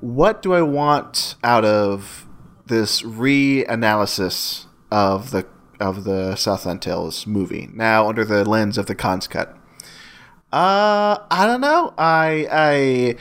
What 0.02 0.42
do 0.42 0.54
I 0.54 0.62
want 0.62 1.36
out 1.46 1.64
of 1.64 2.28
this 2.66 3.04
reanalysis 3.04 4.66
of 4.92 5.32
the 5.32 5.48
of 5.80 6.04
the 6.04 6.36
Southland 6.36 6.82
Tales 6.82 7.26
movie 7.26 7.70
now 7.74 8.10
under 8.10 8.26
the 8.26 8.44
lens 8.44 8.78
of 8.78 8.88
the 8.88 8.96
Cannes 8.96 9.28
cut? 9.28 9.56
Uh, 10.52 11.20
I 11.32 11.46
don't 11.46 11.62
know. 11.62 11.94
I 11.98 12.46
I 12.52 13.16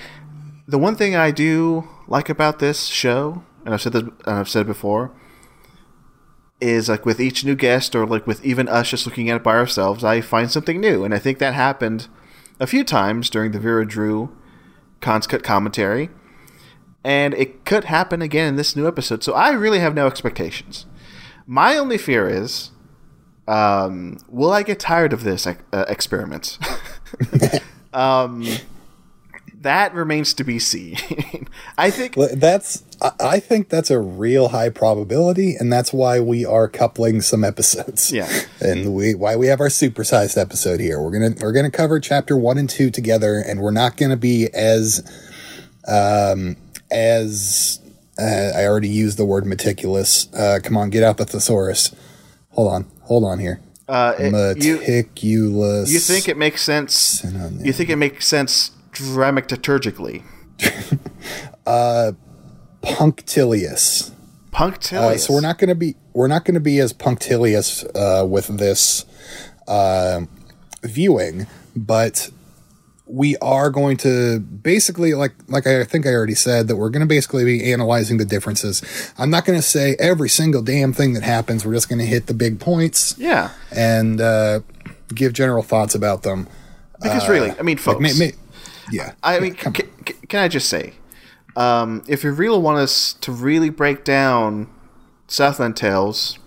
the 0.66 0.78
one 0.78 0.96
thing 0.96 1.14
I 1.14 1.30
do 1.30 1.88
like 2.08 2.30
about 2.30 2.58
this 2.58 2.86
show, 2.86 3.44
and 3.64 3.72
I've 3.72 3.80
said 3.80 3.92
this, 3.92 4.02
and 4.02 4.38
I've 4.38 4.48
said 4.48 4.62
it 4.62 4.66
before, 4.66 5.12
is 6.62 6.88
like 6.88 7.04
with 7.04 7.20
each 7.20 7.44
new 7.44 7.54
guest, 7.54 7.94
or 7.94 8.06
like 8.06 8.26
with 8.26 8.44
even 8.44 8.68
us 8.68 8.90
just 8.90 9.06
looking 9.06 9.28
at 9.28 9.36
it 9.36 9.42
by 9.42 9.56
ourselves, 9.56 10.04
I 10.04 10.20
find 10.20 10.50
something 10.50 10.80
new, 10.80 11.04
and 11.04 11.12
I 11.12 11.18
think 11.18 11.38
that 11.38 11.54
happened 11.54 12.08
a 12.60 12.66
few 12.66 12.84
times 12.84 13.28
during 13.28 13.52
the 13.52 13.58
Vera 13.58 13.86
Drew 13.86 14.34
Cannes 15.00 15.26
Cut 15.26 15.42
commentary, 15.42 16.08
and 17.04 17.34
it 17.34 17.64
could 17.64 17.84
happen 17.84 18.22
again 18.22 18.48
in 18.48 18.56
this 18.56 18.76
new 18.76 18.86
episode. 18.86 19.24
So 19.24 19.34
I 19.34 19.50
really 19.50 19.80
have 19.80 19.94
no 19.94 20.06
expectations. 20.06 20.86
My 21.46 21.76
only 21.76 21.98
fear 21.98 22.28
is, 22.28 22.70
um, 23.48 24.18
will 24.28 24.52
I 24.52 24.62
get 24.62 24.78
tired 24.78 25.12
of 25.12 25.24
this 25.24 25.46
uh, 25.46 25.56
experiment? 25.88 26.58
um, 27.92 28.46
that 29.62 29.94
remains 29.94 30.34
to 30.34 30.44
be 30.44 30.58
seen. 30.58 30.96
I 31.78 31.90
think 31.90 32.14
that's 32.14 32.84
I 33.20 33.40
think 33.40 33.68
that's 33.68 33.90
a 33.90 33.98
real 33.98 34.48
high 34.48 34.68
probability, 34.68 35.54
and 35.56 35.72
that's 35.72 35.92
why 35.92 36.20
we 36.20 36.44
are 36.44 36.68
coupling 36.68 37.20
some 37.20 37.44
episodes. 37.44 38.12
Yeah, 38.12 38.28
and 38.60 38.94
we 38.94 39.14
why 39.14 39.36
we 39.36 39.46
have 39.46 39.60
our 39.60 39.68
supersized 39.68 40.40
episode 40.40 40.80
here. 40.80 41.00
We're 41.00 41.10
gonna 41.10 41.34
we're 41.40 41.52
gonna 41.52 41.70
cover 41.70 42.00
chapter 42.00 42.36
one 42.36 42.58
and 42.58 42.68
two 42.68 42.90
together, 42.90 43.36
and 43.38 43.60
we're 43.60 43.70
not 43.70 43.96
gonna 43.96 44.16
be 44.16 44.48
as 44.52 45.02
um 45.88 46.56
as 46.90 47.80
uh, 48.20 48.52
I 48.54 48.66
already 48.66 48.88
used 48.88 49.16
the 49.16 49.24
word 49.24 49.46
meticulous. 49.46 50.32
Uh, 50.34 50.58
come 50.62 50.76
on, 50.76 50.90
get 50.90 51.02
out 51.02 51.16
the 51.16 51.24
thesaurus. 51.24 51.94
Hold 52.50 52.72
on, 52.72 52.90
hold 53.02 53.24
on 53.24 53.38
here. 53.38 53.60
Uh, 53.88 54.14
it, 54.18 54.30
meticulous. 54.30 55.88
You, 55.88 55.94
you 55.94 56.00
think 56.00 56.28
it 56.28 56.36
makes 56.36 56.62
sense? 56.62 57.24
You 57.24 57.72
think 57.72 57.90
it 57.90 57.96
makes 57.96 58.26
sense 58.26 58.70
dramaturgically? 58.92 60.22
uh, 61.66 62.12
punctilious. 62.82 64.12
Punctilious. 64.50 65.24
Uh, 65.24 65.26
so 65.26 65.34
we're 65.34 65.40
not 65.40 65.58
going 65.58 65.68
to 65.68 65.74
be 65.74 65.96
we're 66.12 66.28
not 66.28 66.44
going 66.44 66.54
to 66.54 66.60
be 66.60 66.78
as 66.78 66.92
punctilious 66.92 67.84
uh, 67.94 68.26
with 68.28 68.48
this 68.58 69.06
uh, 69.66 70.20
viewing, 70.82 71.46
but 71.74 72.30
we 73.06 73.36
are 73.38 73.70
going 73.70 73.96
to 73.98 74.40
basically 74.40 75.14
like 75.14 75.32
like 75.48 75.66
I 75.66 75.84
think 75.84 76.06
I 76.06 76.10
already 76.10 76.34
said 76.34 76.68
that 76.68 76.76
we're 76.76 76.90
going 76.90 77.00
to 77.00 77.06
basically 77.06 77.44
be 77.44 77.72
analyzing 77.72 78.18
the 78.18 78.24
differences. 78.24 78.82
I'm 79.18 79.30
not 79.30 79.44
going 79.44 79.58
to 79.58 79.66
say 79.66 79.96
every 79.98 80.28
single 80.28 80.62
damn 80.62 80.92
thing 80.92 81.14
that 81.14 81.22
happens. 81.22 81.64
We're 81.64 81.74
just 81.74 81.88
going 81.88 81.98
to 81.98 82.06
hit 82.06 82.26
the 82.26 82.34
big 82.34 82.60
points. 82.60 83.14
Yeah. 83.18 83.50
And 83.70 84.20
uh, 84.20 84.60
give 85.14 85.32
general 85.32 85.62
thoughts 85.62 85.94
about 85.94 86.22
them. 86.22 86.48
Because 87.02 87.28
really, 87.28 87.50
I 87.58 87.62
mean, 87.62 87.78
folks. 87.78 88.00
Like, 88.00 88.16
may, 88.16 88.26
may, 88.26 88.32
yeah. 88.90 89.14
I 89.22 89.38
mean, 89.40 89.54
can, 89.54 89.72
can, 89.72 90.40
I 90.40 90.48
just 90.48 90.68
say, 90.68 90.94
um, 91.56 92.02
if 92.08 92.24
you 92.24 92.32
really 92.32 92.58
want 92.58 92.78
us 92.78 93.14
to 93.14 93.32
really 93.32 93.70
break 93.70 94.04
down 94.04 94.68
Southland 95.26 95.76
Tales 95.76 96.38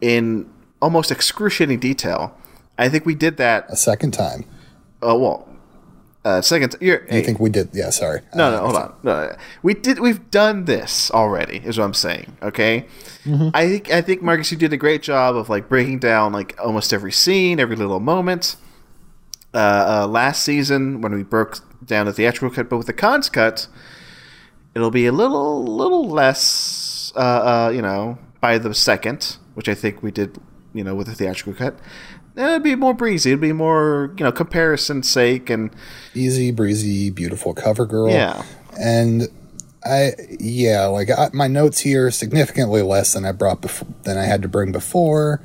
in 0.00 0.50
almost 0.80 1.10
excruciating 1.10 1.80
detail, 1.80 2.36
I 2.78 2.88
think 2.88 3.06
we 3.06 3.14
did 3.14 3.36
that 3.38 3.66
a 3.68 3.76
second 3.76 4.12
time. 4.12 4.44
Oh 5.02 5.18
well, 5.18 5.48
uh, 6.24 6.40
second. 6.40 6.74
You're, 6.80 7.04
hey, 7.10 7.22
think 7.22 7.38
we 7.38 7.50
did? 7.50 7.68
Yeah, 7.74 7.90
sorry. 7.90 8.22
No, 8.34 8.50
no, 8.50 8.60
hold 8.60 8.76
on. 8.76 8.94
No, 9.02 9.26
no, 9.26 9.36
we 9.62 9.74
did. 9.74 9.98
We've 9.98 10.30
done 10.30 10.64
this 10.64 11.10
already. 11.10 11.58
Is 11.58 11.76
what 11.76 11.84
I'm 11.84 11.94
saying. 11.94 12.38
Okay. 12.42 12.86
Mm-hmm. 13.24 13.50
I 13.52 13.68
think. 13.68 13.90
I 13.90 14.00
think 14.00 14.22
Marcus, 14.22 14.50
you 14.50 14.56
did 14.56 14.72
a 14.72 14.78
great 14.78 15.02
job 15.02 15.36
of 15.36 15.50
like 15.50 15.68
breaking 15.68 15.98
down 15.98 16.32
like 16.32 16.58
almost 16.58 16.94
every 16.94 17.12
scene, 17.12 17.60
every 17.60 17.76
little 17.76 18.00
moment. 18.00 18.56
Uh, 19.54 20.02
uh, 20.02 20.06
last 20.08 20.42
season, 20.42 21.00
when 21.00 21.12
we 21.12 21.22
broke 21.22 21.58
down 21.84 22.06
the 22.06 22.12
theatrical 22.12 22.50
cut, 22.50 22.68
but 22.68 22.76
with 22.76 22.86
the 22.86 22.92
Cannes 22.92 23.28
cut, 23.28 23.68
it'll 24.74 24.90
be 24.90 25.06
a 25.06 25.12
little, 25.12 25.64
little 25.64 26.08
less. 26.08 27.12
Uh, 27.16 27.18
uh, 27.66 27.72
you 27.72 27.80
know, 27.80 28.18
by 28.40 28.58
the 28.58 28.74
second, 28.74 29.36
which 29.54 29.68
I 29.68 29.74
think 29.74 30.02
we 30.02 30.10
did. 30.10 30.38
You 30.72 30.82
know, 30.82 30.96
with 30.96 31.06
the 31.06 31.14
theatrical 31.14 31.54
cut 31.54 31.78
it'd 32.36 32.62
be 32.62 32.74
more 32.74 32.94
breezy. 32.94 33.30
It'd 33.30 33.40
be 33.40 33.52
more, 33.52 34.12
you 34.16 34.24
know, 34.24 34.32
comparison 34.32 35.02
sake 35.02 35.50
and 35.50 35.70
easy 36.14 36.50
breezy, 36.50 37.10
beautiful 37.10 37.54
cover 37.54 37.86
girl. 37.86 38.10
Yeah, 38.10 38.42
and 38.78 39.28
I 39.84 40.12
yeah, 40.40 40.86
like 40.86 41.10
I, 41.10 41.30
my 41.32 41.46
notes 41.46 41.80
here 41.80 42.10
significantly 42.10 42.82
less 42.82 43.12
than 43.12 43.24
I 43.24 43.32
brought 43.32 43.60
before 43.60 43.88
than 44.02 44.18
I 44.18 44.24
had 44.24 44.42
to 44.42 44.48
bring 44.48 44.72
before. 44.72 45.40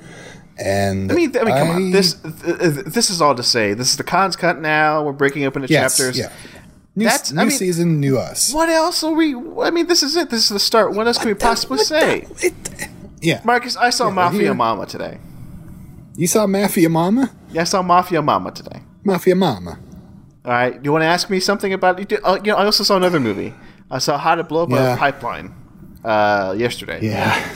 And 0.61 1.11
I 1.11 1.15
mean, 1.15 1.37
I 1.37 1.43
mean, 1.43 1.55
come 1.55 1.69
I, 1.69 1.73
on. 1.73 1.91
This 1.91 2.15
this 2.15 3.09
is 3.09 3.21
all 3.21 3.33
to 3.33 3.43
say. 3.43 3.73
This 3.73 3.91
is 3.91 3.97
the 3.97 4.03
Cannes 4.03 4.35
cut 4.35 4.59
now. 4.59 5.03
We're 5.03 5.13
breaking 5.13 5.45
up 5.45 5.55
into 5.55 5.69
yes, 5.69 5.97
chapters. 5.97 6.17
Yeah. 6.17 6.31
New, 6.95 7.05
That's 7.05 7.31
new 7.31 7.41
I 7.41 7.45
mean, 7.45 7.57
season, 7.57 8.01
new 8.01 8.17
us. 8.17 8.53
What 8.53 8.67
else 8.67 9.03
are 9.03 9.13
we? 9.13 9.33
I 9.61 9.69
mean, 9.69 9.87
this 9.87 10.03
is 10.03 10.17
it. 10.17 10.29
This 10.29 10.43
is 10.43 10.49
the 10.49 10.59
start. 10.59 10.93
What 10.93 11.07
else 11.07 11.17
can 11.17 11.27
we 11.27 11.33
possibly 11.33 11.77
say? 11.77 12.27
It, 12.41 12.53
yeah, 13.21 13.41
Marcus, 13.45 13.77
I 13.77 13.89
saw 13.89 14.07
yeah, 14.07 14.15
Mafia 14.15 14.41
here. 14.41 14.53
Mama 14.53 14.85
today. 14.85 15.19
You 16.15 16.27
saw 16.27 16.45
Mafia 16.45 16.89
Mama? 16.89 17.31
Yeah, 17.51 17.61
I 17.61 17.63
saw 17.63 17.81
Mafia 17.81 18.21
Mama 18.21 18.51
today. 18.51 18.81
Mafia 19.05 19.35
Mama. 19.35 19.79
All 20.43 20.51
right. 20.51 20.73
Do 20.73 20.87
you 20.87 20.91
want 20.91 21.03
to 21.03 21.07
ask 21.07 21.29
me 21.29 21.39
something 21.39 21.71
about? 21.71 22.11
You, 22.11 22.17
uh, 22.17 22.39
you 22.43 22.51
know, 22.51 22.57
I 22.57 22.65
also 22.65 22.83
saw 22.83 22.97
another 22.97 23.19
movie. 23.21 23.53
I 23.89 23.99
saw 23.99 24.17
How 24.17 24.35
to 24.35 24.43
Blow 24.43 24.63
Up 24.63 24.69
yeah. 24.71 24.95
a 24.95 24.97
Pipeline 24.97 25.53
uh, 26.03 26.53
yesterday. 26.57 26.99
Yeah. 27.01 27.55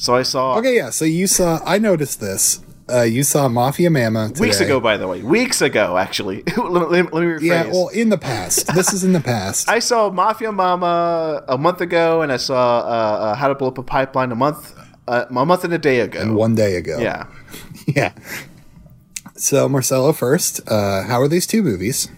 So 0.00 0.14
I 0.14 0.22
saw. 0.22 0.56
Okay, 0.56 0.76
yeah. 0.76 0.88
So 0.88 1.04
you 1.04 1.26
saw. 1.26 1.60
I 1.66 1.76
noticed 1.76 2.20
this. 2.20 2.64
Uh, 2.90 3.02
you 3.02 3.22
saw 3.22 3.48
Mafia 3.48 3.90
Mama 3.90 4.28
today. 4.28 4.40
weeks 4.40 4.58
ago, 4.58 4.80
by 4.80 4.96
the 4.96 5.06
way. 5.06 5.22
Weeks 5.22 5.60
ago, 5.60 5.98
actually. 5.98 6.42
let, 6.56 6.90
me, 6.90 7.02
let, 7.02 7.12
me 7.12 7.20
rephrase. 7.20 7.42
Yeah, 7.42 7.66
well, 7.66 7.88
in 7.88 8.08
the 8.08 8.16
past. 8.16 8.74
this 8.74 8.94
is 8.94 9.04
in 9.04 9.12
the 9.12 9.20
past. 9.20 9.68
I 9.76 9.78
saw 9.78 10.08
Mafia 10.08 10.52
Mama 10.52 11.44
a 11.46 11.58
month 11.58 11.82
ago, 11.82 12.22
and 12.22 12.32
I 12.32 12.38
saw 12.38 12.78
uh, 12.78 12.82
uh, 12.82 13.34
How 13.34 13.48
to 13.48 13.54
Blow 13.54 13.68
Up 13.68 13.76
a 13.76 13.82
Pipeline 13.82 14.32
a 14.32 14.34
month, 14.34 14.74
uh, 15.06 15.26
a 15.28 15.32
month 15.44 15.64
and 15.64 15.74
a 15.74 15.78
day 15.78 16.00
ago. 16.00 16.18
And 16.18 16.34
one 16.34 16.54
day 16.54 16.76
ago. 16.76 16.98
Yeah. 16.98 17.26
yeah. 17.86 18.12
So 19.36 19.68
Marcelo, 19.68 20.14
first, 20.14 20.62
uh, 20.66 21.02
how 21.02 21.20
are 21.20 21.28
these 21.28 21.46
two 21.46 21.62
movies? 21.62 22.08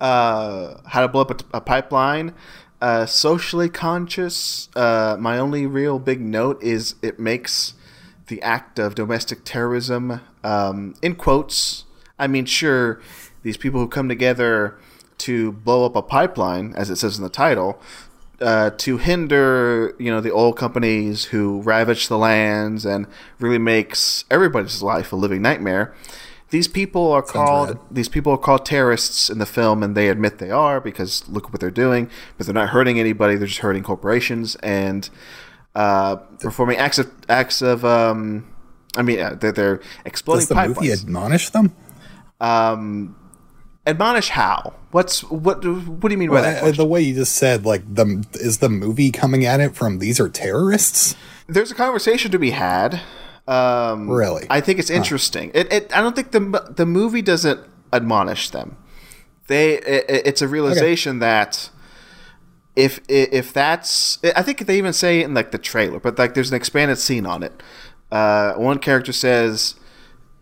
Uh, 0.00 0.80
how 0.86 1.02
to 1.02 1.08
blow 1.08 1.20
up 1.20 1.30
a, 1.30 1.58
a 1.58 1.60
pipeline. 1.60 2.34
Uh, 2.80 3.06
socially 3.06 3.68
conscious. 3.68 4.68
Uh, 4.76 5.16
my 5.18 5.36
only 5.36 5.66
real 5.66 5.98
big 5.98 6.20
note 6.20 6.62
is 6.62 6.94
it 7.02 7.18
makes 7.18 7.74
the 8.28 8.40
act 8.42 8.78
of 8.78 8.94
domestic 8.94 9.40
terrorism, 9.44 10.20
um, 10.44 10.94
in 11.02 11.16
quotes. 11.16 11.84
I 12.18 12.28
mean, 12.28 12.44
sure, 12.46 13.00
these 13.42 13.56
people 13.56 13.80
who 13.80 13.88
come 13.88 14.08
together 14.08 14.78
to 15.18 15.52
blow 15.52 15.84
up 15.84 15.96
a 15.96 16.02
pipeline, 16.02 16.72
as 16.76 16.88
it 16.88 16.96
says 16.96 17.18
in 17.18 17.24
the 17.24 17.30
title, 17.30 17.80
uh, 18.40 18.70
to 18.70 18.98
hinder 18.98 19.96
you 19.98 20.12
know 20.12 20.20
the 20.20 20.32
oil 20.32 20.52
companies 20.52 21.24
who 21.26 21.60
ravage 21.62 22.06
the 22.06 22.18
lands 22.18 22.86
and 22.86 23.06
really 23.40 23.58
makes 23.58 24.24
everybody's 24.30 24.82
life 24.82 25.12
a 25.12 25.16
living 25.16 25.42
nightmare. 25.42 25.94
These 26.50 26.68
people 26.68 27.12
are 27.12 27.22
Sounds 27.22 27.32
called 27.32 27.68
rad. 27.68 27.78
these 27.90 28.08
people 28.08 28.32
are 28.32 28.38
called 28.38 28.64
terrorists 28.64 29.28
in 29.28 29.38
the 29.38 29.46
film, 29.46 29.82
and 29.82 29.94
they 29.94 30.08
admit 30.08 30.38
they 30.38 30.50
are 30.50 30.80
because 30.80 31.28
look 31.28 31.52
what 31.52 31.60
they're 31.60 31.70
doing. 31.70 32.10
But 32.36 32.46
they're 32.46 32.54
not 32.54 32.70
hurting 32.70 32.98
anybody; 32.98 33.36
they're 33.36 33.46
just 33.46 33.60
hurting 33.60 33.82
corporations 33.82 34.56
and 34.56 35.08
uh, 35.74 36.16
performing 36.16 36.78
acts 36.78 36.98
of 36.98 37.12
acts 37.28 37.60
of. 37.60 37.84
Um, 37.84 38.46
I 38.96 39.02
mean, 39.02 39.20
uh, 39.20 39.34
they're, 39.34 39.52
they're 39.52 39.80
exploding. 40.06 40.40
Does 40.40 40.48
the 40.48 40.54
pipelines. 40.54 40.76
movie 40.76 40.92
admonish 40.92 41.50
them? 41.50 41.74
Um, 42.40 43.16
admonish 43.86 44.30
how? 44.30 44.74
What's 44.90 45.22
what? 45.24 45.62
What 45.64 46.00
do 46.00 46.10
you 46.10 46.16
mean 46.16 46.30
well, 46.30 46.42
by 46.42 46.50
that? 46.50 46.64
Uh, 46.64 46.72
the 46.72 46.86
way 46.86 47.02
you 47.02 47.14
just 47.14 47.36
said, 47.36 47.66
like 47.66 47.82
the 47.94 48.26
is 48.34 48.58
the 48.58 48.70
movie 48.70 49.10
coming 49.10 49.44
at 49.44 49.60
it 49.60 49.76
from 49.76 49.98
these 49.98 50.18
are 50.18 50.30
terrorists? 50.30 51.14
There's 51.46 51.70
a 51.70 51.74
conversation 51.74 52.30
to 52.30 52.38
be 52.38 52.50
had 52.50 53.02
Um, 53.48 54.10
Really? 54.10 54.46
I 54.50 54.60
think 54.60 54.78
it's 54.78 54.90
interesting. 54.90 55.50
It, 55.54 55.72
it. 55.72 55.96
I 55.96 56.00
don't 56.02 56.14
think 56.14 56.32
the 56.32 56.72
the 56.76 56.86
movie 56.86 57.22
doesn't 57.22 57.60
admonish 57.92 58.50
them. 58.50 58.76
They. 59.46 59.78
It, 59.78 60.04
it's 60.08 60.42
a 60.42 60.48
realization 60.48 61.18
that 61.20 61.70
if 62.76 63.00
if 63.08 63.52
that's, 63.52 64.18
I 64.36 64.42
think 64.42 64.66
they 64.66 64.78
even 64.78 64.92
say 64.92 65.20
it 65.20 65.24
in 65.24 65.34
like 65.34 65.50
the 65.50 65.58
trailer, 65.58 65.98
but 65.98 66.18
like 66.18 66.34
there's 66.34 66.50
an 66.50 66.56
expanded 66.56 66.98
scene 66.98 67.26
on 67.26 67.42
it. 67.42 67.60
Uh, 68.12 68.52
one 68.54 68.78
character 68.78 69.12
says, 69.12 69.74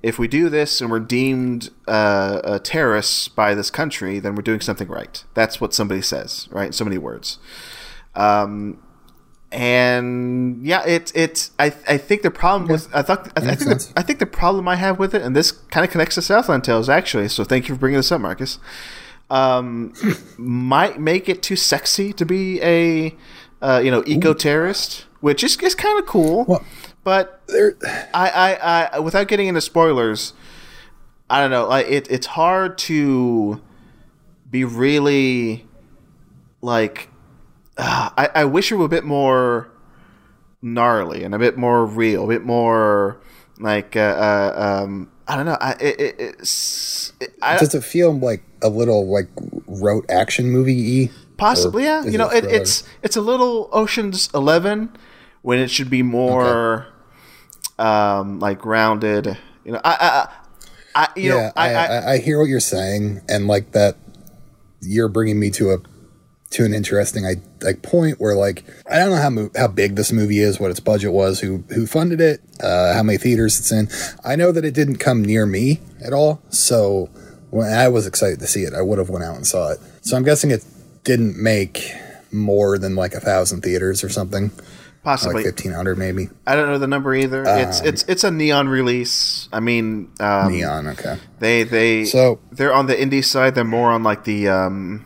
"If 0.03 0.19
we 0.19 0.29
do 0.29 0.49
this 0.51 0.81
and 0.81 0.91
we're 0.91 1.01
deemed 1.01 1.71
uh, 1.89 2.41
uh, 2.45 2.59
terrorists 2.59 3.29
by 3.29 3.55
this 3.55 3.71
country, 3.71 4.19
then 4.19 4.35
we're 4.35 4.43
doing 4.43 4.61
something 4.61 4.89
right." 4.89 5.25
That's 5.33 5.61
what 5.63 5.73
somebody 5.73 6.03
says, 6.03 6.47
right? 6.51 6.67
In 6.67 6.73
so 6.73 6.85
many 6.85 6.99
words. 6.99 7.39
Um, 8.15 8.83
and 9.53 10.67
yeah, 10.67 10.83
it's 10.87 11.13
it's. 11.15 11.51
I 11.59 11.67
I 11.89 11.97
think 11.99 12.23
the 12.23 12.31
problem 12.31 12.69
with 12.71 12.89
I 12.95 13.03
thought 13.03 13.31
I, 13.37 13.53
I 13.53 13.55
think 13.55 13.71
the. 13.71 13.93
I 13.97 14.03
think 14.03 14.19
the 14.19 14.27
problem 14.27 14.69
I 14.69 14.77
have 14.77 14.99
with 14.99 15.15
it, 15.15 15.23
and 15.23 15.35
this 15.37 15.53
kind 15.53 15.85
of 15.85 15.91
connects 15.91 16.17
to 16.17 16.23
Southland 16.23 16.65
Tales 16.65 16.89
actually. 16.89 17.29
So 17.29 17.45
thank 17.45 17.69
you 17.69 17.75
for 17.75 17.79
bringing 17.81 17.99
this 17.99 18.11
up, 18.13 18.21
Marcus. 18.21 18.59
Um, 19.31 19.93
might 20.39 21.01
make 21.01 21.29
it 21.29 21.43
too 21.43 21.57
sexy 21.57 22.13
to 22.15 22.25
be 22.27 22.61
a 22.63 23.15
uh, 23.63 23.81
you 23.85 23.91
know 23.91 24.03
eco 24.07 24.35
terrorist, 24.35 25.07
which 25.21 25.43
is 25.45 25.57
is 25.59 25.75
kind 25.75 25.99
of 25.99 26.07
cool. 26.07 26.45
Well- 26.45 26.65
but 27.05 27.41
There, 27.47 27.77
I, 28.13 28.31
I, 28.31 28.89
I, 28.95 28.99
without 28.99 29.29
getting 29.29 29.47
into 29.47 29.61
spoilers, 29.61 30.33
I 31.31 31.41
don't 31.41 31.53
know. 31.53 31.69
Like 31.69 31.87
it, 31.87 32.11
it's 32.11 32.27
hard 32.27 32.79
to 32.79 33.63
be 34.51 34.65
really 34.65 35.67
like. 36.61 37.09
Uh, 37.77 38.11
I, 38.17 38.31
I 38.35 38.45
wish 38.45 38.71
it 38.73 38.77
were 38.77 38.85
a 38.85 38.89
bit 38.89 39.05
more 39.05 39.69
gnarly 40.63 41.23
and 41.23 41.35
a 41.35 41.39
bit 41.39 41.57
more 41.57 41.87
real, 41.87 42.25
a 42.25 42.29
bit 42.29 42.45
more 42.45 43.19
like. 43.59 43.97
Uh, 43.97 44.01
uh, 44.01 44.83
um, 44.83 45.11
I 45.29 45.37
don't 45.37 45.47
know. 45.47 45.59
I, 45.61 45.73
it, 45.73 46.01
it, 46.01 46.15
it's, 46.19 47.13
it, 47.21 47.35
I, 47.43 47.59
does 47.59 47.75
it 47.75 47.83
feel 47.83 48.17
like 48.17 48.43
a 48.63 48.69
little 48.69 49.11
like 49.11 49.29
rote 49.67 50.09
action 50.09 50.51
movie 50.51 51.07
y? 51.07 51.15
Possibly, 51.37 51.85
yeah. 51.85 52.05
You 52.05 52.17
know, 52.17 52.31
it 52.31 52.45
it, 52.45 52.53
it's 52.53 52.85
it's 53.03 53.17
a 53.17 53.21
little 53.21 53.69
Ocean's 53.73 54.31
Eleven 54.33 54.97
when 55.43 55.59
it 55.59 55.71
should 55.71 55.91
be 55.91 56.03
more 56.03 56.87
um, 57.79 58.39
like 58.39 58.59
grounded. 58.59 59.37
You 59.65 59.73
know, 59.73 59.81
I, 59.85 60.29
I, 60.95 61.03
I 61.03 61.09
you 61.17 61.35
yeah, 61.35 61.47
know, 61.47 61.53
I, 61.57 61.75
I, 61.75 62.13
I 62.13 62.19
hear 62.19 62.39
what 62.39 62.49
you're 62.49 62.61
saying, 62.61 63.21
and 63.29 63.47
like 63.47 63.73
that, 63.73 63.97
you're 64.81 65.09
bringing 65.09 65.39
me 65.39 65.51
to 65.51 65.73
a 65.73 65.79
to 66.51 66.65
an 66.65 66.73
interesting 66.73 67.27
I, 67.27 67.37
like 67.61 67.83
point 67.83 68.21
where 68.21 68.35
like 68.35 68.63
I 68.91 68.99
don't 68.99 69.11
know 69.11 69.17
how 69.21 69.31
mo- 69.31 69.51
how 69.57 69.69
big 69.69 69.97
this 69.97 70.13
movie 70.13 70.39
is, 70.39 70.61
what 70.61 70.71
its 70.71 70.81
budget 70.81 71.13
was, 71.13 71.41
who 71.41 71.65
who 71.75 71.87
funded 71.87 72.21
it, 72.21 72.41
uh, 72.63 72.95
how 72.95 73.03
many 73.03 73.19
theaters 73.19 73.59
it's 73.59 73.73
in. 73.73 73.89
I 74.25 74.37
know 74.37 74.53
that 74.53 74.65
it 74.65 74.75
didn't 74.75 74.97
come 74.99 75.25
near 75.25 75.45
me 75.47 75.81
at 76.05 76.13
all, 76.13 76.41
so 76.51 77.11
when 77.51 77.73
I 77.73 77.89
was 77.89 78.07
excited 78.07 78.39
to 78.41 78.47
see 78.47 78.63
it, 78.63 78.75
I 78.75 78.83
would 78.83 78.99
have 78.99 79.09
went 79.11 79.25
out 79.25 79.37
and 79.37 79.47
saw 79.47 79.73
it. 79.73 79.79
So 80.03 80.17
I'm 80.17 80.25
guessing 80.25 80.51
it 80.51 80.65
didn't 81.05 81.37
make 81.37 81.93
more 82.33 82.79
than 82.79 82.95
like 82.97 83.15
a 83.15 83.21
thousand 83.21 83.63
theaters 83.63 84.03
or 84.05 84.09
something, 84.09 84.51
possibly. 85.03 85.37
like 85.37 85.45
fifteen 85.45 85.73
hundred 85.73 85.99
maybe. 85.99 86.29
I 86.47 86.55
don't 86.55 86.69
know 86.69 86.79
the 86.79 86.87
number 86.87 87.15
either. 87.15 87.45
it's 87.47 87.81
it's 87.81 88.05
it's 88.05 88.25
a 88.25 88.31
neon 88.31 88.69
release. 88.69 89.49
I 89.53 89.61
mean, 89.61 90.11
um, 90.21 90.53
Neon, 90.53 90.87
okay. 90.89 91.19
They 91.41 91.65
they 91.65 92.05
So- 92.05 92.39
they're 92.53 92.73
on 92.75 92.87
the 92.87 92.95
indie 92.95 93.25
side. 93.25 93.55
They're 93.57 93.65
more 93.65 93.91
on 93.91 94.03
like 94.05 94.25
the 94.25 94.49
um, 94.49 95.05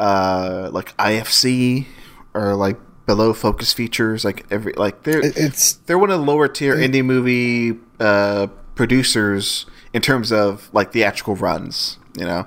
uh, 0.00 0.70
like 0.72 0.96
IFC 0.96 1.86
or 2.34 2.56
like 2.56 2.78
below 3.06 3.32
focus 3.32 3.72
features. 3.72 4.24
Like 4.24 4.46
every 4.50 4.72
like 4.72 5.02
they're 5.04 5.20
it's 5.22 5.74
they're 5.74 5.98
one 5.98 6.10
of 6.10 6.18
the 6.18 6.26
lower 6.26 6.48
tier 6.48 6.74
indie 6.74 7.04
movie 7.04 7.78
uh, 8.00 8.48
producers 8.74 9.66
in 9.92 10.02
terms 10.02 10.32
of 10.32 10.70
like 10.72 10.92
theatrical 10.92 11.36
runs. 11.36 11.98
You 12.16 12.24
know, 12.24 12.46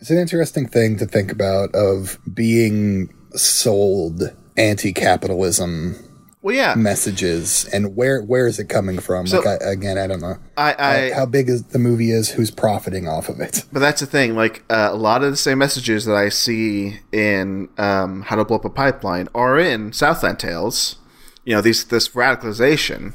It's 0.00 0.10
an 0.10 0.18
interesting 0.18 0.66
thing 0.66 0.96
to 0.98 1.06
think 1.06 1.30
about 1.30 1.74
of 1.74 2.18
being 2.32 3.14
sold 3.34 4.34
anti-capitalism 4.56 5.96
well, 6.46 6.54
yeah, 6.54 6.76
messages 6.76 7.64
and 7.72 7.96
where 7.96 8.22
where 8.22 8.46
is 8.46 8.60
it 8.60 8.68
coming 8.68 9.00
from? 9.00 9.26
So- 9.26 9.38
like 9.38 9.60
I, 9.60 9.72
again, 9.72 9.98
I 9.98 10.06
don't 10.06 10.20
know 10.20 10.36
I, 10.56 10.76
I 10.78 11.10
how, 11.10 11.16
how 11.16 11.26
big 11.26 11.48
is 11.48 11.64
the 11.64 11.80
movie 11.80 12.12
is, 12.12 12.30
who's 12.30 12.52
profiting 12.52 13.08
off 13.08 13.28
of 13.28 13.40
it. 13.40 13.64
But 13.72 13.80
that's 13.80 13.98
the 13.98 14.06
thing. 14.06 14.36
Like 14.36 14.62
uh, 14.70 14.90
a 14.92 14.94
lot 14.94 15.24
of 15.24 15.32
the 15.32 15.36
same 15.36 15.58
messages 15.58 16.04
that 16.04 16.14
I 16.14 16.28
see 16.28 17.00
in 17.10 17.68
um, 17.78 18.22
How 18.22 18.36
to 18.36 18.44
Blow 18.44 18.58
Up 18.58 18.64
a 18.64 18.70
Pipeline 18.70 19.26
are 19.34 19.58
in 19.58 19.92
Southland 19.92 20.38
Tales. 20.38 20.98
You 21.44 21.56
know, 21.56 21.60
these 21.60 21.84
this 21.84 22.10
radicalization, 22.10 23.14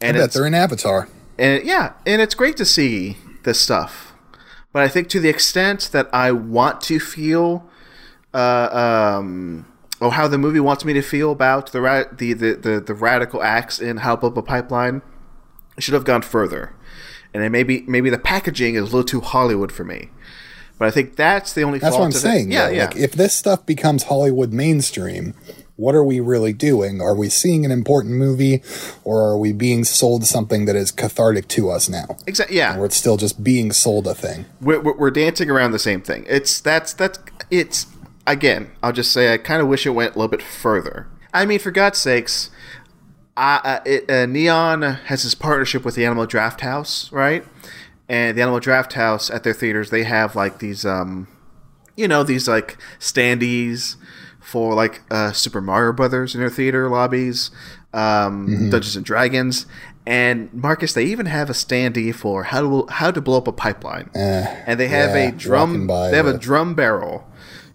I 0.00 0.06
and 0.06 0.16
bet 0.16 0.30
they're 0.30 0.46
in 0.46 0.54
Avatar. 0.54 1.08
and 1.36 1.64
yeah, 1.64 1.94
and 2.06 2.22
it's 2.22 2.36
great 2.36 2.56
to 2.58 2.64
see 2.64 3.16
this 3.42 3.60
stuff. 3.60 4.12
But 4.72 4.84
I 4.84 4.88
think 4.88 5.08
to 5.08 5.18
the 5.18 5.28
extent 5.28 5.90
that 5.90 6.08
I 6.12 6.30
want 6.30 6.80
to 6.82 7.00
feel, 7.00 7.68
uh, 8.32 9.16
um, 9.18 9.66
or 10.02 10.12
how 10.12 10.26
the 10.28 10.38
movie 10.38 10.60
wants 10.60 10.84
me 10.84 10.92
to 10.92 11.02
feel 11.02 11.30
about 11.30 11.72
the 11.72 11.80
ra- 11.80 12.04
the, 12.12 12.32
the, 12.32 12.54
the, 12.54 12.80
the 12.80 12.94
radical 12.94 13.42
acts 13.42 13.80
in 13.80 13.98
How 13.98 14.16
to 14.16 14.26
a 14.26 14.42
Pipeline, 14.42 15.02
should 15.78 15.94
have 15.94 16.04
gone 16.04 16.22
further. 16.22 16.74
And 17.32 17.42
then 17.42 17.52
maybe 17.52 17.82
maybe 17.86 18.10
the 18.10 18.18
packaging 18.18 18.74
is 18.74 18.82
a 18.82 18.84
little 18.84 19.04
too 19.04 19.20
Hollywood 19.20 19.72
for 19.72 19.84
me. 19.84 20.10
But 20.78 20.88
I 20.88 20.90
think 20.90 21.16
that's 21.16 21.52
the 21.52 21.62
only 21.62 21.78
That's 21.78 21.94
what 21.94 22.02
I'm 22.02 22.08
of 22.10 22.16
it. 22.16 22.18
saying. 22.18 22.50
Yeah, 22.50 22.68
yeah. 22.68 22.86
Like, 22.86 22.96
if 22.96 23.12
this 23.12 23.34
stuff 23.34 23.64
becomes 23.64 24.04
Hollywood 24.04 24.52
mainstream, 24.52 25.34
what 25.76 25.94
are 25.94 26.04
we 26.04 26.20
really 26.20 26.52
doing? 26.52 27.00
Are 27.00 27.14
we 27.14 27.28
seeing 27.28 27.64
an 27.64 27.70
important 27.70 28.16
movie, 28.16 28.62
or 29.04 29.22
are 29.22 29.38
we 29.38 29.52
being 29.52 29.84
sold 29.84 30.26
something 30.26 30.64
that 30.66 30.76
is 30.76 30.90
cathartic 30.90 31.48
to 31.48 31.70
us 31.70 31.88
now? 31.88 32.16
Exactly. 32.26 32.56
Yeah. 32.56 32.76
Or 32.76 32.84
it's 32.84 32.96
still 32.96 33.16
just 33.16 33.42
being 33.44 33.72
sold 33.72 34.06
a 34.06 34.14
thing. 34.14 34.44
we're, 34.60 34.80
we're 34.80 34.96
we're 34.96 35.10
dancing 35.10 35.48
around 35.50 35.70
the 35.70 35.78
same 35.78 36.02
thing. 36.02 36.24
It's 36.28 36.60
that's 36.60 36.92
that's 36.92 37.18
it's 37.50 37.86
again. 38.26 38.70
I'll 38.82 38.92
just 38.92 39.12
say 39.12 39.32
I 39.32 39.38
kind 39.38 39.62
of 39.62 39.68
wish 39.68 39.86
it 39.86 39.90
went 39.90 40.14
a 40.14 40.18
little 40.18 40.30
bit 40.30 40.42
further. 40.42 41.08
I 41.34 41.46
mean, 41.46 41.58
for 41.58 41.70
God's 41.70 41.98
sakes, 41.98 42.50
I, 43.36 43.56
uh, 43.56 43.80
it, 43.86 44.10
uh, 44.10 44.26
Neon 44.26 44.82
has 44.82 45.22
this 45.22 45.34
partnership 45.34 45.84
with 45.84 45.94
the 45.94 46.04
Alamo 46.04 46.26
Drafthouse, 46.26 47.10
right? 47.12 47.44
And 48.08 48.36
the 48.36 48.42
Alamo 48.42 48.60
Drafthouse 48.60 49.34
at 49.34 49.42
their 49.42 49.54
theaters, 49.54 49.90
they 49.90 50.04
have 50.04 50.36
like 50.36 50.58
these, 50.58 50.84
um, 50.84 51.28
you 51.96 52.06
know, 52.06 52.22
these 52.22 52.46
like 52.46 52.76
standees 52.98 53.96
for 54.40 54.74
like 54.74 55.02
uh, 55.10 55.32
Super 55.32 55.60
Mario 55.60 55.92
Brothers 55.92 56.34
in 56.34 56.40
their 56.40 56.50
theater 56.50 56.88
lobbies, 56.90 57.50
um, 57.94 58.70
Dungeons 58.70 58.96
and 58.96 59.04
Dragons, 59.04 59.64
and 60.04 60.52
Marcus. 60.52 60.92
They 60.92 61.04
even 61.04 61.26
have 61.26 61.48
a 61.48 61.54
standee 61.54 62.14
for 62.14 62.44
how 62.44 62.60
to 62.60 62.86
how 62.92 63.10
to 63.10 63.20
blow 63.20 63.38
up 63.38 63.48
a 63.48 63.52
pipeline, 63.52 64.10
and 64.66 64.78
they 64.78 64.88
have 64.88 65.16
yeah, 65.16 65.28
a 65.28 65.32
drum. 65.32 65.86
They 65.86 66.16
have 66.16 66.26
a 66.26 66.36
drum 66.36 66.74
barrel. 66.74 67.26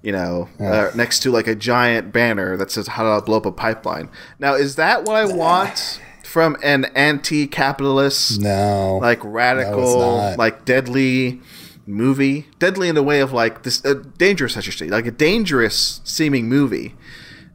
You 0.03 0.11
know, 0.11 0.49
uh, 0.59 0.91
next 0.95 1.19
to 1.23 1.31
like 1.31 1.47
a 1.47 1.55
giant 1.55 2.13
banner 2.13 2.55
that 2.57 2.71
says 2.71 2.87
"How 2.87 3.19
to 3.19 3.25
blow 3.25 3.37
up 3.37 3.45
a 3.45 3.51
pipeline." 3.51 4.09
Now, 4.39 4.53
is 4.55 4.75
that 4.75 5.03
what 5.03 5.15
I 5.15 5.25
want 5.25 5.99
from 6.23 6.55
an 6.63 6.85
anti-capitalist, 6.95 8.39
No, 8.41 8.99
like 9.01 9.19
radical, 9.23 9.99
not. 9.99 10.37
like 10.37 10.65
deadly 10.65 11.41
movie? 11.85 12.47
Deadly 12.59 12.89
in 12.89 12.95
the 12.95 13.03
way 13.03 13.19
of 13.21 13.33
like 13.33 13.63
this 13.63 13.83
uh, 13.85 13.95
dangerous, 14.17 14.57
I 14.57 14.59
should 14.61 14.73
say, 14.75 14.87
like 14.87 15.05
a 15.05 15.11
dangerous 15.11 16.01
seeming 16.03 16.47
movie. 16.47 16.95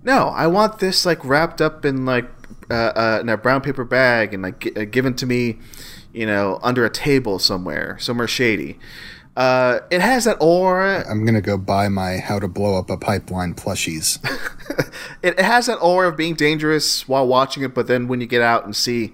No, 0.04 0.28
I 0.28 0.46
want 0.48 0.78
this 0.80 1.06
like 1.06 1.24
wrapped 1.24 1.60
up 1.60 1.84
in 1.84 2.04
like 2.04 2.28
uh, 2.70 2.74
uh, 2.74 3.18
in 3.20 3.28
a 3.28 3.36
brown 3.36 3.60
paper 3.60 3.84
bag 3.84 4.34
and 4.34 4.42
like 4.42 4.60
gi- 4.60 4.76
uh, 4.76 4.84
given 4.84 5.14
to 5.14 5.26
me, 5.26 5.58
you 6.12 6.26
know, 6.26 6.58
under 6.62 6.84
a 6.84 6.90
table 6.90 7.38
somewhere, 7.38 7.96
somewhere 8.00 8.28
shady. 8.28 8.78
Uh, 9.36 9.80
it 9.90 10.00
has 10.00 10.24
that 10.24 10.36
aura. 10.40 11.04
I'm 11.08 11.24
gonna 11.24 11.40
go 11.40 11.56
buy 11.56 11.88
my 11.88 12.18
How 12.18 12.38
to 12.38 12.48
Blow 12.48 12.78
Up 12.78 12.90
a 12.90 12.96
Pipeline 12.96 13.54
plushies. 13.54 14.18
It, 15.22 15.38
it 15.38 15.44
has 15.44 15.66
that 15.66 15.76
aura 15.76 16.08
of 16.08 16.16
being 16.16 16.34
dangerous 16.34 17.06
while 17.06 17.26
watching 17.26 17.62
it, 17.62 17.74
but 17.74 17.86
then 17.86 18.08
when 18.08 18.20
you 18.20 18.26
get 18.26 18.42
out 18.42 18.64
and 18.64 18.74
see, 18.74 19.12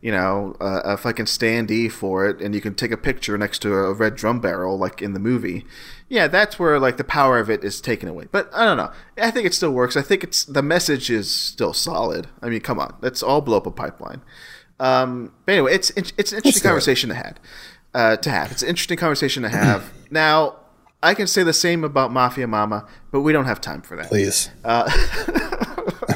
you 0.00 0.10
know, 0.10 0.56
uh, 0.60 0.80
a 0.84 0.96
fucking 0.96 1.26
standee 1.26 1.90
for 1.90 2.26
it, 2.26 2.40
and 2.40 2.54
you 2.54 2.60
can 2.60 2.74
take 2.74 2.92
a 2.92 2.96
picture 2.96 3.36
next 3.36 3.60
to 3.60 3.74
a 3.74 3.92
red 3.92 4.14
drum 4.14 4.40
barrel 4.40 4.78
like 4.78 5.02
in 5.02 5.12
the 5.12 5.20
movie, 5.20 5.64
yeah, 6.08 6.28
that's 6.28 6.58
where 6.58 6.78
like 6.78 6.96
the 6.96 7.04
power 7.04 7.38
of 7.38 7.50
it 7.50 7.64
is 7.64 7.80
taken 7.80 8.08
away. 8.08 8.26
But 8.30 8.50
I 8.54 8.64
don't 8.64 8.76
know. 8.76 8.92
I 9.18 9.30
think 9.30 9.46
it 9.46 9.54
still 9.54 9.72
works. 9.72 9.96
I 9.96 10.02
think 10.02 10.22
it's 10.24 10.44
the 10.44 10.62
message 10.62 11.10
is 11.10 11.30
still 11.30 11.72
solid. 11.72 12.28
I 12.40 12.48
mean, 12.48 12.60
come 12.60 12.78
on, 12.78 12.94
let's 13.00 13.22
all 13.22 13.40
blow 13.40 13.58
up 13.58 13.66
a 13.66 13.70
pipeline. 13.70 14.22
Um, 14.80 15.32
but 15.46 15.52
anyway, 15.52 15.74
it's 15.74 15.90
it's, 15.90 16.12
it's 16.16 16.32
an 16.32 16.38
interesting 16.38 16.68
conversation 16.68 17.08
to 17.08 17.16
have. 17.16 17.38
Uh, 17.94 18.16
to 18.16 18.28
have, 18.30 18.50
it's 18.50 18.62
an 18.62 18.68
interesting 18.68 18.98
conversation 18.98 19.44
to 19.44 19.48
have. 19.48 19.90
now, 20.10 20.56
I 21.02 21.14
can 21.14 21.26
say 21.28 21.42
the 21.44 21.52
same 21.52 21.84
about 21.84 22.10
Mafia 22.10 22.46
Mama, 22.48 22.86
but 23.12 23.20
we 23.20 23.32
don't 23.32 23.44
have 23.44 23.60
time 23.60 23.82
for 23.82 23.96
that. 23.96 24.08
Please. 24.08 24.50
Uh, 24.64 24.90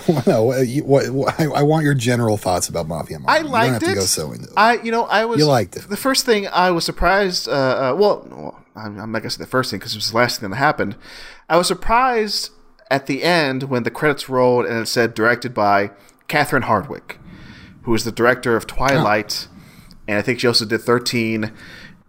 no, 0.27 0.43
what, 0.45 0.67
you- 0.67 0.85
what, 0.85 1.11
what- 1.11 1.39
I, 1.41 1.45
I 1.45 1.63
want 1.63 1.85
your 1.85 1.95
general 1.95 2.37
thoughts 2.37 2.69
about 2.69 2.89
Mafia. 2.89 3.19
Mama. 3.21 3.39
I 3.39 3.43
liked 3.43 3.73
have 3.75 3.83
it. 3.83 3.87
to 3.87 3.95
go 3.95 4.01
so 4.01 4.33
into 4.33 4.45
it. 4.47 4.53
I, 4.57 4.81
you 4.81 4.91
know, 4.91 5.05
I 5.05 5.25
was. 5.25 5.39
You 5.39 5.47
liked 5.47 5.77
it. 5.77 5.89
The 5.89 5.97
first 5.97 6.27
thing 6.27 6.49
I 6.49 6.71
was 6.71 6.85
surprised. 6.85 7.49
Uh, 7.49 7.53
uh, 7.53 7.95
well, 7.97 8.57
I'm, 8.75 8.99
I'm 8.99 9.13
not 9.13 9.21
gonna 9.21 9.31
say 9.31 9.39
the 9.43 9.47
first 9.47 9.71
thing 9.71 9.79
because 9.79 9.93
it 9.95 9.99
was 9.99 10.11
the 10.11 10.17
last 10.17 10.41
thing 10.41 10.51
that 10.51 10.57
happened. 10.57 10.97
I 11.49 11.57
was 11.57 11.67
surprised 11.69 12.51
at 12.91 13.07
the 13.07 13.23
end 13.23 13.65
when 13.65 13.83
the 13.83 13.91
credits 13.91 14.29
rolled 14.29 14.65
and 14.67 14.79
it 14.81 14.87
said 14.87 15.15
directed 15.15 15.53
by 15.55 15.91
Catherine 16.27 16.63
Hardwicke, 16.65 17.17
who 17.83 17.95
is 17.95 18.05
the 18.05 18.13
director 18.13 18.57
of 18.57 18.67
Twilight, 18.67 19.49
and 20.09 20.19
I 20.19 20.23
think 20.23 20.41
she 20.41 20.49
also 20.49 20.65
did 20.65 20.81
Thirteen. 20.81 21.53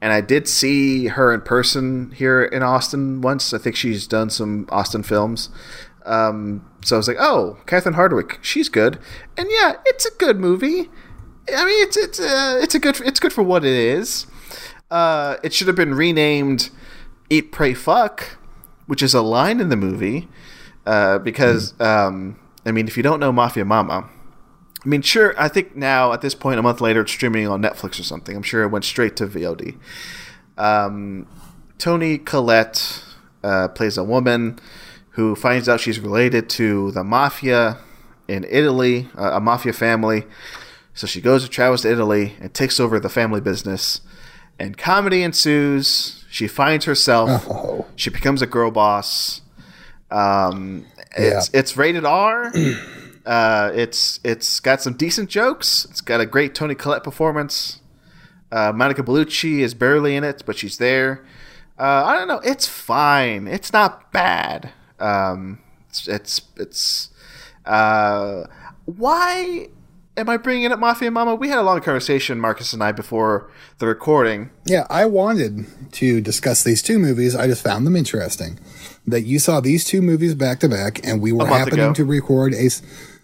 And 0.01 0.13
I 0.13 0.21
did 0.21 0.47
see 0.47 1.07
her 1.07 1.33
in 1.33 1.41
person 1.41 2.11
here 2.11 2.41
in 2.41 2.63
Austin 2.63 3.19
once. 3.19 3.53
I 3.53 3.57
think 3.57 3.75
she's 3.75 4.07
done 4.07 4.29
some 4.29 4.65
Austin 4.69 5.03
films. 5.03 5.49
Um, 6.05 6.65
so 6.83 6.95
I 6.95 6.97
was 6.97 7.07
like, 7.09 7.17
oh, 7.19 7.57
Catherine 7.65 7.95
Hardwicke, 7.95 8.41
she's 8.41 8.69
good. 8.69 8.97
And 9.37 9.49
yeah, 9.51 9.73
it's 9.85 10.05
a 10.05 10.11
good 10.17 10.39
movie. 10.39 10.89
I 11.53 11.65
mean, 11.65 11.83
it's 11.83 11.97
it's 11.97 12.19
uh, 12.19 12.59
it's 12.61 12.75
a 12.75 12.79
good 12.79 12.99
it's 13.01 13.19
good 13.19 13.33
for 13.33 13.43
what 13.43 13.65
it 13.65 13.73
is. 13.73 14.25
Uh, 14.89 15.37
it 15.43 15.53
should 15.53 15.67
have 15.67 15.75
been 15.75 15.93
renamed 15.93 16.69
"Eat, 17.29 17.51
Pray, 17.51 17.73
Fuck," 17.73 18.37
which 18.87 19.03
is 19.03 19.13
a 19.13 19.21
line 19.21 19.59
in 19.59 19.69
the 19.69 19.75
movie. 19.75 20.27
Uh, 20.85 21.19
because 21.19 21.79
um, 21.81 22.39
I 22.65 22.71
mean, 22.71 22.87
if 22.87 22.97
you 22.97 23.03
don't 23.03 23.19
know 23.19 23.31
Mafia 23.31 23.65
Mama, 23.65 24.09
I 24.83 24.87
mean, 24.87 25.01
sure. 25.01 25.35
I 25.37 25.49
think 25.49 25.75
now 25.75 26.13
at 26.13 26.21
this 26.21 26.33
point, 26.35 26.59
a 26.59 26.61
month 26.61 26.79
later, 26.79 27.01
it's 27.01 27.11
streaming 27.11 27.47
on 27.47 27.61
Netflix 27.61 27.99
or 27.99 28.03
something. 28.03 28.35
I'm 28.35 28.43
sure 28.43 28.63
it 28.63 28.69
went 28.69 28.85
straight 28.85 29.15
to 29.17 29.27
VOD. 29.27 29.77
Um, 30.57 31.27
Toni 31.77 32.17
Collette 32.17 33.03
uh, 33.43 33.67
plays 33.69 33.97
a 33.97 34.03
woman 34.03 34.59
who 35.11 35.35
finds 35.35 35.67
out 35.67 35.81
she's 35.81 35.99
related 35.99 36.49
to 36.49 36.91
the 36.91 37.03
mafia 37.03 37.77
in 38.27 38.45
Italy, 38.49 39.09
uh, 39.17 39.31
a 39.33 39.39
mafia 39.39 39.73
family. 39.73 40.23
So 40.93 41.07
she 41.07 41.19
goes 41.19 41.43
and 41.43 41.51
travels 41.51 41.81
to 41.81 41.91
Italy 41.91 42.35
and 42.39 42.53
takes 42.53 42.79
over 42.79 42.99
the 42.99 43.09
family 43.09 43.41
business. 43.41 44.01
And 44.59 44.77
comedy 44.77 45.23
ensues. 45.23 46.25
She 46.29 46.47
finds 46.47 46.85
herself. 46.85 47.45
Oh. 47.49 47.85
She 47.95 48.09
becomes 48.09 48.41
a 48.41 48.45
girl 48.45 48.71
boss. 48.71 49.41
Um, 50.11 50.85
it's 51.17 51.49
it's 51.53 51.77
rated 51.77 52.05
R. 52.05 52.51
Uh, 53.29 53.71
it's 53.75 54.19
it's 54.23 54.59
got 54.59 54.81
some 54.81 54.93
decent 54.93 55.29
jokes. 55.29 55.85
It's 55.85 56.01
got 56.01 56.19
a 56.19 56.25
great 56.25 56.55
Toni 56.55 56.73
Collette 56.73 57.03
performance. 57.03 57.79
Uh, 58.51 58.71
Monica 58.73 59.03
Bellucci 59.03 59.59
is 59.59 59.75
barely 59.75 60.15
in 60.15 60.23
it, 60.23 60.41
but 60.47 60.57
she's 60.57 60.79
there. 60.79 61.23
Uh, 61.77 62.05
I 62.07 62.15
don't 62.15 62.27
know. 62.27 62.41
It's 62.43 62.67
fine. 62.67 63.47
It's 63.47 63.71
not 63.71 64.11
bad. 64.11 64.71
Um, 64.99 65.59
it's 65.87 66.07
it's, 66.07 66.41
it's 66.57 67.09
uh, 67.65 68.45
why 68.85 69.67
am 70.17 70.27
I 70.27 70.37
bringing 70.37 70.71
up 70.71 70.79
Mafia 70.79 71.11
Mama? 71.11 71.35
We 71.35 71.49
had 71.49 71.59
a 71.59 71.61
long 71.61 71.81
conversation, 71.81 72.39
Marcus 72.39 72.73
and 72.73 72.83
I, 72.83 72.91
before 72.91 73.51
the 73.77 73.85
recording. 73.85 74.49
Yeah, 74.65 74.87
I 74.89 75.05
wanted 75.05 75.67
to 75.91 76.19
discuss 76.19 76.63
these 76.63 76.81
two 76.81 76.97
movies. 76.97 77.35
I 77.35 77.45
just 77.45 77.63
found 77.63 77.85
them 77.85 77.95
interesting. 77.95 78.59
That 79.05 79.21
you 79.21 79.37
saw 79.37 79.59
these 79.59 79.85
two 79.85 80.01
movies 80.01 80.33
back 80.33 80.59
to 80.61 80.69
back, 80.69 81.05
and 81.05 81.21
we 81.21 81.31
were 81.31 81.45
happening 81.45 81.79
ago. 81.79 81.93
to 81.93 82.05
record 82.05 82.53
a 82.53 82.69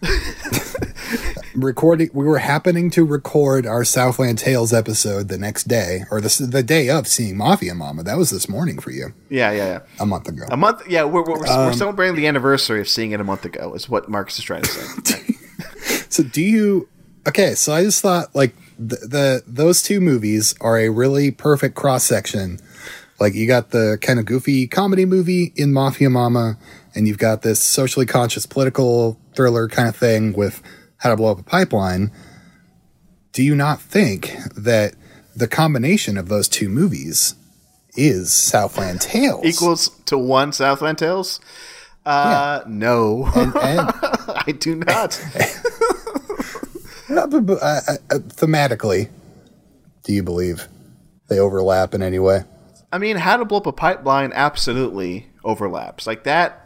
recording. 1.54 2.10
We 2.12 2.24
were 2.26 2.38
happening 2.38 2.90
to 2.90 3.04
record 3.04 3.66
our 3.66 3.84
Southland 3.84 4.38
Tales 4.38 4.72
episode 4.72 5.28
the 5.28 5.38
next 5.38 5.64
day, 5.68 6.04
or 6.10 6.20
the 6.20 6.46
the 6.50 6.62
day 6.62 6.88
of 6.90 7.06
seeing 7.06 7.36
Mafia 7.36 7.74
Mama. 7.74 8.02
That 8.02 8.16
was 8.18 8.30
this 8.30 8.48
morning 8.48 8.78
for 8.78 8.90
you, 8.90 9.14
Yeah, 9.30 9.50
yeah, 9.52 9.66
yeah. 9.66 9.80
a 10.00 10.06
month 10.06 10.28
ago. 10.28 10.44
A 10.50 10.56
month. 10.56 10.86
Yeah, 10.88 11.04
we're 11.04 11.22
we're, 11.24 11.46
Um, 11.46 11.66
we're 11.66 11.72
celebrating 11.72 12.16
the 12.16 12.26
anniversary 12.26 12.80
of 12.80 12.88
seeing 12.88 13.12
it 13.12 13.20
a 13.20 13.24
month 13.24 13.44
ago. 13.44 13.74
Is 13.74 13.88
what 13.88 14.08
Marcus 14.08 14.38
is 14.38 14.44
trying 14.44 14.62
to 14.62 14.68
say. 14.70 15.22
So 16.08 16.22
do 16.22 16.40
you? 16.42 16.88
Okay, 17.28 17.54
so 17.54 17.72
I 17.74 17.82
just 17.84 18.00
thought 18.00 18.34
like 18.34 18.54
the, 18.78 18.96
the 18.96 19.42
those 19.46 19.82
two 19.82 20.00
movies 20.00 20.54
are 20.60 20.78
a 20.78 20.88
really 20.88 21.30
perfect 21.30 21.74
cross 21.74 22.04
section. 22.04 22.58
Like 23.20 23.34
you 23.34 23.46
got 23.46 23.70
the 23.70 23.98
kind 24.00 24.18
of 24.18 24.24
goofy 24.24 24.66
comedy 24.66 25.04
movie 25.04 25.52
in 25.56 25.72
Mafia 25.72 26.08
Mama, 26.10 26.56
and 26.94 27.06
you've 27.06 27.18
got 27.18 27.42
this 27.42 27.60
socially 27.60 28.06
conscious 28.06 28.46
political 28.46 29.18
thriller 29.36 29.68
kind 29.68 29.88
of 29.88 29.94
thing 29.96 30.32
with 30.32 30.62
How 30.98 31.10
to 31.10 31.16
Blow 31.16 31.30
Up 31.32 31.38
a 31.38 31.42
Pipeline. 31.44 32.10
Do 33.32 33.42
you 33.42 33.54
not 33.54 33.80
think 33.80 34.34
that 34.56 34.94
the 35.36 35.46
combination 35.46 36.16
of 36.16 36.28
those 36.28 36.48
two 36.48 36.68
movies 36.70 37.34
is 37.96 38.32
Southland 38.32 39.00
Tales 39.02 39.44
Equals 39.44 39.88
to 40.06 40.16
one 40.18 40.52
Southland 40.52 40.98
Tales. 40.98 41.40
Uh, 42.04 42.62
no, 42.66 43.26
And, 43.34 43.54
and 43.56 43.90
I 44.46 44.54
do 44.58 44.76
not. 44.76 45.20
but- 47.08 47.46
but, 47.46 47.58
uh, 47.62 47.80
uh, 47.88 47.96
uh, 48.10 48.18
thematically, 48.18 49.08
do 50.04 50.12
you 50.12 50.22
believe 50.22 50.68
they 51.28 51.38
overlap 51.38 51.94
in 51.94 52.02
any 52.02 52.18
way? 52.18 52.44
I 52.92 52.98
mean, 52.98 53.16
how 53.16 53.36
to 53.36 53.44
blow 53.44 53.58
up 53.58 53.66
a 53.66 53.72
pipeline 53.72 54.32
absolutely 54.34 55.26
overlaps. 55.44 56.06
Like 56.06 56.24
that, 56.24 56.65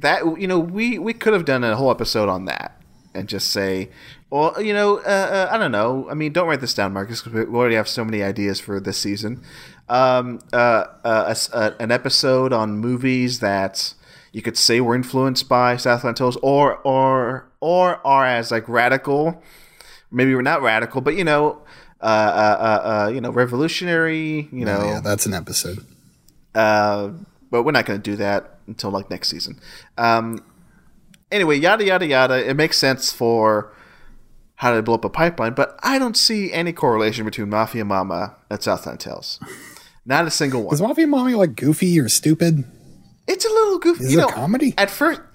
that 0.00 0.40
you 0.40 0.46
know, 0.46 0.58
we 0.58 0.98
we 0.98 1.12
could 1.12 1.32
have 1.32 1.44
done 1.44 1.64
a 1.64 1.76
whole 1.76 1.90
episode 1.90 2.28
on 2.28 2.44
that 2.46 2.80
and 3.14 3.28
just 3.28 3.50
say, 3.50 3.90
well, 4.30 4.60
you 4.62 4.72
know, 4.72 4.98
uh, 4.98 5.00
uh, 5.00 5.48
I 5.50 5.58
don't 5.58 5.72
know. 5.72 6.06
I 6.10 6.14
mean, 6.14 6.32
don't 6.32 6.46
write 6.48 6.60
this 6.60 6.74
down, 6.74 6.92
Marcus, 6.92 7.22
because 7.22 7.46
we 7.48 7.54
already 7.56 7.74
have 7.74 7.88
so 7.88 8.04
many 8.04 8.22
ideas 8.22 8.60
for 8.60 8.78
this 8.80 8.98
season. 8.98 9.42
Um, 9.88 10.38
uh, 10.52 10.84
uh, 11.04 11.24
a 11.26 11.30
s- 11.30 11.50
uh, 11.52 11.74
an 11.80 11.90
episode 11.90 12.52
on 12.52 12.78
movies 12.78 13.40
that 13.40 13.94
you 14.32 14.40
could 14.42 14.56
say 14.56 14.80
were 14.80 14.94
influenced 14.94 15.48
by 15.48 15.76
Southland 15.76 16.16
Tales, 16.16 16.36
or 16.42 16.76
or 16.78 17.50
or 17.60 18.04
are 18.06 18.24
as 18.24 18.50
like 18.52 18.68
radical. 18.68 19.42
Maybe 20.12 20.34
we're 20.34 20.42
not 20.42 20.62
radical, 20.62 21.00
but 21.00 21.16
you 21.16 21.24
know. 21.24 21.62
Uh, 22.02 22.06
uh, 22.06 22.08
uh, 22.08 22.88
uh, 22.88 23.08
you 23.10 23.20
know, 23.20 23.30
revolutionary. 23.30 24.48
You 24.52 24.64
know, 24.64 24.78
Oh, 24.80 24.86
yeah, 24.86 25.00
that's 25.00 25.26
an 25.26 25.34
episode. 25.34 25.84
uh, 26.54 27.10
but 27.50 27.62
we're 27.64 27.72
not 27.72 27.84
going 27.84 28.00
to 28.00 28.10
do 28.10 28.16
that 28.16 28.59
until 28.70 28.90
like 28.90 29.10
next 29.10 29.28
season. 29.28 29.60
Um, 29.98 30.42
anyway, 31.30 31.58
yada 31.58 31.84
yada 31.84 32.06
yada. 32.06 32.48
It 32.48 32.54
makes 32.54 32.78
sense 32.78 33.12
for 33.12 33.74
how 34.56 34.72
to 34.74 34.82
blow 34.82 34.94
up 34.94 35.04
a 35.04 35.10
pipeline, 35.10 35.54
but 35.54 35.78
I 35.82 35.98
don't 35.98 36.16
see 36.16 36.52
any 36.52 36.72
correlation 36.72 37.24
between 37.24 37.48
Mafia 37.50 37.84
Mama 37.84 38.36
and 38.50 38.62
Southland 38.62 39.00
Tales. 39.00 39.40
Not 40.06 40.26
a 40.26 40.30
single 40.30 40.62
one. 40.64 40.74
Is 40.74 40.80
Mafia 40.82 41.06
Mommy 41.06 41.34
like 41.34 41.56
goofy 41.56 41.98
or 42.00 42.08
stupid? 42.08 42.64
It's 43.26 43.44
a 43.44 43.48
little 43.48 43.78
goofy. 43.78 44.04
Is 44.04 44.12
you 44.12 44.20
it 44.20 44.24
a 44.30 44.32
comedy? 44.32 44.74
At 44.76 44.90
first, 44.90 45.20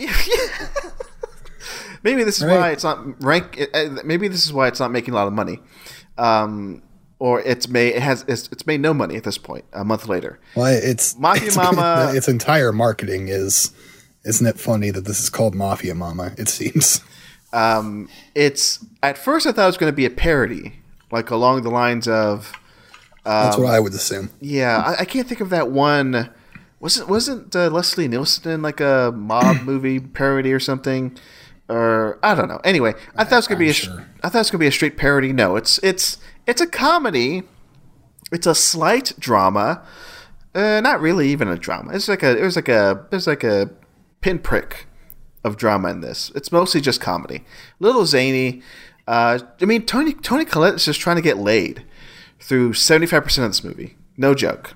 maybe 2.04 2.24
this 2.24 2.38
is 2.38 2.46
Right. 2.46 2.58
why 2.60 2.70
it's 2.72 2.84
not 2.84 3.24
rank. 3.24 3.60
uh, 3.74 3.90
Maybe 4.04 4.28
this 4.28 4.46
is 4.46 4.54
why 4.54 4.68
it's 4.68 4.80
not 4.80 4.92
making 4.92 5.14
a 5.14 5.18
lot 5.18 5.28
of 5.28 5.34
money, 5.34 5.60
um, 6.18 6.82
or 7.20 7.42
it's 7.42 7.68
may 7.68 7.88
it 7.90 8.02
has 8.02 8.24
it's, 8.28 8.48
it's 8.52 8.66
made 8.68 8.82
no 8.82 8.94
money 8.94 9.16
at 9.16 9.24
this 9.24 9.38
point. 9.38 9.66
A 9.74 9.84
month 9.86 10.08
later, 10.08 10.40
Well, 10.56 10.68
it's 10.68 11.18
Mafia 11.18 11.48
it's, 11.48 11.56
Mama- 11.58 12.12
Its 12.14 12.28
entire 12.28 12.72
marketing 12.72 13.28
is. 13.30 13.72
Isn't 14.24 14.48
it 14.48 14.60
funny 14.60 14.90
that 14.90 15.06
this 15.06 15.22
is 15.22 15.30
called 15.30 15.54
Mafia 15.54 15.94
Mama? 15.94 16.32
It 16.36 16.50
seems. 16.50 17.02
um, 17.54 18.10
it's 18.34 18.84
at 19.04 19.18
first 19.20 19.46
I 19.46 19.52
thought 19.52 19.66
it 19.66 19.68
was 19.68 19.78
going 19.78 19.92
to 19.92 19.96
be 19.96 20.06
a 20.06 20.10
parody, 20.10 20.74
like 21.12 21.30
along 21.30 21.62
the 21.62 21.70
lines 21.70 22.08
of 22.08 22.52
That's 23.24 23.56
Um, 23.56 23.64
what 23.64 23.72
I 23.74 23.80
would 23.80 23.94
assume. 23.94 24.32
yeah, 24.42 24.82
I, 24.84 25.02
I 25.02 25.06
can't 25.06 25.28
think 25.28 25.42
of 25.42 25.52
that 25.52 25.70
one. 25.70 26.32
Wasn't 26.80 27.08
wasn't 27.08 27.56
uh, 27.56 27.70
Leslie 27.70 28.08
Nielsen 28.08 28.52
in 28.52 28.62
like 28.64 28.80
a 28.82 29.14
mob 29.16 29.62
movie 29.64 30.00
parody 30.00 30.52
or 30.52 30.60
something? 30.60 31.16
Or 31.70 32.18
I 32.24 32.34
don't 32.36 32.48
know. 32.48 32.62
Anyway, 32.64 32.94
I 33.16 33.24
thought 33.26 33.34
it 33.34 33.38
was 33.38 33.48
gonna 33.48 33.60
be 33.60 33.70
a, 33.70 33.74
sure. 33.74 34.08
I 34.24 34.30
thought 34.30 34.40
it 34.40 34.42
was 34.42 34.50
gonna 34.52 34.60
be 34.60 34.68
a 34.68 34.72
straight 34.72 34.98
parody. 34.98 35.34
No, 35.34 35.56
it's 35.56 35.78
it's 35.84 36.18
it's 36.48 36.62
a 36.62 36.68
comedy. 36.68 37.44
It's 38.32 38.48
a 38.48 38.56
slight 38.56 39.14
drama. 39.20 39.84
Uh, 40.54 40.82
not 40.82 41.02
really 41.02 41.30
even 41.30 41.48
a 41.48 41.58
drama. 41.58 41.94
It's 41.94 42.08
like 42.08 42.24
a 42.24 42.38
it 42.38 42.42
was 42.44 42.56
like 42.56 42.70
a 42.70 43.06
there's 43.10 43.28
like 43.28 43.44
a 43.44 43.70
pinprick 44.22 44.88
of 45.44 45.58
drama 45.58 45.90
in 45.90 46.02
this. 46.02 46.32
It's 46.36 46.52
mostly 46.52 46.82
just 46.82 47.02
comedy. 47.02 47.44
Little 47.80 48.06
zany. 48.06 48.62
Uh, 49.08 49.40
I 49.62 49.66
mean, 49.66 49.86
Toni 49.86 50.14
Toni 50.14 50.46
Collette 50.46 50.76
is 50.76 50.86
just 50.86 51.00
trying 51.00 51.18
to 51.18 51.22
get 51.22 51.38
laid 51.38 51.86
through 52.40 52.74
seventy 52.74 53.06
five 53.08 53.24
percent 53.24 53.46
of 53.46 53.52
this 53.52 53.64
movie. 53.64 53.96
No 54.18 54.34
joke. 54.34 54.76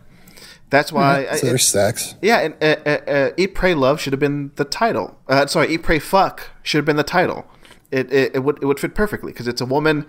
That's 0.69 0.91
why. 0.91 1.25
so 1.25 1.31
I- 1.31 1.49
there's 1.49 1.67
sex. 1.67 2.13
yeah, 2.21 2.39
and 2.41 2.53
uh, 2.61 2.75
uh, 2.85 3.11
uh, 3.11 3.29
Eat, 3.37 3.55
Pray, 3.55 3.73
Love 3.73 3.99
should 3.99 4.13
have 4.13 4.19
been 4.19 4.51
the 4.55 4.65
title. 4.65 5.17
Uh, 5.27 5.47
sorry, 5.47 5.69
Eat, 5.73 5.81
Pray, 5.81 5.97
Fuck 5.97 6.51
should 6.61 6.77
have 6.77 6.85
been 6.85 6.97
the 6.97 7.03
title. 7.03 7.47
It, 7.89 8.13
it, 8.13 8.35
it 8.35 8.39
would 8.43 8.61
it 8.61 8.65
would 8.67 8.79
fit 8.79 8.93
perfectly 8.93 9.31
because 9.31 9.47
it's 9.47 9.61
a 9.61 9.65
woman 9.65 10.05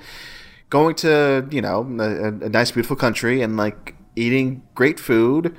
going 0.70 0.94
to 0.96 1.46
you 1.50 1.60
know 1.60 1.80
a, 2.00 2.26
a 2.46 2.48
nice 2.48 2.70
beautiful 2.70 2.96
country 2.96 3.42
and 3.42 3.56
like 3.56 3.94
eating 4.16 4.62
great 4.74 4.98
food, 4.98 5.54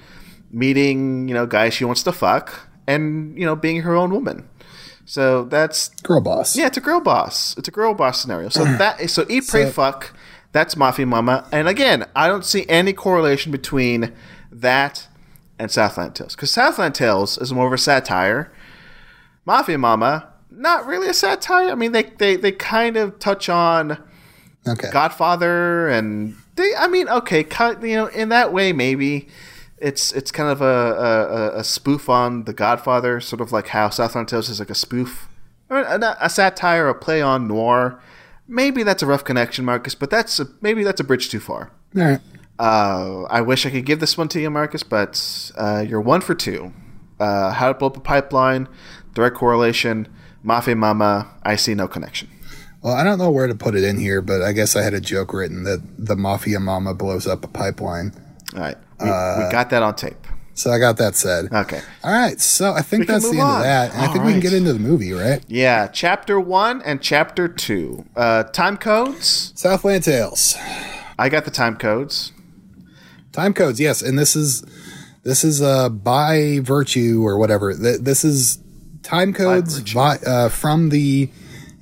meeting 0.51 1.27
you 1.27 1.33
know 1.33 1.45
guys 1.45 1.73
she 1.73 1.85
wants 1.85 2.03
to 2.03 2.11
fuck, 2.11 2.67
and 2.87 3.37
you 3.37 3.45
know 3.45 3.55
being 3.55 3.81
her 3.81 3.95
own 3.95 4.11
woman. 4.11 4.47
So 5.05 5.43
that's 5.43 5.89
Girl 6.03 6.21
boss. 6.21 6.55
yeah, 6.55 6.67
it's 6.67 6.77
a 6.77 6.81
girl 6.81 7.01
boss. 7.01 7.57
It's 7.57 7.67
a 7.67 7.71
girl 7.71 7.93
boss 7.93 8.21
scenario. 8.21 8.49
So 8.49 8.63
that 8.77 9.09
so 9.09 9.25
eat, 9.29 9.47
pray, 9.47 9.65
So- 9.65 9.71
fuck. 9.71 10.13
That's 10.53 10.75
Mafia 10.75 11.05
Mama. 11.05 11.47
And 11.53 11.69
again, 11.69 12.05
I 12.13 12.27
don't 12.27 12.43
see 12.43 12.65
any 12.67 12.91
correlation 12.91 13.53
between 13.53 14.11
that 14.51 15.07
and 15.57 15.71
Southland 15.71 16.13
Tales 16.13 16.35
because 16.35 16.51
Southland 16.51 16.93
Tales 16.93 17.37
is 17.37 17.53
more 17.53 17.67
of 17.67 17.71
a 17.73 17.77
satire. 17.77 18.51
Mafia 19.45 19.77
Mama, 19.77 20.27
not 20.49 20.85
really 20.85 21.07
a 21.07 21.13
satire. 21.13 21.69
I 21.69 21.75
mean, 21.75 21.93
they 21.93 22.03
they, 22.03 22.35
they 22.35 22.51
kind 22.51 22.97
of 22.97 23.17
touch 23.17 23.47
on 23.47 23.97
Okay. 24.67 24.89
Godfather 24.91 25.87
and 25.89 26.35
they. 26.55 26.75
I 26.75 26.87
mean, 26.87 27.09
okay, 27.09 27.43
cut. 27.43 27.81
You 27.81 27.95
know, 27.95 28.05
in 28.07 28.29
that 28.29 28.53
way, 28.53 28.73
maybe 28.73 29.27
it's 29.77 30.11
it's 30.11 30.31
kind 30.31 30.49
of 30.49 30.61
a, 30.61 30.65
a, 30.65 31.59
a 31.59 31.63
spoof 31.63 32.09
on 32.09 32.43
the 32.43 32.53
Godfather, 32.53 33.19
sort 33.19 33.41
of 33.41 33.51
like 33.51 33.69
how 33.69 33.89
Southland 33.89 34.27
Tales 34.27 34.49
is 34.49 34.59
like 34.59 34.69
a 34.69 34.75
spoof, 34.75 35.27
or 35.69 35.79
a, 35.79 36.17
a 36.21 36.29
satire, 36.29 36.87
a 36.87 36.93
play 36.93 37.21
on 37.21 37.47
noir. 37.47 37.99
maybe 38.47 38.83
that's 38.83 39.01
a 39.01 39.05
rough 39.07 39.23
connection, 39.23 39.65
Marcus, 39.65 39.95
but 39.95 40.09
that's 40.09 40.39
a, 40.39 40.47
maybe 40.61 40.83
that's 40.83 40.99
a 40.99 41.03
bridge 41.03 41.29
too 41.29 41.39
far. 41.39 41.71
All 41.97 42.03
right. 42.03 42.19
Uh, 42.59 43.23
I 43.23 43.41
wish 43.41 43.65
I 43.65 43.71
could 43.71 43.85
give 43.85 43.99
this 43.99 44.17
one 44.17 44.27
to 44.29 44.39
you, 44.39 44.51
Marcus, 44.51 44.83
but 44.83 45.51
uh, 45.57 45.83
you're 45.87 46.01
one 46.01 46.21
for 46.21 46.35
two. 46.35 46.73
Uh, 47.19 47.51
how 47.51 47.71
to 47.71 47.73
blow 47.77 47.87
up 47.87 47.97
a 47.97 48.01
pipeline, 48.01 48.67
direct 49.13 49.35
correlation, 49.35 50.07
Mafia 50.43 50.75
Mama, 50.75 51.31
I 51.43 51.55
see 51.55 51.73
no 51.73 51.87
connection. 51.87 52.27
Well, 52.81 52.93
I 52.95 53.03
don't 53.03 53.19
know 53.19 53.29
where 53.31 53.47
to 53.47 53.55
put 53.55 53.75
it 53.75 53.83
in 53.83 53.99
here, 53.99 54.21
but 54.21 54.41
I 54.41 54.53
guess 54.53 54.75
I 54.75 54.81
had 54.81 54.93
a 54.93 55.01
joke 55.01 55.33
written 55.33 55.63
that 55.65 55.81
the 55.97 56.15
mafia 56.15 56.59
mama 56.59 56.93
blows 56.95 57.27
up 57.27 57.43
a 57.45 57.47
pipeline. 57.47 58.11
All 58.55 58.59
right. 58.61 58.77
We, 58.99 59.05
we 59.07 59.51
got 59.51 59.69
that 59.69 59.83
on 59.83 59.95
tape. 59.95 60.15
So 60.53 60.69
I 60.71 60.79
got 60.79 60.97
that 60.97 61.15
said. 61.15 61.51
Okay. 61.51 61.81
All 62.03 62.11
right. 62.11 62.39
So 62.41 62.73
I 62.73 62.81
think 62.81 63.01
We 63.01 63.05
that's 63.07 63.25
the 63.29 63.37
end 63.37 63.41
on. 63.41 63.57
of 63.57 63.63
that. 63.63 63.93
And 63.93 64.01
I 64.01 64.11
think 64.11 64.25
we 64.25 64.31
can 64.31 64.41
get 64.41 64.53
into 64.53 64.73
the 64.73 64.79
movie, 64.79 65.11
right? 65.13 65.43
Yeah, 65.47 65.87
chapter 65.87 66.39
one 66.39 66.81
and 66.81 67.01
chapter 67.01 67.47
two. 67.47 68.05
Uh, 68.15 68.43
time 68.43 68.77
codes. 68.77 69.53
Southland 69.55 70.03
Tales. 70.03 70.55
I 71.17 71.29
got 71.29 71.45
the 71.45 71.51
time 71.51 71.77
codes. 71.77 72.31
Time 73.31 73.53
codes, 73.53 73.79
yes, 73.79 74.01
and 74.01 74.19
this 74.19 74.35
is 74.35 74.63
this 75.23 75.43
is 75.45 75.61
uh 75.61 75.87
by 75.87 76.59
virtue 76.61 77.23
or 77.25 77.37
whatever. 77.37 77.73
Th- 77.73 77.99
This 77.99 78.25
is 78.25 78.59
time 79.03 79.33
codes 79.33 79.77
vi- 79.79 80.19
uh, 80.25 80.49
from 80.49 80.89
the 80.89 81.29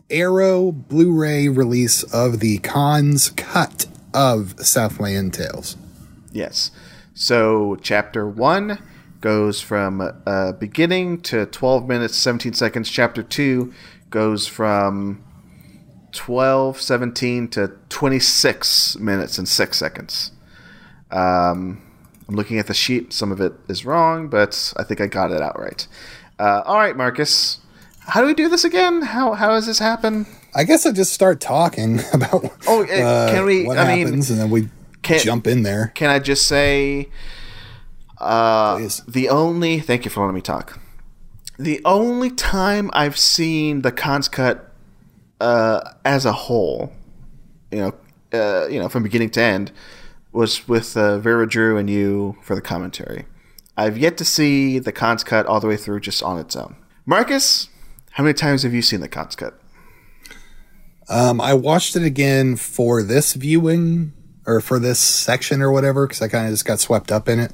Arrow 0.09 0.71
Blu-ray 0.71 1.47
release 1.47 2.03
of 2.03 2.39
the 2.39 2.57
Cannes 2.59 3.29
cut 3.31 3.85
of 4.13 4.55
Southland 4.59 5.33
Tales. 5.33 5.77
Yes. 6.31 6.71
So 7.13 7.77
chapter 7.81 8.27
one 8.27 8.79
goes 9.21 9.61
from 9.61 10.01
uh, 10.25 10.53
beginning 10.53 11.21
to 11.21 11.45
12 11.45 11.87
minutes 11.87 12.15
17 12.15 12.53
seconds. 12.53 12.89
Chapter 12.89 13.21
two 13.21 13.73
goes 14.09 14.47
from 14.47 15.23
12 16.11 16.81
17 16.81 17.47
to 17.49 17.71
26 17.89 18.97
minutes 18.97 19.37
and 19.37 19.47
six 19.47 19.77
seconds. 19.77 20.31
Um, 21.11 21.81
I'm 22.27 22.35
looking 22.35 22.59
at 22.59 22.67
the 22.67 22.73
sheet. 22.73 23.13
Some 23.13 23.31
of 23.31 23.41
it 23.41 23.53
is 23.67 23.85
wrong, 23.85 24.27
but 24.27 24.73
I 24.77 24.83
think 24.83 25.01
I 25.01 25.07
got 25.07 25.31
it 25.31 25.41
out 25.41 25.59
right. 25.59 25.87
Uh, 26.37 26.61
all 26.65 26.77
right, 26.77 26.95
Marcus. 26.95 27.59
How 28.09 28.21
do 28.21 28.27
we 28.27 28.33
do 28.33 28.49
this 28.49 28.63
again? 28.63 29.01
How 29.01 29.33
how 29.33 29.49
does 29.49 29.65
this 29.65 29.79
happen? 29.79 30.25
I 30.55 30.63
guess 30.63 30.85
I 30.85 30.91
just 30.91 31.13
start 31.13 31.39
talking 31.39 31.99
about 32.13 32.51
Oh, 32.67 32.83
uh, 32.83 33.31
can 33.31 33.45
we- 33.45 33.65
what 33.65 33.77
I 33.77 33.87
mean, 33.95 34.05
happens, 34.07 34.29
and 34.31 34.39
then 34.39 34.49
we 34.49 34.69
can- 35.01 35.19
jump 35.19 35.47
in 35.47 35.63
there. 35.63 35.91
Can 35.95 36.09
I 36.09 36.19
just 36.19 36.47
say 36.47 37.09
uh, 38.17 38.77
Please. 38.77 39.01
the 39.07 39.29
only 39.29 39.79
thank 39.79 40.05
you 40.05 40.11
for 40.11 40.21
letting 40.21 40.35
me 40.35 40.41
talk. 40.41 40.79
The 41.57 41.81
only 41.85 42.29
time 42.31 42.89
I've 42.93 43.17
seen 43.17 43.81
the 43.81 43.91
Cannes 43.91 44.29
cut 44.29 44.71
uh, 45.41 45.81
as 46.05 46.25
a 46.25 46.31
whole, 46.31 46.93
you 47.71 47.79
know, 47.79 47.93
uh, 48.33 48.67
you 48.69 48.79
know, 48.79 48.87
from 48.89 49.03
beginning 49.03 49.29
to 49.31 49.41
end, 49.41 49.71
was 50.31 50.67
with 50.67 50.95
uh, 50.95 51.17
Vera 51.19 51.47
Drew 51.47 51.77
and 51.77 51.89
you 51.89 52.37
for 52.43 52.55
the 52.55 52.61
commentary. 52.61 53.25
I've 53.77 53.97
yet 53.97 54.17
to 54.17 54.25
see 54.25 54.79
the 54.79 54.91
Cannes 54.91 55.23
cut 55.23 55.45
all 55.45 55.59
the 55.59 55.67
way 55.67 55.77
through 55.77 55.99
just 56.01 56.23
on 56.23 56.39
its 56.39 56.55
own. 56.55 56.75
Marcus, 57.05 57.67
how 58.19 58.23
many 58.23 58.33
times 58.33 58.63
have 58.63 58.73
you 58.73 58.81
seen 58.81 58.99
the 58.99 59.07
Cannes 59.07 59.37
cut? 59.37 59.57
Um, 61.07 61.39
I 61.39 61.53
watched 61.53 61.95
it 61.95 62.03
again 62.03 62.57
for 62.57 63.01
this 63.01 63.33
viewing 63.33 64.11
or 64.45 64.59
for 64.59 64.77
this 64.77 64.99
section 64.99 65.61
or 65.61 65.71
whatever 65.71 66.05
because 66.05 66.21
I 66.21 66.27
kind 66.27 66.45
of 66.45 66.51
just 66.51 66.65
got 66.65 66.81
swept 66.81 67.13
up 67.13 67.29
in 67.29 67.39
it. 67.39 67.53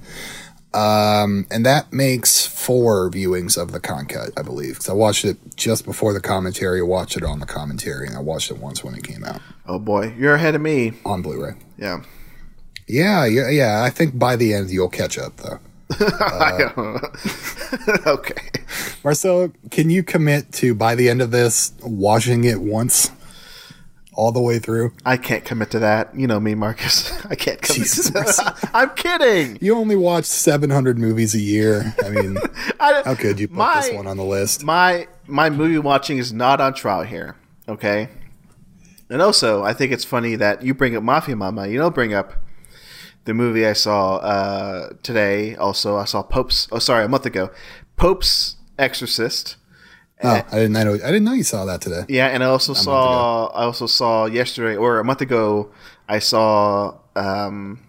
Um, 0.73 1.45
and 1.51 1.67
that 1.67 1.93
makes 1.93 2.47
four 2.47 3.11
viewings 3.11 3.61
of 3.61 3.73
the 3.73 3.79
Cannes 3.79 4.07
cut, 4.07 4.31
I 4.35 4.41
believe, 4.41 4.73
because 4.73 4.89
I 4.89 4.93
watched 4.93 5.23
it 5.23 5.37
just 5.55 5.85
before 5.85 6.13
the 6.13 6.19
commentary, 6.19 6.81
watched 6.81 7.15
it 7.15 7.23
on 7.23 7.39
the 7.39 7.45
commentary, 7.45 8.07
and 8.07 8.17
I 8.17 8.21
watched 8.21 8.49
it 8.49 8.57
once 8.57 8.83
when 8.83 8.95
it 8.95 9.03
came 9.03 9.23
out 9.23 9.41
Oh 9.67 9.77
boy, 9.77 10.15
you're 10.17 10.33
ahead 10.33 10.55
of 10.55 10.61
me. 10.61 10.93
on 11.05 11.21
Blu-ray. 11.21 11.53
Yeah. 11.77 12.01
Yeah, 12.87 13.25
yeah, 13.27 13.51
yeah. 13.51 13.83
I 13.83 13.91
think 13.91 14.17
by 14.17 14.35
the 14.35 14.55
end 14.55 14.71
you'll 14.71 14.89
catch 14.89 15.19
up, 15.19 15.37
though. 15.37 15.59
Uh, 15.99 16.99
okay. 18.07 18.49
Marcelo, 19.03 19.51
can 19.69 19.89
you 19.89 20.03
commit 20.03 20.51
to 20.53 20.73
by 20.73 20.95
the 20.95 21.09
end 21.09 21.21
of 21.21 21.31
this 21.31 21.73
watching 21.83 22.43
it 22.43 22.59
once, 22.59 23.11
all 24.13 24.31
the 24.31 24.41
way 24.41 24.59
through? 24.59 24.93
I 25.05 25.17
can't 25.17 25.45
commit 25.45 25.71
to 25.71 25.79
that. 25.79 26.15
You 26.15 26.27
know 26.27 26.39
me, 26.39 26.55
Marcus. 26.55 27.11
I 27.29 27.35
can't 27.35 27.61
commit 27.61 27.77
Jesus 27.77 28.07
to 28.07 28.13
that. 28.13 28.69
I'm 28.73 28.89
kidding. 28.91 29.57
You 29.61 29.75
only 29.75 29.95
watch 29.95 30.25
700 30.25 30.97
movies 30.97 31.35
a 31.35 31.39
year. 31.39 31.93
I 32.03 32.09
mean, 32.09 32.37
I, 32.79 33.03
how 33.05 33.15
could 33.15 33.39
you 33.39 33.47
put 33.47 33.57
my, 33.57 33.81
this 33.81 33.93
one 33.93 34.07
on 34.07 34.17
the 34.17 34.25
list? 34.25 34.63
My 34.63 35.07
my 35.27 35.49
movie 35.49 35.77
watching 35.77 36.17
is 36.17 36.33
not 36.33 36.59
on 36.59 36.73
trial 36.73 37.03
here. 37.03 37.35
Okay. 37.67 38.09
And 39.09 39.21
also, 39.21 39.63
I 39.63 39.73
think 39.73 39.91
it's 39.91 40.05
funny 40.05 40.35
that 40.35 40.63
you 40.63 40.73
bring 40.73 40.95
up 40.95 41.03
Mafia 41.03 41.35
Mama. 41.35 41.67
You 41.67 41.77
don't 41.77 41.93
bring 41.93 42.13
up 42.13 42.33
the 43.25 43.33
movie 43.33 43.65
I 43.65 43.73
saw 43.73 44.15
uh, 44.17 44.89
today. 45.03 45.55
Also, 45.55 45.97
I 45.97 46.05
saw 46.05 46.23
Pope's. 46.23 46.67
Oh, 46.71 46.79
sorry, 46.79 47.05
a 47.05 47.07
month 47.07 47.25
ago. 47.25 47.51
Pope's 47.97 48.55
Exorcist. 48.79 49.57
Oh, 50.23 50.29
I 50.29 50.41
didn't 50.59 50.75
I 50.77 50.83
know. 50.83 50.93
I 50.93 50.97
didn't 51.11 51.25
know 51.25 51.33
you 51.33 51.43
saw 51.43 51.65
that 51.65 51.81
today. 51.81 52.05
Yeah, 52.07 52.27
and 52.27 52.41
I 52.43 52.47
also 52.47 52.73
saw 52.73 53.47
I 53.47 53.63
also 53.65 53.85
saw 53.85 54.25
yesterday 54.25 54.75
or 54.77 54.99
a 54.99 55.03
month 55.03 55.19
ago 55.21 55.71
I 56.07 56.19
saw 56.19 56.97
um 57.17 57.81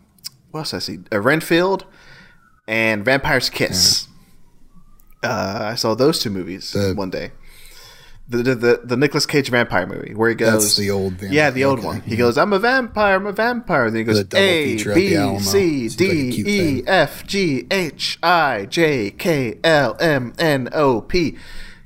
what 0.50 0.60
else 0.60 0.74
I 0.74 0.80
see? 0.80 0.98
Uh, 1.12 1.20
Renfield 1.20 1.84
and 2.66 3.04
Vampire's 3.04 3.48
Kiss. 3.48 4.08
Uh, 5.22 5.70
I 5.72 5.74
saw 5.76 5.94
those 5.94 6.18
two 6.20 6.30
movies 6.30 6.72
The- 6.72 6.94
one 6.94 7.10
day. 7.10 7.30
The, 8.28 8.38
the 8.38 8.54
the 8.56 8.80
the 8.82 8.96
Nicolas 8.96 9.24
Cage 9.24 9.50
vampire 9.50 9.86
movie 9.86 10.12
where 10.14 10.28
he 10.28 10.34
goes 10.34 10.64
That's 10.64 10.76
the 10.76 10.90
old 10.90 11.12
vampire. 11.12 11.30
yeah 11.32 11.50
the 11.50 11.64
old 11.64 11.78
okay. 11.78 11.86
one 11.86 12.00
he 12.00 12.16
goes 12.16 12.36
I'm 12.36 12.52
a 12.52 12.58
vampire 12.58 13.14
I'm 13.14 13.26
a 13.26 13.30
vampire 13.32 13.88
then 13.88 13.98
he 13.98 14.04
goes 14.04 14.26
The 14.26 14.36
A 14.36 14.76
feature 14.76 14.90
at 14.90 14.94
the 14.96 15.00
B. 15.36 15.38
C 15.38 15.88
like 15.88 15.96
D 15.96 16.28
E 16.30 16.42
thing. 16.42 16.88
F 16.88 17.24
G 17.26 17.66
H 17.70 18.18
I 18.24 18.66
J 18.66 19.12
K 19.12 19.58
L 19.62 19.96
M 20.00 20.32
N 20.40 20.68
O 20.72 21.02
P 21.02 21.36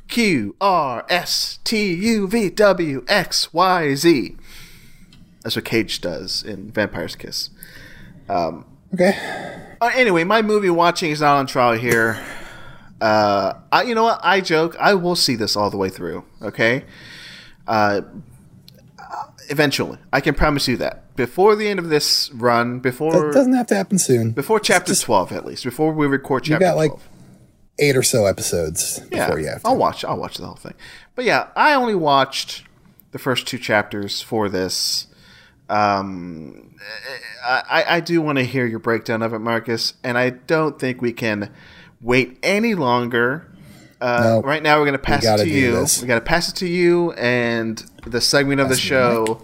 Q 0.09 0.57
R 0.63 1.05
S 1.11 1.59
T 1.63 1.93
U 1.93 2.27
V 2.27 2.49
W 2.49 3.05
X 3.07 3.53
Y 3.53 3.95
Z. 3.95 4.37
That's 5.43 5.57
what 5.57 5.65
Cage 5.67 6.01
does 6.01 6.43
in 6.43 6.71
Vampire's 6.71 7.17
Kiss. 7.17 7.51
um, 8.31 8.65
Okay. 8.95 9.17
Uh, 9.81 9.91
anyway, 9.95 10.25
my 10.25 10.43
movie 10.43 10.69
watching 10.71 11.11
is 11.13 11.21
not 11.21 11.37
on 11.37 11.47
trial 11.47 11.75
here. 11.79 12.19
Uh, 13.01 13.55
I, 13.73 13.83
you 13.85 13.95
know 13.95 14.05
what? 14.05 14.21
I 14.23 14.41
joke. 14.41 14.77
I 14.79 14.95
will 14.95 15.17
see 15.17 15.35
this 15.37 15.57
all 15.57 15.71
the 15.71 15.77
way 15.77 15.89
through. 15.89 16.25
Okay. 16.43 16.85
Uh, 17.67 18.03
eventually, 19.49 19.99
I 20.13 20.21
can 20.21 20.35
promise 20.35 20.69
you 20.69 20.77
that 20.79 21.15
before 21.17 21.57
the 21.57 21.69
end 21.69 21.79
of 21.79 21.89
this 21.89 22.31
run, 22.33 22.81
before 22.81 23.13
That 23.13 23.33
doesn't 23.33 23.53
have 23.55 23.67
to 23.69 23.75
happen 23.75 23.99
soon. 23.99 24.33
before 24.33 24.61
chapter 24.61 24.95
twelve, 24.95 25.33
at 25.33 25.45
least 25.45 25.65
before 25.65 25.93
we 25.93 26.07
record 26.07 26.47
You 26.47 26.55
chapter 26.55 26.65
got 26.67 26.77
like 26.77 26.91
12. 26.91 27.09
eight 27.79 27.97
or 27.97 28.03
so 28.03 28.27
episodes 28.27 29.01
yeah, 29.11 29.27
before 29.27 29.41
you 29.41 29.49
have 29.49 29.63
to. 29.63 29.69
I'll 29.69 29.77
watch. 29.77 30.05
I'll 30.05 30.19
watch 30.19 30.37
the 30.39 30.47
whole 30.47 30.57
thing. 30.57 30.75
But 31.15 31.25
yeah, 31.25 31.49
I 31.57 31.75
only 31.75 31.95
watched 31.95 32.65
the 33.13 33.19
first 33.19 33.47
two 33.47 33.59
chapters 33.59 34.21
for 34.23 34.49
this. 34.49 35.07
Um, 35.69 36.75
I, 37.45 37.85
I 37.89 38.01
do 38.01 38.21
want 38.21 38.39
to 38.39 38.45
hear 38.45 38.67
your 38.67 38.79
breakdown 38.81 39.23
of 39.23 39.33
it, 39.33 39.39
Marcus, 39.39 39.95
and 40.03 40.19
I 40.19 40.31
don't 40.31 40.79
think 40.81 41.01
we 41.01 41.13
can 41.13 41.53
wait 42.01 42.39
any 42.43 42.75
longer. 42.75 43.47
Uh, 44.01 44.21
No. 44.25 44.43
right 44.43 44.63
now, 44.63 44.79
we're 44.79 44.85
going 44.87 44.93
to 44.93 44.99
pass 44.99 45.23
it 45.23 45.27
gotta 45.27 45.49
you. 45.49 45.73
this. 45.73 46.01
We 46.01 46.07
got 46.09 46.15
to 46.15 46.21
pass 46.23 46.49
it 46.49 46.57
to 46.57 46.67
you, 46.67 47.13
and 47.13 47.85
the 48.07 48.21
segment 48.21 48.61
of 48.61 48.69
the 48.69 48.75
the 48.75 48.81
show 48.81 49.43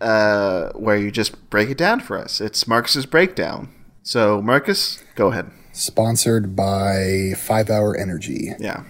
uh, 0.00 0.70
where 0.72 0.96
you 0.96 1.10
just 1.10 1.48
break 1.50 1.70
it 1.70 1.78
down 1.78 2.00
for 2.00 2.18
us. 2.18 2.40
It's 2.40 2.66
Marcus's 2.66 3.06
breakdown. 3.06 3.70
So, 4.02 4.42
Marcus, 4.42 5.02
go 5.14 5.28
ahead. 5.28 5.50
Sponsored 5.72 6.54
by 6.54 7.32
Five 7.38 7.70
Hour 7.70 7.96
Energy. 7.96 8.50
Yeah. 8.58 8.84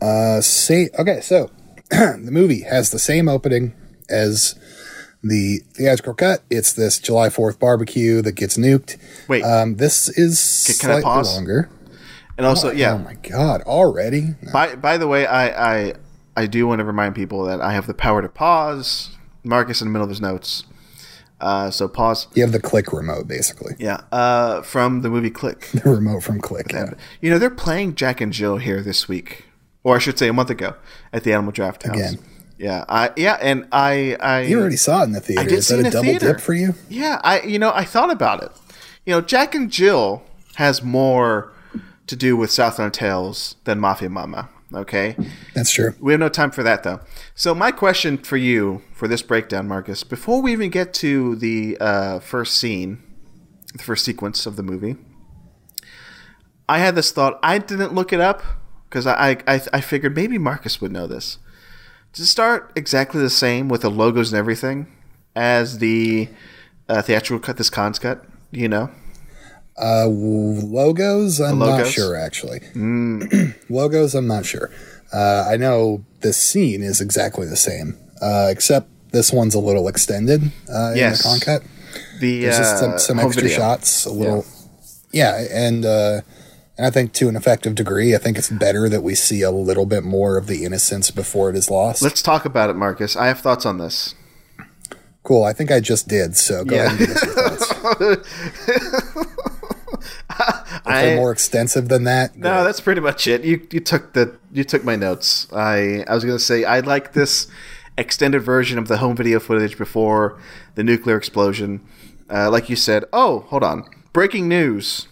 Uh, 0.00 0.40
say 0.42 0.90
okay. 0.98 1.20
So 1.22 1.50
the 1.90 2.28
movie 2.30 2.60
has 2.62 2.90
the 2.90 2.98
same 2.98 3.28
opening 3.28 3.72
as 4.08 4.54
the 5.22 5.60
theatrical 5.72 6.12
cut. 6.14 6.42
It's 6.50 6.72
this 6.74 6.98
July 7.00 7.30
Fourth 7.30 7.58
barbecue 7.58 8.20
that 8.22 8.32
gets 8.32 8.56
nuked. 8.58 8.98
Wait. 9.28 9.42
Um, 9.42 9.76
this 9.76 10.08
is 10.10 10.64
Can- 10.66 10.74
can 10.78 10.90
I 10.90 10.92
slightly 11.00 11.02
pause? 11.04 11.34
longer. 11.34 11.70
And 12.36 12.46
also, 12.46 12.70
yeah. 12.72 12.94
Oh 12.94 12.98
my 12.98 13.14
god! 13.14 13.62
Already? 13.62 14.34
No. 14.42 14.52
By 14.52 14.74
by 14.74 14.98
the 14.98 15.06
way, 15.06 15.26
I, 15.26 15.86
I 15.88 15.92
I 16.36 16.46
do 16.46 16.66
want 16.66 16.80
to 16.80 16.84
remind 16.84 17.14
people 17.14 17.44
that 17.44 17.60
I 17.60 17.72
have 17.74 17.86
the 17.86 17.94
power 17.94 18.22
to 18.22 18.28
pause. 18.28 19.10
Marcus 19.44 19.80
in 19.80 19.88
the 19.88 19.92
middle 19.92 20.04
of 20.04 20.08
his 20.10 20.20
notes. 20.20 20.64
Uh, 21.40 21.70
so 21.70 21.86
pause. 21.86 22.26
You 22.34 22.42
have 22.42 22.52
the 22.52 22.60
click 22.60 22.92
remote, 22.92 23.28
basically. 23.28 23.74
Yeah. 23.78 24.00
Uh, 24.10 24.62
from 24.62 25.02
the 25.02 25.10
movie 25.10 25.30
Click. 25.30 25.68
The 25.72 25.90
remote 25.90 26.22
from 26.22 26.40
Click. 26.40 26.72
Yeah. 26.72 26.94
You 27.20 27.30
know 27.30 27.38
they're 27.38 27.50
playing 27.50 27.96
Jack 27.96 28.20
and 28.22 28.32
Jill 28.32 28.56
here 28.56 28.80
this 28.80 29.08
week, 29.08 29.44
or 29.82 29.96
I 29.96 29.98
should 29.98 30.18
say 30.18 30.28
a 30.28 30.32
month 30.32 30.48
ago 30.50 30.74
at 31.12 31.24
the 31.24 31.32
Alamo 31.34 31.50
Drafthouse. 31.50 31.94
Again. 31.94 32.18
Yeah. 32.58 32.84
I 32.88 33.10
yeah, 33.16 33.36
and 33.42 33.66
I 33.72 34.16
I 34.20 34.42
You 34.42 34.60
already 34.60 34.76
saw 34.76 35.02
it 35.02 35.04
in 35.04 35.12
the 35.12 35.20
theater. 35.20 35.42
I 35.42 35.44
did 35.44 35.58
Is 35.58 35.66
see 35.66 35.76
that 35.76 35.86
a 35.88 35.90
double 35.90 36.04
theater. 36.04 36.32
dip 36.32 36.40
for 36.40 36.54
you? 36.54 36.74
Yeah, 36.88 37.20
I 37.22 37.42
you 37.42 37.58
know 37.58 37.72
I 37.74 37.84
thought 37.84 38.10
about 38.10 38.42
it. 38.42 38.50
You 39.04 39.12
know, 39.12 39.20
Jack 39.20 39.54
and 39.54 39.70
Jill 39.70 40.22
has 40.54 40.82
more 40.82 41.52
to 42.06 42.16
do 42.16 42.36
with 42.36 42.50
Southland 42.50 42.94
Tales 42.94 43.56
than 43.64 43.80
Mafia 43.80 44.08
Mama. 44.10 44.48
Okay, 44.72 45.14
That's 45.54 45.70
true. 45.70 45.94
we 46.00 46.12
have 46.12 46.20
no 46.20 46.28
time 46.28 46.50
for 46.50 46.62
that 46.64 46.82
though. 46.82 46.98
So 47.36 47.54
my 47.54 47.70
question 47.70 48.18
for 48.18 48.36
you 48.36 48.82
for 48.92 49.06
this 49.06 49.22
breakdown, 49.22 49.68
Marcus, 49.68 50.02
before 50.02 50.42
we 50.42 50.52
even 50.52 50.70
get 50.70 50.92
to 50.94 51.36
the 51.36 51.76
uh, 51.80 52.18
first 52.18 52.56
scene, 52.56 53.00
the 53.72 53.82
first 53.84 54.04
sequence 54.04 54.46
of 54.46 54.56
the 54.56 54.62
movie, 54.64 54.96
I 56.68 56.78
had 56.78 56.94
this 56.96 57.12
thought. 57.12 57.38
I 57.42 57.58
didn't 57.58 57.94
look 57.94 58.12
it 58.12 58.20
up 58.20 58.42
because 58.88 59.06
I, 59.06 59.36
I 59.46 59.60
I 59.72 59.80
figured 59.80 60.16
maybe 60.16 60.38
Marcus 60.38 60.80
would 60.80 60.90
know 60.92 61.06
this. 61.06 61.38
Does 62.12 62.26
it 62.26 62.30
start 62.30 62.72
exactly 62.74 63.20
the 63.20 63.30
same 63.30 63.68
with 63.68 63.82
the 63.82 63.90
logos 63.90 64.32
and 64.32 64.38
everything 64.38 64.86
as 65.36 65.78
the 65.78 66.28
uh, 66.88 67.02
theatrical 67.02 67.38
cut? 67.44 67.58
This 67.58 67.70
Cannes 67.70 67.98
cut, 67.98 68.24
you 68.50 68.68
know. 68.68 68.90
Uh, 69.80 70.06
logos, 70.06 71.40
I'm 71.40 71.58
not 71.58 71.86
sure 71.86 72.16
actually. 72.16 72.60
logos, 73.68 74.14
I'm 74.14 74.26
not 74.26 74.46
sure. 74.46 74.70
Uh, 75.12 75.46
I 75.50 75.56
know 75.56 76.04
the 76.20 76.32
scene 76.32 76.82
is 76.82 77.00
exactly 77.00 77.46
the 77.46 77.56
same, 77.56 77.96
uh, 78.20 78.48
except 78.50 78.88
this 79.12 79.32
one's 79.32 79.54
a 79.54 79.60
little 79.60 79.86
extended 79.88 80.42
uh, 80.72 80.92
Yes. 80.94 81.24
in 81.24 81.32
the 81.32 81.40
Cannes 81.40 81.44
cut. 81.44 81.62
The 82.20 82.40
There's 82.42 82.56
just 82.58 82.74
uh, 82.74 82.78
some, 82.78 82.98
some 82.98 83.16
home 83.18 83.26
extra 83.26 83.42
video. 83.42 83.56
shots, 83.58 84.04
a 84.06 84.10
little, 84.12 84.44
yeah, 85.12 85.44
and 85.52 85.84
uh, 85.84 86.20
and 86.76 86.86
I 86.86 86.90
think 86.90 87.12
to 87.14 87.28
an 87.28 87.36
effective 87.36 87.74
degree, 87.76 88.14
I 88.14 88.18
think 88.18 88.36
it's 88.38 88.50
better 88.50 88.88
that 88.88 89.02
we 89.02 89.14
see 89.14 89.42
a 89.42 89.50
little 89.52 89.86
bit 89.86 90.02
more 90.02 90.36
of 90.36 90.46
the 90.48 90.64
innocence 90.64 91.10
before 91.12 91.50
it 91.50 91.56
is 91.56 91.70
lost. 91.70 92.02
Let's 92.02 92.22
talk 92.22 92.44
about 92.44 92.70
it, 92.70 92.74
Marcus. 92.74 93.14
I 93.16 93.26
have 93.28 93.38
thoughts 93.40 93.64
on 93.66 93.78
this. 93.78 94.14
cool. 95.22 95.44
I 95.44 95.52
think 95.52 95.70
I 95.70 95.78
just 95.80 96.08
did. 96.08 96.36
So 96.36 96.64
go 96.64 96.74
Yeah. 96.74 96.86
ahead 96.86 96.98
and 97.00 97.08
give 97.08 97.16
us 97.16 97.24
your 97.24 97.34
thoughts. 98.16 98.28
if 98.74 100.13
I- 100.86 101.16
more 101.16 101.32
extensive 101.32 101.88
than 101.88 102.04
that, 102.04 102.36
No, 102.36 102.64
that's 102.64 102.80
pretty 102.80 103.00
much 103.00 103.26
it. 103.26 103.44
You 103.44 103.66
you 103.70 103.80
took 103.80 104.12
the 104.12 104.36
you 104.52 104.64
took 104.64 104.84
my 104.84 104.96
notes. 104.96 105.46
I 105.52 106.04
I 106.08 106.14
was 106.14 106.24
gonna 106.24 106.38
say 106.38 106.64
I 106.64 106.80
like 106.80 107.12
this 107.12 107.46
extended 107.96 108.40
version 108.40 108.78
of 108.78 108.88
the 108.88 108.98
home 108.98 109.16
video 109.16 109.38
footage 109.38 109.78
before 109.78 110.38
the 110.74 110.82
nuclear 110.82 111.16
explosion. 111.16 111.80
Uh, 112.30 112.50
like 112.50 112.70
you 112.70 112.76
said. 112.76 113.04
Oh, 113.12 113.40
hold 113.48 113.62
on. 113.62 113.84
Breaking 114.12 114.48
news. 114.48 115.08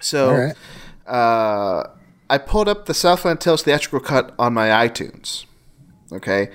So, 0.00 0.32
right. 0.32 0.56
uh, 1.06 1.88
I 2.28 2.38
pulled 2.38 2.68
up 2.68 2.86
the 2.86 2.94
Southland 2.94 3.40
Tales 3.40 3.62
theatrical 3.62 4.00
cut 4.00 4.34
on 4.38 4.54
my 4.54 4.68
iTunes. 4.68 5.44
Okay, 6.12 6.50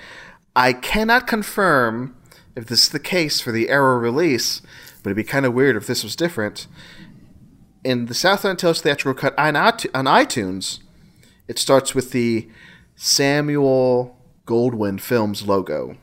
I 0.56 0.74
cannot 0.74 1.28
confirm 1.28 2.16
if 2.56 2.66
this 2.66 2.84
is 2.84 2.90
the 2.90 3.00
case 3.00 3.42
for 3.42 3.52
the 3.52 3.70
Arrow 3.70 3.98
release, 3.98 4.62
but 5.04 5.10
it'd 5.10 5.18
be 5.18 5.24
kind 5.24 5.46
of 5.46 5.54
weird 5.54 5.76
if 5.76 5.88
this 5.88 6.04
was 6.04 6.16
different 6.16 6.68
in 7.84 8.06
the 8.06 8.14
Southland 8.14 8.60
Tales 8.60 8.82
theatrical 8.82 9.20
cut 9.20 9.38
on, 9.40 9.56
on 9.56 9.74
iTunes, 10.06 10.80
it 11.48 11.58
starts 11.60 11.94
with 11.96 12.12
the 12.12 12.48
Samuel 12.96 14.18
Goldwyn 14.46 15.00
Films 15.02 15.48
logo. 15.48 15.96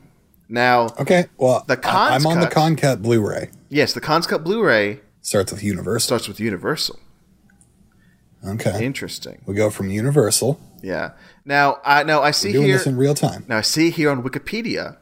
Now, 0.47 0.87
Okay. 0.99 1.27
Well, 1.37 1.63
The 1.67 1.79
I- 1.87 2.15
I'm 2.15 2.25
on 2.25 2.39
the 2.39 2.47
cut- 2.47 2.53
Cannes 2.55 2.75
cut 2.77 3.01
Blu-ray. 3.01 3.49
yes, 3.69 3.93
the 3.93 4.01
Cannes 4.01 4.27
Cut 4.27 4.43
Blu-ray 4.43 4.99
Starts 5.21 5.51
with 5.51 5.61
Universal. 5.63 6.05
starts 6.05 6.27
with 6.27 6.39
Universal. 6.39 6.99
Okay. 8.45 8.83
Interesting. 8.85 9.41
We 9.45 9.53
go 9.53 9.69
from 9.69 9.89
Universal. 9.89 10.59
Yeah. 10.81 11.11
Now, 11.45 11.79
I 11.83 12.03
now 12.03 12.21
I 12.21 12.31
see 12.31 12.47
we 12.49 12.53
Doing 12.53 12.65
here. 12.67 12.77
this 12.77 12.87
in 12.87 12.95
real 12.97 13.13
time. 13.13 13.43
now 13.47 13.57
I 13.57 13.61
see 13.61 13.89
here 13.91 14.09
on 14.09 14.23
Wikipedia. 14.23 14.95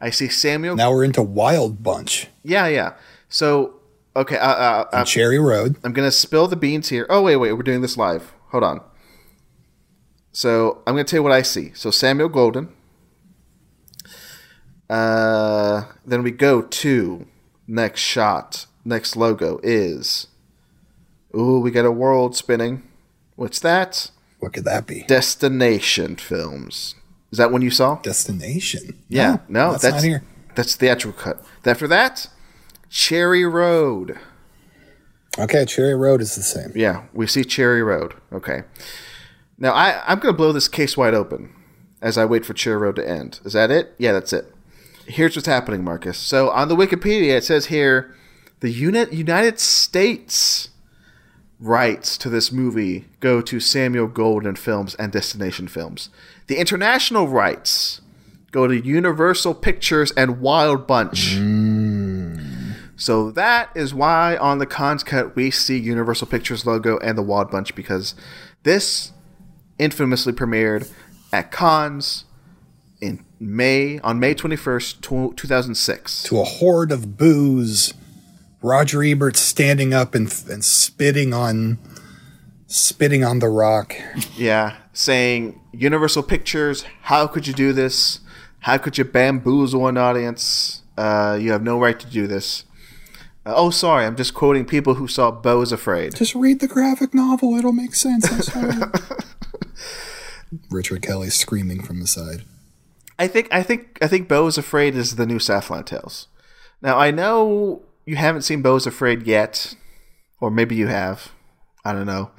I 0.00 0.10
see 0.10 0.28
Samuel. 0.28 0.74
Now 0.74 0.90
we're 0.90 1.04
into 1.04 1.22
Wild 1.22 1.82
Bunch 1.82 2.28
yeah, 2.42 2.66
yeah. 2.66 2.94
So, 3.28 3.74
okay, 4.16 4.36
uh, 4.36 4.46
uh, 4.46 4.88
uh, 4.92 5.04
Cherry 5.04 5.38
Road. 5.38 5.76
I'm 5.84 5.92
gonna 5.92 6.10
spill 6.10 6.48
the 6.48 6.56
beans 6.56 6.88
here. 6.88 7.06
Oh 7.08 7.22
wait, 7.22 7.36
wait, 7.36 7.52
we're 7.52 7.62
doing 7.62 7.82
this 7.82 7.96
live. 7.96 8.32
Hold 8.50 8.64
on. 8.64 8.80
So 10.32 10.82
I'm 10.86 10.94
gonna 10.94 11.04
tell 11.04 11.18
you 11.18 11.22
what 11.22 11.32
I 11.32 11.42
see. 11.42 11.72
So 11.74 11.90
Samuel 11.90 12.30
Goldwyn. 12.30 12.68
Uh, 14.88 15.84
then 16.04 16.22
we 16.22 16.30
go 16.30 16.62
to 16.62 17.26
next 17.66 18.00
shot. 18.00 18.66
Next 18.84 19.16
logo 19.16 19.60
is. 19.62 20.26
Ooh, 21.34 21.60
we 21.60 21.70
got 21.70 21.86
a 21.86 21.90
world 21.90 22.36
spinning. 22.36 22.82
What's 23.36 23.58
that? 23.60 24.10
What 24.40 24.52
could 24.52 24.64
that 24.64 24.86
be? 24.86 25.04
Destination 25.04 26.16
Films. 26.16 26.94
Is 27.30 27.38
that 27.38 27.50
one 27.50 27.62
you 27.62 27.70
saw? 27.70 27.96
Destination. 28.02 29.02
Yeah, 29.08 29.38
no, 29.48 29.70
that's, 29.70 29.82
that's 29.84 29.94
not 29.94 30.04
here. 30.04 30.24
That's 30.54 30.76
the 30.76 30.90
actual 30.90 31.12
cut. 31.12 31.42
After 31.64 31.88
that, 31.88 32.28
Cherry 32.92 33.46
Road. 33.46 34.18
Okay, 35.38 35.64
Cherry 35.64 35.94
Road 35.94 36.20
is 36.20 36.36
the 36.36 36.42
same. 36.42 36.72
Yeah, 36.74 37.04
we 37.14 37.26
see 37.26 37.42
Cherry 37.42 37.82
Road. 37.82 38.12
Okay. 38.30 38.64
Now 39.56 39.72
I, 39.72 40.02
I'm 40.06 40.18
going 40.18 40.34
to 40.34 40.36
blow 40.36 40.52
this 40.52 40.68
case 40.68 40.94
wide 40.94 41.14
open 41.14 41.54
as 42.02 42.18
I 42.18 42.26
wait 42.26 42.44
for 42.44 42.52
Cherry 42.52 42.76
Road 42.76 42.96
to 42.96 43.08
end. 43.08 43.40
Is 43.46 43.54
that 43.54 43.70
it? 43.70 43.94
Yeah, 43.96 44.12
that's 44.12 44.34
it. 44.34 44.54
Here's 45.06 45.34
what's 45.34 45.48
happening, 45.48 45.82
Marcus. 45.82 46.18
So 46.18 46.50
on 46.50 46.68
the 46.68 46.76
Wikipedia, 46.76 47.38
it 47.38 47.44
says 47.44 47.66
here 47.66 48.14
the 48.60 48.70
unit 48.70 49.10
United 49.10 49.58
States 49.58 50.68
rights 51.58 52.18
to 52.18 52.28
this 52.28 52.52
movie 52.52 53.06
go 53.20 53.40
to 53.40 53.58
Samuel 53.58 54.08
Goldwyn 54.08 54.58
Films 54.58 54.94
and 54.96 55.10
Destination 55.10 55.66
Films. 55.66 56.10
The 56.46 56.58
international 56.58 57.26
rights 57.26 58.02
go 58.50 58.66
to 58.66 58.76
Universal 58.76 59.54
Pictures 59.54 60.12
and 60.14 60.42
Wild 60.42 60.86
Bunch. 60.86 61.36
Mm. 61.36 62.51
So 63.02 63.32
that 63.32 63.70
is 63.74 63.92
why 63.92 64.36
on 64.36 64.58
the 64.58 64.66
Cannes 64.66 65.02
cut 65.02 65.34
we 65.34 65.50
see 65.50 65.76
Universal 65.76 66.28
Pictures 66.28 66.64
logo 66.64 66.98
and 66.98 67.18
the 67.18 67.22
Wild 67.22 67.50
Bunch 67.50 67.74
because 67.74 68.14
this 68.62 69.10
infamously 69.76 70.32
premiered 70.32 70.88
at 71.32 71.50
Cannes 71.50 72.26
in 73.00 73.24
May 73.40 73.98
on 73.98 74.20
May 74.20 74.36
21st, 74.36 75.34
2006. 75.34 76.22
To 76.22 76.38
a 76.38 76.44
horde 76.44 76.92
of 76.92 77.16
boos, 77.16 77.92
Roger 78.62 79.02
Ebert 79.02 79.36
standing 79.36 79.92
up 79.92 80.14
and, 80.14 80.32
and 80.48 80.64
spitting 80.64 81.34
on 81.34 81.80
spitting 82.68 83.24
on 83.24 83.40
the 83.40 83.48
rock. 83.48 83.96
Yeah, 84.36 84.76
saying 84.92 85.60
Universal 85.72 86.22
Pictures, 86.22 86.84
how 87.00 87.26
could 87.26 87.48
you 87.48 87.52
do 87.52 87.72
this? 87.72 88.20
How 88.60 88.78
could 88.78 88.96
you 88.96 89.02
bamboozle 89.02 89.88
an 89.88 89.96
audience? 89.96 90.82
Uh, 90.96 91.36
you 91.40 91.50
have 91.50 91.64
no 91.64 91.80
right 91.80 91.98
to 91.98 92.06
do 92.06 92.28
this. 92.28 92.64
Oh, 93.44 93.70
sorry, 93.70 94.06
I'm 94.06 94.16
just 94.16 94.34
quoting 94.34 94.64
people 94.64 94.94
who 94.94 95.08
saw 95.08 95.30
Beau 95.30 95.62
is 95.62 95.72
Afraid. 95.72 96.14
Just 96.14 96.34
read 96.34 96.60
the 96.60 96.68
graphic 96.68 97.12
novel; 97.12 97.54
it'll 97.54 97.72
make 97.72 97.94
sense. 97.94 98.30
I'm 98.30 98.42
sorry. 98.42 98.90
Richard 100.70 101.02
Kelly 101.02 101.30
screaming 101.30 101.82
from 101.82 102.00
the 102.00 102.06
side. 102.06 102.44
I 103.18 103.26
think 103.26 103.48
I 103.50 103.62
think 103.62 103.98
I 104.00 104.06
think 104.06 104.28
Beau 104.28 104.46
is 104.46 104.58
Afraid 104.58 104.94
is 104.94 105.16
the 105.16 105.26
new 105.26 105.38
Southland 105.38 105.86
Tales. 105.86 106.28
Now 106.80 106.98
I 106.98 107.10
know 107.10 107.82
you 108.06 108.16
haven't 108.16 108.42
seen 108.42 108.62
Beau 108.62 108.76
is 108.76 108.86
Afraid 108.86 109.26
yet, 109.26 109.74
or 110.40 110.50
maybe 110.50 110.76
you 110.76 110.86
have. 110.86 111.32
I 111.84 111.92
don't 111.92 112.06
know, 112.06 112.30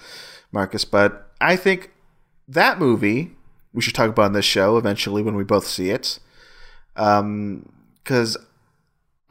Marcus, 0.51 0.86
but 0.86 1.32
I 1.41 1.58
think 1.58 1.91
that 2.47 2.80
movie 2.80 3.36
we 3.74 3.82
should 3.82 3.95
talk 3.95 4.10
about 4.10 4.26
on 4.26 4.34
this 4.34 4.45
show 4.45 4.78
eventually 4.78 5.22
when 5.22 5.36
we 5.36 5.43
both 5.43 5.68
see 5.68 5.89
it, 5.89 6.20
um, 6.95 7.70
because 8.04 8.38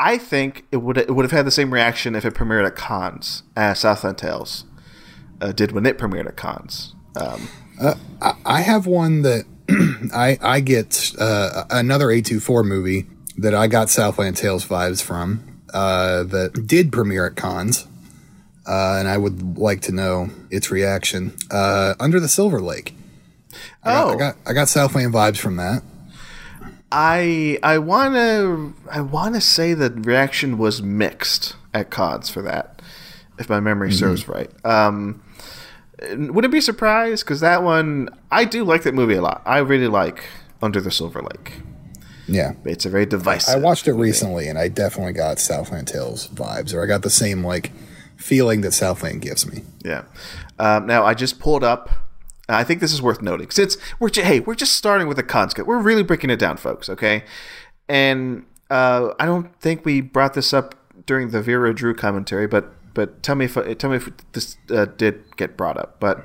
I 0.05 0.19
think 0.19 0.65
it 0.73 0.79
would 0.79 0.99
it 0.99 1.15
would 1.15 1.25
have 1.25 1.31
had 1.31 1.47
the 1.47 1.53
same 1.53 1.73
reaction 1.73 2.17
if 2.17 2.25
it 2.25 2.35
premiered 2.35 2.67
at 2.67 2.75
Cannes 2.75 3.45
as 3.57 3.79
Southland 3.79 4.19
Tales 4.19 4.65
uh, 5.41 5.53
did 5.53 5.71
when 5.71 5.87
it 5.87 5.97
premiered 5.97 6.27
at 6.27 6.37
Cannes. 6.37 6.95
Um, 7.15 7.49
I, 8.21 8.35
I 8.45 8.61
have 8.63 8.87
one 8.87 9.23
that 9.23 9.45
I 10.15 10.39
I 10.43 10.59
get 10.61 11.13
uh, 11.21 11.65
another 11.71 12.07
A24 12.09 12.65
movie 12.65 13.07
that 13.39 13.55
I 13.55 13.69
got 13.69 13.91
Southland 13.91 14.37
Tales 14.37 14.67
vibes 14.67 15.01
from 15.01 15.61
uh, 15.73 16.25
that 16.25 16.67
did 16.67 16.91
premiere 16.91 17.27
at 17.27 17.37
Cannes, 17.37 17.87
uh, 18.67 18.97
and 18.99 19.07
I 19.07 19.17
would 19.19 19.57
like 19.57 19.83
to 19.83 19.93
know 19.93 20.31
its 20.51 20.71
reaction. 20.73 21.35
Uh, 21.51 21.95
Under 22.01 22.19
the 22.19 22.29
Silver 22.29 22.61
Lake. 22.61 22.95
I 23.85 23.93
got, 23.93 24.05
Oh. 24.07 24.11
I 24.11 24.17
got 24.17 24.37
I 24.47 24.53
got 24.53 24.69
Southland 24.69 25.15
vibes 25.15 25.39
from 25.39 25.57
that. 25.57 25.83
I 26.93 27.59
I 27.63 27.79
wanna 27.79 28.73
I 28.91 29.01
wanna 29.01 29.41
say 29.41 29.75
the 29.75 29.91
reaction 29.91 30.59
was 30.59 30.83
mixed 30.83 31.57
at 31.75 31.91
Cannes 31.91 32.29
for 32.31 32.43
that, 32.43 32.81
if 33.39 33.49
my 33.49 33.61
memory 33.61 33.89
Mm-hmm. 33.89 33.99
serves 33.99 34.29
right. 34.29 34.51
Um, 34.65 35.23
wouldn't 36.11 36.53
be 36.53 36.61
surprised 36.61 37.25
because 37.25 37.41
that 37.41 37.63
one 37.63 38.09
I 38.31 38.45
do 38.45 38.65
like 38.65 38.83
that 38.83 38.95
movie 38.95 39.15
a 39.15 39.23
lot. 39.23 39.43
I 39.47 39.59
really 39.59 39.89
like 39.89 40.25
Under 40.61 40.81
the 40.81 40.91
Silver 40.91 41.23
Lake. 41.23 41.61
Yeah. 42.29 42.53
It's 42.65 42.85
a 42.87 42.91
very 42.91 43.07
divisive. 43.07 43.55
I 43.57 43.59
watched 43.59 43.89
it 43.89 43.95
recently, 43.95 44.49
and 44.49 44.59
I 44.59 44.69
definitely 44.69 45.13
got 45.13 45.39
Southland 45.39 45.89
Tales 45.89 46.29
vibes, 46.29 46.73
or 46.75 46.83
I 46.83 46.87
got 46.87 47.03
the 47.03 47.11
same 47.11 47.45
like 47.45 47.73
feeling 48.17 48.61
that 48.63 48.73
Southland 48.73 49.23
gives 49.23 49.47
me. 49.51 49.63
Yeah. 49.85 50.05
Um, 50.59 50.87
now 50.87 51.05
I 51.05 51.15
just 51.15 51.41
pulled 51.41 51.65
up. 51.65 51.91
I 52.57 52.65
think 52.65 52.81
this 52.81 52.93
is 52.93 53.01
worth 53.03 53.23
noting 53.23 53.51
since 53.51 53.77
we're 53.99 54.11
hey 54.15 54.41
we're 54.41 54.55
just 54.55 54.77
starting 54.77 55.09
with 55.09 55.17
the 55.17 55.23
concept. 55.23 55.67
We're 55.67 55.79
really 55.79 56.03
breaking 56.03 56.31
it 56.31 56.39
down, 56.39 56.57
folks. 56.57 56.89
Okay, 56.89 57.25
and 57.89 58.45
uh, 58.71 59.15
I 59.19 59.27
don't 59.27 59.55
think 59.61 59.85
we 59.85 60.01
brought 60.01 60.35
this 60.35 60.53
up 60.53 60.75
during 61.07 61.31
the 61.31 61.43
Vera 61.43 61.75
Drew 61.75 61.95
commentary, 61.95 62.47
but 62.47 62.73
but 62.95 63.23
tell 63.23 63.35
me 63.35 63.47
if 63.47 63.55
tell 63.79 63.91
me 63.91 63.97
if 63.97 64.11
this 64.33 64.57
uh, 64.71 64.87
did 64.87 65.37
get 65.37 65.57
brought 65.57 65.77
up. 65.77 66.01
But 66.01 66.25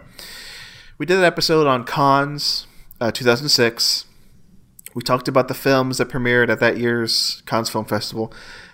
We 0.97 1.05
did 1.05 1.17
an 1.17 1.23
episode 1.23 1.67
on 1.67 1.84
Cannes, 1.84 2.65
uh, 2.99 3.11
2006. 3.11 4.05
We 4.95 5.03
talked 5.03 5.28
about 5.28 5.47
the 5.47 5.53
films 5.53 5.99
that 5.99 6.09
premiered 6.09 6.49
at 6.49 6.59
that 6.59 6.78
year's 6.78 7.43
Cannes 7.45 7.69
Film 7.69 7.86
Festival. 7.86 8.34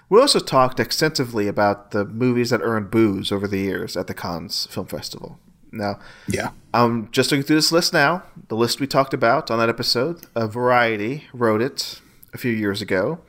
We 0.10 0.22
also 0.22 0.40
talked 0.40 0.80
extensively 0.80 1.48
about 1.48 1.92
the 1.92 2.06
movies 2.06 2.52
that 2.52 2.62
earned 2.64 2.92
boos 2.92 3.32
over 3.32 3.48
the 3.48 3.60
years 3.60 3.98
at 3.98 4.08
the 4.08 4.14
Cannes 4.14 4.68
Film 4.70 4.88
Festival. 4.88 5.38
Now, 5.74 6.00
Yeah. 6.28 6.52
I'm 6.74 7.10
just 7.12 7.32
looking 7.32 7.44
through 7.44 7.58
this 7.58 7.72
list 7.72 7.94
now. 7.94 8.24
The 8.48 8.56
list 8.56 8.80
we 8.80 8.88
talked 8.88 9.14
about 9.14 9.52
on 9.52 9.60
that 9.60 9.70
episode. 9.70 10.26
Uh, 10.36 10.48
Variety 10.48 11.26
wrote 11.34 11.62
it 11.62 12.00
a 12.34 12.38
few 12.38 12.52
years 12.52 12.82
ago. 12.82 13.20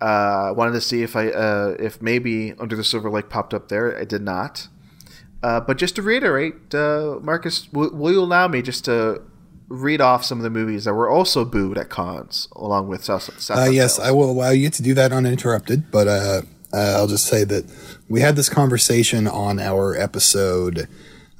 Uh, 0.00 0.48
I 0.48 0.50
wanted 0.52 0.72
to 0.72 0.80
see 0.80 1.02
if 1.02 1.14
I 1.14 1.28
uh, 1.30 1.76
if 1.78 2.02
maybe 2.02 2.54
Under 2.58 2.74
the 2.74 2.82
Silver 2.84 3.08
Lake 3.10 3.28
popped 3.28 3.54
up 3.54 3.68
there. 3.68 3.96
I 3.98 4.04
did 4.04 4.22
not. 4.22 4.68
Uh, 5.42 5.60
but 5.60 5.76
just 5.76 5.94
to 5.96 6.02
reiterate, 6.02 6.74
uh, 6.74 7.18
Marcus, 7.22 7.62
w- 7.66 7.92
will 7.94 8.12
you 8.12 8.20
allow 8.20 8.46
me 8.48 8.62
just 8.62 8.84
to 8.86 9.22
read 9.68 10.00
off 10.00 10.24
some 10.24 10.38
of 10.38 10.44
the 10.44 10.50
movies 10.50 10.84
that 10.84 10.94
were 10.94 11.08
also 11.08 11.44
booed 11.44 11.78
at 11.78 11.88
Cannes, 11.90 12.48
along 12.56 12.88
with 12.88 13.04
South? 13.04 13.40
South 13.40 13.58
Uh, 13.58 13.70
yes? 13.70 13.98
I 13.98 14.10
will 14.12 14.30
allow 14.30 14.50
you 14.50 14.70
to 14.70 14.82
do 14.82 14.94
that 14.94 15.12
uninterrupted, 15.12 15.90
but 15.90 16.06
uh, 16.08 16.42
uh, 16.72 16.94
I'll 16.96 17.06
just 17.08 17.26
say 17.26 17.42
that 17.44 17.64
we 18.08 18.20
had 18.20 18.34
this 18.36 18.48
conversation 18.48 19.26
on 19.28 19.58
our 19.60 19.96
episode 19.96 20.88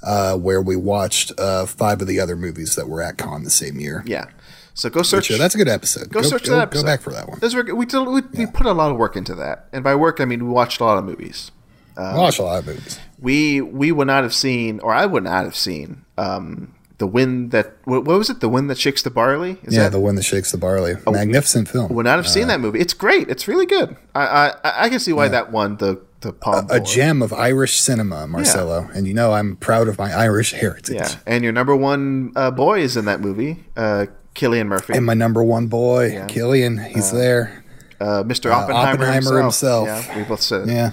uh, 0.02 0.36
where 0.36 0.60
we 0.60 0.76
watched 0.76 1.32
uh, 1.38 1.66
five 1.66 2.00
of 2.00 2.06
the 2.06 2.20
other 2.20 2.36
movies 2.36 2.74
that 2.76 2.88
were 2.88 3.02
at 3.02 3.18
Cannes 3.18 3.44
the 3.44 3.50
same 3.50 3.78
year. 3.78 4.02
Yeah. 4.06 4.26
So 4.74 4.88
go 4.88 5.02
search. 5.02 5.26
Sure, 5.26 5.38
that's 5.38 5.54
a 5.54 5.58
good 5.58 5.68
episode. 5.68 6.10
Go, 6.10 6.22
search 6.22 6.44
go, 6.44 6.56
that 6.56 6.62
episode. 6.62 6.82
Go 6.82 6.86
back 6.86 7.02
for 7.02 7.12
that 7.12 7.28
one. 7.28 7.38
Were, 7.40 7.74
we, 7.74 7.84
did, 7.84 8.06
we, 8.06 8.22
we 8.22 8.46
put 8.46 8.66
a 8.66 8.72
lot 8.72 8.90
of 8.90 8.96
work 8.96 9.16
into 9.16 9.34
that, 9.34 9.68
and 9.72 9.84
by 9.84 9.94
work 9.94 10.20
I 10.20 10.24
mean 10.24 10.46
we 10.46 10.50
watched 10.50 10.80
a 10.80 10.84
lot 10.84 10.98
of 10.98 11.04
movies. 11.04 11.50
I 11.96 12.16
watched 12.16 12.38
a 12.38 12.42
lot 12.42 12.60
of 12.60 12.66
movies. 12.66 12.98
we 13.18 13.60
we 13.60 13.92
would 13.92 14.06
not 14.06 14.22
have 14.22 14.34
seen, 14.34 14.80
or 14.80 14.94
I 14.94 15.04
would 15.04 15.24
not 15.24 15.44
have 15.44 15.54
seen, 15.54 16.04
um, 16.16 16.74
the 16.96 17.06
wind 17.06 17.50
that 17.50 17.76
what, 17.84 18.04
was 18.04 18.30
it? 18.30 18.40
The 18.40 18.48
wind 18.48 18.70
that 18.70 18.78
shakes 18.78 19.02
the 19.02 19.10
barley. 19.10 19.58
Is 19.64 19.74
Yeah, 19.74 19.84
that, 19.84 19.92
the 19.92 20.00
one 20.00 20.14
that 20.14 20.22
shakes 20.22 20.52
the 20.52 20.58
barley. 20.58 20.94
Magnificent 21.06 21.68
film. 21.68 21.92
would 21.94 22.06
not 22.06 22.16
have 22.16 22.28
seen 22.28 22.48
that 22.48 22.60
movie. 22.60 22.80
It's 22.80 22.94
great. 22.94 23.28
It's 23.28 23.46
really 23.46 23.66
good. 23.66 23.96
I 24.14 24.54
I, 24.64 24.84
I 24.84 24.88
can 24.88 25.00
see 25.00 25.12
why 25.12 25.28
that 25.28 25.52
won 25.52 25.76
the 25.76 26.00
the 26.22 26.32
palm. 26.32 26.66
a 26.70 26.78
d'Or. 26.78 26.86
gem 26.86 27.22
of 27.22 27.32
Irish 27.32 27.80
cinema, 27.80 28.26
Marcelo. 28.26 28.88
And 28.94 29.06
you 29.06 29.14
know 29.14 29.32
I'm 29.34 29.56
proud 29.56 29.86
of 29.88 29.98
my 29.98 30.12
Irish 30.12 30.52
heritage. 30.52 30.96
Yeah, 30.96 31.14
and 31.26 31.44
your 31.44 31.52
number 31.52 31.76
one 31.76 32.32
uh, 32.34 32.50
boy 32.50 32.80
is 32.80 32.96
in 32.96 33.04
that 33.04 33.20
movie, 33.20 33.64
uh, 33.76 34.06
Cillian 34.34 34.66
Murphy, 34.66 34.94
And 34.94 35.04
my 35.04 35.14
number 35.14 35.42
one 35.44 35.66
boy, 35.66 36.10
Cillian, 36.28 36.84
he's 36.88 37.12
there. 37.12 37.62
uh, 38.00 38.22
Mr. 38.24 38.50
Oppenheimer, 38.50 38.88
Oppenheimer 39.04 39.42
himself. 39.42 39.86
himself. 39.88 40.08
Yeah, 40.08 40.18
we 40.18 40.24
both 40.24 40.40
said. 40.40 40.68
Yeah, 40.68 40.90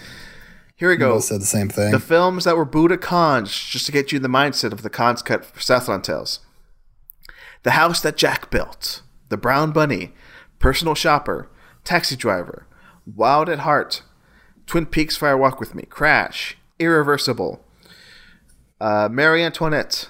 Here 0.75 0.89
we 0.89 0.95
we 0.95 0.97
go. 0.97 1.13
both 1.13 1.23
said 1.23 1.41
the 1.41 1.45
same 1.45 1.69
thing. 1.69 1.91
The 1.91 1.99
films 1.99 2.43
that 2.43 2.57
were 2.57 2.65
at 2.91 3.01
Cannes, 3.01 3.49
just 3.49 3.85
to 3.85 3.91
get 3.91 4.11
you 4.11 4.17
in 4.17 4.23
the 4.23 4.27
mindset 4.29 4.71
of 4.73 4.81
the 4.81 4.89
Cannes 4.89 5.21
cut 5.21 5.45
for 5.45 5.61
Southland 5.61 6.03
Tales. 6.03 6.39
The 7.63 7.71
House 7.71 8.01
That 8.01 8.15
Jack 8.17 8.49
Built, 8.51 9.01
The 9.29 9.37
Brown 9.37 9.71
Bunny, 9.71 10.13
Personal 10.59 10.95
Shopper, 10.95 11.49
Taxi 11.83 12.15
Driver, 12.15 12.65
Wild 13.05 13.49
at 13.49 13.59
Heart, 13.59 14.03
Twin 14.69 14.85
Peaks 14.85 15.17
Fire 15.17 15.35
Walk 15.35 15.59
With 15.59 15.73
Me, 15.73 15.81
Crash, 15.89 16.55
Irreversible, 16.77 17.65
uh, 18.79 19.09
Marie 19.11 19.41
Antoinette, 19.41 20.09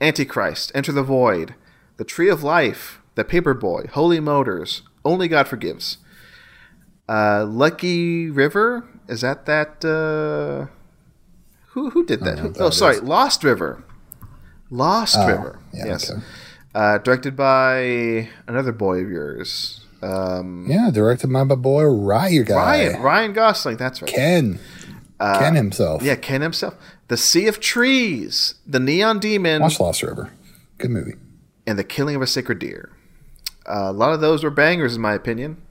Antichrist, 0.00 0.72
Enter 0.74 0.92
the 0.92 1.02
Void, 1.02 1.54
The 1.98 2.04
Tree 2.04 2.30
of 2.30 2.42
Life, 2.42 3.02
The 3.16 3.22
Paperboy, 3.24 3.90
Holy 3.90 4.18
Motors, 4.18 4.80
Only 5.04 5.28
God 5.28 5.46
Forgives, 5.46 5.98
uh, 7.06 7.44
Lucky 7.46 8.30
River. 8.30 8.88
Is 9.08 9.20
that 9.20 9.44
that? 9.44 9.84
Uh, 9.84 10.72
who 11.72 11.90
who 11.90 12.06
did 12.06 12.20
that? 12.20 12.38
Who- 12.38 12.48
what 12.48 12.60
oh, 12.60 12.64
that 12.70 12.72
sorry. 12.72 12.98
Lost 12.98 13.44
River. 13.44 13.84
Lost 14.70 15.18
River. 15.18 15.58
yeah, 15.74 15.84
yes. 15.84 16.10
okay. 16.10 16.22
Uh, 16.74 16.96
directed 16.96 17.36
by 17.36 18.30
another 18.46 18.72
boy 18.72 19.00
of 19.00 19.10
yours, 19.10 19.84
um, 20.02 20.66
yeah, 20.68 20.90
directed 20.92 21.32
by 21.32 21.44
my 21.44 21.54
boy 21.54 21.84
Ryan 21.84 22.44
guy. 22.44 22.54
Ryan 22.56 23.02
Ryan 23.02 23.32
Gosling. 23.32 23.76
That's 23.76 24.02
right. 24.02 24.10
Ken. 24.10 24.58
Ken 25.20 25.54
himself. 25.54 26.02
Yeah, 26.02 26.16
Ken 26.16 26.40
himself. 26.40 26.74
The 27.08 27.16
Sea 27.16 27.46
of 27.46 27.60
Trees, 27.60 28.54
The 28.66 28.80
Neon 28.80 29.20
Demon, 29.20 29.62
Watch 29.62 29.78
Lost 29.78 30.02
River. 30.02 30.32
Good 30.78 30.90
movie. 30.90 31.14
and 31.66 31.78
The 31.78 31.84
Killing 31.84 32.16
of 32.16 32.22
a 32.22 32.26
Sacred 32.26 32.58
Deer. 32.58 32.90
Uh, 33.64 33.84
a 33.90 33.92
lot 33.92 34.12
of 34.12 34.20
those 34.20 34.42
were 34.42 34.50
bangers, 34.50 34.96
in 34.96 35.02
my 35.02 35.12
opinion. 35.14 35.62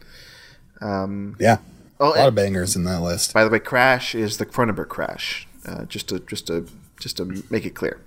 Yeah. 0.82 1.57
Oh, 1.99 2.15
a 2.15 2.17
lot 2.17 2.27
of 2.29 2.36
bangers 2.36 2.75
in 2.75 2.84
that 2.86 3.01
list. 3.01 3.34
By 3.34 3.43
the 3.43 3.49
way, 3.49 3.59
Crash 3.59 4.15
is 4.15 4.38
the 4.38 4.45
Cronenberg 4.45 4.88
Crash. 4.88 5.47
Uh, 5.65 5.86
just 5.86 6.09
to 6.09 6.19
just 6.21 6.47
to 6.47 6.67
just 6.99 7.17
to 7.17 7.43
make 7.51 7.65
it 7.65 7.75
clear. 7.75 7.99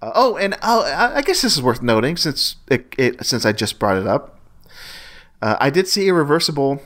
Uh, 0.00 0.12
oh, 0.14 0.36
and 0.36 0.54
uh, 0.54 0.82
I 1.12 1.16
I 1.16 1.22
guess 1.22 1.42
this 1.42 1.54
is 1.56 1.62
worth 1.62 1.82
noting 1.82 2.16
since 2.16 2.56
it, 2.68 2.94
it 2.96 3.24
since 3.26 3.44
I 3.44 3.52
just 3.52 3.78
brought 3.80 3.96
it 3.96 4.06
up. 4.06 4.31
Uh, 5.42 5.56
I 5.60 5.70
did 5.70 5.88
see 5.88 6.06
Irreversible 6.08 6.80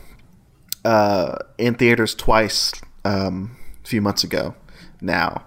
uh, 0.84 1.36
in 1.58 1.74
theaters 1.74 2.14
twice 2.14 2.72
um, 3.04 3.56
a 3.84 3.88
few 3.88 4.00
months 4.00 4.24
ago. 4.24 4.54
Now, 5.00 5.44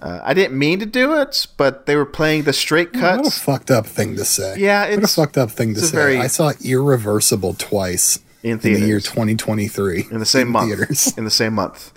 uh, 0.00 0.20
I 0.22 0.32
didn't 0.34 0.58
mean 0.58 0.78
to 0.80 0.86
do 0.86 1.14
it, 1.20 1.46
but 1.56 1.86
they 1.86 1.94
were 1.94 2.06
playing 2.06 2.44
the 2.44 2.52
straight 2.52 2.92
cuts. 2.92 3.18
What 3.18 3.26
a 3.28 3.40
fucked 3.40 3.70
up 3.70 3.86
thing 3.86 4.16
to 4.16 4.24
say. 4.24 4.56
Yeah, 4.58 4.88
what 4.94 5.04
a 5.04 5.08
fucked 5.08 5.36
up 5.36 5.50
thing 5.50 5.74
to 5.74 5.80
say. 5.80 5.94
very- 5.96 6.18
I 6.18 6.26
saw 6.28 6.52
Irreversible 6.64 7.54
twice 7.54 8.20
In 8.42 8.58
the 8.58 8.70
year 8.80 9.00
2023 9.00 10.06
in 10.10 10.18
the 10.20 10.24
same 10.24 10.48
month. 10.48 10.68
Theaters. 10.68 11.12
In 11.18 11.24
the 11.24 11.30
same 11.30 11.54
month. 11.54 11.92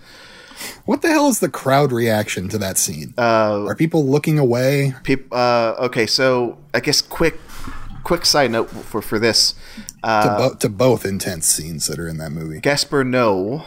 What 0.85 1.01
the 1.01 1.07
hell 1.09 1.27
is 1.29 1.39
the 1.39 1.49
crowd 1.49 1.91
reaction 1.91 2.47
to 2.49 2.57
that 2.59 2.77
scene? 2.77 3.13
Uh, 3.17 3.65
Are 3.65 3.75
people 3.75 4.05
looking 4.05 4.37
away? 4.37 4.93
Peop 5.03 5.27
uh, 5.31 5.75
okay, 5.79 6.05
so 6.05 6.57
I 6.73 6.79
guess 6.81 7.01
quick, 7.01 7.39
quick 8.03 8.25
side 8.25 8.51
note 8.51 8.69
for 8.69 9.01
for 9.01 9.17
this. 9.17 9.55
To, 10.03 10.07
Uh, 10.09 10.37
bo- 10.49 10.55
to 10.55 10.69
both 10.69 11.05
intense 11.05 11.45
scenes 11.47 11.85
that 11.87 11.99
are 11.99 12.07
in 12.07 12.17
that 12.17 12.31
movie. 12.31 12.59
Gaspar 12.59 13.03
Noé, 13.03 13.63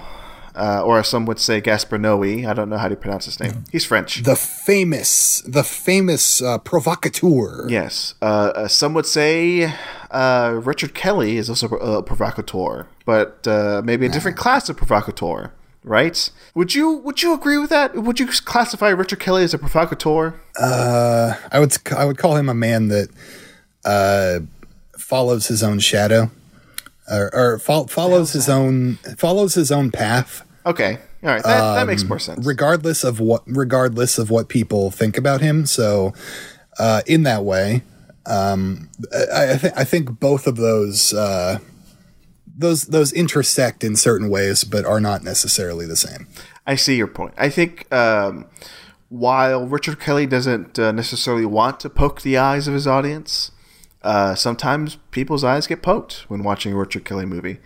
uh, 0.56 0.82
or 0.82 1.02
some 1.04 1.26
would 1.26 1.38
say 1.38 1.60
Gaspar 1.60 1.96
Noé. 1.98 2.44
I 2.48 2.54
don't 2.54 2.68
know 2.68 2.76
how 2.78 2.88
to 2.88 2.96
pronounce 2.96 3.26
his 3.26 3.38
name. 3.38 3.64
He's 3.70 3.84
French. 3.84 4.22
The 4.24 4.34
famous, 4.36 5.42
the 5.46 5.62
famous 5.62 6.42
uh, 6.42 6.58
provocateur. 6.58 7.68
yes. 7.68 8.14
Uh, 8.20 8.24
uh, 8.24 8.68
some 8.68 8.94
would 8.94 9.06
say 9.06 9.72
uh, 10.10 10.60
Richard 10.64 10.94
Kelly 10.94 11.36
is 11.36 11.48
also 11.48 11.68
a 11.68 12.02
provocateur, 12.02 12.86
but 13.04 13.46
uh, 13.46 13.82
maybe 13.84 14.06
a 14.06 14.08
different 14.08 14.36
class 14.36 14.68
of 14.68 14.76
provocateur. 14.76 15.50
Right? 15.86 16.30
Would 16.54 16.74
you 16.74 16.94
Would 17.04 17.22
you 17.22 17.34
agree 17.34 17.58
with 17.58 17.68
that? 17.70 17.94
Would 17.94 18.18
you 18.18 18.26
classify 18.26 18.88
Richard 18.88 19.20
Kelly 19.20 19.44
as 19.44 19.52
a 19.52 19.58
provocateur? 19.58 20.32
Uh, 20.58 21.34
I 21.52 21.60
would 21.60 21.76
I 21.96 22.06
would 22.06 22.16
call 22.16 22.36
him 22.36 22.48
a 22.48 22.54
man 22.54 22.88
that 22.88 23.08
uh, 23.84 24.38
follows 25.04 25.46
his 25.48 25.62
own 25.62 25.78
shadow, 25.78 26.30
or, 27.10 27.30
or 27.34 27.58
fol- 27.58 27.86
follows 27.86 28.32
his 28.32 28.48
own 28.48 28.96
follows 29.18 29.54
his 29.54 29.70
own 29.70 29.90
path, 29.90 30.42
Okay. 30.66 30.98
All 31.22 31.30
right. 31.30 31.42
That, 31.42 31.74
that 31.74 31.82
Um, 31.82 31.86
makes 31.88 32.04
more 32.04 32.18
sense. 32.18 32.44
regardless 32.46 33.04
of 33.04 33.20
what 33.20 33.42
regardless 33.46 34.18
of 34.18 34.30
what 34.30 34.48
people 34.48 34.90
think 34.90 35.16
about 35.18 35.40
him. 35.42 35.66
So, 35.66 36.12
uh, 36.78 37.02
in 37.06 37.22
that 37.24 37.44
way, 37.44 37.82
um, 38.26 38.88
I, 39.12 39.52
I, 39.52 39.56
th- 39.58 39.72
I 39.76 39.84
think 39.84 40.18
both 40.20 40.46
of 40.46 40.56
those 40.56 41.12
uh, 41.12 41.58
those 42.56 42.84
those 42.84 43.12
intersect 43.12 43.84
in 43.84 43.96
certain 43.96 44.28
ways, 44.30 44.64
but 44.64 44.84
are 44.86 45.00
not 45.00 45.22
necessarily 45.22 45.86
the 45.86 45.96
same. 45.96 46.26
I 46.66 46.76
see 46.76 46.96
your 46.96 47.08
point. 47.08 47.34
I 47.36 47.50
think 47.50 47.92
um, 47.92 48.46
while 49.10 49.66
Richard 49.66 50.00
Kelly 50.00 50.26
doesn't 50.26 50.78
uh, 50.78 50.92
necessarily 50.92 51.44
want 51.46 51.78
to 51.80 51.90
poke 51.90 52.22
the 52.22 52.38
eyes 52.38 52.66
of 52.68 52.74
his 52.74 52.86
audience, 52.86 53.50
uh, 54.04 54.34
sometimes 54.36 54.96
people's 55.10 55.42
eyes 55.42 55.66
get 55.66 55.82
poked 55.82 56.24
when 56.28 56.42
watching 56.44 56.72
a 56.72 56.76
Richard 56.76 57.04
Kelly 57.04 57.26
movie. 57.26 57.58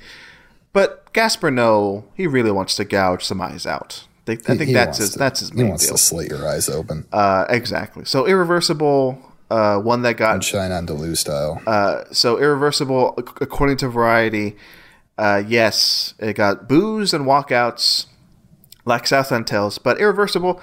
But 0.72 1.12
Gaspar 1.12 1.50
Noé, 1.50 2.04
he 2.14 2.26
really 2.26 2.50
wants 2.52 2.74
to 2.76 2.84
gouge 2.84 3.24
some 3.24 3.40
eyes 3.40 3.66
out. 3.66 4.04
They, 4.26 4.34
I 4.34 4.36
think 4.36 4.62
He 4.62 4.72
that's 4.72 4.98
his 4.98 5.10
to- 5.12 5.18
that's 5.18 5.40
his 5.40 5.50
He 5.50 5.56
main 5.56 5.68
wants 5.70 5.84
deal. 5.86 5.94
to 5.94 5.98
slit 5.98 6.28
your 6.30 6.46
eyes 6.46 6.68
open, 6.68 7.06
Uh, 7.12 7.44
exactly. 7.48 8.04
So 8.04 8.26
irreversible, 8.26 9.18
uh, 9.50 9.78
one 9.78 10.02
that 10.02 10.16
got 10.18 10.44
shine 10.44 10.70
on 10.72 10.86
Delu 10.86 11.16
style. 11.16 11.60
uh, 11.66 12.04
so 12.12 12.38
irreversible, 12.38 13.14
according 13.40 13.78
to 13.78 13.88
Variety, 13.88 14.56
uh, 15.16 15.42
yes, 15.46 16.14
it 16.18 16.34
got 16.34 16.68
boos 16.68 17.12
and 17.14 17.24
walkouts, 17.24 18.06
like 18.84 19.06
Southland 19.06 19.46
Tales, 19.46 19.78
but 19.78 19.98
irreversible. 19.98 20.60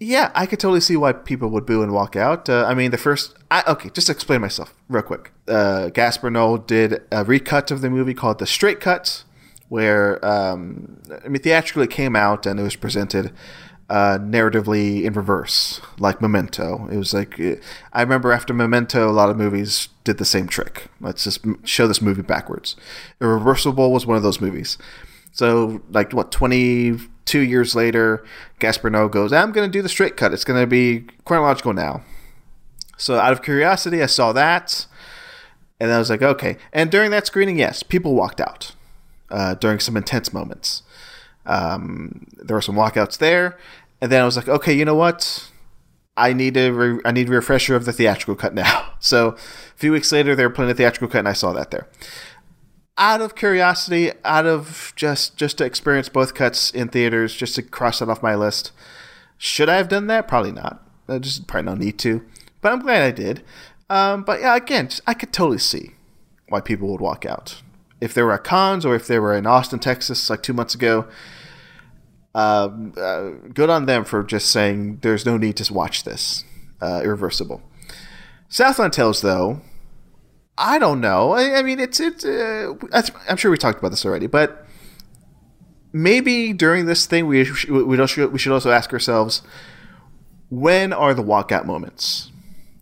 Yeah, 0.00 0.30
I 0.34 0.46
could 0.46 0.58
totally 0.60 0.80
see 0.80 0.96
why 0.96 1.12
people 1.12 1.50
would 1.50 1.66
boo 1.66 1.82
and 1.82 1.92
walk 1.92 2.14
out. 2.16 2.48
Uh, 2.48 2.64
I 2.66 2.74
mean, 2.74 2.90
the 2.92 2.98
first. 2.98 3.34
I, 3.54 3.62
okay, 3.70 3.88
just 3.90 4.10
explain 4.10 4.40
myself 4.40 4.74
real 4.88 5.04
quick. 5.04 5.30
Uh, 5.46 5.88
Gaspar 5.90 6.28
Noé 6.28 6.66
did 6.66 7.02
a 7.12 7.24
recut 7.24 7.70
of 7.70 7.82
the 7.82 7.88
movie 7.88 8.12
called 8.12 8.40
The 8.40 8.46
Straight 8.46 8.80
Cut, 8.80 9.22
where 9.68 10.22
um, 10.26 11.00
I 11.24 11.28
mean, 11.28 11.40
theatrically 11.40 11.84
it 11.84 11.90
came 11.90 12.16
out 12.16 12.46
and 12.46 12.58
it 12.58 12.64
was 12.64 12.74
presented 12.74 13.32
uh, 13.88 14.18
narratively 14.20 15.04
in 15.04 15.12
reverse, 15.12 15.80
like 16.00 16.20
Memento. 16.20 16.88
It 16.90 16.96
was 16.96 17.14
like 17.14 17.38
uh, 17.38 17.54
I 17.92 18.02
remember 18.02 18.32
after 18.32 18.52
Memento, 18.52 19.08
a 19.08 19.12
lot 19.12 19.30
of 19.30 19.36
movies 19.36 19.88
did 20.02 20.18
the 20.18 20.24
same 20.24 20.48
trick. 20.48 20.88
Let's 21.00 21.22
just 21.22 21.46
show 21.62 21.86
this 21.86 22.02
movie 22.02 22.22
backwards. 22.22 22.74
Irreversible 23.20 23.92
was 23.92 24.04
one 24.04 24.16
of 24.16 24.24
those 24.24 24.40
movies. 24.40 24.78
So, 25.30 25.80
like, 25.90 26.12
what, 26.12 26.32
22 26.32 27.38
years 27.38 27.76
later, 27.76 28.24
Gaspar 28.58 28.90
Noé 28.90 29.12
goes, 29.12 29.32
I'm 29.32 29.52
going 29.52 29.68
to 29.68 29.72
do 29.72 29.82
the 29.82 29.88
straight 29.88 30.16
cut. 30.16 30.32
It's 30.32 30.44
going 30.44 30.60
to 30.60 30.66
be 30.66 31.06
chronological 31.24 31.72
now. 31.72 32.02
So 32.96 33.18
out 33.18 33.32
of 33.32 33.42
curiosity, 33.42 34.02
I 34.02 34.06
saw 34.06 34.32
that, 34.32 34.86
and 35.80 35.90
I 35.90 35.98
was 35.98 36.10
like, 36.10 36.22
okay. 36.22 36.56
And 36.72 36.90
during 36.90 37.10
that 37.10 37.26
screening, 37.26 37.58
yes, 37.58 37.82
people 37.82 38.14
walked 38.14 38.40
out 38.40 38.74
uh, 39.30 39.54
during 39.54 39.80
some 39.80 39.96
intense 39.96 40.32
moments. 40.32 40.82
Um, 41.46 42.26
there 42.36 42.56
were 42.56 42.62
some 42.62 42.76
walkouts 42.76 43.18
there, 43.18 43.58
and 44.00 44.10
then 44.10 44.22
I 44.22 44.24
was 44.24 44.36
like, 44.36 44.48
okay, 44.48 44.72
you 44.72 44.84
know 44.84 44.94
what? 44.94 45.50
I 46.16 46.32
need 46.32 46.56
a 46.56 46.70
re- 46.70 47.00
I 47.04 47.10
need 47.10 47.28
a 47.28 47.32
refresher 47.32 47.74
of 47.74 47.84
the 47.84 47.92
theatrical 47.92 48.36
cut 48.36 48.54
now. 48.54 48.90
So 49.04 49.32
a 49.32 49.36
few 49.76 49.92
weeks 49.92 50.10
later, 50.12 50.34
they 50.34 50.46
were 50.46 50.50
playing 50.50 50.70
the 50.70 50.74
theatrical 50.74 51.08
cut, 51.08 51.18
and 51.18 51.28
I 51.28 51.34
saw 51.34 51.52
that 51.52 51.70
there. 51.70 51.88
Out 52.96 53.20
of 53.20 53.34
curiosity, 53.34 54.12
out 54.24 54.46
of 54.46 54.94
just 54.96 55.36
just 55.36 55.58
to 55.58 55.64
experience 55.66 56.08
both 56.08 56.32
cuts 56.32 56.70
in 56.70 56.88
theaters, 56.88 57.34
just 57.34 57.56
to 57.56 57.62
cross 57.62 57.98
that 57.98 58.08
off 58.08 58.22
my 58.22 58.34
list. 58.34 58.72
Should 59.36 59.68
I 59.68 59.76
have 59.76 59.90
done 59.90 60.06
that? 60.06 60.26
Probably 60.26 60.52
not. 60.52 60.82
I 61.06 61.18
just 61.18 61.46
probably 61.46 61.70
no 61.70 61.76
need 61.76 61.98
to. 61.98 62.24
But 62.64 62.72
I'm 62.72 62.78
glad 62.78 63.02
I 63.02 63.10
did. 63.10 63.44
Um, 63.90 64.22
but 64.22 64.40
yeah, 64.40 64.56
again, 64.56 64.88
I 65.06 65.12
could 65.12 65.34
totally 65.34 65.58
see 65.58 65.90
why 66.48 66.62
people 66.62 66.90
would 66.90 67.00
walk 67.02 67.26
out 67.26 67.60
if 68.00 68.14
they 68.14 68.22
were 68.22 68.38
Cannes 68.38 68.86
or 68.86 68.94
if 68.94 69.06
they 69.06 69.18
were 69.18 69.34
in 69.34 69.46
Austin, 69.46 69.80
Texas, 69.80 70.30
like 70.30 70.42
two 70.42 70.54
months 70.54 70.74
ago. 70.74 71.06
Um, 72.34 72.94
uh, 72.96 73.32
good 73.52 73.68
on 73.68 73.84
them 73.84 74.06
for 74.06 74.22
just 74.22 74.50
saying 74.50 75.00
there's 75.02 75.26
no 75.26 75.36
need 75.36 75.58
to 75.58 75.74
watch 75.74 76.04
this. 76.04 76.44
Uh, 76.80 77.02
irreversible. 77.04 77.60
Southland 78.48 78.94
Tales, 78.94 79.20
though, 79.20 79.60
I 80.56 80.78
don't 80.78 81.02
know. 81.02 81.32
I, 81.32 81.58
I 81.58 81.62
mean, 81.62 81.78
it's 81.78 82.00
it's. 82.00 82.24
Uh, 82.24 82.72
I'm 83.28 83.36
sure 83.36 83.50
we 83.50 83.58
talked 83.58 83.78
about 83.78 83.90
this 83.90 84.06
already, 84.06 84.26
but 84.26 84.66
maybe 85.92 86.54
during 86.54 86.86
this 86.86 87.04
thing 87.04 87.26
we 87.26 87.46
we, 87.68 87.82
we 87.82 88.38
should 88.38 88.52
also 88.52 88.70
ask 88.70 88.90
ourselves 88.90 89.42
when 90.48 90.94
are 90.94 91.12
the 91.12 91.22
walkout 91.22 91.66
moments 91.66 92.30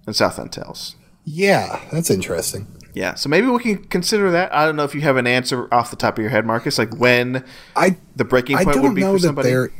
in 0.06 0.12
Southland 0.12 0.52
Tales? 0.52 0.96
Yeah, 1.24 1.80
that's 1.92 2.10
interesting. 2.10 2.66
Yeah, 2.94 3.14
so 3.14 3.28
maybe 3.28 3.46
we 3.46 3.58
can 3.60 3.84
consider 3.84 4.30
that. 4.32 4.54
I 4.54 4.66
don't 4.66 4.76
know 4.76 4.84
if 4.84 4.94
you 4.94 5.00
have 5.02 5.16
an 5.16 5.26
answer 5.26 5.72
off 5.72 5.90
the 5.90 5.96
top 5.96 6.18
of 6.18 6.22
your 6.22 6.30
head, 6.30 6.44
Marcus, 6.44 6.78
like 6.78 6.94
when 6.96 7.44
I 7.74 7.96
the 8.16 8.24
breaking 8.24 8.58
point 8.58 8.82
would 8.82 8.94
be 8.94 9.02
for 9.02 9.18
somebody. 9.18 9.48
There, 9.48 9.70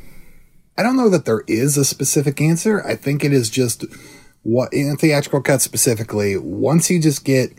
I 0.79 0.83
don't 0.83 0.97
know 0.97 1.11
that 1.11 1.27
there 1.27 1.43
is 1.47 1.77
a 1.77 1.85
specific 1.85 2.41
answer. 2.41 2.85
I 2.87 2.97
think 2.97 3.23
it 3.23 3.33
is 3.33 3.51
just 3.51 3.85
what 4.43 4.73
in 4.73 4.97
theatrical 4.97 5.43
cut 5.43 5.61
specifically. 5.61 6.39
Once 6.39 6.91
you 6.91 7.01
just 7.01 7.23
get, 7.25 7.53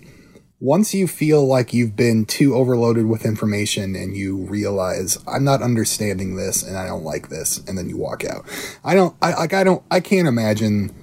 once 0.60 0.96
you 0.96 1.08
feel 1.08 1.46
like 1.46 1.72
you've 1.72 1.96
been 1.96 2.26
too 2.26 2.56
overloaded 2.56 3.06
with 3.06 3.24
information 3.24 3.96
and 3.96 4.16
you 4.16 4.38
realize 4.38 5.24
I'm 5.28 5.44
not 5.44 5.62
understanding 5.62 6.36
this 6.36 6.64
and 6.64 6.78
I 6.78 6.88
don't 6.88 7.04
like 7.04 7.30
this, 7.30 7.60
and 7.68 7.78
then 7.78 7.90
you 7.90 7.98
walk 7.98 8.26
out. 8.26 8.46
I 8.84 8.96
don't. 8.96 9.16
I 9.22 9.36
like. 9.36 9.54
I 9.54 9.64
don't. 9.64 9.84
I 9.92 10.00
can't 10.00 10.28
imagine 10.28 10.96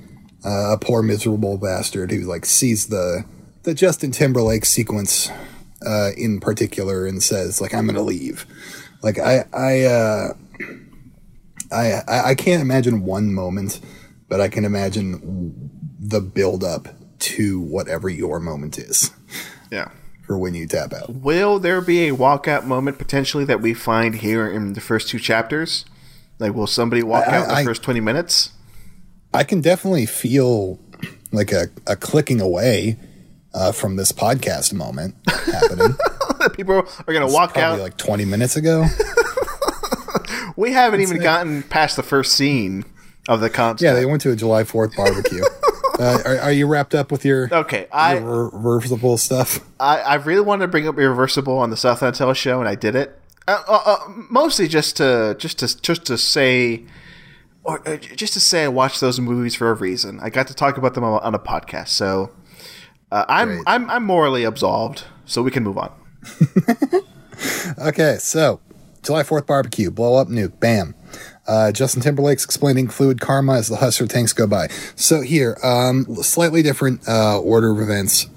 uh, 0.45 0.73
a 0.73 0.79
poor 0.79 1.03
miserable 1.03 1.59
bastard 1.59 2.11
who 2.11 2.21
like 2.23 2.47
sees 2.47 2.87
the 2.87 3.25
the 3.63 3.75
Justin 3.75 4.11
Timberlake 4.11 4.65
sequence 4.65 5.31
uh, 5.87 6.11
in 6.17 6.41
particular 6.41 7.07
and 7.07 7.23
says 7.23 7.61
like 7.61 7.75
I'm 7.75 7.87
gonna 7.87 8.03
leave. 8.03 8.47
Like 9.03 9.19
I 9.19 9.45
I 9.53 9.85
uh, 9.85 10.33
I 11.73 12.03
I 12.09 12.35
can't 12.35 12.63
imagine 12.63 13.05
one 13.05 13.33
moment, 13.33 13.81
but 14.29 14.41
I 14.41 14.49
can 14.49 14.65
imagine 14.65 15.71
the 15.99 16.21
build 16.21 16.65
up 16.65 16.89
to 17.21 17.61
whatever 17.61 18.09
your 18.09 18.41
moment 18.41 18.79
is. 18.79 19.11
Yeah. 19.71 19.91
For 20.23 20.39
when 20.39 20.55
you 20.55 20.67
tap 20.67 20.93
out. 20.93 21.11
Will 21.11 21.59
there 21.59 21.81
be 21.81 22.09
a 22.09 22.15
walkout 22.15 22.65
moment 22.65 22.99
potentially 22.99 23.45
that 23.45 23.61
we 23.61 23.75
find 23.75 24.17
here 24.17 24.49
in 24.49 24.73
the 24.73 24.81
first 24.81 25.09
two 25.09 25.19
chapters? 25.19 25.85
Like, 26.39 26.55
will 26.55 26.67
somebody 26.67 27.03
walk 27.03 27.29
I, 27.29 27.37
out 27.37 27.49
the 27.49 27.55
I, 27.55 27.65
first 27.65 27.83
20 27.83 28.01
minutes? 28.01 28.51
I 29.33 29.45
can 29.45 29.61
definitely 29.61 30.07
feel 30.07 30.79
like 31.33 31.53
a, 31.53 31.69
a 31.87 31.97
clicking 31.97 32.41
away 32.41 32.99
uh, 33.55 33.73
from 33.73 33.97
this 33.97 34.13
podcast 34.13 34.73
moment 34.73 35.15
happening. 35.27 35.97
People 36.55 36.75
are 36.77 37.13
going 37.13 37.27
to 37.27 37.33
walk 37.33 37.57
out 37.57 37.79
like 37.79 37.97
20 37.97 38.25
minutes 38.25 38.57
ago. 38.57 38.87
we 40.57 40.73
haven't 40.73 41.01
even 41.01 41.19
it. 41.19 41.23
gotten 41.23 41.63
past 41.63 41.97
the 41.97 42.03
first 42.03 42.33
scene 42.33 42.85
of 43.29 43.41
the 43.41 43.51
concert. 43.51 43.85
Yeah, 43.85 43.93
they 43.93 44.07
went 44.07 44.23
to 44.23 44.33
a 44.33 44.37
July 44.37 44.65
4th 44.65 44.97
barbecue. 44.97 45.43
uh, 46.01 46.19
are, 46.25 46.39
are, 46.39 46.53
you 46.53 46.67
wrapped 46.67 46.95
up 46.95 47.13
with 47.13 47.25
your 47.25 47.49
okay? 47.53 47.87
I 47.93 48.19
your 48.19 48.51
reversible 48.51 49.19
stuff. 49.19 49.61
I, 49.79 50.01
I 50.01 50.15
really 50.17 50.41
wanted 50.41 50.63
to 50.63 50.69
bring 50.69 50.89
up 50.89 50.97
reversible 50.97 51.59
on 51.59 51.71
the 51.71 51.77
Southland 51.77 52.17
Tales 52.17 52.39
show, 52.39 52.61
and 52.61 52.69
I 52.69 52.75
did 52.75 52.97
it. 52.97 53.19
Uh, 53.47 53.63
uh, 53.69 53.83
uh, 53.85 53.99
mostly 54.31 54.67
just 54.69 54.97
to 54.97 55.37
just 55.39 55.59
to 55.59 55.81
just 55.81 56.07
to 56.07 56.17
say, 56.17 56.85
or 57.63 57.87
uh, 57.89 57.97
just 57.97 58.33
to 58.35 58.41
say, 58.41 58.65
I 58.65 58.69
watched 58.69 59.01
those 59.01 59.21
movies 59.21 59.55
for 59.55 59.71
a 59.71 59.75
reason. 59.75 60.19
I 60.21 60.31
got 60.31 60.47
to 60.49 60.55
talk 60.55 60.77
about 60.77 60.95
them 60.95 61.05
on, 61.05 61.35
a 61.35 61.39
podcast, 61.39 61.89
so 61.89 62.31
uh, 63.13 63.25
I'm 63.29 63.63
I'm 63.67 63.91
I'm 63.91 64.05
morally 64.05 64.45
absolved, 64.45 65.05
so 65.27 65.43
we 65.43 65.51
can 65.51 65.63
move 65.63 65.79
on. 65.79 65.93
okay, 67.79 68.17
so 68.19 68.61
July 69.03 69.23
Fourth 69.23 69.47
barbecue, 69.47 69.91
blow 69.91 70.17
up 70.17 70.29
nuke, 70.29 70.59
bam. 70.61 70.95
Uh, 71.47 71.73
Justin 71.73 72.01
Timberlake's 72.01 72.45
explaining 72.45 72.89
fluid 72.89 73.21
karma 73.21 73.55
as 73.55 73.69
the 73.69 73.77
Hustler 73.77 74.07
tanks 74.07 74.33
go 74.33 74.47
by. 74.47 74.69
So 74.95 75.21
here, 75.21 75.59
um, 75.65 76.07
slightly 76.17 76.63
different 76.63 77.07
uh, 77.09 77.41
order 77.41 77.73
of 77.73 77.81
events. 77.81 78.29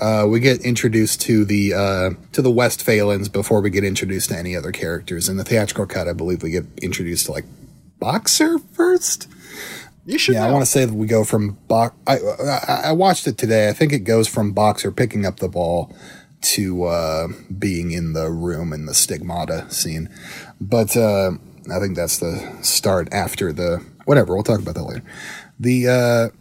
Uh, 0.00 0.24
we 0.28 0.40
get 0.40 0.60
introduced 0.62 1.20
to 1.22 1.44
the 1.44 1.74
uh, 1.74 2.10
to 2.32 2.40
the 2.40 2.50
Westphalians 2.50 3.28
before 3.28 3.60
we 3.60 3.70
get 3.70 3.84
introduced 3.84 4.30
to 4.30 4.36
any 4.36 4.56
other 4.56 4.72
characters. 4.72 5.28
In 5.28 5.36
the 5.36 5.44
theatrical 5.44 5.86
cut, 5.86 6.08
I 6.08 6.12
believe 6.12 6.42
we 6.42 6.50
get 6.50 6.64
introduced 6.80 7.26
to 7.26 7.32
like 7.32 7.44
Boxer 7.98 8.58
first. 8.58 9.28
You 10.06 10.18
should. 10.18 10.34
Yeah, 10.34 10.42
know. 10.44 10.48
I 10.48 10.52
want 10.52 10.64
to 10.64 10.70
say 10.70 10.84
that 10.84 10.94
we 10.94 11.06
go 11.06 11.22
from 11.22 11.58
box. 11.68 11.94
I, 12.06 12.16
I, 12.16 12.80
I 12.86 12.92
watched 12.92 13.26
it 13.26 13.36
today. 13.36 13.68
I 13.68 13.72
think 13.72 13.92
it 13.92 14.00
goes 14.00 14.26
from 14.26 14.52
boxer 14.52 14.90
picking 14.90 15.26
up 15.26 15.36
the 15.36 15.48
ball 15.48 15.94
to 16.40 16.84
uh, 16.84 17.28
being 17.58 17.90
in 17.90 18.14
the 18.14 18.30
room 18.30 18.72
in 18.72 18.86
the 18.86 18.94
stigmata 18.94 19.68
scene, 19.70 20.08
but 20.60 20.96
uh, 20.96 21.32
I 21.70 21.78
think 21.78 21.96
that's 21.96 22.18
the 22.18 22.56
start 22.62 23.08
after 23.12 23.52
the 23.52 23.84
whatever. 24.06 24.34
We'll 24.34 24.44
talk 24.44 24.60
about 24.60 24.76
that 24.76 24.84
later. 24.84 25.04
The 25.60 25.88
uh, 25.88 26.36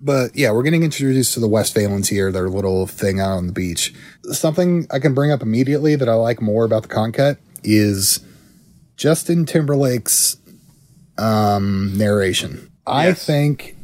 but 0.00 0.34
yeah, 0.34 0.50
we're 0.50 0.62
getting 0.62 0.82
introduced 0.82 1.34
to 1.34 1.40
the 1.40 1.48
Westphalians 1.48 2.08
here. 2.08 2.32
Their 2.32 2.48
little 2.48 2.86
thing 2.86 3.20
out 3.20 3.36
on 3.36 3.46
the 3.46 3.52
beach. 3.52 3.94
Something 4.32 4.86
I 4.90 4.98
can 4.98 5.14
bring 5.14 5.30
up 5.30 5.42
immediately 5.42 5.94
that 5.94 6.08
I 6.08 6.14
like 6.14 6.40
more 6.40 6.64
about 6.64 6.82
the 6.82 6.88
Cannes 6.88 7.12
cut 7.12 7.38
is 7.62 8.20
Justin 8.96 9.44
Timberlake's 9.44 10.38
um, 11.20 11.96
narration. 11.96 12.70
I 12.86 13.12
think 13.12 13.76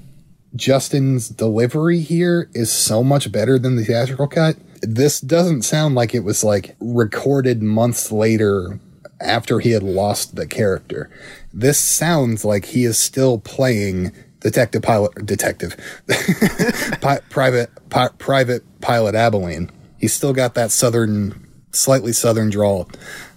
Justin's 0.57 1.29
delivery 1.29 2.01
here 2.01 2.49
is 2.55 2.73
so 2.73 3.05
much 3.05 3.31
better 3.31 3.59
than 3.59 3.77
the 3.77 3.85
theatrical 3.85 4.27
cut. 4.27 4.57
This 4.83 5.21
doesn't 5.21 5.63
sound 5.63 5.95
like 5.95 6.15
it 6.15 6.21
was 6.25 6.43
like 6.43 6.77
recorded 6.81 7.63
months 7.63 8.11
later 8.11 8.81
after 9.21 9.61
he 9.61 9.71
had 9.71 9.83
lost 9.83 10.37
the 10.37 10.47
character. 10.47 11.11
This 11.53 11.79
sounds 11.79 12.45
like 12.45 12.67
he 12.67 12.85
is 12.85 12.99
still 12.99 13.39
playing 13.39 14.13
detective 14.41 14.83
pilot 14.83 15.27
detective 15.27 15.77
Pi- 17.01 17.21
private 17.31 17.71
pi- 17.91 18.11
private 18.19 18.63
pilot 18.81 19.15
Abilene. 19.15 19.71
He's 19.99 20.13
still 20.13 20.33
got 20.33 20.55
that 20.55 20.71
southern 20.71 21.47
slightly 21.73 22.13
southern 22.13 22.51
drawl 22.51 22.89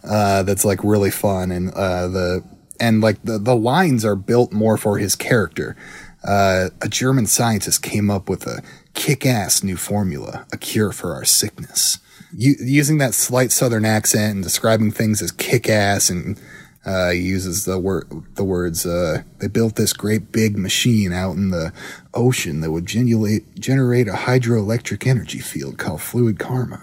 uh, 0.03 0.43
that's 0.43 0.65
like 0.65 0.83
really 0.83 1.11
fun 1.11 1.51
and 1.51 1.71
uh, 1.71 2.07
the 2.07 2.43
and 2.79 3.01
like 3.01 3.21
the, 3.23 3.37
the 3.37 3.55
lines 3.55 4.05
are 4.05 4.15
built 4.15 4.51
more 4.51 4.77
for 4.77 4.97
his 4.97 5.15
character. 5.15 5.75
Uh, 6.23 6.69
a 6.81 6.89
German 6.89 7.25
scientist 7.25 7.81
came 7.81 8.09
up 8.09 8.27
with 8.27 8.45
a 8.45 8.61
kick-ass 8.93 9.63
new 9.63 9.77
formula, 9.77 10.45
a 10.51 10.57
cure 10.57 10.91
for 10.91 11.13
our 11.13 11.23
sickness. 11.23 11.99
U- 12.35 12.57
using 12.59 12.97
that 12.97 13.13
slight 13.13 13.51
southern 13.51 13.85
accent 13.85 14.35
and 14.35 14.43
describing 14.43 14.91
things 14.91 15.21
as 15.21 15.31
kick-ass 15.31 16.09
and 16.09 16.37
uh, 16.85 17.09
uses 17.09 17.65
the 17.65 17.77
word 17.77 18.07
the 18.35 18.43
words 18.43 18.85
uh, 18.85 19.21
they 19.39 19.47
built 19.47 19.75
this 19.75 19.93
great 19.93 20.31
big 20.31 20.57
machine 20.57 21.11
out 21.11 21.35
in 21.35 21.51
the 21.51 21.73
ocean 22.13 22.61
that 22.61 22.71
would 22.71 22.85
generate 22.85 23.59
generate 23.59 24.07
a 24.07 24.13
hydroelectric 24.13 25.05
energy 25.05 25.39
field 25.39 25.77
called 25.77 26.01
fluid 26.01 26.39
karma 26.39 26.81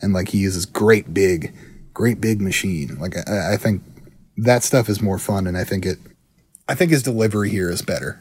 and 0.00 0.12
like 0.12 0.28
he 0.28 0.38
uses 0.38 0.64
great 0.64 1.12
big 1.12 1.52
great 1.92 2.20
big 2.20 2.40
machine 2.40 2.96
like 3.00 3.16
I, 3.28 3.54
I 3.54 3.56
think 3.56 3.82
that 4.42 4.62
stuff 4.62 4.88
is 4.88 5.00
more 5.00 5.18
fun, 5.18 5.46
and 5.46 5.56
I 5.56 5.64
think 5.64 5.86
it. 5.86 5.98
I 6.68 6.74
think 6.74 6.90
his 6.90 7.02
delivery 7.02 7.50
here 7.50 7.70
is 7.70 7.82
better. 7.82 8.18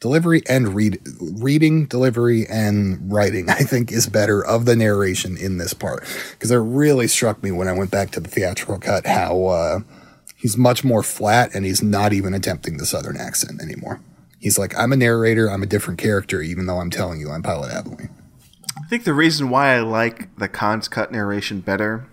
Delivery 0.00 0.42
and 0.48 0.74
read 0.74 0.98
reading, 1.20 1.86
delivery 1.86 2.46
and 2.46 3.12
writing, 3.12 3.50
I 3.50 3.58
think, 3.58 3.92
is 3.92 4.06
better 4.06 4.44
of 4.44 4.64
the 4.64 4.76
narration 4.76 5.36
in 5.36 5.58
this 5.58 5.74
part 5.74 6.06
because 6.32 6.50
it 6.50 6.56
really 6.56 7.06
struck 7.06 7.42
me 7.42 7.50
when 7.50 7.68
I 7.68 7.72
went 7.72 7.90
back 7.90 8.10
to 8.12 8.20
the 8.20 8.28
theatrical 8.28 8.78
cut 8.78 9.06
how 9.06 9.46
uh, 9.46 9.80
he's 10.36 10.56
much 10.56 10.84
more 10.84 11.02
flat 11.02 11.54
and 11.54 11.64
he's 11.64 11.82
not 11.82 12.12
even 12.12 12.32
attempting 12.32 12.78
the 12.78 12.86
southern 12.86 13.16
accent 13.16 13.60
anymore. 13.60 14.00
He's 14.38 14.58
like, 14.58 14.76
I'm 14.76 14.92
a 14.92 14.96
narrator, 14.96 15.50
I'm 15.50 15.62
a 15.62 15.66
different 15.66 16.00
character, 16.00 16.40
even 16.40 16.64
though 16.64 16.78
I'm 16.78 16.90
telling 16.90 17.20
you 17.20 17.30
I'm 17.30 17.42
Pilot 17.42 17.72
Abilene. 17.72 18.08
I 18.78 18.86
think 18.88 19.04
the 19.04 19.12
reason 19.12 19.50
why 19.50 19.74
I 19.74 19.80
like 19.80 20.34
the 20.36 20.48
Cannes 20.48 20.88
cut 20.88 21.12
narration 21.12 21.60
better, 21.60 22.08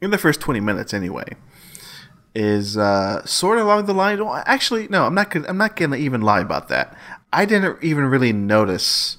in 0.00 0.10
the 0.10 0.18
first 0.18 0.40
20 0.40 0.60
minutes 0.60 0.94
anyway, 0.94 1.34
is 2.34 2.76
uh, 2.76 3.24
sort 3.24 3.58
of 3.58 3.66
along 3.66 3.86
the 3.86 3.94
line. 3.94 4.24
Well, 4.24 4.42
actually, 4.46 4.88
no, 4.88 5.04
I'm 5.06 5.14
not. 5.14 5.30
Gonna, 5.30 5.48
I'm 5.48 5.58
not 5.58 5.76
going 5.76 5.90
to 5.90 5.96
even 5.96 6.20
lie 6.20 6.40
about 6.40 6.68
that. 6.68 6.96
I 7.32 7.44
didn't 7.44 7.82
even 7.82 8.04
really 8.06 8.32
notice 8.32 9.16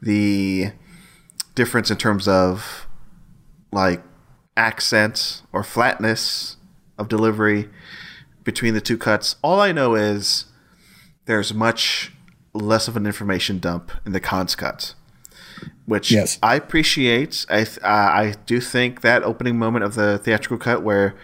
the 0.00 0.72
difference 1.54 1.90
in 1.90 1.96
terms 1.96 2.26
of 2.28 2.86
like 3.72 4.02
accent 4.56 5.42
or 5.52 5.62
flatness 5.64 6.56
of 6.98 7.08
delivery 7.08 7.68
between 8.44 8.74
the 8.74 8.80
two 8.80 8.98
cuts. 8.98 9.36
All 9.42 9.60
I 9.60 9.72
know 9.72 9.94
is 9.94 10.46
there's 11.26 11.54
much 11.54 12.12
less 12.52 12.86
of 12.86 12.96
an 12.96 13.06
information 13.06 13.58
dump 13.58 13.90
in 14.06 14.12
the 14.12 14.20
Cannes 14.20 14.54
cut, 14.54 14.94
which 15.86 16.12
Yes. 16.12 16.38
I 16.42 16.54
appreciate. 16.54 17.46
I 17.48 17.64
th- 17.64 17.78
uh, 17.82 17.86
I 17.86 18.34
do 18.46 18.60
think 18.60 19.00
that 19.00 19.22
opening 19.24 19.58
moment 19.58 19.84
of 19.84 19.94
the 19.94 20.18
theatrical 20.18 20.58
cut 20.58 20.82
where 20.82 21.16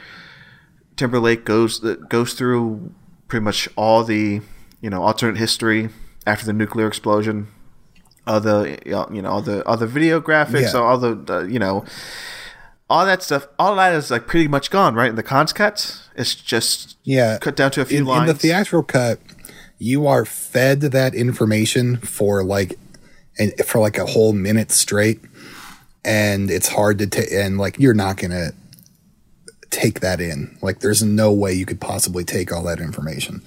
Timberlake 1.01 1.47
goes 1.47 1.79
goes 2.11 2.35
through 2.35 2.93
pretty 3.27 3.43
much 3.43 3.71
all 3.75 4.05
the 4.05 4.43
you 4.83 4.91
know 4.91 5.03
alternate 5.03 5.39
history 5.39 5.89
after 6.27 6.45
the 6.45 6.53
nuclear 6.53 6.87
explosion, 6.87 7.49
all 8.27 8.39
the 8.39 8.79
you 8.85 9.23
know 9.23 9.31
all 9.31 9.41
the 9.41 9.65
all 9.67 9.79
the 9.79 9.87
video 9.87 10.21
graphics, 10.21 10.75
Yeah. 10.75 10.81
all 10.81 10.99
the 10.99 11.13
uh, 11.35 11.45
you 11.45 11.59
know 11.59 11.87
all 12.91 13.07
that 13.07 13.23
stuff. 13.23 13.49
All 13.59 13.77
that 13.77 13.95
is 13.95 14.11
like 14.11 14.27
pretty 14.27 14.47
much 14.47 14.71
gone, 14.71 14.95
right? 14.95 15.09
In 15.09 15.17
the 15.17 15.23
Cannes 15.23 15.55
cut, 15.55 16.03
it's 16.17 16.35
just 16.35 16.99
Yeah. 17.05 17.39
cut 17.39 17.57
down 17.57 17.71
to 17.71 17.81
a 17.81 17.87
few 17.87 18.01
in, 18.01 18.21
in 18.21 18.27
the 18.27 18.35
theatrical 18.35 18.83
cut, 18.83 19.21
you 19.79 20.07
are 20.07 20.27
fed 20.27 20.83
that 20.83 21.15
information 21.15 21.97
for 21.97 22.45
like 22.45 22.79
and 23.39 23.55
for 23.65 23.79
like 23.81 23.97
a 23.97 24.05
whole 24.05 24.35
minute 24.35 24.71
straight, 24.71 25.21
and 26.05 26.51
it's 26.51 26.69
hard 26.69 26.99
to 26.99 27.07
take. 27.07 27.33
And 27.33 27.57
like 27.57 27.79
you're 27.79 27.95
not 27.95 28.19
gonna 28.19 28.51
take 29.71 30.01
that 30.01 30.21
in. 30.21 30.59
Like 30.61 30.81
there's 30.81 31.03
no 31.03 31.33
way 31.33 31.53
you 31.53 31.67
could 31.67 31.81
possibly 31.81 32.25
take 32.25 32.53
all 32.53 32.65
that 32.65 32.81
information. 32.81 33.43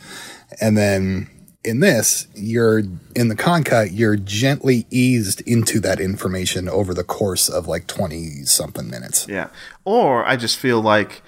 And 0.62 0.78
then 0.78 1.30
in 1.64 1.80
this, 1.80 2.28
you're 2.36 2.80
in 3.16 3.30
the 3.30 3.36
Cannes 3.36 3.64
cut, 3.64 3.92
you're 3.92 4.18
gently 4.18 4.86
eased 4.90 5.42
into 5.42 5.80
that 5.82 6.00
information 6.00 6.68
over 6.68 6.94
the 6.94 7.04
course 7.04 7.50
of 7.50 7.68
like 7.68 7.88
twenty 7.88 8.44
something 8.44 8.90
minutes. 8.90 9.28
Yeah. 9.28 9.48
Or 9.86 10.26
I 10.26 10.36
just 10.36 10.58
feel 10.58 10.82
like 10.82 11.22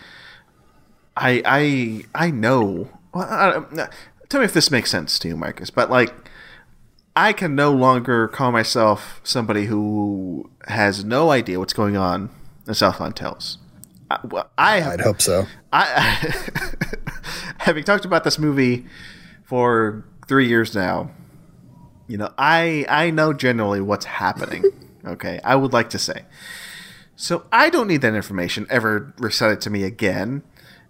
I 1.16 1.42
I 1.46 2.26
I 2.28 2.32
know. 2.32 2.90
I, 3.14 3.64
tell 4.28 4.42
me 4.42 4.46
if 4.46 4.54
this 4.54 4.70
makes 4.70 4.92
sense 4.92 5.18
to 5.20 5.30
you, 5.30 5.38
Marcus. 5.38 5.70
But 5.70 5.90
like, 5.90 6.14
I 7.16 7.32
can 7.32 7.56
no 7.56 7.72
longer 7.72 8.28
call 8.28 8.52
myself 8.52 9.22
somebody 9.24 9.66
who 9.66 10.50
has 10.68 11.06
no 11.06 11.32
idea 11.32 11.60
what's 11.60 11.72
going 11.72 11.96
on 11.96 12.30
in 12.68 12.74
Southland 12.74 13.16
Tales. 13.16 13.58
I, 14.12 14.20
well, 14.26 14.50
I 14.58 14.82
I'd 14.82 15.02
hope 15.02 15.22
so. 15.22 15.46
I, 15.74 16.34
having 17.60 17.84
talked 17.84 18.06
about 18.06 18.24
this 18.24 18.38
movie 18.38 18.86
for 19.44 20.06
three 20.28 20.48
years 20.48 20.76
now, 20.76 21.12
you 22.08 22.18
know, 22.18 22.32
I 22.38 22.86
I 22.88 23.10
know 23.10 23.34
generally 23.34 23.82
what's 23.82 24.06
happening. 24.06 24.64
Okay, 25.06 25.40
I 25.44 25.56
would 25.56 25.72
like 25.72 25.92
to 25.92 26.00
say. 26.00 26.26
So 27.16 27.46
I 27.52 27.70
don't 27.70 27.88
need 27.88 28.02
that 28.02 28.16
information 28.16 28.66
ever 28.72 29.14
recited 29.20 29.62
to 29.62 29.70
me 29.70 29.84
again. 29.84 30.42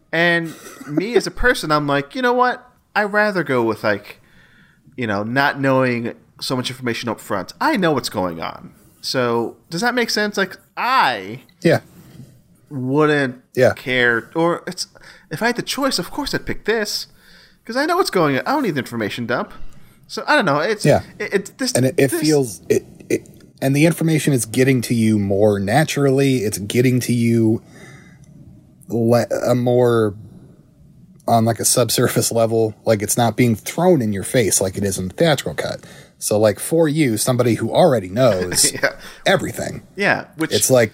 And 0.10 0.56
me 0.88 1.16
as 1.18 1.28
a 1.28 1.32
person, 1.32 1.70
I'm 1.70 1.86
like, 1.86 2.16
you 2.16 2.22
know 2.22 2.32
what? 2.32 2.66
I 2.96 3.04
rather 3.04 3.44
go 3.44 3.62
with 3.64 3.84
like, 3.84 4.22
you 4.96 5.06
know, 5.06 5.24
not 5.24 5.60
knowing 5.60 6.16
so 6.40 6.56
much 6.56 6.70
information 6.70 7.10
up 7.10 7.20
front. 7.20 7.52
I 7.60 7.76
know 7.76 7.92
what's 7.92 8.08
going 8.08 8.40
on. 8.42 8.74
So 9.02 9.58
does 9.70 9.82
that 9.82 9.94
make 9.94 10.10
sense? 10.10 10.38
Like 10.38 10.56
I 10.78 11.42
Yeah. 11.62 11.82
Wouldn't 12.70 13.42
Yeah. 13.56 13.74
care 13.74 14.30
or 14.36 14.64
it's 14.68 14.88
if 15.32 15.42
I 15.42 15.48
had 15.48 15.56
the 15.56 15.62
choice, 15.62 16.00
of 16.00 16.12
course 16.12 16.34
I'd 16.34 16.46
pick 16.46 16.66
this 16.66 17.08
because 17.62 17.76
I 17.78 17.86
know 17.86 17.98
what's 17.98 18.10
going 18.10 18.38
on. 18.38 18.42
I 18.46 18.52
don't 18.52 18.64
need 18.64 18.72
the 18.76 18.80
information 18.80 19.26
dump. 19.26 19.54
So 20.08 20.24
I 20.28 20.36
don't 20.36 20.46
know. 20.46 20.60
It's 20.60 20.86
Yeah. 20.86 21.02
It, 21.20 21.34
it 21.34 21.58
this 21.58 21.72
and 21.74 21.86
it, 21.86 21.96
it 21.98 22.12
this- 22.12 22.22
feels 22.22 22.62
it, 22.70 22.86
it 23.10 23.28
and 23.62 23.76
the 23.76 23.86
information 23.86 24.34
is 24.34 24.46
getting 24.46 24.82
to 24.82 24.94
you 24.94 25.18
more 25.18 25.60
naturally 25.60 26.40
it's 26.40 26.58
getting 26.58 27.00
to 27.00 27.14
you 27.14 27.62
le- 28.90 29.26
a 29.48 29.56
more 29.56 30.14
on 31.28 31.46
like 31.46 31.60
a 31.60 31.66
subsurface 31.66 32.32
level 32.32 32.76
like 32.86 33.02
it's 33.02 33.18
not 33.18 33.36
being 33.36 33.56
thrown 33.56 34.02
in 34.02 34.14
your 34.14 34.24
face 34.24 34.62
like 34.62 34.78
it 34.78 34.84
is 34.84 34.98
in 35.00 35.08
the 35.08 35.14
theatrical 35.14 35.56
cut 35.56 35.80
so 36.20 36.38
like 36.38 36.60
for 36.60 36.88
you 36.88 37.18
somebody 37.18 37.56
who 37.56 37.72
already 37.72 38.10
knows 38.20 38.72
yeah 38.74 39.00
everything 39.26 39.82
yeah. 39.96 40.28
Which 40.36 40.54
it's 40.54 40.70
like 40.70 40.92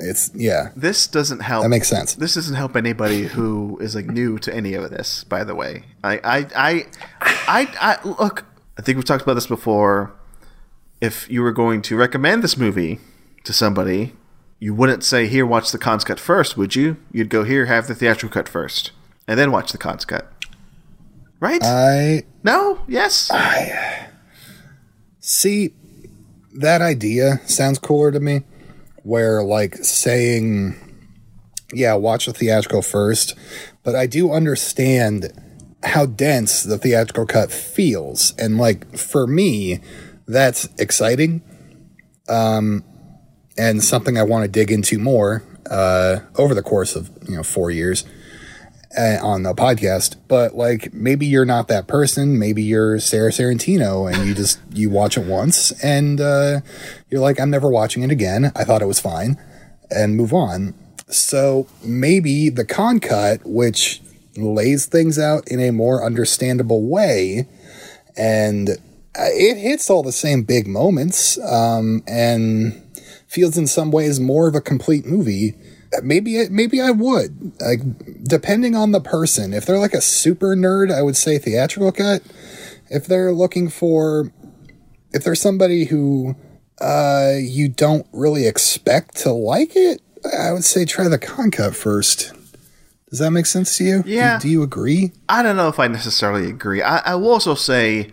it's 0.00 0.30
yeah 0.34 0.70
this 0.76 1.06
doesn't 1.06 1.40
help. 1.40 1.62
that 1.62 1.68
makes 1.68 1.88
sense 1.88 2.14
This 2.14 2.34
doesn't 2.34 2.56
help 2.56 2.76
anybody 2.76 3.22
who 3.22 3.78
is 3.80 3.94
like 3.94 4.06
new 4.06 4.38
to 4.38 4.54
any 4.54 4.74
of 4.74 4.90
this. 4.90 5.24
By 5.24 5.44
the 5.44 5.54
way, 5.54 5.84
I, 6.02 6.18
I, 6.24 6.46
I, 6.56 6.86
I, 7.20 7.68
I 7.80 8.08
look. 8.08 8.44
I 8.78 8.82
think 8.82 8.96
we've 8.96 9.04
talked 9.04 9.22
about 9.22 9.34
this 9.34 9.46
before. 9.46 10.12
If 11.00 11.30
you 11.30 11.42
were 11.42 11.52
going 11.52 11.82
to 11.82 11.96
recommend 11.96 12.42
this 12.44 12.56
movie 12.56 12.98
to 13.44 13.52
somebody, 13.52 14.14
you 14.58 14.74
wouldn't 14.74 15.04
say, 15.04 15.26
"Here, 15.26 15.46
watch 15.46 15.72
the 15.72 15.78
Cannes 15.78 16.04
cut 16.04 16.20
first, 16.20 16.56
would 16.56 16.76
you? 16.76 16.96
You'd 17.12 17.30
go, 17.30 17.44
"Here, 17.44 17.66
have 17.66 17.86
the 17.86 17.94
theatrical 17.94 18.34
cut 18.34 18.48
first, 18.48 18.92
and 19.26 19.38
then 19.38 19.50
watch 19.52 19.72
the 19.72 19.78
Cannes 19.78 20.04
cut." 20.04 20.30
Right? 21.40 21.60
i 21.64 22.22
no? 22.42 22.80
Yes? 22.86 23.30
I 23.30 24.08
See, 25.20 25.72
that 26.54 26.82
idea 26.82 27.40
sounds 27.46 27.78
cooler 27.78 28.10
to 28.10 28.20
me. 28.20 28.42
Where 29.02 29.42
like 29.42 29.76
saying, 29.76 30.76
yeah, 31.72 31.94
watch 31.94 32.26
the 32.26 32.32
theatrical 32.32 32.82
first, 32.82 33.34
but 33.82 33.94
I 33.94 34.06
do 34.06 34.32
understand 34.32 35.32
how 35.82 36.06
dense 36.06 36.62
the 36.62 36.76
theatrical 36.76 37.26
cut 37.26 37.50
feels, 37.50 38.34
and 38.36 38.58
like 38.58 38.96
for 38.96 39.26
me, 39.26 39.80
that's 40.26 40.68
exciting, 40.78 41.42
um, 42.28 42.84
and 43.56 43.82
something 43.82 44.18
I 44.18 44.22
want 44.22 44.44
to 44.44 44.48
dig 44.48 44.70
into 44.70 44.98
more 44.98 45.42
uh, 45.70 46.20
over 46.36 46.54
the 46.54 46.62
course 46.62 46.94
of 46.94 47.10
you 47.28 47.36
know 47.36 47.42
four 47.42 47.70
years 47.70 48.04
uh, 48.96 49.18
on 49.22 49.42
the 49.42 49.54
podcast, 49.54 50.16
but 50.28 50.54
like 50.54 50.92
maybe 50.92 51.26
you're 51.26 51.44
not 51.44 51.68
that 51.68 51.86
person. 51.86 52.38
Maybe 52.38 52.62
you're 52.62 52.98
Sarah 52.98 53.30
Sarantino 53.30 54.12
and 54.12 54.26
you 54.26 54.34
just 54.34 54.58
you 54.72 54.90
watch 54.90 55.16
it 55.16 55.26
once 55.26 55.72
and 55.82 56.20
uh, 56.20 56.60
you're 57.08 57.20
like, 57.20 57.38
I'm 57.40 57.50
never 57.50 57.68
watching 57.68 58.02
it 58.02 58.10
again. 58.10 58.52
I 58.56 58.64
thought 58.64 58.82
it 58.82 58.86
was 58.86 59.00
fine, 59.00 59.38
and 59.90 60.16
move 60.16 60.32
on. 60.32 60.74
So 61.08 61.66
maybe 61.84 62.50
the 62.50 62.64
Cannes 62.64 63.00
cut, 63.00 63.40
which 63.44 64.00
lays 64.36 64.86
things 64.86 65.18
out 65.18 65.48
in 65.48 65.60
a 65.60 65.70
more 65.70 66.04
understandable 66.04 66.86
way, 66.86 67.48
and 68.16 68.70
uh, 68.70 68.74
it 69.32 69.56
hits 69.56 69.90
all 69.90 70.02
the 70.02 70.12
same 70.12 70.42
big 70.42 70.66
moments, 70.66 71.38
um, 71.38 72.02
and 72.06 72.82
feels 73.26 73.56
in 73.56 73.66
some 73.66 73.90
ways 73.92 74.18
more 74.18 74.48
of 74.48 74.54
a 74.54 74.60
complete 74.60 75.06
movie 75.06 75.54
maybe 76.02 76.36
it, 76.36 76.50
maybe 76.52 76.80
I 76.80 76.90
would 76.90 77.52
like 77.60 77.80
depending 78.24 78.74
on 78.76 78.92
the 78.92 79.00
person. 79.00 79.52
If 79.52 79.66
they're 79.66 79.78
like 79.78 79.94
a 79.94 80.00
super 80.00 80.54
nerd, 80.56 80.92
I 80.92 81.02
would 81.02 81.16
say 81.16 81.38
theatrical 81.38 81.92
cut. 81.92 82.22
If 82.90 83.06
they're 83.06 83.32
looking 83.32 83.68
for, 83.68 84.32
if 85.12 85.24
there's 85.24 85.40
somebody 85.40 85.84
who 85.86 86.34
uh, 86.80 87.34
you 87.40 87.68
don't 87.68 88.06
really 88.12 88.46
expect 88.46 89.16
to 89.18 89.32
like 89.32 89.76
it, 89.76 90.00
I 90.38 90.52
would 90.52 90.64
say 90.64 90.84
try 90.84 91.08
the 91.08 91.18
Cannes 91.18 91.50
cut 91.52 91.74
first. 91.76 92.32
Does 93.10 93.18
that 93.18 93.30
make 93.32 93.46
sense 93.46 93.76
to 93.78 93.84
you? 93.84 94.02
Do- 94.04 94.10
Yeah. 94.10 94.38
Do, 94.38 94.48
you 94.48 94.62
agree? 94.62 95.12
I 95.28 95.42
don't 95.42 95.56
know 95.56 95.68
if 95.68 95.80
I 95.80 95.88
necessarily 95.88 96.48
agree. 96.48 96.80
I, 96.82 96.98
I 96.98 97.14
will 97.16 97.30
also 97.32 97.54
say 97.54 98.10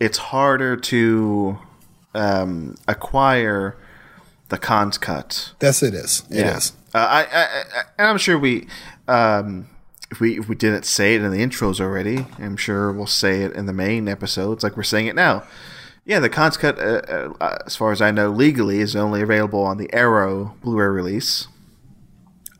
it's 0.00 0.18
harder 0.18 0.76
to 0.76 1.58
um, 2.14 2.76
acquire 2.88 3.76
the 4.48 4.58
Cannes 4.58 4.98
cut. 4.98 5.52
Yes, 5.60 5.82
it 5.82 5.94
is. 5.94 6.22
It 6.30 6.44
is. 6.56 6.72
Uh, 6.96 7.24
I, 7.28 8.02
I, 8.02 8.08
I'm 8.08 8.16
sure 8.16 8.38
we, 8.38 8.66
um, 9.06 9.68
if 10.10 10.18
we 10.18 10.38
if 10.38 10.48
we 10.48 10.54
didn't 10.54 10.86
say 10.86 11.14
it 11.14 11.20
in 11.20 11.30
the 11.30 11.38
intros 11.38 11.78
already, 11.78 12.24
I'm 12.38 12.56
sure 12.56 12.90
we'll 12.90 13.06
say 13.06 13.42
it 13.42 13.52
in 13.52 13.66
the 13.66 13.74
main 13.74 14.08
episodes, 14.08 14.64
like 14.64 14.78
we're 14.78 14.82
saying 14.82 15.06
it 15.06 15.14
now. 15.14 15.42
Yeah, 16.06 16.20
the 16.20 16.30
Cannes 16.30 16.56
cut, 16.56 16.78
uh, 16.78 17.32
uh, 17.38 17.58
as 17.66 17.76
far 17.76 17.92
as 17.92 18.00
I 18.00 18.12
know, 18.12 18.30
legally 18.30 18.78
is 18.78 18.96
only 18.96 19.20
available 19.20 19.60
on 19.62 19.76
the 19.76 19.92
Arrow 19.92 20.54
Blu-ray 20.62 20.86
release, 20.86 21.48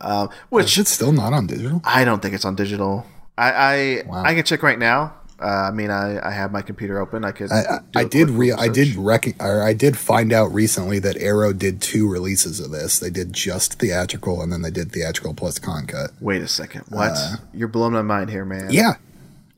uh, 0.02 0.26
which 0.50 0.72
Is 0.72 0.78
it 0.78 0.88
still 0.88 1.12
not 1.12 1.32
on 1.32 1.46
digital? 1.46 1.80
I 1.84 2.04
don't 2.04 2.20
think 2.20 2.34
it's 2.34 2.44
on 2.44 2.56
digital. 2.56 3.06
I 3.38 3.52
I, 3.52 4.02
Wow. 4.06 4.22
I 4.22 4.34
can 4.34 4.44
check 4.44 4.62
right 4.62 4.78
now. 4.78 5.14
Uh, 5.40 5.68
I 5.68 5.70
mean, 5.70 5.90
I, 5.90 6.18
I 6.26 6.30
have 6.30 6.50
my 6.50 6.62
computer 6.62 6.98
open. 6.98 7.24
I 7.24 7.32
could. 7.32 7.52
I, 7.52 7.80
I, 7.94 8.04
did 8.04 8.30
re- 8.30 8.52
I 8.52 8.68
did 8.68 8.94
rec- 8.94 9.36
or 9.38 9.62
I 9.62 9.74
did 9.74 9.98
find 9.98 10.32
out 10.32 10.46
recently 10.52 10.98
that 11.00 11.16
Arrow 11.18 11.52
did 11.52 11.82
two 11.82 12.08
releases 12.08 12.58
of 12.58 12.70
this. 12.70 12.98
They 12.98 13.10
did 13.10 13.32
just 13.34 13.78
theatrical 13.78 14.40
and 14.40 14.50
then 14.50 14.62
they 14.62 14.70
did 14.70 14.92
theatrical 14.92 15.34
plus 15.34 15.58
Cannes 15.58 15.86
cut. 15.88 16.10
Wait 16.20 16.40
a 16.40 16.48
second. 16.48 16.84
What? 16.88 17.18
You're 17.52 17.68
blowing 17.68 17.92
my 17.92 18.00
mind 18.02 18.30
here, 18.30 18.44
man. 18.46 18.68
Uh, 18.68 18.70
Yeah, 18.70 18.92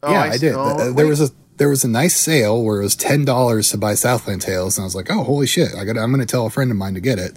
Oh, 0.02 0.12
yeah, 0.12 0.22
I 0.22 0.28
I, 0.30 0.38
did. 0.38 0.54
Oh, 0.54 0.60
Uh, 0.60 0.92
there 0.92 1.06
was 1.06 1.20
a 1.20 1.30
there 1.58 1.68
was 1.68 1.82
a 1.84 1.88
nice 1.88 2.16
sale 2.16 2.62
where 2.62 2.80
it 2.80 2.84
was 2.84 2.94
ten 2.96 3.24
dollars 3.24 3.70
to 3.70 3.76
buy 3.78 3.94
Southland 3.94 4.42
Tales, 4.42 4.78
and 4.78 4.82
I 4.82 4.86
was 4.86 4.94
like, 4.94 5.10
oh 5.10 5.22
holy 5.24 5.46
shit! 5.46 5.70
I 5.76 5.84
got 5.84 5.96
I'm 5.98 6.12
going 6.12 6.24
to 6.24 6.26
tell 6.26 6.46
a 6.46 6.50
friend 6.50 6.70
of 6.70 6.76
mine 6.76 6.94
to 6.94 7.00
get 7.00 7.18
it, 7.18 7.36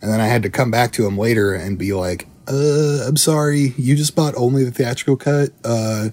and 0.00 0.10
then 0.10 0.20
I 0.20 0.26
had 0.26 0.42
to 0.44 0.50
come 0.50 0.70
back 0.70 0.92
to 0.92 1.06
him 1.06 1.18
later 1.18 1.54
and 1.54 1.78
be 1.78 1.92
like, 1.92 2.26
uh, 2.48 3.04
I'm 3.06 3.16
sorry, 3.18 3.74
you 3.76 3.94
just 3.94 4.14
bought 4.16 4.34
only 4.36 4.64
the 4.64 4.70
theatrical 4.70 5.16
cut. 5.18 5.50
Uh, 5.64 6.08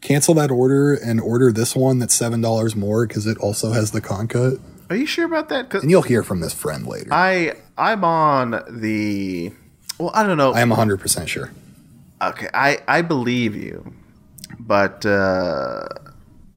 cancel 0.00 0.34
that 0.34 0.50
order 0.50 0.94
and 0.94 1.20
order 1.20 1.52
this 1.52 1.74
one 1.74 1.98
that's 1.98 2.14
seven 2.14 2.40
dollars 2.40 2.76
more 2.76 3.06
because 3.06 3.26
it 3.26 3.38
also 3.38 3.72
has 3.72 3.90
the 3.90 4.00
Cannes 4.00 4.28
cut. 4.28 4.54
Are 4.88 4.96
you 4.96 5.06
sure 5.06 5.26
about 5.26 5.48
that? 5.48 5.74
And 5.74 5.90
you'll 5.90 6.02
hear 6.02 6.22
from 6.22 6.40
this 6.40 6.54
friend 6.54 6.86
later. 6.86 7.12
I, 7.12 7.54
I'm 7.76 8.04
on 8.04 8.62
the. 8.70 9.52
Well, 9.98 10.12
I 10.14 10.22
don't 10.24 10.36
know. 10.36 10.52
I 10.52 10.60
am 10.60 10.70
hundred 10.70 11.00
percent 11.00 11.28
sure. 11.28 11.50
Okay, 12.22 12.48
I 12.54 12.78
I 12.86 13.02
believe 13.02 13.56
you, 13.56 13.92
but 14.58 15.04
uh, 15.04 15.88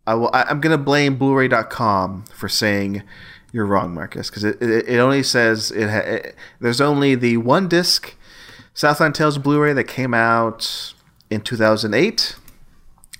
I 0.05 0.13
will. 0.13 0.29
I, 0.33 0.43
I'm 0.43 0.61
gonna 0.61 0.77
blame 0.77 1.17
Blu-ray.com 1.17 2.25
for 2.33 2.47
saying 2.47 3.03
you're 3.51 3.65
wrong, 3.65 3.93
Marcus, 3.93 4.29
because 4.29 4.43
it, 4.43 4.61
it 4.61 4.87
it 4.87 4.99
only 4.99 5.23
says 5.23 5.71
it, 5.71 5.89
ha- 5.89 5.97
it. 5.99 6.35
There's 6.59 6.81
only 6.81 7.15
the 7.15 7.37
one 7.37 7.67
disc 7.67 8.15
Southland 8.73 9.15
Tales 9.15 9.37
Blu-ray 9.37 9.73
that 9.73 9.85
came 9.85 10.13
out 10.13 10.93
in 11.29 11.41
2008, 11.41 12.35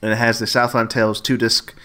and 0.01 0.11
it 0.11 0.17
has 0.17 0.39
the 0.39 0.47
Southland 0.47 0.89
Tales 0.89 1.21
two 1.21 1.37
disc 1.37 1.75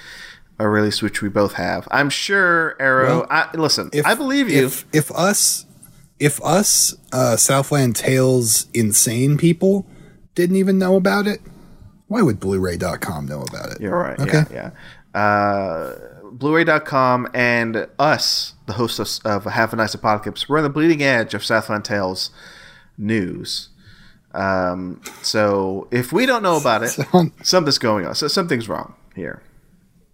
uh, 0.60 0.66
release, 0.66 1.02
which 1.02 1.22
we 1.22 1.28
both 1.28 1.54
have. 1.54 1.88
I'm 1.90 2.10
sure 2.10 2.76
Arrow. 2.80 3.20
Well, 3.20 3.26
I, 3.30 3.48
listen, 3.54 3.90
I 4.04 4.14
believe 4.14 4.48
you. 4.48 4.66
If 4.66 4.84
if 4.92 5.10
us 5.12 5.66
if 6.18 6.42
us 6.44 6.96
uh, 7.12 7.36
Southland 7.36 7.96
Tales 7.96 8.66
insane 8.72 9.36
people 9.36 9.86
didn't 10.34 10.56
even 10.56 10.78
know 10.78 10.96
about 10.96 11.26
it, 11.26 11.40
why 12.08 12.22
would 12.22 12.40
Blu-ray.com 12.40 13.26
know 13.26 13.42
about 13.42 13.72
it? 13.72 13.80
You're 13.80 13.98
right. 13.98 14.18
Okay. 14.18 14.44
Yeah. 14.50 14.70
yeah. 15.14 15.20
Uh, 15.20 15.98
Blu-ray.com 16.30 17.28
and 17.32 17.86
us, 17.98 18.54
the 18.66 18.72
hosts 18.72 18.98
of, 19.24 19.44
of 19.46 19.52
Have 19.52 19.72
a 19.72 19.76
Nice 19.76 19.94
Apocalypse, 19.94 20.48
we're 20.48 20.58
on 20.58 20.64
the 20.64 20.70
bleeding 20.70 21.02
edge 21.02 21.34
of 21.34 21.44
Southland 21.44 21.84
Tales 21.84 22.30
news. 22.98 23.68
Um, 24.34 25.00
so 25.22 25.86
if 25.90 26.12
we 26.12 26.26
don't 26.26 26.42
know 26.42 26.56
about 26.56 26.82
it, 26.82 26.88
So- 27.12 27.30
something's 27.42 27.78
going 27.78 28.06
on. 28.06 28.14
So 28.14 28.28
something's 28.28 28.68
wrong 28.68 28.94
here. 29.14 29.42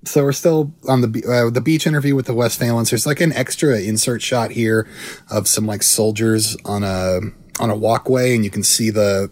So 0.04 0.22
we're 0.24 0.32
still 0.32 0.72
on 0.88 1.02
the 1.02 1.24
uh, 1.26 1.50
the 1.50 1.60
beach 1.60 1.86
interview 1.86 2.14
with 2.14 2.24
the 2.26 2.32
West 2.34 2.58
Valens. 2.58 2.90
There's 2.90 3.06
like 3.06 3.20
an 3.20 3.32
extra 3.34 3.78
insert 3.80 4.22
shot 4.22 4.50
here 4.50 4.88
of 5.30 5.46
some 5.46 5.66
like 5.66 5.82
soldiers 5.82 6.56
on 6.64 6.82
a 6.84 7.20
on 7.60 7.68
a 7.68 7.76
walkway, 7.76 8.34
and 8.34 8.42
you 8.42 8.50
can 8.50 8.62
see 8.62 8.88
the 8.88 9.30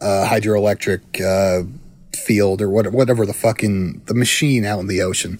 uh, 0.00 0.26
hydroelectric 0.30 1.20
uh, 1.20 1.66
field 2.16 2.62
or 2.62 2.70
what, 2.70 2.90
whatever 2.90 3.26
the 3.26 3.34
fucking 3.34 4.02
the 4.06 4.14
machine 4.14 4.64
out 4.64 4.80
in 4.80 4.86
the 4.86 5.02
ocean. 5.02 5.38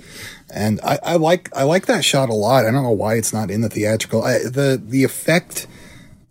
And 0.53 0.81
I, 0.85 0.99
I 1.03 1.17
like 1.17 1.49
I 1.57 1.63
like 1.63 1.87
that 1.87 2.05
shot 2.05 2.29
a 2.29 2.35
lot. 2.35 2.67
I 2.67 2.71
don't 2.71 2.83
know 2.83 2.91
why 2.91 3.15
it's 3.15 3.33
not 3.33 3.51
in 3.51 3.63
the 3.63 3.71
theatrical. 3.71 4.23
I, 4.23 4.39
the 4.41 4.79
the 4.85 5.03
effect 5.03 5.67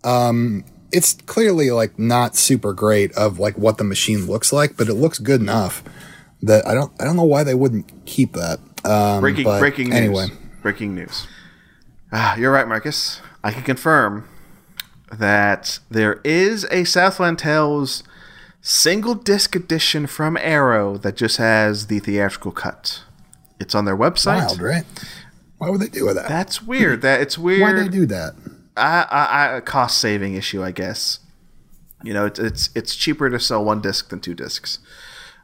um, 0.04 0.64
it's 0.92 1.14
clearly 1.26 1.70
like 1.70 1.98
not 1.98 2.36
super 2.36 2.72
great 2.72 3.12
of 3.12 3.38
like 3.38 3.56
what 3.56 3.78
the 3.78 3.84
machine 3.84 4.26
looks 4.26 4.52
like, 4.52 4.76
but 4.76 4.88
it 4.88 4.94
looks 4.94 5.18
good 5.18 5.40
enough 5.40 5.82
that 6.42 6.66
I 6.66 6.74
don't 6.74 6.92
I 7.00 7.04
don't 7.04 7.16
know 7.16 7.24
why 7.24 7.44
they 7.44 7.54
wouldn't 7.54 8.06
keep 8.06 8.34
that. 8.34 8.58
Um, 8.84 9.20
Breaking 9.20 9.44
breaking 9.44 9.90
news. 9.90 10.30
Breaking 10.60 10.94
news. 10.94 11.26
Ah, 12.12 12.36
you're 12.36 12.52
right, 12.52 12.68
Marcus. 12.68 13.20
I 13.42 13.52
can 13.52 13.62
confirm 13.62 14.28
that 15.10 15.78
there 15.90 16.20
is 16.24 16.66
a 16.70 16.84
Southland 16.84 17.38
Tales 17.38 18.02
single 18.60 19.14
disc 19.14 19.56
edition 19.56 20.06
from 20.06 20.36
Arrow 20.36 20.96
that 20.98 21.16
just 21.16 21.36
has 21.38 21.86
the 21.86 21.98
theatrical 21.98 22.52
cut. 22.52 23.02
It's 23.58 23.74
on 23.74 23.84
their 23.84 23.96
website. 23.96 24.46
Wild, 24.46 24.60
right? 24.60 24.84
Why 25.58 25.70
would 25.70 25.80
they 25.80 25.88
do 25.88 26.12
that? 26.12 26.28
That's 26.28 26.60
weird. 26.60 27.02
That 27.02 27.20
it's 27.20 27.38
weird. 27.38 27.60
why 27.60 27.72
they 27.72 27.88
do 27.88 28.04
that? 28.06 28.34
I, 28.76 29.56
I, 29.56 29.60
cost 29.60 29.98
saving 29.98 30.34
issue, 30.34 30.62
I 30.62 30.70
guess. 30.72 31.18
You 32.02 32.14
know, 32.14 32.26
it's 32.26 32.38
it's 32.38 32.70
it's 32.74 32.96
cheaper 32.96 33.30
to 33.30 33.38
sell 33.38 33.64
one 33.64 33.80
disc 33.80 34.08
than 34.08 34.20
two 34.20 34.34
discs, 34.34 34.78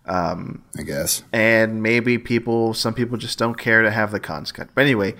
I 0.06 0.82
guess. 0.84 1.22
and 1.32 1.82
maybe 1.82 2.18
people, 2.18 2.74
some 2.74 2.94
people 2.94 3.16
just 3.16 3.38
don't 3.38 3.54
care 3.56 3.82
to 3.82 3.90
have 3.90 4.10
the 4.10 4.18
Cannes 4.20 4.50
cut. 4.52 4.68
But 4.74 4.82
anyway, 4.82 5.14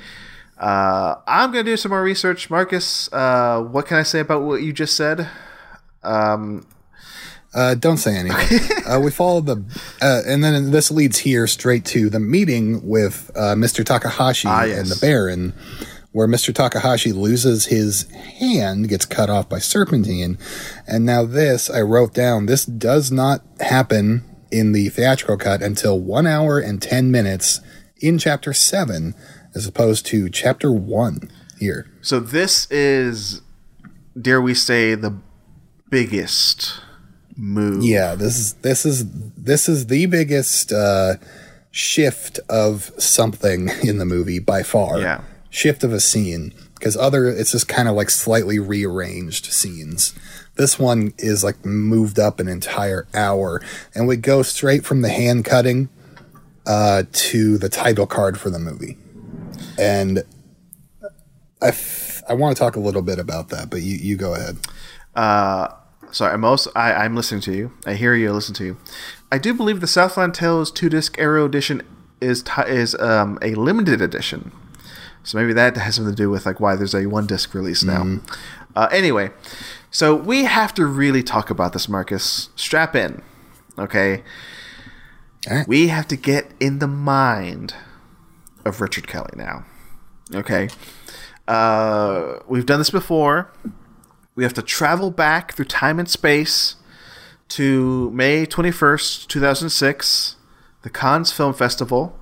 uh, 0.59 1.17
I'm 1.27 1.51
gonna 1.53 1.65
do 1.65 1.77
some 1.77 1.91
more 1.91 2.03
research, 2.03 2.51
Marcus. 2.51 3.13
Uh, 3.13 3.61
what 3.63 3.87
can 3.87 3.99
I 3.99 4.03
say 4.03 4.21
about 4.21 4.43
what 4.43 4.63
you 4.63 4.73
just 4.73 4.97
said? 4.97 5.29
Um, 6.03 6.67
Uh, 7.55 7.75
don't 7.75 7.97
say 7.97 8.15
anything. 8.15 8.61
uh, 8.87 9.01
we 9.01 9.11
follow 9.11 9.41
the, 9.41 9.57
uh, 10.03 10.21
and 10.27 10.45
then 10.45 10.71
this 10.71 10.91
leads 10.91 11.19
here 11.19 11.47
straight 11.47 11.83
to 11.87 12.11
the 12.11 12.21
meeting 12.21 12.87
with 12.87 13.31
uh, 13.35 13.55
Mr. 13.55 13.83
Takahashi 13.85 14.47
Ah, 14.49 14.65
yes. 14.65 14.79
and 14.79 14.89
the 14.89 14.97
Baron, 15.01 15.55
where 16.13 16.27
Mr. 16.27 16.55
Takahashi 16.55 17.13
loses 17.13 17.67
his 17.67 18.11
hand, 18.13 18.89
gets 18.89 19.05
cut 19.05 19.29
off 19.31 19.49
by 19.49 19.59
Serpentine, 19.59 20.39
and 20.87 21.05
now 21.05 21.25
this 21.25 21.69
I 21.71 21.81
wrote 21.83 22.15
down. 22.15 22.47
This 22.47 22.65
does 22.65 23.13
not 23.13 23.43
happen 23.61 24.25
in 24.51 24.73
the 24.73 24.89
theatrical 24.89 25.37
cut 25.37 25.63
until 25.63 26.01
one 26.01 26.27
hour 26.27 26.59
and 26.59 26.81
ten 26.81 27.11
minutes 27.11 27.61
in 28.01 28.19
chapter 28.19 28.53
seven, 28.53 29.15
as 29.55 29.67
opposed 29.67 30.07
to 30.07 30.29
chapter 30.31 30.73
one 30.73 31.31
here. 31.59 31.91
so 32.01 32.21
this 32.21 32.71
is, 32.71 33.43
dare 34.21 34.41
we 34.41 34.55
say, 34.55 34.95
the 34.95 35.19
biggest 35.91 36.81
move. 37.37 37.85
Yeah, 37.85 38.15
this 38.15 38.39
is 38.39 38.55
this 38.55 38.87
is 38.87 39.05
this 39.37 39.69
is 39.69 39.87
the 39.87 40.07
biggest 40.07 40.73
uh, 40.73 41.15
shift 41.71 42.39
of 42.49 42.91
something 42.99 43.69
in 43.83 43.99
the 43.99 44.05
movie 44.07 44.39
by 44.39 44.63
far. 44.63 45.01
Yeah. 45.01 45.23
Shift 45.51 45.83
of 45.85 45.93
a 45.93 46.01
scene 46.01 46.53
because 46.75 46.97
other 46.97 47.29
it's 47.29 47.53
just 47.53 47.69
kind 47.69 47.89
of 47.89 47.95
like 47.95 48.11
slightly 48.11 48.59
rearranged 48.59 49.47
scenes. 49.47 50.15
This 50.57 50.79
one 50.79 51.13
is 51.19 51.45
like 51.45 51.65
moved 51.65 52.19
up 52.19 52.41
an 52.41 52.49
entire 52.49 53.07
hour, 53.15 53.61
and 53.95 54.09
we 54.09 54.17
go 54.17 54.43
straight 54.43 54.85
from 54.85 55.03
the 55.03 55.09
hand 55.09 55.45
cutting 55.45 55.89
uh, 56.67 57.05
to 57.13 57.59
the 57.59 57.69
title 57.69 58.07
card 58.07 58.39
for 58.39 58.51
the 58.51 58.59
movie. 58.59 58.99
And 59.79 60.25
I, 61.63 61.69
f- 61.69 62.23
I 62.29 62.35
want 62.35 62.57
to 62.57 62.61
talk 62.61 62.77
a 62.77 62.81
little 62.81 63.03
bit 63.03 63.19
about 63.19 63.49
that, 63.49 63.71
but 63.71 63.83
you, 63.83 63.97
you 63.97 64.17
go 64.17 64.35
ahead. 64.35 64.59
Uh, 65.15 65.69
sorry, 66.11 66.35
I'm 66.35 66.45
I, 66.45 66.59
I'm 66.93 67.17
listening 67.17 67.41
to 67.43 67.55
you. 67.55 67.73
I 67.87 67.95
hear 67.95 68.15
you. 68.15 68.29
I 68.29 68.33
listen 68.33 68.55
to 68.57 68.65
you. 68.65 68.77
I 69.33 69.39
do 69.39 69.55
believe 69.55 69.81
the 69.81 69.87
Southland 69.87 70.35
Tales 70.35 70.71
two 70.71 70.89
disc 70.89 71.19
Arrow 71.19 71.45
edition 71.45 71.83
is 72.21 72.43
ti 72.43 72.63
is 72.67 72.95
um, 72.97 73.39
a 73.43 73.55
limited 73.55 74.01
edition. 74.01 74.53
So 75.23 75.39
maybe 75.39 75.53
that 75.53 75.77
has 75.77 75.97
something 75.97 76.15
to 76.15 76.17
do 76.17 76.31
with 76.31 76.47
like 76.47 76.61
why 76.61 76.77
there's 76.77 76.95
a 76.95 77.07
one 77.07 77.27
disc 77.27 77.55
release 77.55 77.83
now. 77.83 78.21
Uh, 78.75 78.89
anyway, 78.93 79.31
so 79.91 80.15
we 80.15 80.45
have 80.45 80.73
to 80.75 80.87
really 80.87 81.23
talk 81.23 81.51
about 81.51 81.73
this, 81.73 81.89
Marcus. 81.89 82.51
Strap 82.57 82.95
in, 82.95 83.23
okay? 83.79 84.23
Right. 85.49 85.67
We 85.67 85.89
have 85.89 86.07
to 86.09 86.17
get 86.17 86.53
in 86.61 86.79
the 86.79 86.87
mind 86.87 87.75
of 88.65 88.81
Richard 88.81 89.07
Kelly 89.07 89.33
now. 89.35 89.65
Okay. 90.35 90.69
Uh, 91.47 92.41
we've 92.47 92.67
done 92.67 92.79
this 92.79 92.91
before. 92.91 93.51
We 94.35 94.45
have 94.45 94.55
to 94.55 94.63
travel 94.63 95.11
back 95.11 95.55
through 95.55 95.65
time 95.67 95.99
and 95.99 96.09
space 96.09 96.77
to 97.49 98.11
May 98.11 98.47
21st, 98.47 99.27
2006, 99.27 100.37
the 100.83 100.91
Cannes 100.91 101.33
Film 101.33 101.55
Festival. 101.55 102.18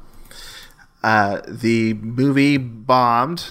Uh, 1.02 1.40
the 1.47 1.94
movie 1.94 2.56
bombed 2.56 3.51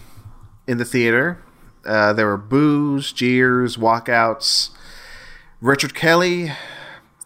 in 0.68 0.78
the 0.78 0.86
theater. 0.86 1.44
Uh, 1.86 2.14
there 2.14 2.26
were 2.26 2.38
boos, 2.38 3.14
jeers, 3.14 3.78
walkouts. 3.78 4.72
Richard 5.62 5.94
Kelly 5.96 6.52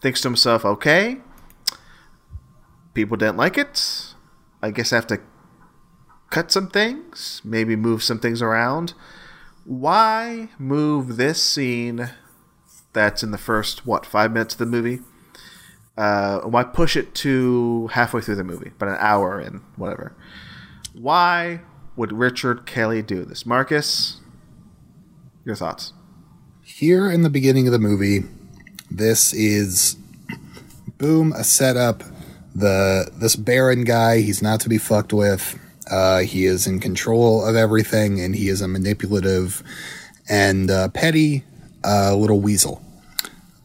thinks 0.00 0.20
to 0.22 0.28
himself, 0.28 0.64
okay, 0.64 1.18
people 2.94 3.16
didn't 3.16 3.36
like 3.36 3.58
it. 3.58 4.14
I 4.62 4.70
guess 4.70 4.92
I 4.92 4.96
have 4.96 5.06
to 5.08 5.20
cut 6.30 6.52
some 6.52 6.68
things, 6.68 7.40
maybe 7.44 7.76
move 7.76 8.02
some 8.02 8.18
things 8.18 8.40
around. 8.40 8.94
Why 9.64 10.48
move 10.58 11.16
this 11.16 11.42
scene 11.42 12.10
that's 12.92 13.22
in 13.22 13.30
the 13.30 13.38
first, 13.38 13.86
what, 13.86 14.06
five 14.06 14.32
minutes 14.32 14.54
of 14.54 14.58
the 14.58 14.66
movie? 14.66 15.00
Uh, 16.00 16.40
why 16.40 16.64
push 16.64 16.96
it 16.96 17.14
to 17.14 17.88
halfway 17.88 18.20
through 18.20 18.36
the 18.36 18.44
movie, 18.44 18.70
but 18.78 18.88
an 18.88 18.96
hour 18.98 19.40
in, 19.40 19.60
whatever? 19.76 20.16
Why 20.94 21.60
would 21.96 22.12
Richard 22.12 22.64
Kelly 22.64 23.02
do 23.02 23.24
this? 23.24 23.44
Marcus, 23.44 24.20
your 25.44 25.56
thoughts? 25.56 25.92
here 26.80 27.10
in 27.10 27.22
the 27.22 27.30
beginning 27.30 27.66
of 27.66 27.72
the 27.72 27.78
movie, 27.78 28.22
this 28.90 29.32
is 29.32 29.96
boom 30.98 31.32
a 31.32 31.44
setup. 31.44 32.02
The 32.54 33.10
this 33.14 33.36
Baron 33.36 33.84
guy, 33.84 34.20
he's 34.20 34.42
not 34.42 34.60
to 34.60 34.68
be 34.68 34.78
fucked 34.78 35.12
with. 35.12 35.58
Uh, 35.90 36.20
he 36.20 36.46
is 36.46 36.66
in 36.66 36.80
control 36.80 37.44
of 37.44 37.56
everything, 37.56 38.20
and 38.20 38.34
he 38.34 38.48
is 38.48 38.60
a 38.60 38.68
manipulative 38.68 39.62
and 40.28 40.70
uh, 40.70 40.88
petty 40.88 41.44
uh, 41.84 42.14
little 42.14 42.40
weasel. 42.40 42.82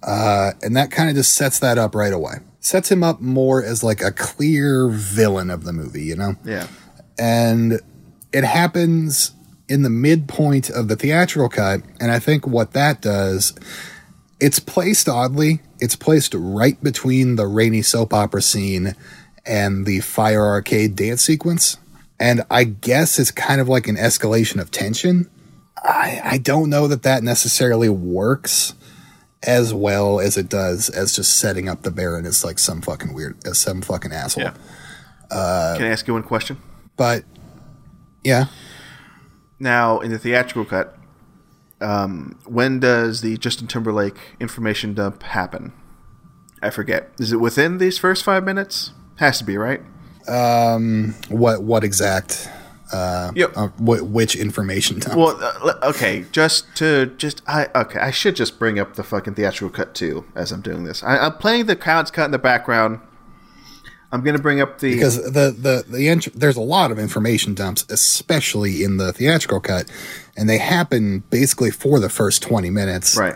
Uh, 0.06 0.52
and 0.62 0.78
that 0.78 0.92
kind 0.92 1.10
of 1.10 1.16
just 1.16 1.34
sets 1.34 1.60
that 1.60 1.78
up 1.78 1.96
right 1.96 2.14
away. 2.14 2.36
Sets 2.60 2.92
him 2.92 3.04
up 3.04 3.20
more 3.22 3.64
as 3.64 3.84
like 3.84 4.02
a 4.02 4.12
clear 4.12 4.88
villain 4.90 5.50
of 5.50 5.64
the 5.66 5.74
movie, 5.74 6.04
you 6.04 6.16
know 6.16 6.36
Yeah. 6.46 6.68
and 7.20 7.80
it 8.32 8.44
happens 8.44 9.32
in 9.68 9.82
the 9.82 9.90
midpoint 9.90 10.70
of 10.70 10.88
the 10.90 10.96
theatrical 10.96 11.50
cut 11.50 11.82
and 12.00 12.12
i 12.12 12.20
think 12.20 12.46
what 12.46 12.74
that 12.74 13.02
does 13.02 13.54
it's 14.40 14.60
placed 14.60 15.08
oddly. 15.08 15.62
It's 15.80 15.96
placed 15.96 16.34
right 16.38 16.80
between 16.84 17.38
the 17.38 17.48
rainy 17.48 17.82
soap 17.82 18.14
opera 18.14 18.42
scene 18.42 18.94
and 19.46 19.86
the 19.86 20.02
fire 20.02 20.46
arcade 20.46 20.98
dance 20.98 21.22
sequence. 21.24 21.78
And 22.20 22.44
I 22.52 22.66
guess 22.66 23.18
it's 23.18 23.32
kind 23.32 23.62
of 23.62 23.70
like 23.70 23.88
an 23.88 23.96
escalation 23.96 24.60
of 24.60 24.72
tension. 24.72 25.30
I, 25.82 26.20
I 26.22 26.38
don't 26.38 26.70
know 26.70 26.90
that 26.90 27.04
that 27.04 27.24
necessarily 27.24 27.88
works 27.88 28.74
as 29.46 29.74
well 29.74 30.20
as 30.20 30.38
it 30.38 30.50
does 30.50 30.90
as 30.90 31.16
just 31.16 31.38
setting 31.40 31.70
up 31.70 31.84
the 31.84 31.92
Baron 31.92 32.26
as 32.26 32.44
like 32.44 32.60
some 32.60 32.82
fucking 32.82 33.14
weird, 33.14 33.38
as 33.46 33.58
some 33.58 33.82
fucking 33.82 34.12
asshole. 34.12 34.44
Yeah. 34.44 34.54
Can 35.30 35.86
I 35.86 35.90
ask 35.90 36.08
you 36.08 36.14
one 36.14 36.24
question? 36.24 36.58
But 36.98 37.24
yeah, 38.24 38.46
Now, 39.60 40.00
in 40.00 40.12
the 40.12 40.20
theatrical 40.20 40.66
cut, 40.66 40.98
um, 41.82 42.40
when 42.46 42.80
does 42.80 43.22
the 43.22 43.38
Justin 43.38 43.68
Timberlake 43.68 44.18
information 44.40 44.94
dump 44.94 45.24
happen? 45.24 45.74
I 46.62 46.70
forget. 46.70 47.12
Is 47.20 47.32
it 47.32 47.38
within 47.38 47.78
these 47.78 47.98
first 47.98 48.24
five 48.24 48.44
minutes? 48.44 48.92
Has 49.18 49.38
to 49.40 49.44
be, 49.44 49.58
right? 49.58 49.82
Um, 50.28 51.14
what 51.30 51.64
what 51.64 51.84
exact? 51.84 52.50
Uh, 52.92 53.32
Yep. 53.36 53.52
uh, 53.56 53.68
wh- 53.78 54.06
which 54.14 54.36
information? 54.36 55.00
dump? 55.00 55.16
Well, 55.16 55.40
uh, 55.42 55.80
okay, 55.90 56.26
just 56.32 56.66
to 56.76 57.08
just 57.18 57.42
I 57.48 57.68
okay, 57.76 58.00
I 58.00 58.12
should 58.12 58.36
just 58.36 58.60
bring 58.60 58.78
up 58.80 58.96
the 58.96 59.04
fucking 59.04 59.34
theatrical 59.36 59.70
cut 59.76 59.96
too 59.96 60.26
as 60.36 60.52
I'm 60.52 60.62
doing 60.62 60.84
this. 60.84 61.04
I, 61.04 61.18
I'm 61.18 61.34
playing 61.38 61.66
the 61.66 61.76
Cannes 61.76 62.12
cut 62.12 62.26
in 62.26 62.32
the 62.32 62.38
background. 62.40 63.00
I'm 64.12 64.24
gonna 64.24 64.40
bring 64.40 64.62
up 64.62 64.80
the 64.80 64.94
because 64.94 65.18
the 65.24 65.52
the 65.52 65.84
the 65.90 66.08
int- 66.08 66.40
there's 66.40 66.56
a 66.56 66.62
lot 66.62 66.92
of 66.92 67.00
information 67.00 67.54
dumps, 67.56 67.86
especially 67.90 68.84
in 68.84 68.98
the 68.98 69.12
theatrical 69.12 69.60
cut, 69.60 69.90
and 70.38 70.48
they 70.48 70.60
happen 70.60 71.24
basically 71.32 71.72
for 71.72 72.00
the 72.00 72.08
first 72.10 72.42
twenty 72.44 72.70
minutes, 72.70 73.18
right. 73.18 73.34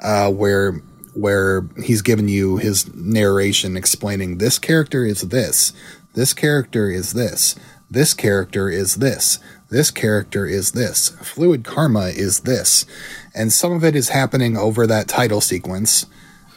Uh, 0.00 0.30
where 0.30 0.80
where 1.14 1.66
he's 1.82 2.00
given 2.02 2.28
you 2.28 2.56
his 2.56 2.92
narration 2.94 3.76
explaining 3.76 4.38
this 4.38 4.58
character 4.58 5.04
is 5.04 5.20
this, 5.22 5.74
this 6.14 6.32
character 6.32 6.88
is 6.90 7.12
this, 7.12 7.54
this 7.92 8.14
character 8.14 8.68
is 8.68 8.96
this, 8.96 9.38
this 9.70 9.90
character 9.90 10.46
is 10.46 10.72
this, 10.72 11.10
fluid 11.20 11.64
karma 11.64 12.06
is 12.06 12.40
this, 12.40 12.86
and 13.34 13.52
some 13.52 13.72
of 13.72 13.84
it 13.84 13.94
is 13.94 14.08
happening 14.08 14.56
over 14.56 14.86
that 14.86 15.08
title 15.08 15.40
sequence, 15.40 16.06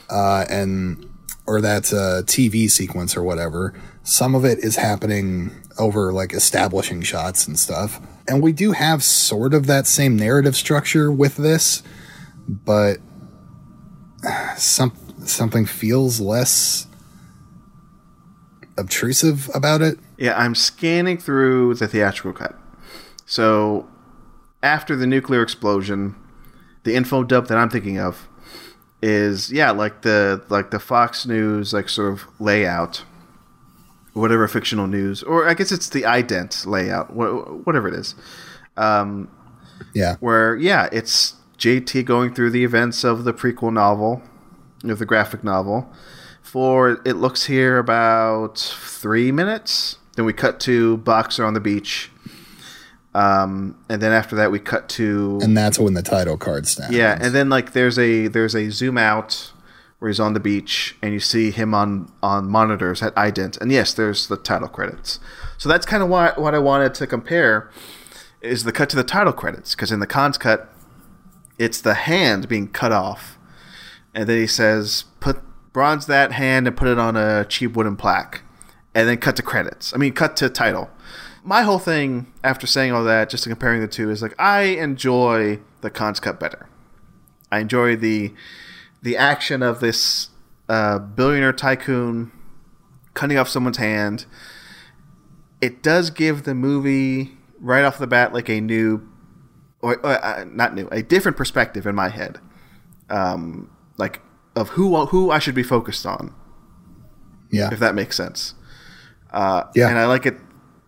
uh, 0.09 0.45
and 0.49 1.09
or 1.47 1.61
that 1.61 1.93
uh, 1.93 2.23
TV 2.23 2.69
sequence 2.69 3.15
or 3.15 3.23
whatever. 3.23 3.73
Some 4.03 4.33
of 4.33 4.45
it 4.45 4.59
is 4.59 4.77
happening 4.77 5.51
over 5.77 6.11
like 6.11 6.33
establishing 6.33 7.01
shots 7.01 7.47
and 7.47 7.59
stuff. 7.59 7.99
And 8.27 8.41
we 8.41 8.51
do 8.51 8.71
have 8.71 9.03
sort 9.03 9.53
of 9.53 9.67
that 9.67 9.85
same 9.85 10.15
narrative 10.15 10.55
structure 10.55 11.11
with 11.11 11.37
this, 11.37 11.83
but 12.47 12.97
some 14.57 14.93
something 15.25 15.65
feels 15.65 16.19
less 16.19 16.87
obtrusive 18.77 19.49
about 19.53 19.81
it. 19.81 19.99
Yeah, 20.17 20.37
I'm 20.37 20.55
scanning 20.55 21.17
through 21.17 21.75
the 21.75 21.87
theatrical 21.87 22.33
cut. 22.33 22.55
So 23.25 23.87
after 24.63 24.95
the 24.95 25.07
nuclear 25.07 25.41
explosion, 25.41 26.15
the 26.83 26.95
info 26.95 27.23
dump 27.23 27.47
that 27.47 27.57
I'm 27.57 27.69
thinking 27.69 27.99
of 27.99 28.27
is 29.01 29.51
yeah, 29.51 29.71
like 29.71 30.01
the 30.03 30.41
like 30.49 30.71
the 30.71 30.79
Fox 30.79 31.25
News 31.25 31.73
like 31.73 31.89
sort 31.89 32.13
of 32.13 32.25
layout, 32.39 33.03
whatever 34.13 34.47
fictional 34.47 34.87
news, 34.87 35.21
or 35.23 35.47
I 35.47 35.53
guess 35.53 35.71
it's 35.71 35.89
the 35.89 36.03
ident 36.03 36.65
layout, 36.65 37.13
wha- 37.13 37.43
whatever 37.65 37.87
it 37.87 37.93
is. 37.95 38.15
Um, 38.77 39.29
Yeah. 39.93 40.15
where 40.21 40.55
yeah, 40.55 40.87
it's 40.91 41.33
JT 41.57 42.03
going 42.05 42.33
through 42.33 42.51
the 42.51 42.63
events 42.63 43.03
of 43.03 43.23
the 43.25 43.33
prequel 43.33 43.73
novel, 43.73 44.21
of 44.83 44.99
the 44.99 45.05
graphic 45.05 45.43
novel. 45.43 45.91
For 46.41 47.01
it 47.05 47.15
looks 47.17 47.45
here 47.45 47.77
about 47.77 48.57
three 48.59 49.31
minutes. 49.31 49.97
Then 50.15 50.25
we 50.25 50.33
cut 50.33 50.59
to 50.61 50.97
Boxer 50.97 51.43
on 51.45 51.53
the 51.53 51.59
beach, 51.59 52.09
um, 53.13 53.77
and 53.89 54.01
then 54.01 54.11
after 54.11 54.35
that 54.35 54.51
we 54.51 54.59
cut 54.59 54.89
to 54.89 55.39
And 55.41 55.57
that's 55.57 55.77
when 55.79 55.93
the 55.93 56.01
title 56.01 56.37
card 56.37 56.67
snaps. 56.67 56.93
yeah, 56.93 57.17
and 57.19 57.33
then 57.35 57.49
like 57.49 57.73
there's 57.73 57.99
a 57.99 58.27
there's 58.27 58.55
a 58.55 58.69
zoom 58.69 58.97
out 58.97 59.51
where 59.99 60.09
he's 60.09 60.19
on 60.19 60.33
the 60.33 60.39
beach 60.39 60.95
and 61.01 61.13
you 61.13 61.19
see 61.19 61.51
him 61.51 61.73
on 61.73 62.11
on 62.21 62.49
monitors 62.49 63.01
at 63.01 63.13
ident, 63.15 63.59
and 63.59 63.71
yes, 63.71 63.93
there's 63.93 64.27
the 64.27 64.37
title 64.37 64.67
credits. 64.67 65.19
So 65.57 65.69
that's 65.69 65.85
kind 65.85 66.03
of 66.03 66.09
what 66.09 66.37
what 66.39 66.53
I 66.53 66.59
wanted 66.59 66.93
to 66.95 67.07
compare 67.07 67.69
is 68.41 68.63
the 68.63 68.71
cut 68.71 68.89
to 68.89 68.95
the 68.95 69.03
title 69.03 69.33
credits 69.33 69.73
because 69.75 69.91
in 69.91 69.99
the 69.99 70.07
Cannes 70.07 70.37
cut, 70.37 70.69
it's 71.57 71.81
the 71.81 71.93
hand 71.93 72.47
being 72.47 72.67
cut 72.67 72.91
off, 72.91 73.37
and 74.13 74.29
then 74.29 74.37
he 74.37 74.47
says 74.47 75.05
put 75.19 75.41
bronze 75.73 76.05
that 76.05 76.33
hand 76.33 76.67
and 76.67 76.77
put 76.77 76.87
it 76.87 76.99
on 76.99 77.15
a 77.17 77.43
cheap 77.45 77.73
wooden 77.75 77.95
plaque, 77.95 78.41
and 78.95 79.07
then 79.07 79.17
cut 79.17 79.35
to 79.35 79.43
credits. 79.43 79.93
I 79.93 79.97
mean, 79.97 80.13
cut 80.13 80.35
to 80.37 80.49
title. 80.49 80.89
My 81.43 81.61
whole 81.61 81.77
thing 81.77 82.33
after 82.43 82.65
saying 82.65 82.91
all 82.91 83.03
that, 83.03 83.29
just 83.29 83.47
comparing 83.47 83.81
the 83.81 83.87
two, 83.87 84.09
is 84.09 84.21
like 84.23 84.33
I 84.39 84.61
enjoy 84.63 85.59
the 85.81 85.91
Cannes 85.91 86.19
cut 86.19 86.39
better. 86.39 86.67
I 87.51 87.59
enjoy 87.59 87.95
the 87.95 88.33
the 89.03 89.15
action 89.17 89.61
of 89.61 89.79
this 89.81 90.29
uh, 90.67 90.97
billionaire 90.97 91.53
tycoon 91.53 92.31
cutting 93.13 93.37
off 93.37 93.47
someone's 93.47 93.77
hand. 93.77 94.25
It 95.61 95.83
does 95.83 96.09
give 96.09 96.43
the 96.43 96.55
movie 96.55 97.37
right 97.59 97.85
off 97.85 97.97
the 97.97 98.07
bat 98.07 98.33
like 98.33 98.49
a 98.49 98.59
new, 98.59 99.07
or, 99.81 99.97
or 99.97 100.23
uh, 100.25 100.45
not 100.47 100.73
new, 100.73 100.87
a 100.91 101.01
different 101.03 101.37
perspective 101.37 101.85
in 101.85 101.95
my 101.95 102.09
head, 102.09 102.39
um, 103.09 103.69
like 103.97 104.21
of 104.55 104.69
who 104.69 105.05
who 105.07 105.29
I 105.31 105.39
should 105.39 105.55
be 105.55 105.63
focused 105.63 106.05
on, 106.05 106.33
Yeah. 107.51 107.69
if 107.71 107.79
that 107.79 107.93
makes 107.95 108.15
sense. 108.17 108.55
Uh, 109.35 109.63
Yeah. 109.75 109.89
and 109.89 109.99
I 109.99 110.05
like 110.05 110.25
it 110.25 110.37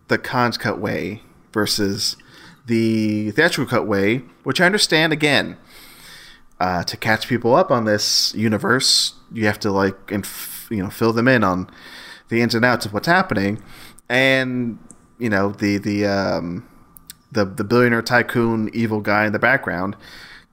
the 0.08 0.18
Cannes 0.18 0.56
cut 0.56 0.78
way 0.80 1.22
versus 1.52 2.16
the 2.66 3.30
theatrical 3.32 3.66
cut 3.70 3.86
way, 3.86 4.22
which 4.42 4.60
I 4.60 4.66
understand 4.66 5.12
again 5.12 5.56
uh, 6.60 6.82
to 6.84 6.96
catch 6.96 7.28
people 7.28 7.54
up 7.54 7.70
on 7.70 7.84
this 7.84 8.34
universe, 8.34 9.14
you 9.32 9.46
have 9.46 9.60
to 9.60 9.70
like 9.70 10.10
and 10.10 10.26
you 10.70 10.82
know 10.82 10.90
fill 10.90 11.12
them 11.12 11.28
in 11.28 11.44
on 11.44 11.68
the 12.30 12.40
ins 12.40 12.54
and 12.54 12.64
outs 12.64 12.84
of 12.86 12.92
what's 12.92 13.06
happening, 13.06 13.62
and 14.08 14.78
you 15.18 15.28
know 15.30 15.50
the 15.50 15.78
the 15.78 16.06
um, 16.06 16.66
the 17.30 17.44
the 17.44 17.64
billionaire 17.64 18.02
tycoon 18.02 18.70
evil 18.72 19.00
guy 19.00 19.26
in 19.26 19.32
the 19.32 19.38
background 19.38 19.94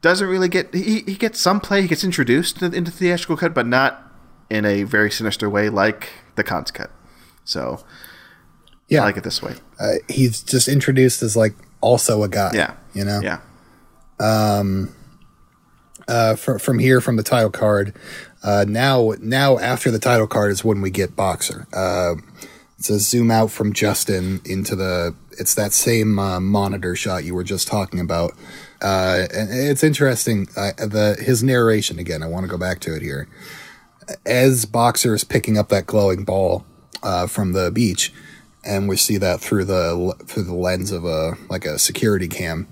doesn't 0.01 0.27
really 0.27 0.49
get 0.49 0.73
he, 0.73 0.99
he 1.01 1.15
gets 1.15 1.39
some 1.39 1.59
play 1.59 1.81
he 1.81 1.87
gets 1.87 2.03
introduced 2.03 2.61
into, 2.61 2.77
into 2.77 2.91
the 2.91 2.97
theatrical 2.97 3.35
cut 3.37 3.53
but 3.55 3.65
not 3.65 4.03
in 4.51 4.63
a 4.65 4.83
very 4.83 5.09
sinister 5.09 5.49
way 5.49 5.67
like 5.69 6.09
the 6.35 6.43
Cannes 6.43 6.69
cut 6.71 6.91
so 7.45 7.83
Yeah. 8.89 9.01
I 9.01 9.05
like 9.05 9.17
it 9.17 9.23
this 9.23 9.41
way 9.41 9.55
uh, 9.79 9.93
he's 10.09 10.41
just 10.43 10.67
introduced 10.67 11.23
as 11.23 11.35
like 11.37 11.55
also 11.81 12.23
a 12.23 12.27
guy. 12.29 12.51
yeah 12.53 12.73
You 12.93 13.05
know? 13.05 13.21
yeah 13.23 13.39
Um. 14.19 14.93
uh, 16.07 16.35
fr- 16.35 16.57
from 16.57 16.79
here 16.79 17.01
from 17.01 17.15
the 17.15 17.23
title 17.23 17.49
card. 17.49 17.93
Uh, 18.43 18.63
now, 18.67 19.13
now 19.21 19.57
after 19.57 19.89
the 19.89 19.97
title 19.99 20.27
card 20.27 20.51
is 20.51 20.63
when 20.63 20.79
we 20.81 20.89
get 20.91 21.15
Boxer. 21.15 21.65
Uh, 21.73 22.15
it's 22.77 22.89
a 22.91 22.99
zoom 22.99 23.31
out 23.31 23.49
from 23.51 23.73
Justin 23.73 24.39
into 24.45 24.75
the. 24.75 25.15
It's 25.39 25.55
that 25.55 25.73
same 25.73 26.19
uh, 26.19 26.39
monitor 26.39 26.95
shot 26.95 27.23
you 27.23 27.33
were 27.33 27.43
just 27.43 27.67
talking 27.67 27.99
about, 27.99 28.33
uh, 28.81 29.25
and 29.33 29.49
it's 29.51 29.83
interesting. 29.83 30.47
Uh, 30.55 30.71
the 30.77 31.17
his 31.19 31.41
narration 31.41 31.97
again. 31.99 32.21
I 32.21 32.27
want 32.27 32.43
to 32.43 32.49
go 32.49 32.57
back 32.57 32.79
to 32.81 32.95
it 32.95 33.01
here. 33.01 33.27
As 34.25 34.65
Boxer 34.65 35.15
is 35.15 35.23
picking 35.23 35.57
up 35.57 35.69
that 35.69 35.87
glowing 35.87 36.23
ball 36.23 36.65
uh, 37.05 37.27
from 37.27 37.53
the 37.53 37.71
beach, 37.71 38.11
and 38.65 38.89
we 38.89 38.97
see 38.97 39.17
that 39.17 39.39
through 39.39 39.65
the 39.65 40.13
through 40.25 40.43
the 40.43 40.53
lens 40.53 40.91
of 40.91 41.05
a 41.05 41.37
like 41.49 41.65
a 41.65 41.79
security 41.79 42.27
cam. 42.27 42.67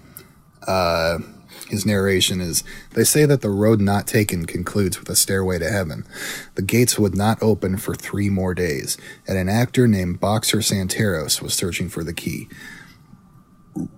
His 1.70 1.86
narration 1.88 2.42
is 2.42 2.64
they 2.92 3.04
say 3.04 3.26
that 3.26 3.42
the 3.42 3.50
road 3.50 3.82
not 3.82 4.06
taken 4.06 4.46
concludes 4.46 5.00
with 5.00 5.10
a 5.10 5.16
stairway 5.16 5.60
to 5.60 5.70
heaven. 5.70 6.06
The 6.56 6.62
gates 6.62 7.00
would 7.00 7.16
not 7.16 7.42
open 7.42 7.78
for 7.78 7.96
three 7.96 8.30
more 8.30 8.54
days 8.54 8.98
and 9.28 9.38
an 9.38 9.50
actor 9.50 9.88
named 9.88 10.20
boxer 10.20 10.60
Santaros 10.60 11.42
was 11.42 11.56
searching 11.56 11.90
for 11.90 12.04
the 12.04 12.14
key. 12.14 12.48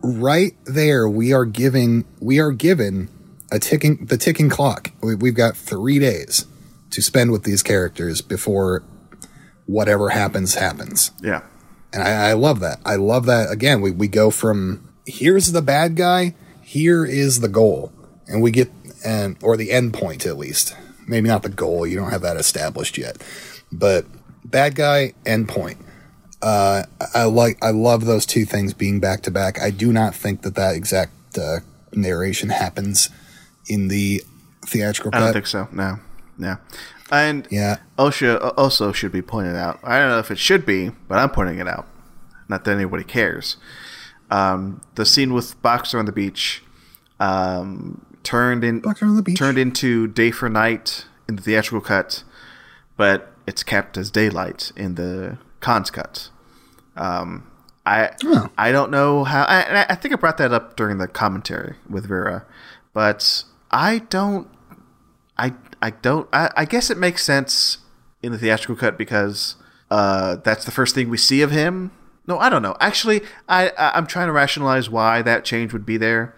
Right 0.01 0.55
there 0.65 1.09
we 1.09 1.33
are 1.33 1.45
giving 1.45 2.05
we 2.21 2.39
are 2.39 2.51
given 2.51 3.09
a 3.51 3.59
ticking 3.59 4.05
the 4.05 4.17
ticking 4.17 4.49
clock. 4.49 4.91
We, 5.01 5.15
we've 5.15 5.35
got 5.35 5.57
three 5.57 5.99
days 5.99 6.45
to 6.91 7.01
spend 7.01 7.31
with 7.31 7.43
these 7.43 7.61
characters 7.61 8.21
before 8.21 8.83
whatever 9.65 10.09
happens 10.09 10.55
happens 10.55 11.11
yeah 11.21 11.41
and 11.95 12.03
I, 12.03 12.29
I 12.29 12.33
love 12.33 12.59
that. 12.59 12.79
I 12.85 12.97
love 12.97 13.25
that. 13.25 13.49
Again, 13.49 13.79
we, 13.79 13.89
we 13.89 14.07
go 14.09 14.29
from 14.29 14.93
here's 15.05 15.53
the 15.53 15.61
bad 15.61 15.95
guy, 15.95 16.35
here 16.61 17.05
is 17.05 17.39
the 17.39 17.47
goal, 17.47 17.91
and 18.27 18.41
we 18.41 18.51
get 18.51 18.69
and 19.05 19.37
or 19.41 19.55
the 19.55 19.71
end 19.71 19.93
point 19.93 20.25
at 20.25 20.37
least. 20.37 20.75
Maybe 21.07 21.29
not 21.29 21.43
the 21.43 21.49
goal. 21.49 21.87
You 21.87 21.97
don't 21.97 22.11
have 22.11 22.21
that 22.23 22.35
established 22.35 22.97
yet, 22.97 23.23
but 23.71 24.05
bad 24.43 24.75
guy 24.75 25.13
end 25.25 25.47
point. 25.47 25.77
Uh, 26.41 26.83
I 27.13 27.23
like. 27.23 27.63
I 27.63 27.69
love 27.69 28.05
those 28.05 28.25
two 28.25 28.43
things 28.43 28.73
being 28.73 28.99
back 28.99 29.21
to 29.21 29.31
back. 29.31 29.61
I 29.61 29.69
do 29.69 29.93
not 29.93 30.13
think 30.13 30.41
that 30.41 30.55
that 30.55 30.75
exact 30.75 31.37
uh, 31.37 31.59
narration 31.93 32.49
happens 32.49 33.09
in 33.67 33.87
the 33.87 34.21
theatrical 34.65 35.11
I 35.13 35.19
don't 35.19 35.27
cut. 35.29 35.33
think 35.33 35.47
so. 35.47 35.67
No, 35.71 35.99
no. 36.37 36.57
And 37.11 37.47
Yeah, 37.51 37.77
OSHA 37.99 38.53
also 38.57 38.91
should 38.91 39.11
be 39.11 39.21
pointed 39.21 39.55
out. 39.55 39.79
I 39.83 39.99
don't 39.99 40.09
know 40.09 40.19
if 40.19 40.31
it 40.31 40.39
should 40.39 40.65
be, 40.65 40.89
but 41.07 41.19
I'm 41.19 41.29
pointing 41.29 41.59
it 41.59 41.67
out. 41.67 41.87
Not 42.47 42.63
that 42.65 42.71
anybody 42.71 43.03
cares. 43.03 43.57
Um, 44.31 44.81
the 44.95 45.05
scene 45.05 45.33
with 45.33 45.61
Boxer 45.61 45.99
on 45.99 46.05
the 46.05 46.11
beach 46.11 46.63
um, 47.19 48.05
turned 48.23 48.63
in 48.63 48.79
Boxer 48.79 49.05
on 49.05 49.15
the 49.15 49.21
beach. 49.21 49.37
turned 49.37 49.57
into 49.57 50.07
day 50.07 50.31
for 50.31 50.49
night 50.49 51.05
in 51.29 51.35
the 51.35 51.41
theatrical 51.41 51.81
cut, 51.81 52.23
but 52.97 53.31
it's 53.47 53.63
kept 53.63 53.97
as 53.97 54.09
daylight 54.09 54.71
in 54.75 54.95
the 54.95 55.37
Cannes 55.61 55.91
cut. 55.91 56.29
Um, 56.95 57.49
I 57.85 58.11
Oh. 58.23 58.49
I 58.57 58.71
don't 58.71 58.89
know 58.89 59.23
how. 59.25 59.43
And 59.43 59.77
I 59.77 59.85
I 59.89 59.95
think 59.95 60.13
I 60.13 60.17
brought 60.17 60.37
that 60.37 60.51
up 60.51 60.75
during 60.75 60.97
the 60.97 61.07
commentary 61.07 61.75
with 61.87 62.07
Vera, 62.07 62.45
but 62.93 63.43
I 63.69 63.99
don't 64.09 64.47
I 65.37 65.53
I 65.85 65.91
don't 65.91 66.27
I, 66.33 66.49
I 66.57 66.65
guess 66.65 66.89
it 66.89 66.97
makes 66.97 67.23
sense 67.23 67.77
in 68.23 68.31
the 68.31 68.39
theatrical 68.39 68.75
cut 68.75 68.97
because 68.97 69.55
uh, 69.91 70.37
that's 70.37 70.65
the 70.65 70.71
first 70.71 70.95
thing 70.95 71.09
we 71.09 71.17
see 71.17 71.43
of 71.43 71.51
him. 71.51 71.91
No, 72.25 72.39
I 72.39 72.49
don't 72.49 72.63
know. 72.63 72.75
Actually, 72.79 73.21
I, 73.47 73.69
I 73.69 73.91
I'm 73.95 74.07
trying 74.07 74.25
to 74.25 74.33
rationalize 74.33 74.89
why 74.89 75.21
that 75.21 75.45
change 75.45 75.73
would 75.73 75.85
be 75.85 75.97
there, 75.97 76.35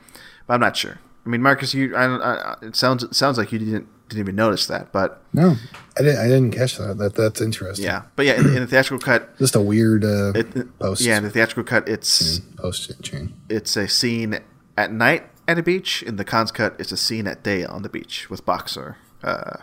but 0.47 0.55
I'm 0.55 0.59
not 0.59 0.75
sure. 0.75 0.99
I 1.25 1.29
mean, 1.29 1.41
Marcus, 1.41 1.73
you. 1.73 1.95
I, 1.95 2.07
I, 2.07 2.55
it 2.61 2.75
sounds 2.75 3.03
it 3.03 3.15
sounds 3.15 3.37
like 3.37 3.53
you 3.53 3.59
didn't 3.59 3.87
didn't 4.09 4.19
even 4.19 4.35
notice 4.35 4.67
that, 4.67 4.91
but 4.91 5.23
no, 5.31 5.55
I 5.97 6.01
didn't. 6.01 6.19
I 6.19 6.27
didn't 6.27 6.51
catch 6.51 6.77
that. 6.77 6.97
That 6.97 7.15
that's 7.15 7.39
interesting. 7.39 7.85
yeah, 7.85 8.01
but 8.17 8.25
yeah, 8.25 8.33
in, 8.33 8.47
in 8.47 8.55
the 8.55 8.67
theatrical 8.67 8.99
cut, 8.99 9.37
just 9.37 9.55
a 9.55 9.61
weird 9.61 10.03
uh, 10.03 10.33
it, 10.35 10.77
post. 10.77 11.03
yeah, 11.03 11.15
in 11.15 11.23
the 11.23 11.29
theatrical 11.29 11.63
cut, 11.63 11.87
it's 11.87 12.39
post 12.57 13.01
chain. 13.01 13.33
it's 13.47 13.77
a 13.77 13.87
scene 13.87 14.39
at 14.75 14.91
night 14.91 15.23
at 15.47 15.57
a 15.57 15.63
beach. 15.63 16.03
In 16.03 16.17
the 16.17 16.25
Cannes 16.25 16.51
cut, 16.51 16.75
it's 16.79 16.91
a 16.91 16.97
scene 16.97 17.27
at 17.27 17.43
day 17.43 17.63
on 17.63 17.83
the 17.83 17.89
beach 17.89 18.29
with 18.29 18.45
Boxer. 18.45 18.97
Uh, 19.23 19.57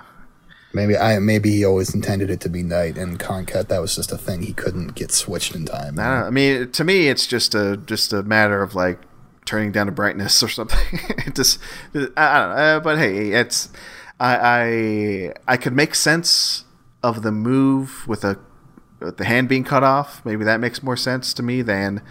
Maybe 0.75 0.97
I 0.97 1.21
maybe 1.21 1.51
he 1.51 1.65
always 1.65 1.95
intended 1.95 2.31
it 2.31 2.41
to 2.41 2.49
be 2.49 2.65
night, 2.65 2.99
and 2.99 3.17
Cannes 3.19 3.47
cut 3.47 3.69
that 3.69 3.81
was 3.81 3.95
just 3.95 4.11
a 4.11 4.19
thing 4.19 4.43
he 4.43 4.53
couldn't 4.53 4.97
get 4.97 5.13
switched 5.13 5.55
in 5.55 5.67
time. 5.67 6.01
I, 6.01 6.03
know. 6.03 6.27
I 6.27 6.31
mean, 6.31 6.73
to 6.73 6.83
me, 6.83 7.07
it's 7.07 7.29
just 7.29 7.55
a 7.55 7.77
just 7.77 8.13
a 8.13 8.25
matter 8.25 8.61
of 8.61 8.75
like 8.75 8.99
turning 9.45 9.71
down 9.71 9.87
the 9.87 9.93
brightness 9.93 10.43
or 10.43 10.49
something. 10.49 10.99
it 11.27 11.37
just, 11.37 11.61
I, 11.95 11.99
I 11.99 12.01
don't 12.01 12.17
know. 12.17 12.57
Uh, 12.57 12.81
but 12.81 12.99
hey, 12.99 13.31
it's 13.31 13.69
I, 14.19 14.37
I 15.47 15.53
I 15.53 15.57
could 15.57 15.75
make 15.75 15.95
sense 15.95 16.65
of 17.05 17.23
the 17.23 17.31
move 17.31 18.09
with 18.09 18.25
a 18.25 18.41
with 18.99 19.19
the 19.19 19.25
hand 19.27 19.49
being 19.49 19.63
cut 19.63 19.85
off. 19.85 20.25
Maybe 20.25 20.45
that 20.45 20.59
makes 20.59 20.83
more 20.83 20.97
sense 20.97 21.33
to 21.35 21.43
me 21.45 21.63
than 21.63 22.03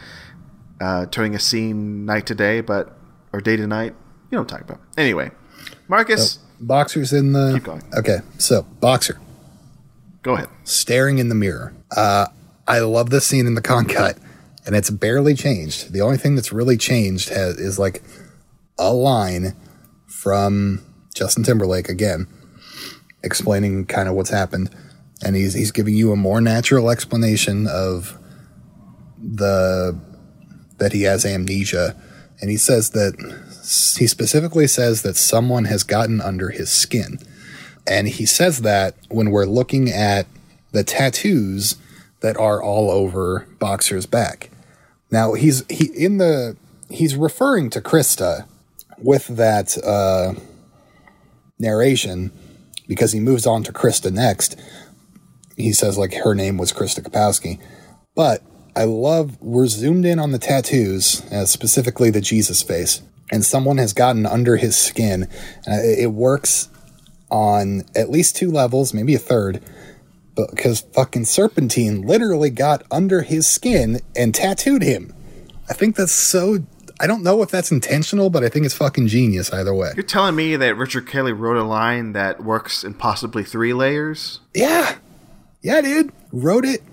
uh, 0.79 1.07
turning 1.07 1.35
a 1.35 1.39
scene 1.39 2.05
night 2.05 2.25
to 2.27 2.35
day, 2.35 2.61
but 2.61 2.97
or 3.33 3.41
day 3.41 3.57
to 3.57 3.67
night. 3.67 3.93
You 4.31 4.37
know 4.37 4.43
what 4.43 4.53
I'm 4.53 4.59
talking 4.59 4.75
about. 4.75 4.81
Anyway, 4.97 5.31
Marcus, 5.89 6.39
Boxer's 6.59 7.13
in 7.13 7.33
the. 7.33 7.53
Keep 7.55 7.63
going. 7.63 7.83
Okay, 7.97 8.19
so 8.37 8.63
boxer 8.79 9.19
go 10.23 10.35
ahead. 10.35 10.49
staring 10.63 11.19
in 11.19 11.29
the 11.29 11.35
mirror. 11.35 11.73
Uh, 11.95 12.27
I 12.67 12.79
love 12.79 13.09
this 13.09 13.27
scene 13.27 13.45
in 13.45 13.55
the 13.55 13.61
Cannes 13.61 13.87
cut, 13.87 14.17
and 14.65 14.75
it's 14.75 14.89
barely 14.89 15.35
changed. 15.35 15.91
The 15.91 16.01
only 16.01 16.17
thing 16.17 16.35
that's 16.35 16.51
really 16.51 16.77
changed 16.77 17.29
has, 17.29 17.57
is 17.57 17.77
like 17.77 18.01
a 18.79 18.93
line 18.93 19.55
from 20.07 20.83
Justin 21.13 21.43
Timberlake 21.43 21.89
again, 21.89 22.27
explaining 23.21 23.85
kind 23.85 24.07
of 24.07 24.15
what's 24.15 24.29
happened, 24.29 24.69
and 25.23 25.35
he's 25.35 25.53
he's 25.53 25.71
giving 25.71 25.95
you 25.95 26.11
a 26.11 26.15
more 26.15 26.41
natural 26.41 26.89
explanation 26.89 27.67
of 27.67 28.17
the 29.21 29.99
that 30.77 30.93
he 30.93 31.03
has 31.03 31.25
amnesia, 31.25 31.95
and 32.41 32.49
he 32.49 32.57
says 32.57 32.91
that 32.91 33.13
he 33.97 34.07
specifically 34.07 34.67
says 34.67 35.01
that 35.01 35.15
someone 35.15 35.65
has 35.65 35.83
gotten 35.83 36.21
under 36.21 36.49
his 36.49 36.69
skin. 36.69 37.19
And 37.85 38.07
he 38.07 38.25
says 38.25 38.61
that 38.61 38.95
when 39.09 39.31
we're 39.31 39.45
looking 39.45 39.89
at 39.89 40.27
the 40.71 40.83
tattoos 40.83 41.75
that 42.21 42.37
are 42.37 42.61
all 42.61 42.89
over 42.89 43.47
Boxer's 43.59 44.05
back. 44.05 44.49
Now 45.11 45.33
he's 45.33 45.63
he 45.69 45.85
in 45.85 46.17
the 46.17 46.57
he's 46.89 47.15
referring 47.15 47.69
to 47.71 47.81
Krysta 47.81 48.47
with 48.97 49.27
that 49.27 49.77
uh, 49.83 50.33
narration 51.59 52.31
because 52.87 53.11
he 53.11 53.19
moves 53.19 53.45
on 53.45 53.63
to 53.63 53.73
Krysta 53.73 54.11
next. 54.11 54.59
He 55.55 55.73
says 55.73 55.97
like 55.97 56.13
her 56.13 56.33
name 56.33 56.57
was 56.57 56.73
Krysta 56.73 57.01
Kapowski, 57.01 57.59
but 58.15 58.41
I 58.75 58.85
love 58.85 59.39
we're 59.41 59.67
zoomed 59.67 60.05
in 60.05 60.17
on 60.17 60.31
the 60.31 60.39
tattoos, 60.39 61.21
uh, 61.31 61.45
specifically 61.45 62.09
the 62.09 62.21
Jesus 62.21 62.63
face, 62.63 63.01
and 63.33 63.43
someone 63.43 63.79
has 63.79 63.91
gotten 63.93 64.25
under 64.25 64.55
his 64.57 64.77
skin. 64.77 65.23
Uh, 65.67 65.81
it 65.81 66.11
works 66.13 66.69
on 67.31 67.83
at 67.95 68.09
least 68.09 68.35
two 68.35 68.51
levels, 68.51 68.93
maybe 68.93 69.15
a 69.15 69.19
third, 69.19 69.59
but 70.35 70.51
because 70.51 70.81
fucking 70.93 71.25
Serpentine 71.25 72.01
literally 72.03 72.49
got 72.51 72.83
under 72.91 73.23
his 73.23 73.47
skin 73.47 73.99
and 74.15 74.35
tattooed 74.35 74.83
him. 74.83 75.13
I 75.69 75.73
think 75.73 75.95
that's 75.95 76.11
so. 76.11 76.59
I 76.99 77.07
don't 77.07 77.23
know 77.23 77.41
if 77.41 77.49
that's 77.49 77.71
intentional, 77.71 78.29
but 78.29 78.43
I 78.43 78.49
think 78.49 78.65
it's 78.65 78.75
fucking 78.75 79.07
genius 79.07 79.51
either 79.51 79.73
way. 79.73 79.91
You're 79.95 80.03
telling 80.03 80.35
me 80.35 80.55
that 80.57 80.77
Richard 80.77 81.07
Kelly 81.07 81.31
wrote 81.33 81.57
a 81.57 81.63
line 81.63 82.13
that 82.13 82.43
works 82.43 82.83
in 82.83 82.93
possibly 82.93 83.43
three 83.43 83.73
layers? 83.73 84.39
Yeah, 84.53 84.95
yeah, 85.61 85.81
dude. 85.81 86.11
Wrote 86.31 86.65
it 86.65 86.83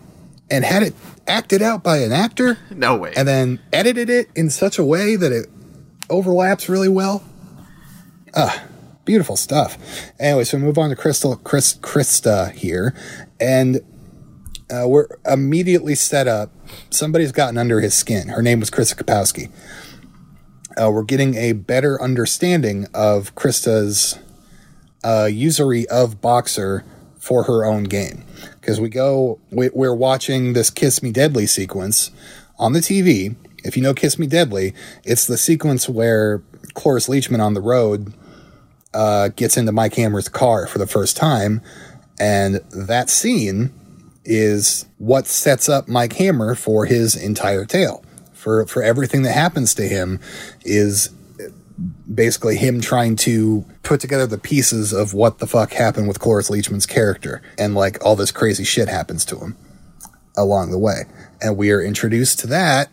and 0.51 0.65
had 0.65 0.83
it 0.83 0.95
acted 1.29 1.61
out 1.63 1.83
by 1.83 1.99
an 1.99 2.13
actor, 2.13 2.59
No 2.71 2.97
way. 2.97 3.13
and 3.17 3.29
then 3.29 3.61
edited 3.73 4.09
it 4.09 4.31
in 4.35 4.49
such 4.51 4.79
a 4.79 4.85
way 4.85 5.17
that 5.17 5.33
it 5.33 5.47
overlaps 6.11 6.69
really 6.69 6.89
well. 6.89 7.25
Ah, 8.35 8.65
beautiful 9.05 9.37
stuff. 9.37 9.79
Anyway, 10.19 10.45
so 10.45 10.59
we 10.59 10.65
move 10.65 10.79
on 10.79 10.91
to 10.91 10.97
Crystal, 10.97 11.37
Chris, 11.37 11.75
Krysta 11.75 12.53
here, 12.53 12.95
and 13.41 13.81
uh, 14.71 14.87
we're 14.87 15.09
immediately 15.27 15.95
set 15.95 16.29
up. 16.29 16.51
Somebody's 16.91 17.33
gotten 17.33 17.59
under 17.59 17.81
his 17.81 17.95
skin. 17.95 18.29
Her 18.29 18.43
name 18.43 18.61
was 18.61 18.71
Krysta 18.71 18.95
Kapowski. 18.95 19.51
Uh, 20.81 20.91
we're 20.91 21.03
getting 21.03 21.35
a 21.35 21.53
better 21.53 22.01
understanding 22.01 22.87
of 22.95 23.35
Krysta's 23.35 24.19
uh, 25.03 25.29
usury 25.31 25.89
of 25.89 26.21
Boxer 26.21 26.85
for 27.19 27.45
her 27.45 27.65
own 27.65 27.85
game. 27.85 28.25
Because 28.61 28.81
we 28.81 28.89
go, 28.89 29.41
we, 29.51 29.71
we're 29.71 29.95
watching 29.95 30.53
this 30.53 30.71
Kiss 30.71 31.03
Me 31.03 31.11
Deadly 31.11 31.47
sequence 31.47 32.11
on 32.59 32.73
the 32.73 32.81
TV. 32.81 33.35
If 33.65 33.77
you 33.77 33.83
know 33.83 33.95
Kiss 33.95 34.19
Me 34.19 34.27
Deadly, 34.27 34.75
it's 35.05 35.27
the 35.27 35.37
sequence 35.39 35.89
where 35.89 36.43
Cloris 36.75 37.09
Leachman 37.09 37.41
on 37.41 37.55
the 37.55 37.61
road 37.61 38.13
uh, 38.93 39.29
gets 39.29 39.57
into 39.57 39.73
Mike 39.73 39.95
Hammer's 39.95 40.29
car 40.29 40.67
for 40.67 40.79
the 40.79 40.87
first 40.87 41.17
time. 41.17 41.61
And 42.19 42.57
that 42.73 43.09
scene 43.09 43.73
is 44.25 44.87
what 44.99 45.27
sets 45.27 45.69
up 45.69 45.89
Mike 45.89 46.15
Hammer 46.15 46.55
for 46.55 46.87
his 46.87 47.17
entire 47.17 47.65
tale. 47.65 48.05
For, 48.33 48.67
for 48.67 48.83
everything 48.83 49.23
that 49.23 49.33
happens 49.33 49.75
to 49.75 49.83
him 49.83 50.19
is 50.65 51.11
basically 52.13 52.57
him 52.57 52.81
trying 52.81 53.17
to 53.17 53.65
put 53.83 54.01
together 54.01 54.27
the 54.27 54.39
pieces 54.39 54.93
of 54.93 55.15
what 55.15 55.39
the 55.39 55.47
fuck 55.47 55.73
happened 55.73 56.09
with 56.09 56.21
Cloris 56.21 56.51
Leachman's 56.51 56.87
character 56.87 57.43
and 57.59 57.75
like 57.75 58.05
all 58.05 58.17
this 58.17 58.31
crazy 58.31 58.65
shit 58.65 58.89
happens 58.89 59.25
to 59.27 59.39
him 59.39 59.57
along 60.37 60.71
the 60.71 60.79
way. 60.79 61.05
And 61.41 61.57
we 61.57 61.71
are 61.71 61.83
introduced 61.83 62.39
to 62.41 62.47
that 62.49 62.91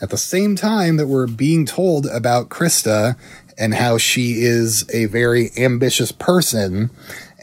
at 0.00 0.10
the 0.10 0.16
same 0.16 0.56
time 0.56 0.96
that 0.96 1.06
we're 1.06 1.26
being 1.26 1.66
told 1.66 2.06
about 2.06 2.48
Krysta 2.48 3.16
and 3.56 3.74
how 3.74 3.98
she 3.98 4.42
is 4.42 4.88
a 4.92 5.06
very 5.06 5.50
ambitious 5.56 6.12
person 6.12 6.90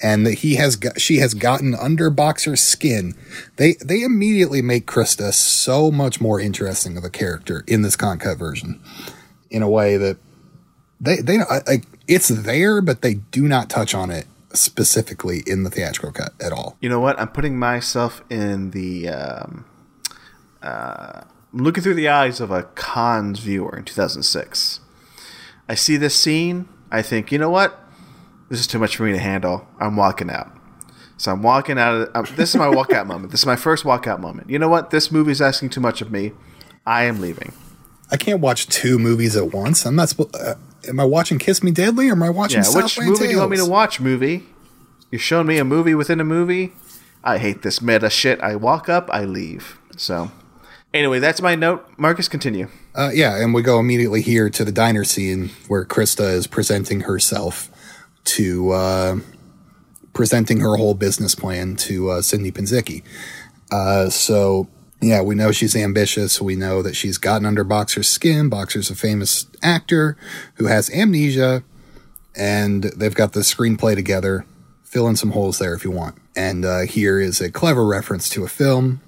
and 0.02 0.26
that 0.26 0.36
he 0.36 0.56
has 0.56 0.76
got, 0.76 1.00
she 1.00 1.18
has 1.18 1.34
gotten 1.34 1.74
under 1.76 2.10
Boxer's 2.10 2.62
skin. 2.62 3.16
They 3.58 3.74
they 3.84 4.02
immediately 4.02 4.62
make 4.62 4.86
Krysta 4.86 5.34
so 5.34 5.92
much 5.92 6.20
more 6.20 6.40
interesting 6.40 6.98
of 6.98 7.04
a 7.04 7.10
character 7.10 7.64
in 7.68 7.82
this 7.82 7.96
Cannes 7.96 8.20
cut 8.20 8.38
version 8.38 8.82
in 9.50 9.62
a 9.62 9.70
way 9.70 9.98
that 9.98 10.18
they 11.00 11.18
they 11.18 11.40
like 11.40 11.86
it's 12.08 12.28
there, 12.28 12.82
but 12.82 13.02
they 13.02 13.16
do 13.16 13.48
not 13.48 13.70
touch 13.70 13.96
on 13.96 14.12
it 14.12 14.28
specifically 14.54 15.44
in 15.48 15.64
the 15.64 15.70
theatrical 15.70 16.12
cut 16.12 16.34
at 16.40 16.52
all. 16.52 16.78
You 16.82 16.90
know 16.90 17.00
what? 17.00 17.20
I'm 17.20 17.30
putting 17.30 17.58
myself 17.58 18.24
in 18.30 18.72
the. 18.72 19.10
Um, 19.10 19.66
uh, 20.62 21.22
looking 21.64 21.84
through 21.84 21.96
the 21.96 22.10
eyes 22.10 22.40
of 22.40 22.52
a 22.52 22.64
Cannes 22.76 23.40
viewer 23.40 23.78
in 23.78 23.86
2006. 23.86 24.80
I 25.68 25.76
see 25.76 25.98
this 25.98 26.16
scene. 26.16 26.68
I 26.92 27.02
think, 27.02 27.32
you 27.32 27.38
know 27.38 27.50
what? 27.50 27.80
This 28.50 28.60
is 28.60 28.68
too 28.68 28.80
much 28.80 28.96
for 28.96 29.04
me 29.04 29.12
to 29.12 29.18
handle. 29.18 29.68
I'm 29.80 29.96
walking 29.96 30.30
out. 30.30 30.52
So 31.18 31.32
I'm 31.32 31.42
walking 31.42 31.80
out 31.80 31.96
of. 31.96 32.10
Um, 32.16 32.36
this 32.36 32.50
is 32.50 32.56
my 32.56 32.68
walkout 32.68 33.08
moment. 33.08 33.32
This 33.32 33.40
is 33.42 33.46
my 33.46 33.56
first 33.56 33.84
walkout 33.84 34.20
moment. 34.20 34.50
You 34.50 34.60
know 34.60 34.70
what? 34.70 34.90
This 34.90 35.12
movie's 35.12 35.42
asking 35.42 35.70
too 35.70 35.80
much 35.80 36.02
of 36.02 36.12
me. 36.12 36.34
I 36.86 37.06
am 37.06 37.22
leaving. 37.22 37.54
I 38.12 38.18
can't 38.18 38.40
watch 38.40 38.68
two 38.68 39.00
movies 39.00 39.36
at 39.36 39.54
once. 39.54 39.86
I'm 39.86 39.96
not. 39.96 40.10
Sp- 40.14 40.30
uh, 40.34 40.56
am 40.88 41.00
I 41.00 41.06
watching 41.06 41.40
Kiss 41.40 41.64
Me 41.64 41.72
Deadly 41.72 42.10
or 42.10 42.12
am 42.12 42.24
I 42.24 42.30
watching? 42.30 42.62
Yeah, 42.62 42.68
which 42.76 42.94
Southland 42.94 43.10
movie 43.10 43.26
do 43.28 43.32
you 43.32 43.40
want 43.40 43.52
me 43.52 43.58
to 43.58 43.66
watch? 43.66 44.00
Movie? 44.00 44.46
You're 45.10 45.20
showing 45.20 45.48
me 45.48 45.58
a 45.58 45.64
movie 45.66 45.96
within 45.96 46.20
a 46.20 46.26
movie. 46.26 46.74
I 47.24 47.38
hate 47.40 47.64
this 47.64 47.82
meta 47.82 48.10
shit. 48.10 48.40
I 48.42 48.56
walk 48.56 48.90
up, 48.90 49.10
I 49.12 49.24
leave. 49.24 49.80
So, 49.98 50.32
anyway, 50.96 51.20
that's 51.20 51.42
my 51.42 51.56
note. 51.56 51.86
Marcus, 51.98 52.28
continue. 52.28 52.68
Uh, 52.96 53.12
yeah, 53.14 53.38
and 53.38 53.54
we 53.54 53.62
go 53.62 53.80
immediately 53.80 54.22
here 54.22 54.50
to 54.50 54.66
the 54.66 54.72
diner 54.72 55.04
scene 55.04 55.50
where 55.68 55.86
Krysta 55.86 56.32
is 56.32 56.48
presenting 56.48 57.02
herself 57.02 57.70
to 58.24 58.72
uh, 58.72 59.18
presenting 60.14 60.62
her 60.62 60.78
whole 60.78 60.96
business 60.96 61.36
plan 61.36 61.76
to 61.76 62.10
uh, 62.10 62.22
Cyndi 62.22 62.52
Pinziki. 62.52 63.04
Uh, 63.72 64.10
so 64.10 64.68
yeah, 65.02 65.22
we 65.22 65.36
know 65.36 65.52
she's 65.52 65.76
ambitious. 65.76 66.42
We 66.42 66.56
know 66.56 66.82
that 66.82 66.96
she's 66.96 67.18
gotten 67.18 67.46
under 67.46 67.64
Boxer's 67.64 68.08
skin. 68.08 68.50
Boxer's 68.50 68.90
a 68.90 68.96
famous 68.96 69.46
actor 69.62 70.18
who 70.56 70.66
has 70.66 70.90
amnesia, 70.90 71.64
and 72.36 72.84
they've 72.84 73.14
got 73.14 73.34
the 73.34 73.42
screenplay 73.42 73.96
together. 73.96 74.46
Fill 74.84 75.08
in 75.08 75.18
some 75.18 75.32
holes 75.32 75.60
there 75.60 75.74
if 75.74 75.84
you 75.84 75.92
want. 75.92 76.16
And 76.38 76.64
uh, 76.64 76.82
here 76.82 77.20
is 77.20 77.42
a 77.42 77.52
clever 77.52 77.86
reference 77.86 78.30
to 78.30 78.44
a 78.44 78.48
film 78.48 79.02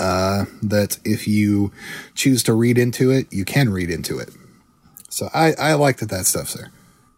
uh, 0.00 0.46
that 0.62 0.98
if 1.04 1.28
you 1.28 1.70
choose 2.14 2.42
to 2.44 2.54
read 2.54 2.78
into 2.78 3.10
it, 3.10 3.32
you 3.32 3.44
can 3.44 3.68
read 3.68 3.90
into 3.90 4.18
it. 4.18 4.30
So 5.08 5.28
I, 5.34 5.52
I 5.52 5.74
like 5.74 5.98
that 5.98 6.08
that 6.10 6.26
stuff's 6.26 6.54
there. 6.54 6.72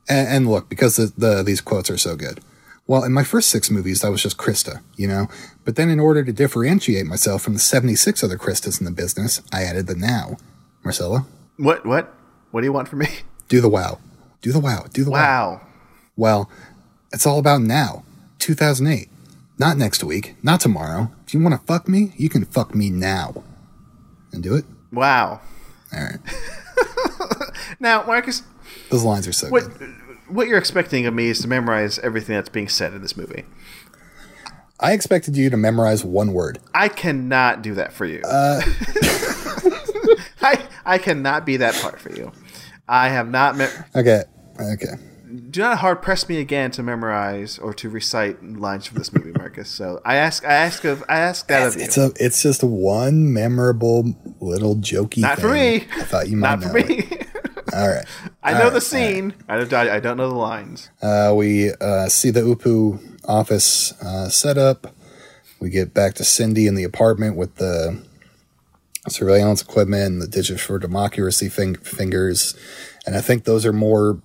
And, 0.08 0.28
and 0.28 0.50
look, 0.50 0.68
because 0.68 0.96
the, 0.96 1.12
the 1.16 1.42
these 1.42 1.60
quotes 1.60 1.88
are 1.90 1.96
so 1.98 2.16
good. 2.16 2.40
Well, 2.88 3.04
in 3.04 3.12
my 3.12 3.22
first 3.22 3.48
six 3.48 3.70
movies, 3.70 4.00
that 4.00 4.10
was 4.10 4.22
just 4.22 4.36
Krysta, 4.36 4.82
you 4.96 5.06
know? 5.06 5.28
But 5.64 5.76
then 5.76 5.88
in 5.88 6.00
order 6.00 6.24
to 6.24 6.32
differentiate 6.32 7.06
myself 7.06 7.40
from 7.42 7.52
the 7.54 7.60
76 7.60 8.24
other 8.24 8.36
Krystas 8.36 8.80
in 8.80 8.84
the 8.84 8.90
business, 8.90 9.40
I 9.52 9.62
added 9.62 9.86
the 9.86 9.94
now. 9.94 10.36
Marcella, 10.84 11.24
What? 11.58 11.86
What? 11.86 12.12
What 12.50 12.60
do 12.62 12.66
you 12.66 12.72
want 12.72 12.88
from 12.88 12.98
me? 12.98 13.08
do 13.48 13.60
the 13.60 13.68
wow. 13.68 14.00
Do 14.40 14.50
the 14.50 14.58
wow. 14.60 14.86
Do 14.92 15.04
the 15.04 15.10
wow. 15.12 15.20
Wow. 15.20 15.60
Well, 16.16 16.50
it's 17.12 17.26
all 17.26 17.38
about 17.38 17.62
now, 17.62 18.02
2008. 18.40 19.08
Not 19.58 19.76
next 19.78 20.02
week, 20.02 20.34
not 20.42 20.60
tomorrow. 20.60 21.12
If 21.32 21.36
you 21.36 21.42
want 21.42 21.58
to 21.58 21.66
fuck 21.66 21.88
me, 21.88 22.12
you 22.18 22.28
can 22.28 22.44
fuck 22.44 22.74
me 22.74 22.90
now. 22.90 23.42
And 24.34 24.42
do 24.42 24.54
it? 24.54 24.66
Wow. 24.92 25.40
All 25.90 25.98
right. 25.98 26.18
Now, 27.80 28.04
Marcus, 28.04 28.42
Those 28.90 29.02
lines 29.02 29.26
are 29.26 29.32
so 29.32 29.48
what 29.48 29.78
good. 29.78 29.94
what 30.28 30.46
you're 30.46 30.58
expecting 30.58 31.06
of 31.06 31.14
me 31.14 31.28
is 31.28 31.40
to 31.40 31.48
memorize 31.48 31.98
everything 32.00 32.36
that's 32.36 32.50
being 32.50 32.68
said 32.68 32.92
in 32.92 33.00
this 33.00 33.16
movie. 33.16 33.44
I 34.78 34.92
expected 34.92 35.34
you 35.34 35.48
to 35.48 35.56
memorize 35.56 36.04
one 36.04 36.34
word. 36.34 36.58
I 36.74 36.88
cannot 36.88 37.62
do 37.62 37.76
that 37.76 37.94
for 37.94 38.04
you. 38.04 38.20
Uh. 38.26 38.60
I 40.42 40.62
I 40.84 40.98
cannot 40.98 41.46
be 41.46 41.56
that 41.56 41.74
part 41.76 41.98
for 41.98 42.10
you. 42.12 42.30
I 42.86 43.08
have 43.08 43.30
not. 43.30 43.56
Me- 43.56 43.68
Okay. 43.96 44.24
Okay. 44.60 44.94
Do 45.32 45.60
not 45.60 45.78
hard 45.78 46.02
press 46.02 46.28
me 46.28 46.38
again 46.38 46.70
to 46.72 46.82
memorize 46.82 47.58
or 47.58 47.72
to 47.74 47.88
recite 47.88 48.42
lines 48.44 48.86
from 48.86 48.98
this 48.98 49.12
movie, 49.12 49.32
Marcus. 49.38 49.70
So 49.70 50.00
I 50.04 50.16
ask, 50.16 50.44
I 50.44 50.52
ask 50.52 50.84
of, 50.84 51.02
I 51.08 51.18
ask 51.20 51.46
that 51.48 51.68
of 51.68 51.76
you. 51.76 51.82
It's 51.82 51.96
a 51.96 52.12
it's 52.16 52.42
just 52.42 52.62
one 52.62 53.32
memorable 53.32 54.14
little 54.40 54.76
jokey 54.76 55.18
Not 55.18 55.38
for 55.38 55.52
me. 55.52 55.86
I 55.96 56.02
thought 56.04 56.28
you 56.28 56.36
might 56.36 56.60
Not 56.60 56.70
for 56.70 56.72
me. 56.74 56.82
It. 56.98 57.28
All 57.74 57.88
right. 57.88 58.04
I 58.42 58.52
All 58.52 58.58
know 58.58 58.64
right, 58.64 58.72
the 58.74 58.80
scene. 58.80 59.34
I 59.48 59.58
don't. 59.58 59.72
I 59.72 60.00
don't 60.00 60.16
know 60.16 60.28
the 60.28 60.34
lines. 60.34 60.90
Uh, 61.00 61.32
we 61.34 61.72
uh, 61.80 62.08
see 62.08 62.30
the 62.30 62.40
Upu 62.40 63.00
office 63.26 63.92
uh, 64.02 64.28
set 64.28 64.58
up. 64.58 64.94
We 65.60 65.70
get 65.70 65.94
back 65.94 66.14
to 66.14 66.24
Cyndi 66.24 66.66
in 66.66 66.74
the 66.74 66.82
apartment 66.84 67.36
with 67.36 67.54
the 67.56 68.02
surveillance 69.08 69.62
equipment 69.62 70.02
and 70.04 70.22
the 70.22 70.26
digit 70.28 70.60
for 70.60 70.78
democracy 70.78 71.48
fing- 71.48 71.76
fingers. 71.76 72.56
And 73.06 73.16
I 73.16 73.20
think 73.20 73.44
those 73.44 73.64
are 73.64 73.72
more 73.72 74.20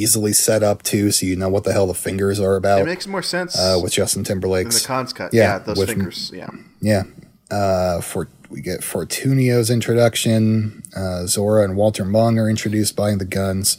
easily 0.00 0.32
set 0.32 0.62
up 0.62 0.82
too, 0.82 1.10
so 1.10 1.26
you 1.26 1.36
know 1.36 1.48
what 1.48 1.64
the 1.64 1.72
hell 1.72 1.86
the 1.86 1.94
fingers 1.94 2.40
are 2.40 2.56
about. 2.56 2.80
It 2.82 2.86
makes 2.86 3.06
more 3.06 3.22
sense 3.22 3.58
uh, 3.58 3.78
with 3.82 3.92
Justin 3.92 4.20
in 4.20 4.24
Timberlake's. 4.24 4.80
the 4.82 4.86
Cannes 4.86 5.12
cut. 5.12 5.32
yeah, 5.34 5.42
Yeah, 5.42 5.58
those 5.58 5.78
with- 5.78 5.88
fingers. 5.90 6.30
Yeah. 6.34 6.50
Yeah. 6.80 7.02
Uh, 7.50 8.00
for 8.00 8.28
we 8.48 8.60
get 8.60 8.80
Fortunio's 8.80 9.70
introduction. 9.70 10.82
Uh, 10.96 11.26
Zora 11.26 11.64
and 11.64 11.76
Walter 11.76 12.04
Mung 12.04 12.38
are 12.38 12.48
introduced 12.50 12.96
buying 12.96 13.18
the 13.18 13.24
guns 13.24 13.78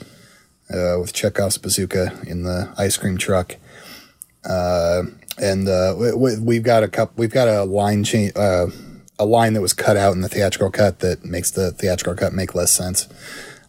uh, 0.69 0.98
with 0.99 1.11
Chekhov's 1.14 1.57
bazooka 1.57 2.22
in 2.26 2.43
the 2.43 2.73
ice 2.77 2.95
cream 2.98 3.18
truck. 3.18 3.57
Uh, 4.43 5.03
and 5.38 5.68
uh, 5.68 5.95
we, 5.98 6.14
we, 6.14 6.39
we've 6.39 6.64
got 6.64 6.84
a 6.84 6.88
cup. 6.88 7.11
We've 7.18 7.31
got 7.31 7.48
a 7.48 7.64
line 7.64 8.03
change. 8.03 8.31
Uh, 8.35 8.68
a 9.19 9.26
line 9.26 9.53
that 9.53 9.61
was 9.61 9.73
cut 9.73 9.98
out 9.98 10.14
in 10.14 10.22
the 10.22 10.30
theatrical 10.30 10.72
cut 10.72 10.99
that 10.99 11.23
makes 11.23 11.52
the 11.52 11.72
theatrical 11.72 12.15
cut 12.15 12.34
make 12.34 12.56
less 12.56 12.72
sense. 12.72 13.07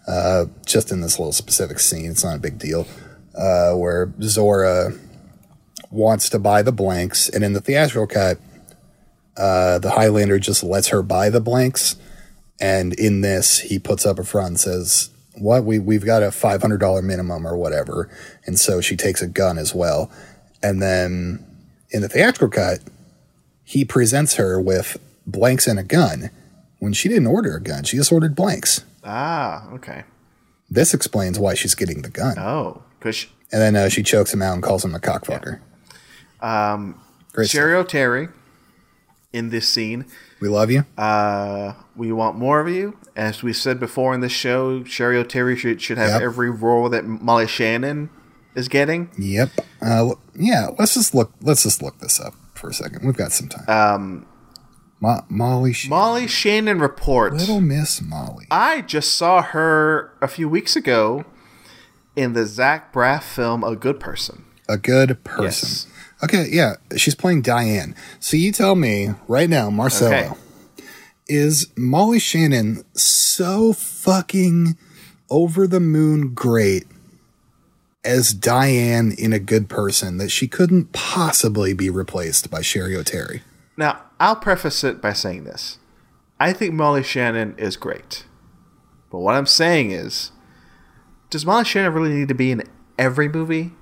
Uh, 0.06 0.46
just 0.66 0.90
in 0.90 1.00
this 1.00 1.18
little 1.18 1.32
specific 1.32 1.78
scene, 1.78 2.10
it's 2.10 2.24
not 2.24 2.36
a 2.36 2.40
big 2.40 2.58
deal. 2.58 2.86
Uh, 3.34 3.72
where 3.74 4.12
Zora 4.20 4.92
wants 5.90 6.28
to 6.30 6.38
buy 6.38 6.62
the 6.62 6.72
blanks, 6.72 7.28
and 7.28 7.44
in 7.44 7.52
the 7.52 7.60
theatrical 7.60 8.06
cut, 8.06 8.38
uh, 9.36 9.78
the 9.78 9.92
Highlander 9.92 10.38
just 10.38 10.62
lets 10.62 10.88
her 10.88 11.02
buy 11.02 11.30
the 11.30 11.40
blanks, 11.40 11.96
and 12.60 12.92
in 12.94 13.20
this, 13.20 13.60
he 13.60 13.78
puts 13.78 14.04
up 14.04 14.18
a 14.18 14.24
front 14.24 14.48
and 14.48 14.60
says, 14.60 15.10
"What 15.38 15.64
we 15.64 15.78
we've 15.78 16.04
got 16.04 16.22
a 16.22 16.30
five 16.30 16.60
hundred 16.60 16.78
dollar 16.78 17.00
minimum 17.00 17.46
or 17.46 17.56
whatever," 17.56 18.10
and 18.44 18.58
so 18.58 18.80
she 18.80 18.96
takes 18.96 19.22
a 19.22 19.28
gun 19.28 19.56
as 19.56 19.74
well, 19.74 20.10
and 20.62 20.82
then 20.82 21.44
in 21.90 22.02
the 22.02 22.08
theatrical 22.08 22.48
cut, 22.48 22.80
he 23.64 23.84
presents 23.84 24.34
her 24.34 24.60
with 24.60 24.98
blanks 25.26 25.66
and 25.66 25.78
a 25.78 25.84
gun 25.84 26.30
when 26.82 26.92
she 26.92 27.09
didn't 27.09 27.28
order 27.28 27.54
a 27.56 27.60
gun; 27.60 27.84
she 27.84 27.96
just 27.96 28.10
ordered 28.12 28.34
blanks. 28.34 28.84
Ah. 29.04 29.68
Okay. 29.72 30.02
This 30.68 30.92
explains 30.94 31.38
why 31.38 31.54
she's 31.54 31.74
getting 31.74 32.02
the 32.02 32.09
gun, 32.10 32.38
Oh, 32.38 32.82
because 32.98 33.26
and 33.52 33.60
then 33.60 33.76
uh, 33.76 33.88
she 33.88 34.02
chokes 34.02 34.32
him 34.34 34.42
out 34.42 34.54
and 34.54 34.62
calls 34.62 34.84
him 34.84 34.94
a 34.94 34.98
cockfucker. 34.98 35.60
um, 36.40 37.00
Great 37.32 37.48
stuff. 37.48 37.59
Cheri 37.60 37.74
Oteri 37.84 38.32
in 39.32 39.50
this 39.50 39.68
scene. 39.68 40.06
We 40.40 40.48
love 40.48 40.70
you. 40.70 40.84
Uh, 40.98 41.74
we 41.94 42.10
want 42.10 42.36
more 42.36 42.60
of 42.60 42.68
you. 42.68 42.96
As 43.14 43.42
we 43.42 43.52
said 43.52 43.78
before 43.78 44.14
in 44.14 44.20
this 44.20 44.32
show, 44.32 44.82
Cheri 44.82 45.22
Oteri 45.22 45.56
should, 45.56 45.80
should 45.82 45.98
have 45.98 46.10
Yep. 46.10 46.22
every 46.22 46.50
role 46.50 46.88
that 46.88 47.04
Molly 47.04 47.46
Shannon 47.46 48.09
is 48.54 48.68
getting. 48.68 49.10
Yep. 49.18 49.50
Uh, 49.80 50.14
yeah. 50.34 50.68
Let's 50.78 50.94
just 50.94 51.14
look. 51.14 51.32
Let's 51.42 51.62
just 51.62 51.82
look 51.82 51.98
this 52.00 52.18
up 52.18 52.34
for 52.54 52.70
a 52.70 52.74
second. 52.74 53.04
We've 53.06 53.16
got 53.16 53.32
some 53.32 53.48
time. 53.48 53.68
Um, 53.68 54.26
Mo- 55.02 55.24
Molly. 55.28 55.72
Sh- 55.72 55.88
Molly 55.88 56.26
Shannon 56.26 56.78
reports. 56.78 57.36
Little 57.36 57.60
Miss 57.60 58.00
Molly. 58.00 58.46
I 58.50 58.80
just 58.82 59.14
saw 59.16 59.42
her 59.42 60.12
a 60.22 60.28
few 60.28 60.48
weeks 60.48 60.76
ago 60.76 61.24
in 62.16 62.32
the 62.34 62.46
Zach 62.46 62.92
Braff 62.92 63.22
film 63.24 63.64
A 63.64 63.74
Good 63.76 63.98
Person. 64.00 64.44
A 64.68 64.78
good 64.78 65.22
person. 65.24 65.44
Yes. 65.68 65.86
Okay. 66.22 66.46
Yeah. 66.50 66.76
She's 66.96 67.16
playing 67.16 67.42
Diane. 67.42 67.94
So 68.20 68.36
you 68.36 68.52
tell 68.52 68.76
me 68.76 69.10
right 69.26 69.50
now, 69.50 69.68
Marcelo, 69.70 70.14
Okay. 70.14 70.30
is 71.28 71.66
Molly 71.76 72.20
Shannon 72.20 72.84
so 72.94 73.72
fucking 73.72 74.78
over 75.28 75.66
the 75.66 75.80
moon 75.80 76.32
great 76.32 76.86
as 78.04 78.32
Diane 78.32 79.12
in 79.18 79.32
a 79.32 79.38
good 79.40 79.68
person 79.68 80.18
that 80.18 80.30
she 80.30 80.46
couldn't 80.46 80.92
possibly 80.92 81.72
be 81.72 81.90
replaced 81.90 82.50
by 82.50 82.60
Cheri 82.60 82.94
Oteri? 82.94 83.40
Now, 83.76 84.00
I'll 84.23 84.36
preface 84.36 84.85
it 84.85 85.03
by 85.03 85.12
saying 85.15 85.44
this. 85.44 85.78
I 86.39 86.53
think 86.53 86.74
Molly 86.74 87.03
Shannon 87.03 87.57
is 87.59 87.77
great. 87.77 88.24
But 89.11 89.19
what 89.19 89.35
I'm 89.35 89.47
saying 89.47 89.90
is, 89.90 90.31
does 91.28 91.44
Molly 91.44 91.65
Shannon 91.65 91.93
really 91.93 92.11
need 92.15 92.28
to 92.28 92.35
be 92.35 92.53
in 92.53 92.62
every 92.97 93.28
movie? 93.28 93.73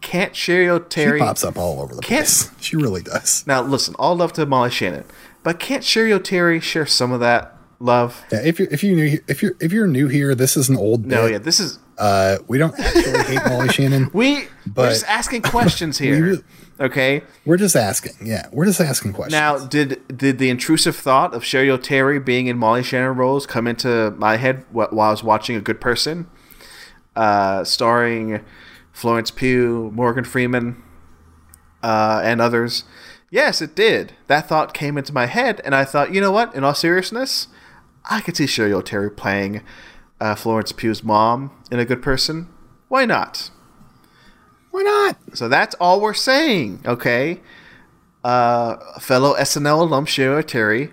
Can't 0.00 0.32
Cheri 0.32 0.66
Oteri 0.66 1.18
She 1.18 1.18
pops 1.18 1.44
up 1.44 1.58
all 1.58 1.80
over 1.82 1.94
the 1.94 2.00
place. 2.02 2.50
She 2.60 2.74
really 2.76 3.02
does. 3.02 3.46
Now, 3.46 3.60
listen, 3.62 3.94
all 3.98 4.16
love 4.16 4.32
to 4.32 4.46
Molly 4.46 4.70
Shannon, 4.70 5.04
but 5.42 5.60
can't 5.60 5.82
Cheri 5.84 6.10
Oteri 6.10 6.60
share 6.62 6.86
some 6.86 7.12
of 7.12 7.20
that 7.20 7.54
love? 7.78 8.24
Yeah, 8.32 8.40
if 8.44 8.58
you're 8.58 8.68
if 8.70 8.82
you 8.82 8.96
new 8.96 9.18
if 9.28 9.42
you're 9.42 9.54
if 9.60 9.72
you're 9.72 9.86
new 9.86 10.08
here, 10.08 10.34
this 10.34 10.56
is 10.56 10.68
an 10.70 10.76
old 10.78 11.04
No, 11.06 11.24
bit. 11.24 11.32
yeah, 11.32 11.38
this 11.38 11.60
is 11.60 11.78
Uh, 11.98 12.38
we 12.48 12.58
don't 12.58 12.78
actually 12.78 13.22
hate 13.24 13.40
Molly 13.46 13.68
Shannon. 13.68 14.10
we. 14.14 14.34
we're 14.34 14.48
But- 14.66 14.88
just 14.90 15.06
asking 15.06 15.42
questions 15.42 15.98
here. 16.04 16.24
re- 16.24 16.42
okay. 16.80 17.22
We're 17.44 17.56
just 17.58 17.76
asking. 17.76 18.26
Yeah, 18.26 18.48
we're 18.52 18.64
just 18.66 18.80
asking 18.80 19.12
questions. 19.12 19.32
Now, 19.32 19.58
did 19.58 20.00
did 20.16 20.38
the 20.38 20.48
intrusive 20.50 20.96
thought 20.96 21.34
of 21.34 21.42
Cheri 21.44 21.68
Oteri 21.68 22.24
being 22.24 22.46
in 22.46 22.58
Molly 22.58 22.82
Shannon 22.82 23.16
roles 23.16 23.46
come 23.46 23.66
into 23.66 24.10
my 24.12 24.36
head 24.36 24.64
while 24.70 24.88
I 25.00 25.10
was 25.10 25.22
watching 25.22 25.54
A 25.56 25.60
Good 25.60 25.80
Person, 25.80 26.26
uh, 27.14 27.64
starring 27.64 28.44
Florence 28.92 29.30
Pugh, 29.30 29.90
Morgan 29.94 30.24
Freeman, 30.24 30.82
uh, 31.82 32.20
and 32.24 32.40
others? 32.40 32.84
Yes, 33.30 33.62
it 33.62 33.74
did. 33.74 34.14
That 34.26 34.46
thought 34.48 34.74
came 34.74 34.98
into 34.98 35.12
my 35.12 35.26
head, 35.26 35.60
and 35.64 35.74
I 35.74 35.84
thought, 35.86 36.12
you 36.12 36.20
know 36.20 36.30
what? 36.32 36.54
In 36.54 36.64
all 36.64 36.74
seriousness, 36.74 37.48
I 38.10 38.20
could 38.20 38.36
see 38.36 38.44
Cheri 38.46 38.70
Oteri 38.72 39.14
playing 39.16 39.62
uh, 40.22 40.34
Florence 40.34 40.72
Pugh's 40.72 41.02
mom 41.02 41.50
in 41.70 41.78
A 41.78 41.84
Good 41.84 42.02
Person. 42.02 42.48
Why 42.88 43.04
not? 43.04 43.50
why 44.72 44.82
not? 44.82 45.36
So 45.36 45.48
that's 45.48 45.74
all 45.76 46.00
we're 46.00 46.14
saying, 46.14 46.80
okay? 46.84 47.40
Uh, 48.24 48.76
fellow 48.98 49.34
SNL 49.34 49.82
alum 49.82 50.06
Cheri 50.06 50.42
Oteri, 50.42 50.92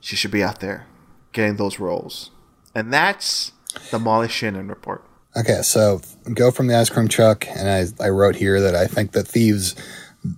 she 0.00 0.16
should 0.16 0.30
be 0.30 0.42
out 0.42 0.60
there 0.60 0.86
getting 1.32 1.56
those 1.56 1.78
roles. 1.78 2.30
And 2.74 2.92
that's 2.92 3.52
the 3.90 3.98
Molly 3.98 4.28
Shannon 4.28 4.68
report. 4.68 5.04
Okay, 5.36 5.62
so 5.62 6.00
go 6.34 6.50
from 6.50 6.66
the 6.66 6.76
ice 6.76 6.90
cream 6.90 7.06
truck, 7.06 7.46
and 7.48 7.68
I, 7.68 8.04
I 8.04 8.08
wrote 8.08 8.36
here 8.36 8.60
that 8.60 8.74
I 8.74 8.86
think 8.86 9.12
that 9.12 9.28
thieves 9.28 9.76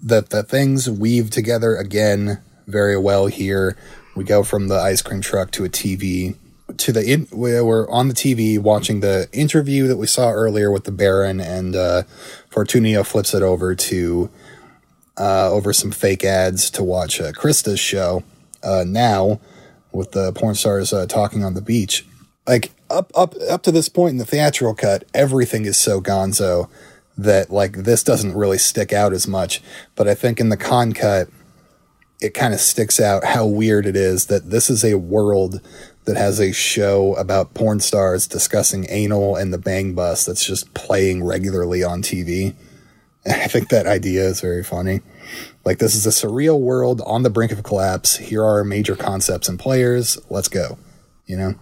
that 0.03 0.31
the 0.31 0.43
things 0.43 0.89
weave 0.89 1.31
together 1.31 1.75
again 1.77 2.43
very 2.67 2.99
well 2.99 3.27
here. 3.27 3.77
We 4.15 4.25
go 4.25 4.43
from 4.43 4.69
the 4.69 4.79
ice 4.79 5.01
cream 5.01 5.23
truck 5.23 5.51
to 5.53 5.65
a 5.65 5.69
TV 5.71 6.37
to 6.79 6.93
the 6.93 7.05
in, 7.05 7.27
we're 7.31 7.89
on 7.89 8.09
the 8.09 8.15
TV 8.15 8.59
watching 8.59 9.01
the 9.01 9.29
interview 9.33 9.87
that 9.87 9.97
we 9.97 10.07
saw 10.07 10.31
earlier 10.31 10.71
with 10.71 10.85
the 10.85 10.93
Baron 10.93 11.41
and 11.41 11.75
uh, 11.75 12.03
Fortunio 12.51 13.07
flips 13.07 13.35
it 13.35 13.43
over 13.43 13.75
to 13.75 14.31
uh, 15.19 15.51
over 15.51 15.73
some 15.73 15.91
fake 15.91 16.25
ads 16.25 16.71
to 16.71 16.83
watch 16.83 17.21
uh, 17.21 17.33
Krysta's 17.33 17.81
show 17.81 18.23
uh, 18.63 18.85
now 18.87 19.41
with 19.93 20.13
the 20.13 20.33
porn 20.33 20.55
stars 20.55 20.93
uh, 20.93 21.07
talking 21.07 21.45
on 21.45 21.55
the 21.55 21.61
beach. 21.61 22.07
Like 22.47 22.73
up 22.91 23.13
up 23.15 23.35
up 23.51 23.63
to 23.65 23.73
this 23.73 23.89
point 23.89 24.13
in 24.13 24.19
the 24.19 24.27
theatrical 24.27 24.75
cut, 24.75 25.05
everything 25.15 25.65
is 25.65 25.77
so 25.77 26.01
gonzo 26.01 26.69
that 27.17 27.51
like 27.51 27.73
this 27.85 28.03
doesn't 28.03 28.35
really 28.35 28.59
stick 28.59 28.93
out 28.93 29.13
as 29.13 29.29
much. 29.29 29.63
But 29.95 30.09
I 30.09 30.15
think 30.15 30.41
in 30.41 30.49
the 30.49 30.57
Cannes 30.57 30.95
cut, 30.95 31.29
it 32.21 32.35
kind 32.35 32.55
of 32.55 32.61
sticks 32.61 33.01
out 33.01 33.25
how 33.25 33.47
weird 33.47 33.87
it 33.87 33.97
is 33.97 34.27
that 34.27 34.51
this 34.51 34.71
is 34.71 34.85
a 34.85 34.95
world 34.95 35.61
that 36.05 36.17
has 36.17 36.41
a 36.41 36.53
show 36.53 37.15
about 37.15 37.55
porn 37.55 37.81
stars 37.81 38.27
discussing 38.27 38.87
anal 38.89 39.37
and 39.37 39.53
the 39.53 39.59
bang 39.59 39.95
bus 39.95 40.25
that's 40.25 40.45
just 40.45 40.75
playing 40.75 41.23
regularly 41.23 41.85
on 41.85 42.03
TV. 42.03 42.55
I 43.27 43.47
think 43.47 43.69
that 43.69 43.87
idea 43.87 44.23
is 44.25 44.41
very 44.41 44.65
funny. 44.65 45.01
Like 45.65 45.79
this 45.79 45.95
is 45.95 46.07
a 46.07 46.11
surreal 46.11 46.59
world 46.59 47.01
on 47.07 47.23
the 47.23 47.31
brink 47.31 47.53
of 47.53 47.63
collapse. 47.63 48.17
Here 48.17 48.45
are 48.45 48.65
major 48.65 48.97
concepts 48.97 49.49
and 49.49 49.59
players. 49.59 50.19
Let's 50.29 50.49
go. 50.49 50.79
You 51.27 51.37
know. 51.37 51.55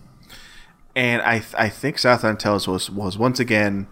And 0.97 1.23
I 1.23 1.39
th- 1.39 1.55
I 1.57 1.69
think 1.69 1.99
Southland 1.99 2.41
Tales 2.41 2.67
was 2.67 2.91
was 2.91 3.19
once 3.19 3.39
again 3.39 3.87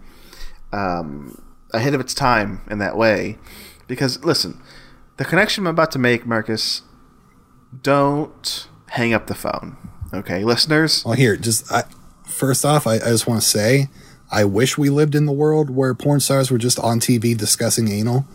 um, 0.73 1.41
ahead 1.71 1.93
of 1.93 2.01
its 2.01 2.13
time 2.13 2.61
in 2.69 2.79
that 2.79 2.97
way, 2.97 3.37
because 3.87 4.23
listen, 4.25 4.61
the 5.17 5.25
connection 5.25 5.65
I'm 5.65 5.71
about 5.71 5.91
to 5.91 5.99
make, 5.99 6.25
Marcus, 6.25 6.81
don't 7.81 8.67
hang 8.87 9.13
up 9.13 9.27
the 9.27 9.35
phone. 9.35 9.77
Okay, 10.13 10.43
listeners. 10.43 11.03
Well, 11.05 11.13
here, 11.13 11.35
just 11.35 11.71
I, 11.71 11.83
first 12.25 12.65
off, 12.65 12.87
I, 12.87 12.95
I 12.95 13.09
just 13.09 13.27
want 13.27 13.41
to 13.41 13.47
say, 13.47 13.89
I 14.31 14.43
wish 14.45 14.77
we 14.77 14.89
lived 14.89 15.15
in 15.15 15.25
the 15.25 15.31
world 15.31 15.69
where 15.69 15.93
porn 15.93 16.19
stars 16.19 16.51
were 16.51 16.57
just 16.57 16.79
on 16.79 16.99
TV 16.99 17.37
discussing 17.37 17.87
anal 17.89 18.25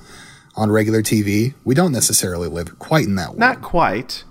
on 0.57 0.71
regular 0.71 1.03
TV. 1.03 1.55
We 1.65 1.75
don't 1.75 1.93
necessarily 1.93 2.49
live 2.49 2.79
quite 2.79 3.07
in 3.07 3.15
that 3.17 3.31
world. 3.31 3.39
Not 3.41 3.63
quite, 3.63 4.25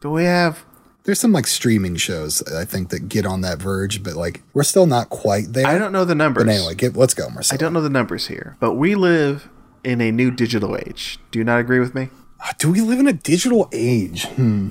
but 0.00 0.10
we 0.10 0.24
have. 0.24 0.64
There's 1.04 1.20
some 1.20 1.32
like 1.32 1.46
streaming 1.46 1.96
shows 1.96 2.42
I 2.52 2.64
think 2.66 2.90
that 2.90 3.08
get 3.08 3.24
on 3.24 3.40
that 3.40 3.58
verge, 3.58 4.02
but 4.02 4.14
like 4.14 4.42
we're 4.52 4.62
still 4.62 4.86
not 4.86 5.08
quite 5.08 5.52
there. 5.54 5.66
I 5.66 5.78
don't 5.78 5.92
know 5.92 6.04
the 6.04 6.14
numbers. 6.14 6.44
But 6.44 6.52
anyway, 6.54 6.74
get, 6.74 6.96
let's 6.96 7.14
go, 7.14 7.28
Marcel. 7.30 7.54
I 7.54 7.58
don't 7.58 7.72
know 7.72 7.80
the 7.80 7.88
numbers 7.88 8.26
here, 8.26 8.56
but 8.60 8.74
we 8.74 8.94
live 8.94 9.48
in 9.82 10.00
a 10.00 10.12
new 10.12 10.30
digital 10.30 10.76
age. 10.76 11.18
Do 11.30 11.38
you 11.38 11.44
not 11.44 11.60
agree 11.60 11.80
with 11.80 11.94
me? 11.94 12.10
Uh, 12.44 12.52
Do 12.58 12.70
we 12.70 12.80
live 12.82 12.98
in 12.98 13.06
a 13.08 13.12
digital 13.12 13.68
age? 13.72 14.26
Hmm. 14.26 14.70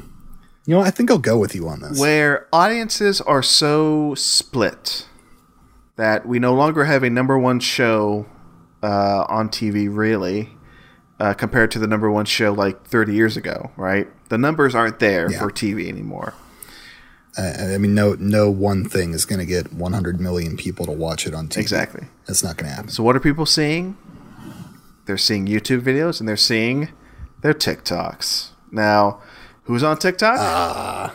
You 0.68 0.76
know, 0.76 0.82
I 0.82 0.92
think 0.92 1.10
I'll 1.10 1.18
go 1.18 1.38
with 1.38 1.56
you 1.56 1.68
on 1.70 1.80
this. 1.80 1.98
where 2.00 2.48
audiences 2.52 3.22
are 3.22 3.42
so 3.42 4.14
split 4.16 5.08
that 5.96 6.28
we 6.28 6.40
no 6.40 6.54
longer 6.54 6.84
have 6.84 7.04
a 7.04 7.10
number 7.10 7.40
one 7.40 7.60
show 7.62 8.26
uh, 8.84 9.26
on 9.30 9.48
TV, 9.50 9.88
really, 9.90 10.50
uh, 11.22 11.34
compared 11.34 11.72
to 11.72 11.80
the 11.80 11.88
number 11.88 12.12
one 12.12 12.26
show 12.26 12.52
like 12.52 12.86
30 12.86 13.14
years 13.14 13.38
ago, 13.38 13.72
right? 13.78 14.08
The 14.30 14.38
numbers 14.38 14.76
aren't 14.76 15.00
there 15.00 15.32
Yeah. 15.32 15.40
for 15.40 15.50
TV 15.50 15.88
anymore. 15.88 16.34
I, 17.38 17.76
I 17.76 17.78
mean, 17.78 17.96
no, 17.96 18.18
no 18.20 18.52
one 18.52 18.84
thing 18.84 19.14
is 19.14 19.24
going 19.24 19.40
to 19.40 19.46
get 19.46 19.72
100 19.72 20.20
million 20.20 20.58
people 20.58 20.86
to 20.86 20.92
watch 20.92 21.26
it 21.26 21.34
on 21.34 21.48
TV. 21.48 21.60
Exactly. 21.60 22.08
That's 22.26 22.44
not 22.44 22.58
going 22.58 22.70
to 22.70 22.76
happen. 22.76 22.90
So, 22.92 23.04
what 23.04 23.16
are 23.16 23.20
people 23.22 23.46
seeing? 23.46 23.96
They're 25.06 25.18
seeing 25.18 25.46
YouTube 25.48 25.80
videos 25.82 26.20
and 26.20 26.28
they're 26.28 26.36
seeing 26.36 26.90
their 27.42 27.54
TikToks. 27.54 28.50
Now, 28.72 29.22
who's 29.68 29.84
on 29.84 29.98
TikTok? 29.98 31.14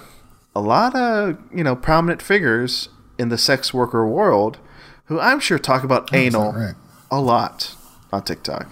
a 0.55 0.61
lot 0.61 0.95
of 0.95 1.39
you 1.55 1.65
know 1.65 1.74
prominent 1.74 2.20
figures 2.23 2.89
in 3.19 3.29
the 3.31 3.39
sex 3.39 3.73
worker 3.73 4.07
world 4.07 4.59
who 5.07 5.19
I'm 5.19 5.41
sure 5.41 5.59
talk 5.59 5.83
about 5.83 6.15
anal 6.15 6.53
right? 6.53 6.74
a 7.11 7.20
lot 7.20 7.74
on 8.12 8.23
TikTok. 8.23 8.69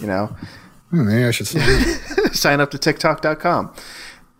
You 0.00 0.06
know, 0.06 0.36
Hmm, 0.90 1.06
maybe 1.06 1.24
I 1.24 1.30
should 1.32 1.46
sign 2.32 2.60
up 2.60 2.70
to 2.70 2.78
TikTok.com. 2.78 3.74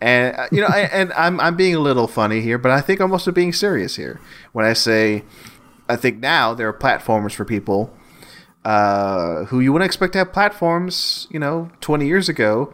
And 0.01 0.35
uh, 0.35 0.47
you 0.51 0.61
know, 0.61 0.67
I, 0.67 0.81
and 0.91 1.11
I'm 1.13 1.39
I'm 1.39 1.55
being 1.55 1.75
a 1.75 1.79
little 1.79 2.07
funny 2.07 2.41
here, 2.41 2.57
but 2.57 2.71
I 2.71 2.81
think 2.81 2.99
I'm 2.99 3.11
also 3.11 3.31
being 3.31 3.51
serious 3.53 3.95
here 3.95 4.19
when 4.53 4.65
I 4.65 4.73
say 4.73 5.23
I 5.89 5.95
think 5.95 6.19
now 6.19 6.53
there 6.53 6.67
are 6.67 6.73
platforms 6.73 7.33
for 7.33 7.43
people 7.45 7.93
uh, 8.63 9.45
who 9.45 9.59
you 9.59 9.71
wouldn't 9.73 9.85
expect 9.87 10.13
to 10.13 10.19
have 10.19 10.31
platforms. 10.33 11.27
You 11.29 11.39
know, 11.39 11.71
20 11.81 12.05
years 12.07 12.29
ago, 12.29 12.73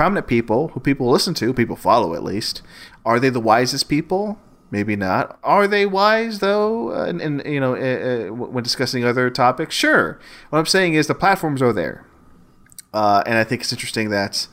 prominent 0.00 0.26
people 0.26 0.68
who 0.68 0.80
people 0.80 1.10
listen 1.10 1.34
to, 1.34 1.52
people 1.52 1.76
follow 1.76 2.14
at 2.14 2.24
least. 2.24 2.62
Are 3.04 3.20
they 3.20 3.28
the 3.28 3.38
wisest 3.38 3.86
people? 3.86 4.38
Maybe 4.70 4.96
not. 4.96 5.38
Are 5.44 5.68
they 5.68 5.84
wise 5.84 6.38
though? 6.38 6.90
Uh, 6.94 7.04
and, 7.04 7.20
and 7.20 7.44
you 7.44 7.60
know, 7.60 7.74
uh, 7.74 8.30
uh, 8.30 8.32
when 8.32 8.64
discussing 8.64 9.04
other 9.04 9.28
topics, 9.28 9.74
sure. 9.74 10.18
What 10.48 10.58
I'm 10.58 10.64
saying 10.64 10.94
is 10.94 11.06
the 11.06 11.14
platforms 11.14 11.60
are 11.60 11.74
there. 11.74 12.06
Uh, 12.94 13.22
and 13.26 13.36
I 13.36 13.44
think 13.44 13.60
it's 13.60 13.74
interesting 13.74 14.08
that 14.08 14.46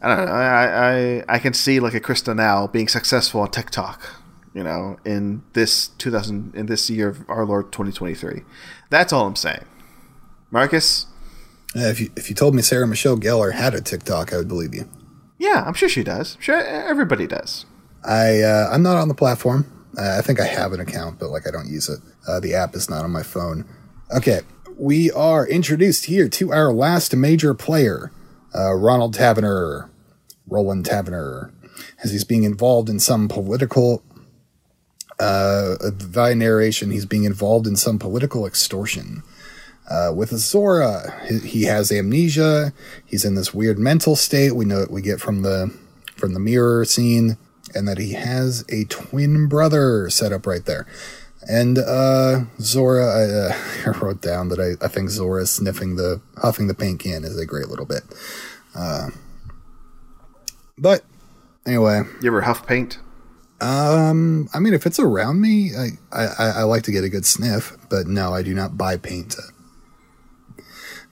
I 0.00 0.16
don't 0.16 0.24
know. 0.24 0.32
I, 0.32 1.18
I 1.18 1.24
I 1.28 1.38
can 1.40 1.52
see 1.52 1.78
like 1.78 1.92
a 1.92 2.00
Krysta 2.00 2.34
now 2.34 2.66
being 2.66 2.88
successful 2.88 3.42
on 3.42 3.50
TikTok. 3.50 4.00
You 4.54 4.64
know, 4.64 4.96
in 5.04 5.42
this 5.52 5.88
2000 5.88 6.54
in 6.54 6.64
this 6.66 6.88
year 6.88 7.10
of 7.10 7.28
our 7.28 7.44
Lord 7.44 7.70
2023. 7.70 8.44
That's 8.88 9.12
all 9.12 9.26
I'm 9.26 9.36
saying. 9.36 9.66
Marcus. 10.50 11.04
Uh, 11.76 11.88
if 11.88 12.00
you 12.00 12.10
if 12.16 12.28
you 12.28 12.34
told 12.34 12.54
me 12.54 12.62
Sarah 12.62 12.86
Michelle 12.86 13.16
Gellar 13.16 13.52
had 13.52 13.74
a 13.74 13.80
TikTok, 13.80 14.32
I 14.32 14.36
would 14.36 14.48
believe 14.48 14.74
you. 14.74 14.88
Yeah, 15.38 15.64
I'm 15.66 15.74
sure 15.74 15.88
she 15.88 16.04
does. 16.04 16.36
I'm 16.36 16.40
sure 16.42 16.56
everybody 16.56 17.26
does. 17.26 17.66
I 18.04 18.42
uh, 18.42 18.68
I'm 18.70 18.82
not 18.82 18.96
on 18.96 19.08
the 19.08 19.14
platform. 19.14 19.70
Uh, 19.98 20.16
I 20.18 20.22
think 20.22 20.40
I 20.40 20.46
have 20.46 20.72
an 20.72 20.80
account, 20.80 21.18
but 21.18 21.30
like 21.30 21.46
I 21.46 21.50
don't 21.50 21.68
use 21.68 21.88
it. 21.88 22.00
Uh, 22.28 22.40
the 22.40 22.54
app 22.54 22.74
is 22.74 22.88
not 22.88 23.04
on 23.04 23.10
my 23.10 23.22
phone. 23.22 23.64
Okay, 24.14 24.40
we 24.76 25.10
are 25.12 25.46
introduced 25.46 26.06
here 26.06 26.28
to 26.28 26.52
our 26.52 26.72
last 26.72 27.14
major 27.16 27.54
player, 27.54 28.12
uh, 28.54 28.74
Ronald 28.74 29.14
Taverner, 29.14 29.90
Roland 30.48 30.84
Taverner, 30.84 31.52
as 32.02 32.12
he's 32.12 32.24
being 32.24 32.44
involved 32.44 32.88
in 32.88 33.00
some 33.00 33.28
political. 33.28 34.02
Uh, 35.20 35.76
via 35.92 36.34
narration, 36.34 36.90
he's 36.90 37.06
being 37.06 37.22
involved 37.22 37.68
in 37.68 37.76
some 37.76 38.00
political 38.00 38.46
extortion. 38.46 39.22
Uh, 39.88 40.12
with 40.14 40.30
Zora, 40.30 41.20
he, 41.28 41.38
he 41.40 41.62
has 41.64 41.92
amnesia. 41.92 42.72
He's 43.04 43.24
in 43.24 43.34
this 43.34 43.52
weird 43.52 43.78
mental 43.78 44.16
state. 44.16 44.52
We 44.56 44.64
know 44.64 44.80
it. 44.80 44.90
We 44.90 45.02
get 45.02 45.20
from 45.20 45.42
the 45.42 45.74
from 46.16 46.32
the 46.32 46.40
mirror 46.40 46.84
scene, 46.84 47.36
and 47.74 47.86
that 47.88 47.98
he 47.98 48.12
has 48.12 48.64
a 48.70 48.84
twin 48.84 49.46
brother 49.46 50.08
set 50.08 50.32
up 50.32 50.46
right 50.46 50.64
there. 50.64 50.86
And 51.46 51.76
uh, 51.78 52.44
Zora, 52.60 53.04
I, 53.06 53.22
uh, 53.24 53.92
I 53.94 53.98
wrote 53.98 54.22
down 54.22 54.48
that 54.48 54.58
I, 54.58 54.82
I 54.82 54.88
think 54.88 55.10
Zora 55.10 55.44
sniffing 55.46 55.96
the 55.96 56.22
huffing 56.38 56.66
the 56.68 56.74
paint 56.74 57.00
can 57.00 57.22
is 57.24 57.38
a 57.38 57.44
great 57.44 57.68
little 57.68 57.84
bit. 57.84 58.02
Uh, 58.74 59.10
but 60.78 61.04
anyway, 61.66 62.02
You 62.22 62.28
ever 62.30 62.40
huff 62.40 62.66
paint? 62.66 62.98
um, 63.60 64.48
I 64.54 64.58
mean, 64.58 64.74
if 64.74 64.86
it's 64.86 64.98
around 64.98 65.40
me, 65.40 65.72
I, 65.76 65.88
I, 66.12 66.26
I 66.38 66.48
I 66.48 66.62
like 66.62 66.82
to 66.84 66.92
get 66.92 67.04
a 67.04 67.08
good 67.08 67.26
sniff. 67.26 67.76
But 67.90 68.06
no, 68.06 68.32
I 68.34 68.42
do 68.42 68.54
not 68.54 68.76
buy 68.78 68.96
paint 68.96 69.32
to 69.32 69.42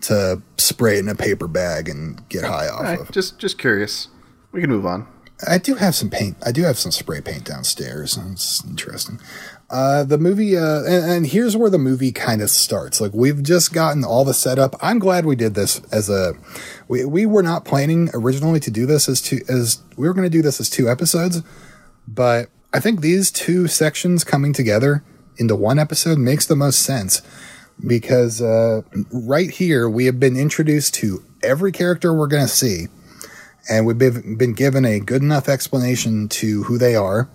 to 0.03 0.43
spray 0.59 0.97
it 0.97 1.01
in 1.01 1.09
a 1.09 1.15
paper 1.15 1.49
bag 1.49 1.89
and 1.89 2.29
get 2.29 2.45
high 2.45 2.69
off 2.69 2.83
right, 2.83 3.01
of. 3.01 3.11
just 3.11 3.39
just 3.39 3.59
curious. 3.59 4.09
We 4.53 4.61
can 4.61 4.71
move 4.71 4.85
on. 4.85 5.07
I 5.47 5.59
do 5.59 5.75
have 5.75 5.95
some 5.95 6.11
paint. 6.11 6.37
I 6.45 6.53
do 6.53 6.63
have 6.63 6.79
some 6.79 6.93
spray 6.93 7.21
paint 7.21 7.45
downstairs. 7.45 8.17
It's 8.17 8.65
interesting. 8.65 9.21
Uh, 9.71 10.05
the 10.05 10.19
movie, 10.19 10.57
uh, 10.57 10.83
and, 10.85 11.11
and 11.11 11.27
here's 11.27 11.57
where 11.57 11.71
the 11.71 11.79
movie 11.79 12.13
kind 12.13 12.43
of 12.43 12.51
starts. 12.51 13.01
Like 13.01 13.13
we've 13.15 13.43
just 13.43 13.73
gotten 13.73 14.05
all 14.05 14.25
the 14.25 14.35
setup. 14.35 14.77
I'm 14.81 14.99
glad 14.99 15.25
we 15.25 15.35
did 15.35 15.55
this 15.55 15.81
as 15.91 16.09
a. 16.11 16.35
We 16.89 17.05
we 17.05 17.27
were 17.27 17.43
not 17.43 17.65
planning 17.65 18.11
originally 18.13 18.61
to 18.61 18.71
do 18.71 18.87
this 18.87 19.09
as 19.09 19.21
two 19.21 19.41
as 19.49 19.83
we 19.97 20.07
were 20.07 20.15
going 20.15 20.27
to 20.27 20.31
do 20.31 20.43
this 20.43 20.61
as 20.61 20.69
two 20.69 20.89
episodes, 20.89 21.43
but 22.07 22.51
I 22.73 22.81
think 22.81 23.01
these 23.01 23.31
two 23.31 23.67
sections 23.67 24.25
coming 24.25 24.53
together 24.53 25.03
into 25.39 25.57
one 25.57 25.79
episode 25.79 26.19
makes 26.19 26.47
the 26.47 26.57
most 26.57 26.81
sense 26.81 27.23
because 27.87 28.41
uh, 28.41 28.83
right 29.13 29.51
here 29.51 29.89
we 29.89 30.07
have 30.07 30.21
been 30.21 30.37
introduced 30.37 30.95
to 30.95 31.25
every 31.43 31.73
character 31.73 32.15
we're 32.15 32.27
going 32.27 32.45
to 32.45 32.49
see 32.49 32.87
and 33.69 33.87
we've 33.87 33.99
been, 33.99 34.55
given 34.55 34.85
a 34.85 34.99
good 34.99 35.23
enough 35.23 35.49
explanation 35.49 36.29
to 36.29 36.65
who 36.65 36.79
they 36.79 36.95
are. 36.97 37.29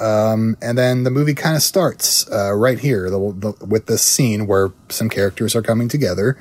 Um, 0.00 0.56
and 0.60 0.76
then 0.76 1.04
the 1.04 1.10
movie 1.10 1.34
kind 1.34 1.56
of 1.56 1.62
starts 1.62 2.30
uh, 2.30 2.52
right 2.52 2.78
here 2.78 3.10
the, 3.10 3.18
the, 3.18 3.64
with 3.64 3.86
this 3.86 4.02
scene 4.02 4.46
where 4.46 4.72
some 4.88 5.08
characters 5.08 5.54
are 5.54 5.62
coming 5.62 5.88
together. 5.88 6.36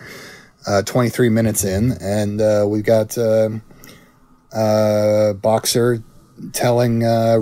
Uh, 0.65 0.81
23 0.81 1.27
minutes 1.27 1.65
in, 1.65 1.91
and 1.99 2.39
uh, 2.39 2.65
we've 2.65 2.85
got 2.85 3.17
uh, 3.17 3.49
uh, 4.53 5.33
Boxer 5.33 6.01
telling 6.53 7.03
uh, 7.03 7.37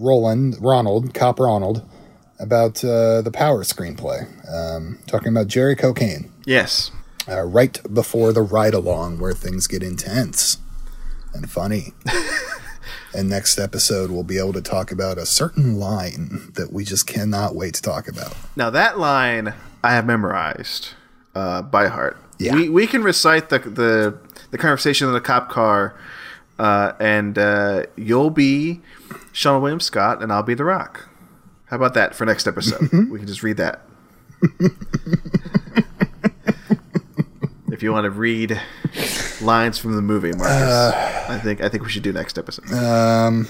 Roland, 0.00 0.56
Ronald, 0.58 1.12
Cop 1.12 1.40
Ronald, 1.40 1.86
about 2.40 2.84
uh, 2.84 3.20
the 3.22 3.30
Power 3.32 3.64
screenplay, 3.64 4.26
um, 4.52 4.98
talking 5.06 5.28
about 5.28 5.46
Jericho 5.48 5.92
Cane 5.92 6.30
Yes. 6.46 6.90
uh, 7.28 7.42
right 7.42 7.80
before 7.92 8.32
the 8.32 8.42
ride 8.42 8.74
along 8.74 9.18
where 9.18 9.32
things 9.32 9.66
get 9.66 9.82
intense 9.82 10.58
and 11.34 11.50
funny. 11.50 11.94
and 13.14 13.28
next 13.28 13.58
episode, 13.58 14.10
we'll 14.10 14.22
be 14.22 14.38
able 14.38 14.52
to 14.52 14.62
talk 14.62 14.90
about 14.92 15.18
a 15.18 15.26
certain 15.26 15.78
line 15.78 16.52
that 16.54 16.72
we 16.72 16.84
just 16.84 17.06
cannot 17.06 17.54
wait 17.54 17.74
to 17.74 17.82
talk 17.82 18.08
about. 18.08 18.34
Now 18.56 18.70
that 18.70 18.98
line 18.98 19.54
I 19.82 19.92
have 19.94 20.06
memorized. 20.06 20.90
uh, 21.34 21.62
by 21.62 21.86
heart. 21.88 22.16
Yeah. 22.38 22.54
We 22.54 22.68
we 22.68 22.86
can 22.86 23.02
recite 23.02 23.48
the 23.48 23.58
the 23.58 24.18
the 24.52 24.58
conversation 24.58 25.08
in 25.08 25.14
the 25.14 25.20
cop 25.20 25.48
car, 25.48 25.98
uh, 26.58 26.92
and 27.00 27.36
uh, 27.36 27.82
you'll 27.96 28.30
be 28.30 28.80
Seann 29.32 29.60
William 29.60 29.80
Scott, 29.80 30.22
and 30.22 30.32
I'll 30.32 30.42
be 30.44 30.54
The 30.54 30.64
Rock. 30.64 31.07
How 31.68 31.76
about 31.76 31.94
that 31.94 32.14
for 32.14 32.24
next 32.24 32.46
episode? 32.46 32.80
we 33.10 33.18
can 33.18 33.26
just 33.26 33.42
read 33.42 33.58
that. 33.58 33.82
if 37.72 37.82
you 37.82 37.92
want 37.92 38.04
to 38.04 38.10
read 38.10 38.60
lines 39.42 39.78
from 39.78 39.94
the 39.96 40.02
movie, 40.02 40.32
Marcus, 40.32 40.94
I 41.28 41.38
think 41.42 41.60
I 41.60 41.68
think 41.68 41.84
we 41.84 41.90
should 41.90 42.02
do 42.02 42.12
next 42.12 42.38
episode. 42.38 42.70
Um, 42.72 43.48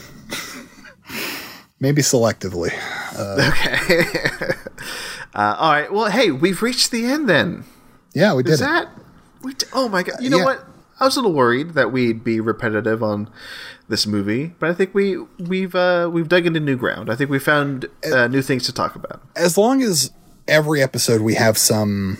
maybe 1.80 2.02
selectively. 2.02 2.72
okay. 3.18 4.50
uh, 5.34 5.56
all 5.58 5.72
right. 5.72 5.92
Well, 5.92 6.10
hey, 6.10 6.30
we've 6.30 6.62
reached 6.62 6.90
the 6.90 7.04
end 7.06 7.28
then. 7.28 7.64
Yeah, 8.14 8.34
we 8.34 8.42
did 8.42 8.52
Is 8.54 8.60
it. 8.60 8.64
that? 8.64 8.88
We 9.42 9.54
d- 9.54 9.66
oh 9.72 9.88
my 9.88 10.02
god! 10.02 10.16
You 10.20 10.30
know 10.30 10.38
Yeah. 10.38 10.44
what? 10.44 10.64
I 11.00 11.04
was 11.04 11.16
a 11.16 11.20
little 11.20 11.32
worried 11.34 11.70
that 11.74 11.92
we'd 11.92 12.24
be 12.24 12.40
repetitive 12.40 13.02
on 13.02 13.30
this 13.88 14.06
movie, 14.06 14.54
but 14.58 14.68
I 14.70 14.74
think 14.74 14.94
we 14.94 15.18
we've 15.38 15.74
uh, 15.74 16.10
we've 16.12 16.28
dug 16.28 16.46
into 16.46 16.60
new 16.60 16.76
ground. 16.76 17.10
I 17.10 17.16
think 17.16 17.30
we 17.30 17.38
found 17.38 17.86
uh, 18.12 18.26
new 18.28 18.42
things 18.42 18.64
to 18.66 18.72
talk 18.72 18.94
about. 18.94 19.22
as 19.36 19.56
long 19.56 19.82
as 19.82 20.10
every 20.46 20.82
episode 20.82 21.20
we 21.20 21.34
have 21.34 21.58
some 21.58 22.18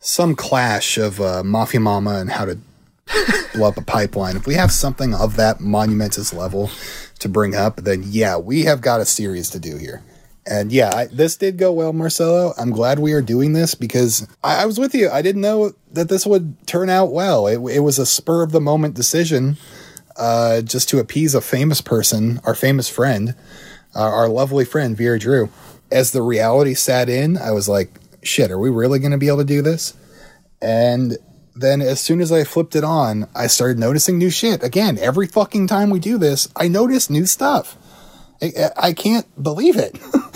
some 0.00 0.34
clash 0.34 0.98
of 0.98 1.20
uh, 1.20 1.42
Mafia 1.44 1.80
Mama 1.80 2.16
and 2.16 2.30
how 2.30 2.44
to 2.44 2.58
blow 3.54 3.68
up 3.68 3.76
a 3.76 3.82
pipeline. 3.82 4.36
If 4.36 4.46
we 4.46 4.54
have 4.54 4.72
something 4.72 5.14
of 5.14 5.36
that 5.36 5.60
monumentous 5.60 6.32
level 6.32 6.70
to 7.18 7.28
bring 7.28 7.54
up, 7.54 7.76
then 7.76 8.02
yeah, 8.06 8.36
we 8.36 8.64
have 8.64 8.80
got 8.80 9.00
a 9.00 9.04
series 9.04 9.50
to 9.50 9.58
do 9.60 9.76
here. 9.76 10.02
And 10.46 10.72
yeah, 10.72 10.90
I, 10.92 11.06
this 11.06 11.36
did 11.36 11.56
go 11.56 11.72
well, 11.72 11.92
Marcelo. 11.92 12.52
I'm 12.58 12.70
glad 12.70 12.98
we 12.98 13.12
are 13.12 13.22
doing 13.22 13.52
this 13.52 13.74
because 13.74 14.26
I, 14.42 14.62
I 14.62 14.66
was 14.66 14.78
with 14.78 14.94
you. 14.94 15.08
I 15.08 15.22
didn't 15.22 15.42
know 15.42 15.72
that 15.92 16.08
this 16.08 16.26
would 16.26 16.66
turn 16.66 16.88
out 16.88 17.12
well. 17.12 17.46
It, 17.46 17.60
it 17.76 17.80
was 17.80 17.98
a 17.98 18.06
spur 18.06 18.42
of 18.42 18.50
the 18.50 18.60
moment 18.60 18.94
decision, 18.94 19.56
uh, 20.16 20.62
just 20.62 20.88
to 20.88 20.98
appease 20.98 21.34
a 21.34 21.40
famous 21.40 21.80
person, 21.80 22.40
our 22.44 22.56
famous 22.56 22.88
friend, 22.88 23.36
uh, 23.94 24.00
our 24.00 24.28
lovely 24.28 24.64
friend 24.64 24.96
Vera 24.96 25.18
Drew. 25.18 25.48
As 25.92 26.10
the 26.10 26.22
reality 26.22 26.74
sat 26.74 27.08
in, 27.08 27.36
I 27.36 27.52
was 27.52 27.68
like, 27.68 27.92
"Shit, 28.22 28.50
are 28.50 28.58
we 28.58 28.70
really 28.70 28.98
going 28.98 29.12
to 29.12 29.18
be 29.18 29.28
able 29.28 29.38
to 29.38 29.44
do 29.44 29.62
this?" 29.62 29.94
And 30.60 31.18
then 31.54 31.82
as 31.82 32.00
soon 32.00 32.20
as 32.20 32.32
I 32.32 32.44
flipped 32.44 32.74
it 32.74 32.84
on, 32.84 33.28
I 33.34 33.46
started 33.46 33.78
noticing 33.78 34.18
new 34.18 34.30
shit. 34.30 34.62
Again, 34.62 34.98
every 34.98 35.26
fucking 35.26 35.66
time 35.66 35.90
we 35.90 36.00
do 36.00 36.18
this, 36.18 36.48
I 36.56 36.68
notice 36.68 37.10
new 37.10 37.26
stuff. 37.26 37.76
I, 38.40 38.70
I 38.76 38.92
can't 38.92 39.26
believe 39.40 39.76
it. 39.76 39.98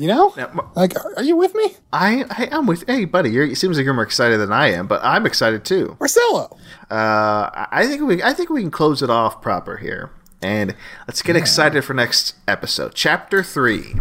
you 0.00 0.08
know? 0.08 0.34
Like, 0.74 0.92
are 1.16 1.22
you 1.22 1.36
with 1.36 1.54
me? 1.54 1.74
I, 1.92 2.24
I 2.30 2.48
I'm 2.50 2.66
with 2.66 2.84
hey 2.86 3.04
buddy. 3.04 3.30
You're, 3.30 3.44
it 3.44 3.56
seems 3.56 3.76
like 3.76 3.84
you're 3.84 3.94
more 3.94 4.04
excited 4.04 4.38
than 4.38 4.52
I 4.52 4.72
am, 4.72 4.86
but 4.86 5.00
I'm 5.04 5.26
excited 5.26 5.64
too. 5.64 5.96
Marcelo. 6.00 6.56
Uh, 6.90 7.66
I 7.70 7.86
think 7.86 8.02
we 8.02 8.22
I 8.22 8.32
think 8.32 8.50
we 8.50 8.62
can 8.62 8.70
close 8.70 9.02
it 9.02 9.10
off 9.10 9.40
proper 9.42 9.76
here, 9.76 10.10
and 10.42 10.74
let's 11.06 11.22
get 11.22 11.36
excited 11.36 11.82
for 11.84 11.94
next 11.94 12.34
episode, 12.48 12.94
chapter 12.94 13.42
three. 13.42 13.94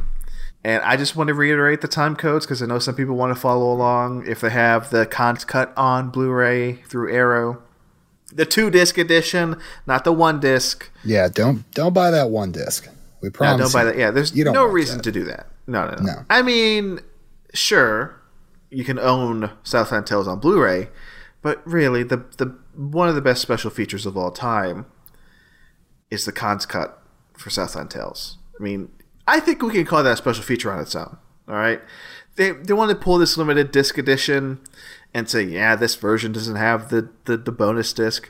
And 0.63 0.83
I 0.83 0.97
just 0.97 1.15
want 1.15 1.29
to 1.29 1.33
reiterate 1.33 1.79
the 1.81 1.87
time 1.87 2.15
codes 2.17 2.45
because 2.45 2.61
I 2.61 2.65
know 2.65 2.79
some 2.79 2.93
people 2.95 3.15
want 3.15 3.33
to 3.33 3.39
follow 3.39 3.71
along 3.71 4.25
if 4.27 4.41
they 4.41 4.49
have 4.49 4.89
the 4.89 5.05
Cannes 5.05 5.45
cut 5.45 5.71
on 5.77 6.09
Blu-ray 6.09 6.73
through 6.89 7.13
Arrow, 7.13 7.61
the 8.33 8.45
two 8.45 8.69
disc 8.69 8.97
edition, 8.97 9.55
not 9.87 10.03
the 10.03 10.11
one 10.11 10.39
disc. 10.41 10.89
Yeah, 11.05 11.29
don't 11.29 11.69
don't 11.73 11.93
buy 11.93 12.11
that 12.11 12.29
one 12.29 12.51
disc. 12.51 12.89
We 13.21 13.27
No, 13.29 13.31
promise. 13.31 13.71
don't 13.71 13.79
buy 13.79 13.85
that. 13.85 13.97
Yeah, 13.97 14.11
there's 14.11 14.35
You 14.35 14.43
no 14.45 14.65
reason 14.65 14.97
that. 14.97 15.03
to 15.03 15.11
do 15.13 15.23
that. 15.25 15.47
No, 15.69 15.85
no, 15.85 15.95
no, 15.95 16.03
No. 16.03 16.25
I 16.29 16.41
mean, 16.41 16.99
sure, 17.53 18.19
you 18.69 18.83
can 18.83 18.99
own 18.99 19.51
Southland 19.63 20.07
Tales 20.07 20.27
on 20.27 20.39
Blu-ray, 20.39 20.89
but 21.41 21.65
really, 21.65 22.03
the 22.03 22.17
the 22.37 22.57
one 22.75 23.07
of 23.07 23.15
the 23.15 23.21
best 23.21 23.41
special 23.41 23.69
features 23.69 24.05
of 24.05 24.17
all 24.17 24.31
time 24.31 24.85
is 26.09 26.25
the 26.25 26.31
Cannes 26.31 26.65
cut 26.65 27.01
for 27.37 27.49
Southland 27.49 27.91
Tales. 27.91 28.37
I 28.59 28.63
mean, 28.63 28.89
I 29.27 29.39
think 29.39 29.61
we 29.61 29.71
can 29.71 29.85
call 29.85 30.03
that 30.03 30.13
a 30.13 30.17
special 30.17 30.43
feature 30.43 30.71
on 30.71 30.79
its 30.79 30.95
own. 30.95 31.17
All 31.47 31.55
right, 31.55 31.81
they 32.35 32.51
they 32.51 32.73
want 32.73 32.89
to 32.89 32.95
pull 32.95 33.17
this 33.17 33.37
limited 33.37 33.71
disc 33.71 33.97
edition 33.97 34.59
and 35.13 35.29
say, 35.29 35.43
yeah, 35.43 35.75
this 35.75 35.95
version 35.95 36.31
doesn't 36.31 36.55
have 36.55 36.89
the 36.89 37.09
the, 37.25 37.37
the 37.37 37.51
bonus 37.51 37.93
disc. 37.93 38.29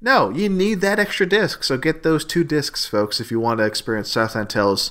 No, 0.00 0.30
you 0.30 0.48
need 0.48 0.80
that 0.82 0.98
extra 0.98 1.26
disc. 1.26 1.64
So 1.64 1.78
get 1.78 2.02
those 2.02 2.24
two 2.24 2.44
discs, 2.44 2.86
folks, 2.86 3.18
if 3.20 3.30
you 3.30 3.40
want 3.40 3.58
to 3.58 3.64
experience 3.64 4.12
Southland 4.12 4.50
Tales 4.50 4.90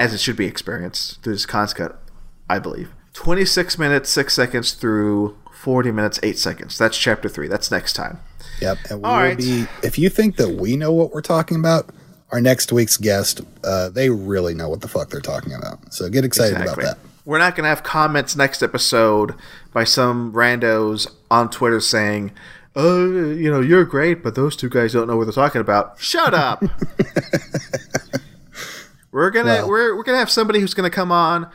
as 0.00 0.12
it 0.14 0.18
should 0.20 0.36
be 0.36 0.46
experienced 0.46 1.22
through 1.22 1.34
this 1.34 1.46
Cannes 1.46 1.74
cut, 1.74 2.00
I 2.48 2.58
believe. 2.58 2.90
26 3.12 3.78
minutes, 3.78 4.08
6 4.10 4.32
seconds 4.32 4.72
through 4.72 5.36
40 5.52 5.92
minutes, 5.92 6.18
8 6.22 6.38
seconds. 6.38 6.78
That's 6.78 6.96
chapter 6.96 7.28
3. 7.28 7.48
That's 7.48 7.70
next 7.70 7.92
time. 7.92 8.18
Yep. 8.62 8.78
And 8.90 8.98
we 9.00 9.04
All 9.04 9.16
will 9.16 9.22
right. 9.22 9.36
be 9.38 9.66
if 9.82 9.98
you 9.98 10.08
think 10.08 10.36
that 10.36 10.50
we 10.50 10.76
know 10.76 10.92
what 10.92 11.12
we're 11.12 11.20
talking 11.20 11.58
about, 11.58 11.90
our 12.32 12.40
next 12.40 12.72
week's 12.72 12.96
guest, 12.96 13.40
uh, 13.64 13.88
they 13.90 14.08
really 14.08 14.54
know 14.54 14.68
what 14.68 14.80
the 14.80 14.88
fuck 14.88 15.10
they're 15.10 15.20
talking 15.20 15.52
about. 15.52 15.92
So 15.92 16.08
get 16.08 16.24
excited 16.24 16.56
Exactly. 16.58 16.84
about 16.84 16.96
that. 16.96 17.06
We're 17.26 17.38
not 17.38 17.54
going 17.54 17.64
to 17.64 17.68
have 17.68 17.82
comments 17.82 18.34
next 18.36 18.62
episode 18.62 19.34
by 19.74 19.84
some 19.84 20.32
randos 20.32 21.10
on 21.30 21.50
Twitter 21.50 21.80
saying, 21.80 22.32
"Oh, 22.74 23.06
you 23.32 23.50
know, 23.50 23.60
you're 23.60 23.84
great, 23.84 24.22
but 24.22 24.34
those 24.34 24.56
two 24.56 24.68
guys 24.70 24.92
don't 24.94 25.06
know 25.06 25.16
what 25.16 25.24
they're 25.24 25.32
talking 25.34 25.60
about." 25.60 25.96
Shut 26.00 26.32
up. 26.32 26.64
we're 29.12 29.30
gonna 29.30 29.48
Well- 29.48 29.68
we're 29.68 29.96
we're 29.96 30.02
gonna 30.04 30.18
have 30.18 30.30
somebody 30.30 30.60
who's 30.60 30.74
gonna 30.74 30.90
come 30.90 31.10
on, 31.12 31.48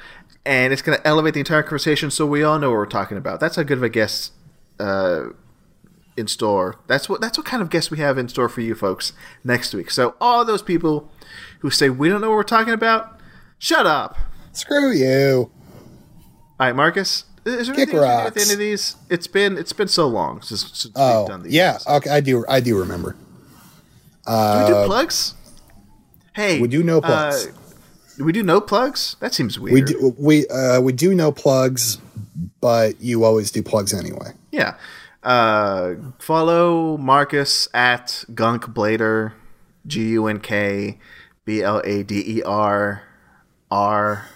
and 0.45 0.72
it's 0.73 0.82
gonna 0.82 1.02
elevate 1.06 1.34
the 1.34 1.40
entire 1.40 1.64
conversation, 1.64 2.11
so 2.11 2.26
we 2.26 2.44
all 2.44 2.60
know 2.60 2.69
what 2.69 2.77
we're 2.77 2.86
talking 2.86 3.18
about. 3.18 3.40
That's 3.40 3.56
how 3.56 3.64
good 3.64 3.77
of 3.77 3.84
a 3.84 3.90
guest 3.90 4.32
uh, 4.80 5.26
in 6.18 6.27
store. 6.27 6.76
That's 6.88 7.07
what 7.10 7.22
that's 7.22 7.38
what 7.38 7.45
kind 7.45 7.61
of 7.61 7.69
guest 7.69 7.91
we 7.91 7.98
have 7.99 8.18
in 8.18 8.27
store 8.30 8.49
for 8.49 8.61
you 8.61 8.76
folks 8.76 9.14
next 9.44 9.73
week. 9.73 9.90
So 9.91 10.15
all 10.22 10.44
those 10.45 10.61
people 10.61 11.11
who 11.60 11.69
say 11.69 11.90
we 11.90 12.10
don't 12.10 12.22
know 12.22 12.30
what 12.30 12.36
we're 12.38 12.44
talking 12.44 12.73
about, 12.73 13.19
shut 13.57 13.86
up. 13.86 14.18
Screw 14.52 14.91
you. 14.91 15.49
All 16.57 16.68
right, 16.68 16.76
Marcus. 16.76 17.26
Is 17.45 17.68
there 17.68 17.76
Kick 17.76 17.90
anything 17.90 17.99
we 17.99 18.06
at 18.07 18.34
the 18.34 18.41
end 18.41 18.52
of 18.52 18.57
these? 18.57 18.95
It's 19.10 19.27
been 19.27 19.57
it's 19.57 19.73
been 19.73 19.88
so 19.88 20.07
long 20.07 20.41
since, 20.41 20.61
since 20.61 20.86
we've 20.86 20.94
Oh, 20.95 21.27
done 21.27 21.44
these. 21.44 21.53
yeah. 21.53 21.77
Okay, 21.88 22.10
I 22.10 22.19
do. 22.19 22.44
I 22.49 22.60
do 22.60 22.80
remember. 22.80 23.15
Do 24.27 24.32
we 24.32 24.68
do 24.68 24.86
plugs? 24.88 25.36
Hey, 26.36 26.57
Uh, 26.57 26.62
we 26.62 26.68
do 26.68 26.84
no 26.84 27.02
plugs. 27.02 27.48
Uh, 27.48 28.24
we 28.24 28.32
do 28.32 28.44
no 28.44 28.62
plugs? 28.62 29.16
That 29.20 29.34
seems 29.34 29.60
weird. 29.60 29.74
We 29.74 29.82
do. 29.82 30.16
We 30.18 30.48
uh, 30.48 30.82
we 30.82 30.94
do 30.94 31.14
no 31.16 31.32
plugs, 31.32 31.98
but 32.62 32.99
you 33.02 33.24
always 33.24 33.52
do 33.52 33.62
plugs 33.64 33.94
anyway. 33.94 34.34
Yeah. 34.52 34.76
Uh, 35.24 35.95
follow 36.20 36.98
Marcus 36.98 37.68
at 37.74 38.26
Gunkblader, 38.34 39.34
G 39.88 40.10
U 40.10 40.28
N 40.28 40.40
K 40.40 40.99
B 41.45 41.62
L 41.64 41.82
A 41.84 42.03
D 42.03 42.24
E 42.38 42.44
R 42.44 43.02
R. 43.72 44.28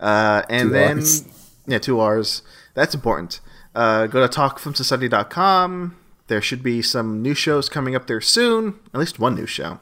Uh, 0.00 0.42
and 0.48 0.68
Two 0.68 0.72
then, 0.72 0.96
Rs. 0.98 1.24
yeah, 1.66 1.78
two 1.78 2.00
R's. 2.00 2.42
That's 2.74 2.94
important. 2.94 3.40
Uh, 3.74 4.06
go 4.06 4.26
to 4.26 4.28
talkfilmsociety.com. 4.40 5.96
There 6.28 6.40
should 6.42 6.62
be 6.62 6.82
some 6.82 7.22
new 7.22 7.34
shows 7.34 7.68
coming 7.68 7.94
up 7.94 8.06
there 8.06 8.20
soon, 8.20 8.74
at 8.92 8.98
least 9.00 9.18
one 9.18 9.34
new 9.34 9.46
show, 9.46 9.80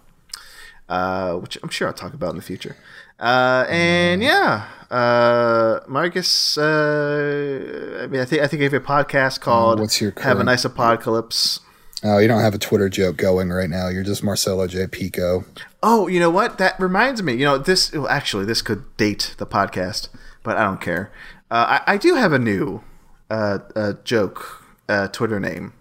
uh, 0.88 1.34
which 1.34 1.58
I'm 1.62 1.68
sure 1.68 1.88
I'll 1.88 1.94
talk 1.94 2.14
about 2.14 2.30
in 2.30 2.36
the 2.36 2.42
future. 2.42 2.76
Uh, 3.18 3.64
and 3.68 4.22
yeah, 4.22 4.66
uh, 4.90 5.80
Marcus, 5.86 6.58
uh, 6.58 8.00
I 8.02 8.06
mean, 8.06 8.20
I 8.20 8.24
think 8.24 8.42
I 8.42 8.46
think 8.46 8.60
I 8.60 8.64
have 8.64 8.74
a 8.74 8.80
podcast 8.80 9.40
called 9.40 9.80
what's 9.80 10.00
your 10.00 10.10
"Have 10.10 10.18
a 10.18 10.22
current- 10.34 10.46
Nice 10.46 10.64
Apocalypse." 10.64 11.60
Oh, 12.06 12.18
you 12.18 12.28
don't 12.28 12.40
have 12.42 12.54
a 12.54 12.58
Twitter 12.58 12.90
joke 12.90 13.16
going 13.16 13.48
right 13.50 13.70
now. 13.70 13.88
You're 13.88 14.02
just 14.02 14.22
Marcelo 14.22 14.66
J. 14.66 14.86
Pico. 14.86 15.46
Oh, 15.82 16.06
you 16.06 16.20
know 16.20 16.28
what? 16.28 16.58
That 16.58 16.78
reminds 16.78 17.22
me. 17.22 17.32
You 17.32 17.46
know, 17.46 17.56
this 17.58 17.92
well, 17.92 18.08
actually 18.08 18.44
this 18.44 18.60
could 18.60 18.84
date 18.98 19.34
the 19.38 19.46
podcast, 19.46 20.08
but 20.42 20.56
I 20.58 20.64
don't 20.64 20.80
care. 20.82 21.10
Uh, 21.50 21.80
I, 21.86 21.94
I 21.94 21.96
do 21.96 22.14
have 22.16 22.32
a 22.32 22.38
new 22.38 22.82
uh, 23.30 23.60
uh, 23.74 23.92
joke 24.04 24.64
uh, 24.88 25.08
Twitter 25.08 25.40
name. 25.40 25.72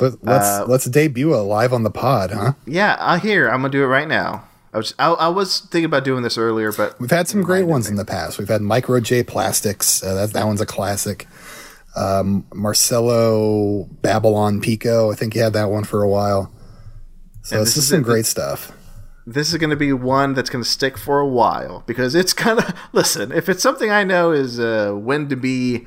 Let, 0.00 0.24
let's 0.24 0.68
let's 0.68 0.84
debut 0.86 1.34
it 1.34 1.38
live 1.38 1.72
on 1.72 1.82
the 1.84 1.90
pod, 1.90 2.32
huh? 2.32 2.52
Yeah, 2.66 2.96
I 2.98 3.18
hear. 3.18 3.48
I'm 3.48 3.58
gonna 3.60 3.70
do 3.70 3.82
it 3.82 3.86
right 3.86 4.08
now. 4.08 4.44
I 4.72 4.78
was 4.78 4.94
I, 4.98 5.10
I 5.12 5.28
was 5.28 5.60
thinking 5.60 5.84
about 5.84 6.02
doing 6.04 6.22
this 6.22 6.36
earlier, 6.36 6.72
but 6.72 6.98
We've 7.00 7.10
had 7.10 7.28
some 7.28 7.42
great 7.42 7.66
ones 7.66 7.88
in 7.88 7.94
the 7.96 8.04
past. 8.04 8.38
We've 8.38 8.48
had 8.48 8.60
Micro 8.60 8.98
J 9.00 9.22
Plastics. 9.22 10.02
Uh, 10.02 10.14
that 10.14 10.32
that 10.32 10.46
one's 10.46 10.60
a 10.60 10.66
classic. 10.66 11.28
Um, 11.96 12.44
Marcelo 12.52 13.84
Babylon 14.02 14.60
Pico. 14.60 15.12
I 15.12 15.14
think 15.14 15.34
you 15.36 15.42
had 15.42 15.52
that 15.52 15.70
one 15.70 15.84
for 15.84 16.02
a 16.02 16.08
while. 16.08 16.52
So 17.42 17.60
this, 17.60 17.76
is 17.76 17.84
is 17.84 17.88
some 17.90 18.00
it. 18.00 18.04
great 18.04 18.26
stuff. 18.26 18.72
this 19.26 19.52
is 19.52 19.58
going 19.58 19.70
to 19.70 19.76
be 19.76 19.92
one 19.92 20.34
that's 20.34 20.50
going 20.50 20.64
to 20.64 20.68
stick 20.68 20.98
for 20.98 21.20
a 21.20 21.26
while 21.28 21.84
because 21.86 22.14
it's 22.16 22.32
kind 22.32 22.58
of 22.58 22.74
listen. 22.92 23.30
If 23.30 23.48
it's 23.48 23.62
something 23.62 23.90
I 23.92 24.02
know 24.02 24.32
is 24.32 24.58
uh, 24.58 24.92
when 24.94 25.28
to 25.28 25.36
be 25.36 25.86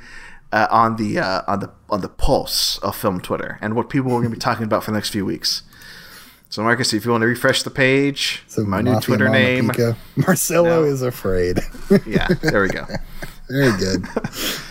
uh, 0.52 0.68
on 0.72 0.96
the 0.98 1.20
uh, 1.20 1.42
on 1.48 1.60
the 1.60 1.72
on 1.90 2.02
the 2.02 2.10
pulse 2.10 2.78
of 2.80 2.96
film 2.96 3.20
Twitter 3.22 3.58
and 3.62 3.76
what 3.76 3.90
people 3.90 4.12
are 4.12 4.20
going 4.20 4.30
to 4.32 4.36
be 4.36 4.40
talking 4.40 4.64
about 4.66 4.84
for 4.84 4.92
the 4.92 4.98
next 4.98 5.10
few 5.10 5.26
weeks. 5.26 5.64
So, 6.50 6.64
Marcus, 6.64 6.94
if 6.94 7.04
you 7.04 7.12
want 7.12 7.24
to 7.24 7.28
refresh 7.28 7.64
the 7.64 7.70
page, 7.70 8.42
So 8.48 8.64
my 8.64 8.80
new 8.82 9.02
Twitter 9.02 9.26
Mama 9.26 9.38
name. 9.38 9.68
Pico. 9.70 9.96
Marcelo 10.16 10.82
No. 10.82 10.84
is 10.86 11.02
afraid. 11.02 11.60
Yeah, 12.06 12.28
there 12.42 12.62
we 12.62 12.70
go. 12.70 12.86
Very 13.50 13.78
good. 13.78 14.08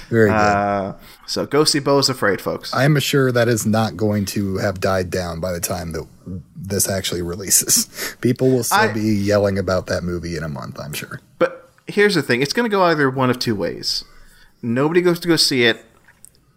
Very 0.09 0.29
good. 0.29 0.35
Uh, 0.35 0.95
so 1.27 1.45
go 1.47 1.65
see 1.65 1.79
Beau's 1.79 2.09
Afraid, 2.09 2.41
folks. 2.41 2.75
I'm 2.75 2.99
sure 3.01 3.31
that 3.33 3.49
is 3.49 3.67
not 3.67 3.97
going 3.97 4.25
to 4.27 4.57
have 4.59 4.81
died 4.81 5.11
down 5.11 5.41
by 5.41 5.53
the 5.53 5.61
time 5.61 5.93
that 5.93 6.07
this 6.55 6.89
actually 6.89 7.21
releases. 7.23 8.17
People 8.23 8.51
will 8.51 8.65
still 8.65 8.79
I- 8.79 8.93
be 8.93 9.01
yelling 9.15 9.59
about 9.59 9.87
that 9.87 10.03
movie 10.03 10.37
in 10.37 10.43
a 10.45 10.49
month, 10.49 10.79
I'm 10.81 10.93
sure. 10.95 11.21
But 11.39 11.71
here's 11.87 12.15
the 12.15 12.23
thing: 12.23 12.41
it's 12.43 12.53
going 12.55 12.69
to 12.69 12.75
go 12.75 12.83
either 12.85 13.09
one 13.11 13.29
of 13.31 13.39
two 13.39 13.55
ways. 13.55 14.03
Nobody 14.67 15.01
goes 15.01 15.21
to 15.21 15.29
go 15.29 15.37
see 15.37 15.63
it. 15.65 15.85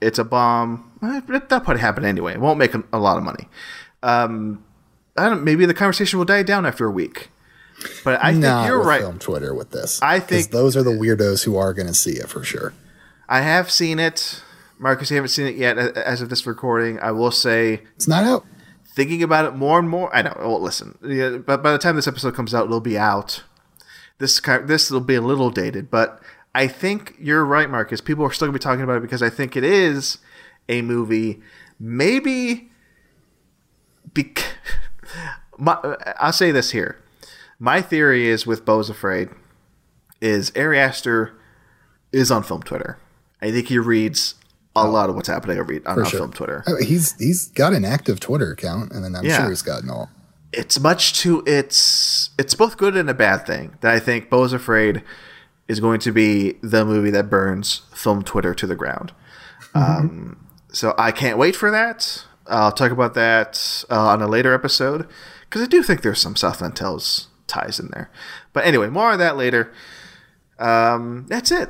It's 0.02 0.18
a 0.18 0.24
bomb. 0.24 0.92
Eh, 1.04 1.22
but 1.28 1.48
That'll 1.50 1.64
probably 1.64 1.82
happen 1.82 2.04
anyway. 2.06 2.34
It 2.34 2.40
won't 2.40 2.58
make 2.58 2.74
a, 2.74 2.84
a 2.92 2.98
lot 3.00 3.18
of 3.18 3.24
money. 3.24 3.48
Um, 4.02 4.64
I 5.18 5.30
don't. 5.30 5.44
Maybe 5.44 5.66
the 5.66 5.74
conversation 5.74 6.18
will 6.18 6.26
die 6.26 6.42
down 6.44 6.66
after 6.66 6.86
a 6.86 6.92
week. 6.92 7.30
But 8.04 8.20
I 8.24 8.32
think 8.32 8.44
you're 8.44 8.82
right. 8.84 9.02
Film 9.02 9.20
Twitter 9.20 9.54
with 9.54 9.72
this. 9.72 10.02
I 10.02 10.20
think- 10.20 10.52
those 10.52 10.76
are 10.76 10.84
the 10.84 10.92
weirdos 10.92 11.44
who 11.44 11.56
are 11.58 11.74
going 11.74 11.88
to 11.88 11.94
see 11.94 12.12
it 12.14 12.28
for 12.30 12.44
sure. 12.44 12.74
I 13.30 13.42
have 13.42 13.70
seen 13.70 14.00
it, 14.00 14.42
Marcus. 14.80 15.12
You 15.12 15.16
haven't 15.18 15.30
seen 15.30 15.46
it 15.48 15.56
yet, 15.56 15.78
as 15.78 16.22
of 16.22 16.30
this 16.30 16.48
recording. 16.48 17.00
I 17.00 17.12
will 17.12 17.32
say, 17.32 17.84
It's 17.96 18.08
not 18.08 18.24
out. 18.24 18.46
thinking 18.96 19.22
about 19.22 19.46
it 19.46 19.56
more 19.56 19.78
and 19.80 19.88
more. 19.88 20.14
I 20.16 20.24
know. 20.24 20.34
Well, 20.40 20.60
listen, 20.62 20.98
yeah, 21.06 21.38
but 21.38 21.62
by 21.62 21.72
the 21.72 21.78
time 21.78 21.96
this 21.96 22.08
episode 22.08 22.34
comes 22.34 22.54
out, 22.56 22.66
it'll 22.66 22.80
be 22.82 22.98
out. 22.98 23.44
This 24.18 24.42
this 24.64 24.90
will 24.90 25.00
be 25.00 25.16
a 25.16 25.22
little 25.22 25.50
dated, 25.52 25.90
but 25.92 26.22
I 26.56 26.68
think 26.68 27.16
you're 27.20 27.46
right, 27.46 27.70
Marcus. 27.70 28.02
People 28.02 28.26
are 28.26 28.32
still 28.32 28.48
gonna 28.48 28.58
be 28.58 28.60
talking 28.62 28.84
about 28.84 28.98
it 28.98 29.02
because 29.02 29.22
I 29.22 29.30
think 29.30 29.56
it 29.56 29.64
is 29.64 30.18
a 30.68 30.82
movie. 30.82 31.42
Maybe. 31.80 32.70
Bec- 34.14 34.56
my, 35.58 35.78
I'll 36.20 36.34
say 36.34 36.52
this 36.52 36.72
here. 36.72 36.98
My 37.60 37.82
theory 37.82 38.28
is 38.28 38.48
with 38.48 38.66
Beau's 38.66 38.90
Afraid 38.90 39.30
is 40.22 40.52
Ari 40.56 40.80
Aster 40.80 41.38
is 42.12 42.32
on 42.32 42.44
film 42.44 42.64
Twitter. 42.64 42.98
I 43.42 43.52
think 43.52 43.68
he 43.68 43.78
reads 43.78 44.36
a 44.76 44.80
oh. 44.82 44.90
lot 44.90 45.10
of 45.10 45.16
what's 45.16 45.28
happening 45.28 45.60
over 45.60 45.74
on, 45.86 46.00
on 46.00 46.06
sure. 46.06 46.20
film 46.20 46.34
Twitter. 46.34 46.64
Oh, 46.68 46.78
he's 46.78 47.18
he's 47.20 47.48
got 47.50 47.74
an 47.74 47.86
active 47.86 48.20
Twitter 48.20 48.52
account, 48.52 48.92
and 48.92 49.04
then 49.04 49.16
I'm 49.16 49.26
Yeah. 49.26 49.38
sure 49.38 49.50
he's 49.50 49.62
gotten 49.62 49.90
all. 49.90 50.10
it's 50.52 50.80
much 50.80 51.14
to 51.22 51.44
it's 51.46 52.32
it's 52.40 52.56
both 52.56 52.78
good 52.78 52.98
and 52.98 53.08
a 53.10 53.14
bad 53.14 53.46
thing 53.46 53.78
that 53.82 53.94
I 53.94 54.00
think 54.00 54.30
Beau's 54.30 54.52
Afraid 54.54 55.04
is 55.70 55.80
going 55.80 56.00
to 56.02 56.12
be 56.12 56.54
the 56.62 56.84
movie 56.84 57.12
that 57.12 57.30
burns 57.30 57.84
film 57.94 58.24
Twitter 58.24 58.54
to 58.56 58.68
the 58.68 58.76
ground. 58.76 59.14
Um, 59.76 60.48
so 60.72 60.96
I 60.98 61.12
can't 61.12 61.38
wait 61.38 61.56
for 61.56 61.70
that. 61.70 62.26
I'll 62.48 62.72
talk 62.72 62.92
about 62.92 63.14
that 63.14 63.86
uh, 63.90 64.08
on 64.08 64.22
a 64.24 64.28
later 64.28 64.54
episode 64.54 65.08
because 65.42 65.62
I 65.62 65.68
do 65.68 65.84
think 65.84 66.02
there's 66.02 66.20
some 66.20 66.36
Southland 66.36 66.76
Tales 66.76 67.28
ties 67.46 67.80
in 67.80 67.90
there. 67.94 68.10
But 68.52 68.66
anyway, 68.66 68.90
more 68.90 69.12
on 69.12 69.20
that 69.20 69.38
later. 69.38 69.72
Um, 70.58 71.28
that's 71.30 71.52
it. 71.52 71.70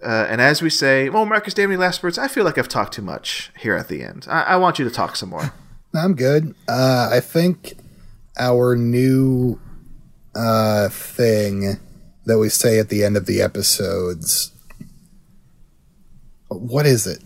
Uh, 0.00 0.26
and 0.28 0.40
as 0.40 0.62
we 0.62 0.70
say, 0.70 1.08
well, 1.08 1.26
Marcus, 1.26 1.54
do 1.54 1.62
you 1.62 1.68
have 1.68 1.72
any 1.72 1.80
last 1.80 2.04
words? 2.04 2.18
I 2.18 2.28
feel 2.28 2.44
like 2.44 2.56
I've 2.56 2.68
talked 2.68 2.94
too 2.94 3.02
much 3.02 3.50
here 3.58 3.74
at 3.74 3.88
the 3.88 4.04
end. 4.04 4.26
I, 4.30 4.42
I 4.42 4.56
want 4.56 4.78
you 4.78 4.84
to 4.84 4.90
talk 4.92 5.16
some 5.16 5.30
more. 5.30 5.52
I'm 5.94 6.14
good. 6.14 6.54
Uh, 6.68 7.10
I 7.12 7.18
think 7.18 7.74
our 8.38 8.76
new 8.76 9.58
uh, 10.36 10.88
thing 10.90 11.80
that 12.28 12.38
we 12.38 12.50
say 12.50 12.78
at 12.78 12.90
the 12.90 13.02
end 13.02 13.16
of 13.16 13.26
the 13.26 13.40
episodes. 13.40 14.52
What 16.48 16.86
is 16.86 17.06
it? 17.06 17.22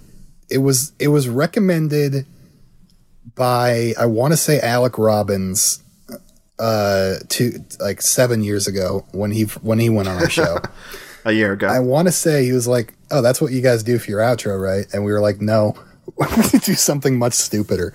It 0.49 0.59
was 0.59 0.93
it 0.99 1.09
was 1.09 1.29
recommended 1.29 2.25
by 3.35 3.95
I 3.99 4.07
want 4.07 4.33
to 4.33 4.37
say 4.37 4.61
Alec 4.61 4.99
Robbins 4.99 5.83
uh 6.59 7.17
to 7.29 7.65
like 7.81 8.01
7 8.03 8.43
years 8.43 8.67
ago 8.67 9.05
when 9.13 9.33
he 9.33 9.45
when 9.63 9.79
he 9.79 9.91
went 9.91 10.09
on 10.09 10.17
our 10.17 10.31
show. 10.31 10.59
A 11.25 11.31
year 11.31 11.53
ago. 11.53 11.69
I 11.69 11.79
want 11.79 12.09
to 12.09 12.13
say 12.13 12.45
he 12.45 12.53
was 12.53 12.67
like, 12.67 12.95
"Oh, 13.13 13.23
that's 13.23 13.41
what 13.41 13.53
you 13.53 13.61
guys 13.61 13.85
do 13.85 13.97
for 14.01 14.11
your 14.11 14.19
outro, 14.19 14.61
right?" 14.61 14.87
And 14.93 15.05
we 15.05 15.13
were 15.13 15.21
like, 15.21 15.41
"No, 15.41 15.77
to 16.51 16.59
do 16.59 16.75
something 16.75 17.17
much 17.17 17.35
stupider." 17.35 17.95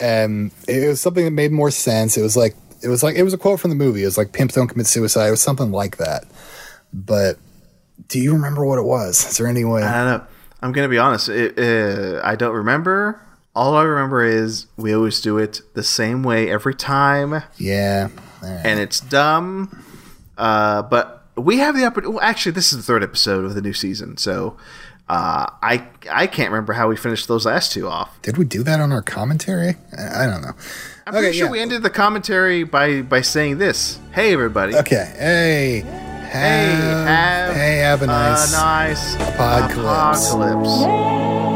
And 0.00 0.50
it 0.66 0.88
was 0.88 0.98
something 0.98 1.26
that 1.26 1.32
made 1.32 1.52
more 1.52 1.70
sense. 1.70 2.16
It 2.16 2.22
was 2.22 2.38
like 2.38 2.56
it 2.82 2.88
was 2.88 3.02
like 3.02 3.16
it 3.16 3.22
was 3.22 3.34
a 3.34 3.38
quote 3.38 3.60
from 3.60 3.70
the 3.70 3.76
movie. 3.76 4.02
It 4.02 4.06
was 4.06 4.18
like 4.18 4.32
"Pimps 4.32 4.54
don't 4.54 4.68
commit 4.68 4.86
suicide." 4.86 5.28
It 5.28 5.32
was 5.32 5.40
something 5.42 5.72
like 5.72 5.96
that. 5.98 6.24
But 6.92 7.38
do 8.08 8.18
you 8.18 8.32
remember 8.32 8.64
what 8.64 8.78
it 8.78 8.84
was? 8.84 9.24
Is 9.30 9.38
there 9.38 9.46
any 9.46 9.64
way? 9.64 9.82
I 9.82 10.04
don't 10.04 10.18
know. 10.20 10.26
I'm 10.62 10.72
gonna 10.72 10.88
be 10.88 10.98
honest. 10.98 11.28
It, 11.28 11.58
uh, 11.58 12.20
I 12.24 12.36
don't 12.36 12.54
remember. 12.54 13.20
All 13.54 13.74
I 13.74 13.82
remember 13.82 14.24
is 14.24 14.66
we 14.76 14.94
always 14.94 15.20
do 15.20 15.38
it 15.38 15.60
the 15.74 15.82
same 15.82 16.22
way 16.22 16.50
every 16.50 16.74
time, 16.74 17.42
yeah. 17.56 18.08
Right. 18.40 18.60
and 18.64 18.78
it's 18.78 19.00
dumb. 19.00 19.84
Uh, 20.36 20.82
but 20.82 21.24
we 21.36 21.58
have 21.58 21.76
the 21.76 21.84
opportunity. 21.84 22.14
Well, 22.14 22.24
actually, 22.24 22.52
this 22.52 22.72
is 22.72 22.78
the 22.78 22.84
third 22.84 23.02
episode 23.02 23.44
of 23.44 23.54
the 23.54 23.60
new 23.62 23.72
season, 23.72 24.16
so 24.16 24.56
uh, 25.08 25.46
I 25.62 25.86
I 26.10 26.26
can't 26.26 26.50
remember 26.50 26.74
how 26.74 26.88
we 26.88 26.96
finished 26.96 27.28
those 27.28 27.46
last 27.46 27.72
two 27.72 27.88
off. 27.88 28.20
Did 28.22 28.36
we 28.36 28.44
do 28.44 28.62
that 28.62 28.80
on 28.80 28.92
our 28.92 29.02
commentary? 29.02 29.74
I 29.96 30.24
I 30.24 30.26
don't 30.26 30.42
know. 30.42 30.52
I'm 31.08 31.14
pretty 31.14 31.38
sure 31.38 31.46
yeah. 31.46 31.52
we 31.52 31.60
ended 31.60 31.82
the 31.82 31.88
commentary 31.88 32.64
by 32.64 33.00
by 33.00 33.22
saying 33.22 33.56
this. 33.56 33.98
Hey, 34.12 34.34
everybody. 34.34 34.74
Okay. 34.76 35.10
Hey. 35.18 35.80
Hey, 35.80 36.74
Have, 36.74 37.06
have 37.08 37.56
hey, 37.56 37.76
have 37.78 38.02
a 38.02 38.06
nice 38.06 38.52
a 38.52 38.56
nice 38.56 39.14
apocalypse. 39.14 40.30
apocalypse. 40.30 41.47